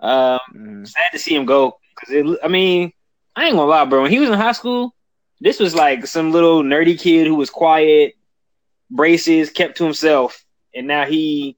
Um, 0.00 0.38
Mhm. 0.54 0.88
sad 0.88 1.10
to 1.12 1.18
see 1.18 1.34
him 1.34 1.44
go 1.44 1.76
because 1.94 2.14
it, 2.14 2.38
I 2.44 2.48
mean, 2.48 2.92
I 3.34 3.46
ain't 3.46 3.56
gonna 3.56 3.68
lie, 3.68 3.84
bro. 3.84 4.02
When 4.02 4.10
he 4.10 4.20
was 4.20 4.28
in 4.30 4.36
high 4.38 4.52
school, 4.52 4.94
this 5.40 5.58
was 5.58 5.74
like 5.74 6.06
some 6.06 6.30
little 6.30 6.62
nerdy 6.62 6.98
kid 6.98 7.26
who 7.26 7.34
was 7.34 7.50
quiet, 7.50 8.14
braces, 8.90 9.50
kept 9.50 9.78
to 9.78 9.84
himself, 9.84 10.44
and 10.74 10.86
now 10.86 11.04
he 11.04 11.56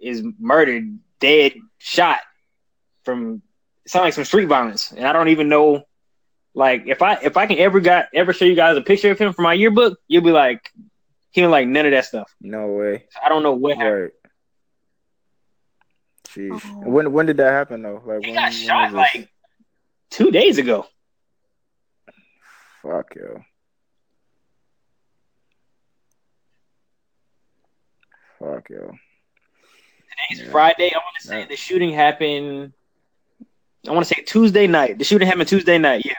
is 0.00 0.22
murdered, 0.38 0.98
dead, 1.20 1.54
shot 1.78 2.20
from 3.04 3.42
sound 3.86 4.04
like 4.04 4.14
some 4.14 4.24
street 4.24 4.46
violence, 4.46 4.92
and 4.92 5.06
I 5.06 5.12
don't 5.12 5.28
even 5.28 5.48
know. 5.48 5.84
Like 6.54 6.84
if 6.86 7.02
I 7.02 7.14
if 7.22 7.36
I 7.36 7.46
can 7.46 7.58
ever 7.58 7.78
got 7.80 8.06
ever 8.14 8.32
show 8.32 8.44
you 8.44 8.54
guys 8.56 8.76
a 8.76 8.80
picture 8.80 9.10
of 9.10 9.18
him 9.18 9.32
from 9.32 9.44
my 9.44 9.54
yearbook, 9.54 9.98
you'll 10.08 10.24
be 10.24 10.32
like, 10.32 10.72
he 11.30 11.40
don't 11.40 11.50
like 11.50 11.68
none 11.68 11.86
of 11.86 11.92
that 11.92 12.04
stuff. 12.06 12.34
No 12.40 12.66
way. 12.68 13.06
I 13.24 13.28
don't 13.28 13.42
know 13.42 13.52
what 13.52 13.76
happened. 13.76 14.02
Right. 14.02 14.10
Jeez. 16.28 16.60
Oh. 16.64 16.88
When 16.90 17.12
when 17.12 17.26
did 17.26 17.36
that 17.36 17.52
happen 17.52 17.82
though? 17.82 18.02
Like 18.04 18.24
He 18.24 18.32
when, 18.32 18.34
got 18.34 18.52
shot 18.52 18.92
was 18.92 19.10
this? 19.12 19.22
like 19.22 19.28
two 20.10 20.30
days 20.30 20.58
ago. 20.58 20.86
Fuck 22.82 23.14
yo. 23.16 23.42
Fuck 28.38 28.70
yo. 28.70 28.92
Today's 30.30 30.44
Yeah. 30.46 30.50
Friday. 30.50 30.92
I 30.94 30.98
want 30.98 31.16
to 31.20 31.26
say 31.26 31.40
Yeah. 31.40 31.46
the 31.46 31.56
shooting 31.56 31.92
happened. 31.92 32.72
I 33.86 33.92
want 33.92 34.06
to 34.06 34.14
say 34.14 34.22
Tuesday 34.22 34.66
night. 34.66 34.98
The 34.98 35.04
shooting 35.04 35.26
happened 35.28 35.48
Tuesday 35.48 35.78
night. 35.78 36.02
Yeah. 36.04 36.14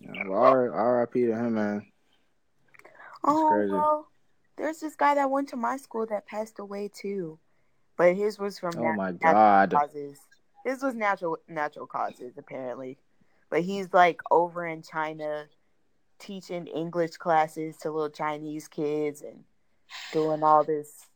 Yeah, 0.00 0.26
well, 0.28 0.42
R.I.P. 0.42 1.26
to 1.26 1.34
him, 1.36 1.54
man. 1.54 1.86
Oh 3.24 3.48
crazy. 3.50 3.72
well, 3.72 4.08
there's 4.56 4.78
this 4.80 4.94
guy 4.96 5.14
that 5.16 5.30
went 5.30 5.48
to 5.50 5.56
my 5.56 5.76
school 5.76 6.06
that 6.06 6.26
passed 6.26 6.58
away 6.58 6.88
too, 6.92 7.38
but 7.96 8.16
his 8.16 8.38
was 8.38 8.58
from 8.58 8.72
Oh 8.78 8.82
nat- 8.82 8.96
my 8.96 9.10
natural 9.10 9.32
god. 9.32 9.70
causes. 9.72 10.18
His 10.64 10.82
was 10.82 10.94
natural 10.94 11.38
natural 11.48 11.86
causes 11.86 12.38
apparently, 12.38 12.98
but 13.50 13.62
he's 13.62 13.92
like 13.92 14.20
over 14.30 14.66
in 14.66 14.82
China, 14.82 15.46
teaching 16.18 16.66
English 16.66 17.16
classes 17.16 17.76
to 17.78 17.90
little 17.90 18.10
Chinese 18.10 18.68
kids 18.68 19.22
and 19.22 19.44
doing 20.12 20.42
all 20.42 20.64
this 20.64 21.06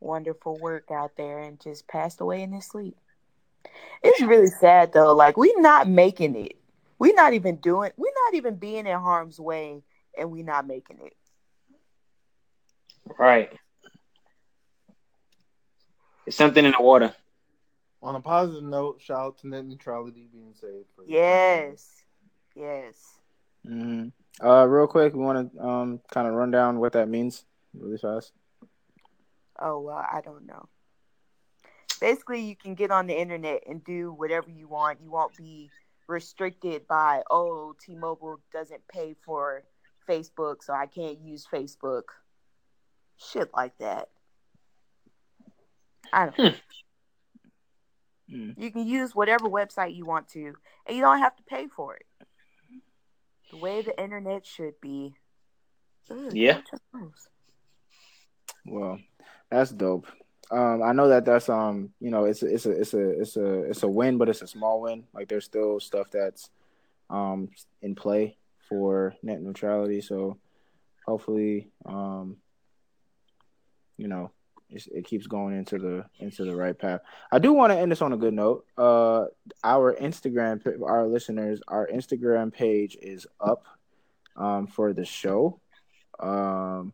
wonderful 0.00 0.58
work 0.58 0.90
out 0.90 1.16
there, 1.16 1.40
and 1.40 1.60
just 1.60 1.88
passed 1.88 2.20
away 2.20 2.42
in 2.42 2.52
his 2.52 2.66
sleep. 2.66 2.96
It's 4.02 4.20
really 4.20 4.46
sad 4.60 4.92
though. 4.92 5.14
Like 5.14 5.36
we're 5.36 5.60
not 5.60 5.88
making 5.88 6.36
it. 6.36 6.56
We're 6.98 7.14
not 7.14 7.32
even 7.32 7.56
doing. 7.56 7.90
we're 7.96 8.12
not 8.26 8.34
even 8.34 8.56
being 8.56 8.86
in 8.86 8.98
harm's 8.98 9.40
way 9.40 9.82
and 10.16 10.30
we're 10.30 10.44
not 10.44 10.66
making 10.66 10.98
it. 11.04 11.16
Right. 13.18 13.52
It's 16.26 16.36
something 16.36 16.64
in 16.64 16.72
the 16.72 16.82
water. 16.82 17.14
On 18.02 18.14
a 18.14 18.20
positive 18.20 18.62
note, 18.62 19.00
shout 19.00 19.18
out 19.18 19.38
to 19.38 19.48
net 19.48 19.66
neutrality 19.66 20.28
being 20.30 20.54
saved. 20.54 20.86
For 20.94 21.04
Yes. 21.06 22.04
Yes. 22.54 22.96
Hmm 23.64 24.08
Uh, 24.42 24.66
real 24.66 24.86
quick, 24.86 25.14
we 25.14 25.20
want 25.20 25.52
to 25.52 25.64
um 25.64 26.00
kind 26.12 26.26
of 26.26 26.34
run 26.34 26.50
down 26.50 26.80
what 26.80 26.92
that 26.92 27.08
means 27.08 27.44
really 27.72 27.98
fast. 27.98 28.32
Oh 29.60 29.80
well, 29.80 30.04
I 30.10 30.20
don't 30.20 30.46
know. 30.46 30.68
Basically, 32.00 32.40
you 32.40 32.56
can 32.56 32.74
get 32.74 32.90
on 32.90 33.06
the 33.06 33.18
internet 33.18 33.62
and 33.68 33.82
do 33.84 34.12
whatever 34.12 34.50
you 34.50 34.68
want. 34.68 35.00
You 35.00 35.10
won't 35.10 35.36
be 35.36 35.70
restricted 36.06 36.86
by 36.86 37.22
oh, 37.30 37.74
T-Mobile 37.80 38.40
doesn't 38.52 38.86
pay 38.88 39.14
for 39.24 39.62
Facebook, 40.08 40.62
so 40.62 40.72
I 40.72 40.86
can't 40.86 41.18
use 41.20 41.46
Facebook. 41.50 42.02
Shit 43.16 43.50
like 43.54 43.76
that. 43.78 44.08
I 46.12 46.26
don't. 46.26 46.34
Hmm. 46.36 46.54
Mm. 48.34 48.54
You 48.56 48.70
can 48.70 48.86
use 48.86 49.14
whatever 49.14 49.48
website 49.48 49.94
you 49.94 50.06
want 50.06 50.28
to, 50.28 50.54
and 50.86 50.96
you 50.96 51.02
don't 51.02 51.18
have 51.18 51.36
to 51.36 51.42
pay 51.42 51.66
for 51.68 51.94
it. 51.94 52.06
The 53.54 53.60
way 53.60 53.82
the 53.82 53.96
internet 54.02 54.44
should 54.44 54.80
be. 54.80 55.14
Ugh, 56.10 56.32
Yeah. 56.32 56.60
Well, 58.66 58.98
that's 59.48 59.70
dope. 59.70 60.08
Um, 60.50 60.82
I 60.82 60.92
know 60.92 61.08
that 61.08 61.24
that's 61.24 61.48
um, 61.48 61.90
you 62.00 62.10
know, 62.10 62.24
it's 62.24 62.42
a, 62.42 62.52
it's 62.52 62.66
a 62.66 62.70
it's 62.72 62.94
a 62.94 63.20
it's 63.20 63.36
a 63.36 63.62
it's 63.70 63.82
a 63.84 63.88
win, 63.88 64.18
but 64.18 64.28
it's 64.28 64.42
a 64.42 64.48
small 64.48 64.80
win. 64.80 65.04
Like 65.14 65.28
there's 65.28 65.44
still 65.44 65.78
stuff 65.78 66.08
that's 66.10 66.50
um 67.10 67.48
in 67.80 67.94
play 67.94 68.36
for 68.68 69.14
net 69.22 69.40
neutrality. 69.40 70.00
So 70.00 70.36
hopefully, 71.06 71.68
um, 71.86 72.38
you 73.96 74.08
know, 74.08 74.32
it's, 74.74 74.86
it 74.88 75.06
keeps 75.06 75.26
going 75.26 75.56
into 75.56 75.78
the 75.78 76.04
into 76.18 76.44
the 76.44 76.54
right 76.54 76.78
path. 76.78 77.00
I 77.32 77.38
do 77.38 77.52
want 77.52 77.72
to 77.72 77.78
end 77.78 77.92
this 77.92 78.02
on 78.02 78.12
a 78.12 78.16
good 78.16 78.34
note. 78.34 78.66
Uh, 78.76 79.26
our 79.62 79.94
Instagram, 79.94 80.60
our 80.82 81.06
listeners, 81.06 81.60
our 81.68 81.86
Instagram 81.86 82.52
page 82.52 82.96
is 83.00 83.26
up 83.40 83.64
um, 84.36 84.66
for 84.66 84.92
the 84.92 85.04
show, 85.04 85.60
um, 86.18 86.92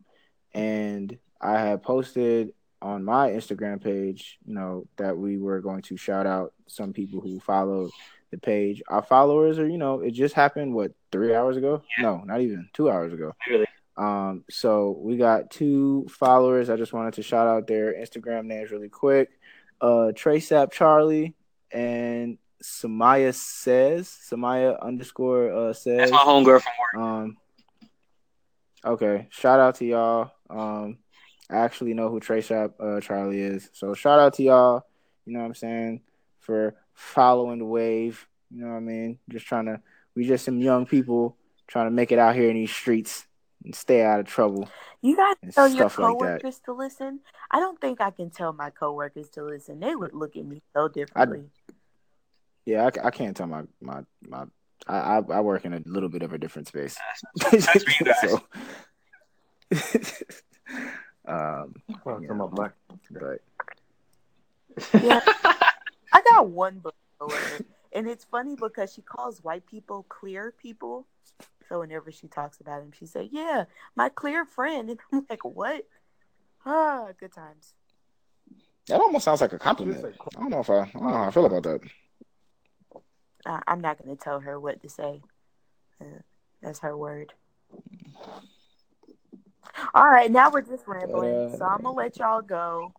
and 0.53 1.17
I 1.41 1.59
had 1.59 1.83
posted 1.83 2.53
on 2.81 3.03
my 3.03 3.29
Instagram 3.29 3.83
page, 3.83 4.39
you 4.45 4.53
know, 4.53 4.87
that 4.97 5.17
we 5.17 5.37
were 5.37 5.61
going 5.61 5.81
to 5.83 5.97
shout 5.97 6.25
out 6.25 6.53
some 6.67 6.93
people 6.93 7.21
who 7.21 7.39
followed 7.39 7.91
the 8.31 8.37
page. 8.37 8.81
Our 8.87 9.03
followers 9.03 9.59
are, 9.59 9.67
you 9.67 9.77
know, 9.77 10.01
it 10.01 10.11
just 10.11 10.33
happened 10.33 10.73
what 10.73 10.93
three 11.11 11.35
hours 11.35 11.57
ago? 11.57 11.83
No, 11.99 12.23
not 12.25 12.41
even 12.41 12.69
two 12.73 12.89
hours 12.89 13.13
ago. 13.13 13.33
Really. 13.49 13.67
Um, 14.01 14.45
so 14.49 14.97
we 14.99 15.15
got 15.17 15.51
two 15.51 16.07
followers. 16.09 16.71
I 16.71 16.75
just 16.75 16.91
wanted 16.91 17.13
to 17.15 17.23
shout 17.23 17.47
out 17.47 17.67
their 17.67 17.93
Instagram 17.93 18.45
names 18.45 18.71
really 18.71 18.89
quick. 18.89 19.29
Uh 19.79 20.11
Traceap 20.15 20.71
Charlie 20.71 21.35
and 21.71 22.39
Samaya 22.63 23.33
says 23.33 24.07
Samaya 24.29 24.79
underscore 24.81 25.51
uh 25.53 25.73
says 25.73 25.97
That's 25.97 26.11
my 26.11 26.17
homegirl 26.19 26.61
from 26.61 26.73
work. 26.79 27.05
um 27.05 27.37
okay. 28.85 29.27
Shout 29.29 29.59
out 29.59 29.75
to 29.75 29.85
y'all. 29.85 30.31
Um 30.49 30.97
I 31.49 31.57
actually 31.57 31.93
know 31.93 32.09
who 32.09 32.19
Traceap 32.19 32.71
uh 32.79 33.01
Charlie 33.01 33.41
is. 33.41 33.69
So 33.73 33.93
shout 33.93 34.19
out 34.19 34.33
to 34.35 34.43
y'all, 34.43 34.83
you 35.25 35.33
know 35.33 35.39
what 35.39 35.45
I'm 35.45 35.55
saying, 35.55 36.01
for 36.39 36.75
following 36.93 37.59
the 37.59 37.65
wave. 37.65 38.27
You 38.49 38.63
know 38.63 38.71
what 38.71 38.77
I 38.77 38.81
mean? 38.81 39.19
Just 39.29 39.45
trying 39.45 39.65
to 39.65 39.79
we 40.15 40.25
just 40.25 40.45
some 40.45 40.59
young 40.59 40.85
people 40.87 41.37
trying 41.67 41.87
to 41.87 41.91
make 41.91 42.11
it 42.11 42.19
out 42.19 42.35
here 42.35 42.49
in 42.49 42.55
these 42.55 42.71
streets 42.71 43.25
and 43.63 43.75
stay 43.75 44.03
out 44.03 44.19
of 44.19 44.25
trouble. 44.25 44.69
You 45.01 45.15
guys 45.17 45.35
and 45.41 45.53
tell 45.53 45.67
your 45.67 45.89
stuff 45.89 45.99
like 45.99 46.19
that. 46.19 46.19
coworkers 46.19 46.59
to 46.65 46.73
listen. 46.73 47.19
I 47.49 47.59
don't 47.59 47.79
think 47.79 48.01
I 48.01 48.11
can 48.11 48.29
tell 48.29 48.53
my 48.53 48.69
coworkers 48.69 49.29
to 49.31 49.43
listen. 49.43 49.79
They 49.79 49.95
would 49.95 50.13
look 50.13 50.35
at 50.35 50.45
me 50.45 50.61
so 50.73 50.87
differently. 50.87 51.49
Yeah, 52.65 52.85
I, 52.85 53.07
I 53.07 53.11
can't 53.11 53.35
tell 53.35 53.47
my 53.47 53.63
my 53.81 54.01
my. 54.27 54.45
I, 54.87 54.97
I 54.97 55.17
I 55.17 55.39
work 55.41 55.65
in 55.65 55.73
a 55.73 55.81
little 55.85 56.09
bit 56.09 56.21
of 56.23 56.33
a 56.33 56.37
different 56.37 56.67
space. 56.67 56.97
That's 57.51 57.83
for 57.83 57.91
you 57.99 58.05
guys. 58.05 58.31
so, 60.11 60.11
um, 61.27 61.75
Fuck, 62.03 62.23
I'm 62.29 62.41
a 62.41 62.47
black. 62.47 62.73
but 63.11 63.41
Yeah. 65.01 65.21
I 66.13 66.21
got 66.29 66.49
one 66.49 66.79
book, 66.79 66.95
and 67.93 68.07
it's 68.07 68.25
funny 68.25 68.55
because 68.55 68.93
she 68.93 69.01
calls 69.01 69.43
white 69.43 69.65
people 69.65 70.05
clear 70.09 70.53
people. 70.61 71.07
So 71.71 71.79
whenever 71.79 72.11
she 72.11 72.27
talks 72.27 72.59
about 72.59 72.81
him, 72.81 72.91
she 72.91 73.05
said, 73.05 73.29
"Yeah, 73.31 73.63
my 73.95 74.09
clear 74.09 74.43
friend," 74.43 74.89
and 74.89 74.99
I'm 75.13 75.25
like, 75.29 75.45
"What?" 75.45 75.87
Ah, 76.65 77.07
good 77.17 77.31
times. 77.31 77.75
that 78.87 78.99
almost 78.99 79.23
sounds 79.23 79.39
like 79.39 79.53
a 79.53 79.57
compliment. 79.57 80.17
I 80.35 80.41
don't 80.41 80.49
know 80.49 80.59
if 80.59 80.69
I 80.69 80.79
I 80.79 80.85
don't 80.91 81.03
know 81.03 81.13
how 81.13 81.23
I 81.23 81.31
feel 81.31 81.45
about 81.45 81.63
that. 81.63 81.79
Uh, 83.45 83.59
I'm 83.65 83.79
not 83.79 84.03
going 84.03 84.15
to 84.15 84.21
tell 84.21 84.41
her 84.41 84.59
what 84.59 84.81
to 84.81 84.89
say. 84.89 85.21
Uh, 86.01 86.19
that's 86.61 86.79
her 86.79 86.97
word. 86.97 87.31
All 89.93 90.09
right, 90.09 90.29
now 90.29 90.51
we're 90.51 90.61
just 90.61 90.85
rambling, 90.85 91.55
so 91.57 91.63
I'm 91.63 91.83
gonna 91.83 91.95
let 91.95 92.19
y'all 92.19 92.41
go. 92.41 92.93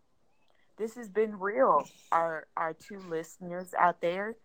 This 0.79 0.95
has 0.95 1.11
been 1.11 1.39
real, 1.39 1.87
our 2.11 2.47
our 2.57 2.73
two 2.73 3.01
listeners 3.01 3.75
out 3.79 4.01
there. 4.01 4.37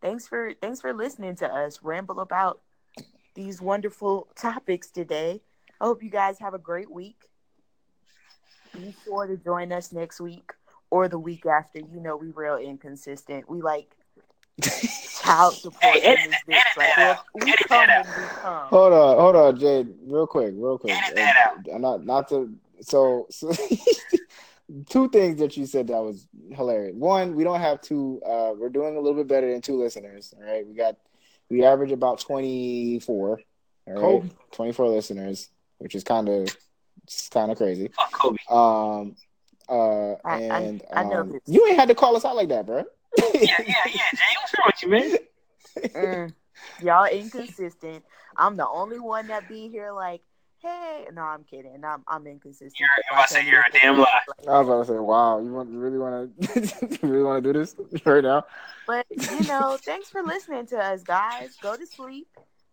Thanks 0.00 0.26
for 0.26 0.52
thanks 0.60 0.80
for 0.80 0.92
listening 0.92 1.36
to 1.36 1.46
us 1.46 1.78
ramble 1.80 2.18
about 2.18 2.60
these 3.34 3.60
wonderful 3.60 4.28
topics 4.36 4.90
today. 4.90 5.40
I 5.80 5.84
hope 5.86 6.02
you 6.02 6.10
guys 6.10 6.38
have 6.38 6.54
a 6.54 6.58
great 6.58 6.90
week. 6.90 7.28
Be 8.74 8.94
sure 9.04 9.26
to 9.26 9.36
join 9.36 9.72
us 9.72 9.92
next 9.92 10.20
week 10.20 10.52
or 10.90 11.08
the 11.08 11.18
week 11.18 11.44
after. 11.46 11.78
You 11.80 12.00
know 12.00 12.16
we 12.16 12.30
real 12.30 12.56
inconsistent. 12.56 13.48
We 13.48 13.60
like 13.60 13.96
child 15.22 15.54
support 15.54 15.82
Hey, 15.82 16.14
in 16.24 16.30
this 16.30 16.40
bitch. 16.48 16.76
Like, 16.76 17.18
we 17.34 17.44
we 17.44 17.52
come 17.68 17.86
that 17.86 18.06
when 18.06 18.22
we 18.22 18.28
come. 18.28 18.68
Hold 18.68 18.92
on, 18.92 19.18
hold 19.18 19.36
on, 19.36 19.58
Jade, 19.58 19.88
real 20.06 20.26
quick, 20.26 20.54
real 20.56 20.78
quick. 20.78 20.94
Edit. 20.94 21.74
Uh, 21.74 21.78
Not 21.78 22.04
not 22.04 22.28
to 22.28 22.54
so, 22.82 23.26
so 23.30 23.52
two 24.88 25.08
things 25.08 25.38
that 25.38 25.56
you 25.56 25.66
said 25.66 25.86
that 25.88 26.02
was 26.02 26.26
hilarious. 26.52 26.94
One, 26.94 27.34
we 27.34 27.44
don't 27.44 27.60
have 27.60 27.80
two. 27.80 28.20
Uh, 28.26 28.52
we're 28.56 28.68
doing 28.68 28.96
a 28.96 29.00
little 29.00 29.16
bit 29.16 29.28
better 29.28 29.50
than 29.50 29.60
two 29.60 29.78
listeners. 29.78 30.34
All 30.36 30.44
right, 30.44 30.66
we 30.66 30.74
got 30.74 30.96
we 31.52 31.64
average 31.64 31.92
about 31.92 32.18
twenty 32.20 32.98
four. 33.00 33.40
All 33.86 33.92
right, 33.94 34.00
Kobe. 34.00 34.28
twenty 34.52 34.72
four 34.72 34.88
listeners, 34.88 35.50
which 35.78 35.94
is 35.94 36.02
kind 36.02 36.28
of 36.28 36.56
kind 37.30 37.52
of 37.52 37.58
crazy. 37.58 37.88
Fuck 37.94 38.12
Kobe. 38.12 38.38
Um, 38.50 39.16
uh, 39.68 40.12
I- 40.24 40.48
I- 40.48 40.60
and 40.62 40.82
I 40.92 41.04
know 41.04 41.20
um, 41.20 41.32
this. 41.32 41.42
you 41.46 41.66
ain't 41.66 41.78
had 41.78 41.88
to 41.88 41.94
call 41.94 42.16
us 42.16 42.24
out 42.24 42.36
like 42.36 42.48
that, 42.48 42.66
bro. 42.66 42.84
Yeah, 43.18 43.40
yeah, 43.42 43.54
yeah, 43.66 43.84
Jay. 43.86 44.32
What's 44.40 44.54
wrong 44.58 44.66
with 44.68 44.82
you, 44.82 44.88
man? 44.88 45.16
Mm, 45.76 46.34
y'all 46.82 47.04
inconsistent. 47.06 48.02
I'm 48.36 48.56
the 48.56 48.66
only 48.68 48.98
one 48.98 49.26
that 49.28 49.48
be 49.48 49.68
here 49.68 49.92
like, 49.92 50.22
hey. 50.62 51.06
No, 51.12 51.22
I'm 51.22 51.44
kidding. 51.44 51.84
I'm 51.84 52.02
I'm 52.06 52.26
inconsistent. 52.26 52.78
You're- 52.78 52.88
I'm 53.10 53.18
about 53.18 53.28
to 53.28 53.34
say 53.34 53.46
you're 53.46 53.60
a 53.60 53.72
damn 53.72 53.98
lie. 53.98 54.20
I 54.48 54.60
was 54.60 54.68
about 54.68 54.86
to 54.86 54.92
say, 54.92 54.98
wow, 54.98 55.40
you 55.40 55.52
want 55.52 55.70
you 55.70 55.78
really 55.78 55.98
want 55.98 56.40
to 56.40 56.60
you 57.02 57.08
really 57.08 57.24
want 57.24 57.42
to 57.44 57.52
do 57.52 57.58
this 57.58 57.76
right 58.06 58.22
now? 58.24 58.44
But 58.86 59.06
you 59.10 59.46
know, 59.46 59.78
thanks 59.82 60.08
for 60.08 60.22
listening 60.22 60.66
to 60.68 60.78
us, 60.78 61.02
guys. 61.02 61.56
Go 61.60 61.76
to 61.76 61.86
sleep. 61.86 62.28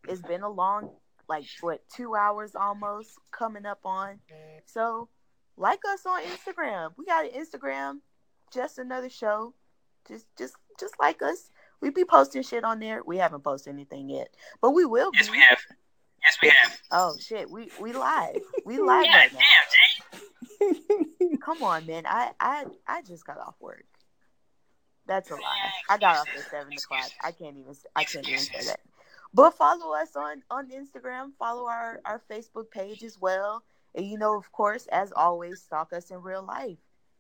It's 0.08 0.22
been 0.22 0.42
a 0.44 0.50
long, 0.50 0.92
like 1.28 1.46
what, 1.62 1.82
two 1.94 2.16
hours 2.16 2.56
almost 2.56 3.12
coming 3.32 3.66
up 3.66 3.80
on. 3.86 4.20
So, 4.66 5.10
like 5.58 5.80
us 5.92 6.06
on 6.06 6.22
Instagram. 6.24 6.92
We 6.98 7.06
got 7.06 7.26
an 7.26 7.32
Instagram. 7.32 8.00
Just 8.54 8.80
another 8.80 9.10
show. 9.10 9.54
Just, 10.08 10.26
just, 10.38 10.56
just 10.80 10.96
like 11.00 11.22
us. 11.22 11.52
We 11.82 11.92
be 11.92 12.04
posting 12.04 12.42
shit 12.42 12.64
on 12.64 12.80
there. 12.80 13.04
We 13.06 13.18
haven't 13.18 13.44
posted 13.44 13.74
anything 13.74 14.10
yet, 14.10 14.30
but 14.62 14.72
we 14.72 14.86
will. 14.86 15.12
Yes, 15.14 15.28
be. 15.28 15.34
we 15.34 15.40
have. 15.42 15.60
Yes, 16.30 16.38
we 16.42 16.50
have. 16.50 16.80
Oh 16.92 17.16
shit, 17.20 17.50
we 17.50 17.70
we 17.80 17.94
live. 17.94 18.42
We 18.66 18.78
live 18.80 19.06
Yeah, 19.06 19.18
right 19.18 19.32
damn, 19.32 20.72
now. 20.72 20.78
Jay. 21.30 21.36
Come 21.42 21.64
on, 21.64 21.86
man. 21.86 22.04
I 22.06 22.32
I 22.40 22.66
I 22.88 23.02
just 23.02 23.26
got 23.26 23.40
off 23.40 23.56
work. 23.60 23.86
That's 25.08 25.32
a 25.32 25.36
lie. 25.36 25.72
I 25.90 25.98
got 25.98 26.18
off 26.18 26.28
at 26.38 26.50
seven 26.52 26.74
o'clock. 26.74 27.10
I 27.24 27.32
can't 27.32 27.58
even 27.58 27.76
I 27.96 28.04
can't 28.04 28.28
even 28.28 28.40
say 28.40 28.66
that. 28.66 28.80
But 29.34 29.52
follow 29.56 29.96
us 29.96 30.16
on 30.16 30.44
on 30.52 30.70
Instagram. 30.70 31.32
Follow 31.40 31.66
our 31.68 32.00
our 32.06 32.22
Facebook 32.30 32.70
page 32.72 33.04
as 33.04 33.18
well. 33.20 33.64
And 33.96 34.06
you 34.06 34.18
know, 34.20 34.38
of 34.38 34.52
course, 34.52 34.88
as 34.92 35.12
always, 35.16 35.62
stalk 35.62 35.94
us 35.94 36.12
in 36.12 36.22
real 36.22 36.44
life. 36.44 36.78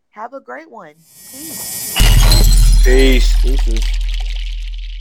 Have 0.09 0.33
a 0.33 0.39
great 0.39 0.69
one. 0.69 0.93
Peace. 0.95 2.83
Peace. 2.83 3.41
Deuces. 3.41 3.83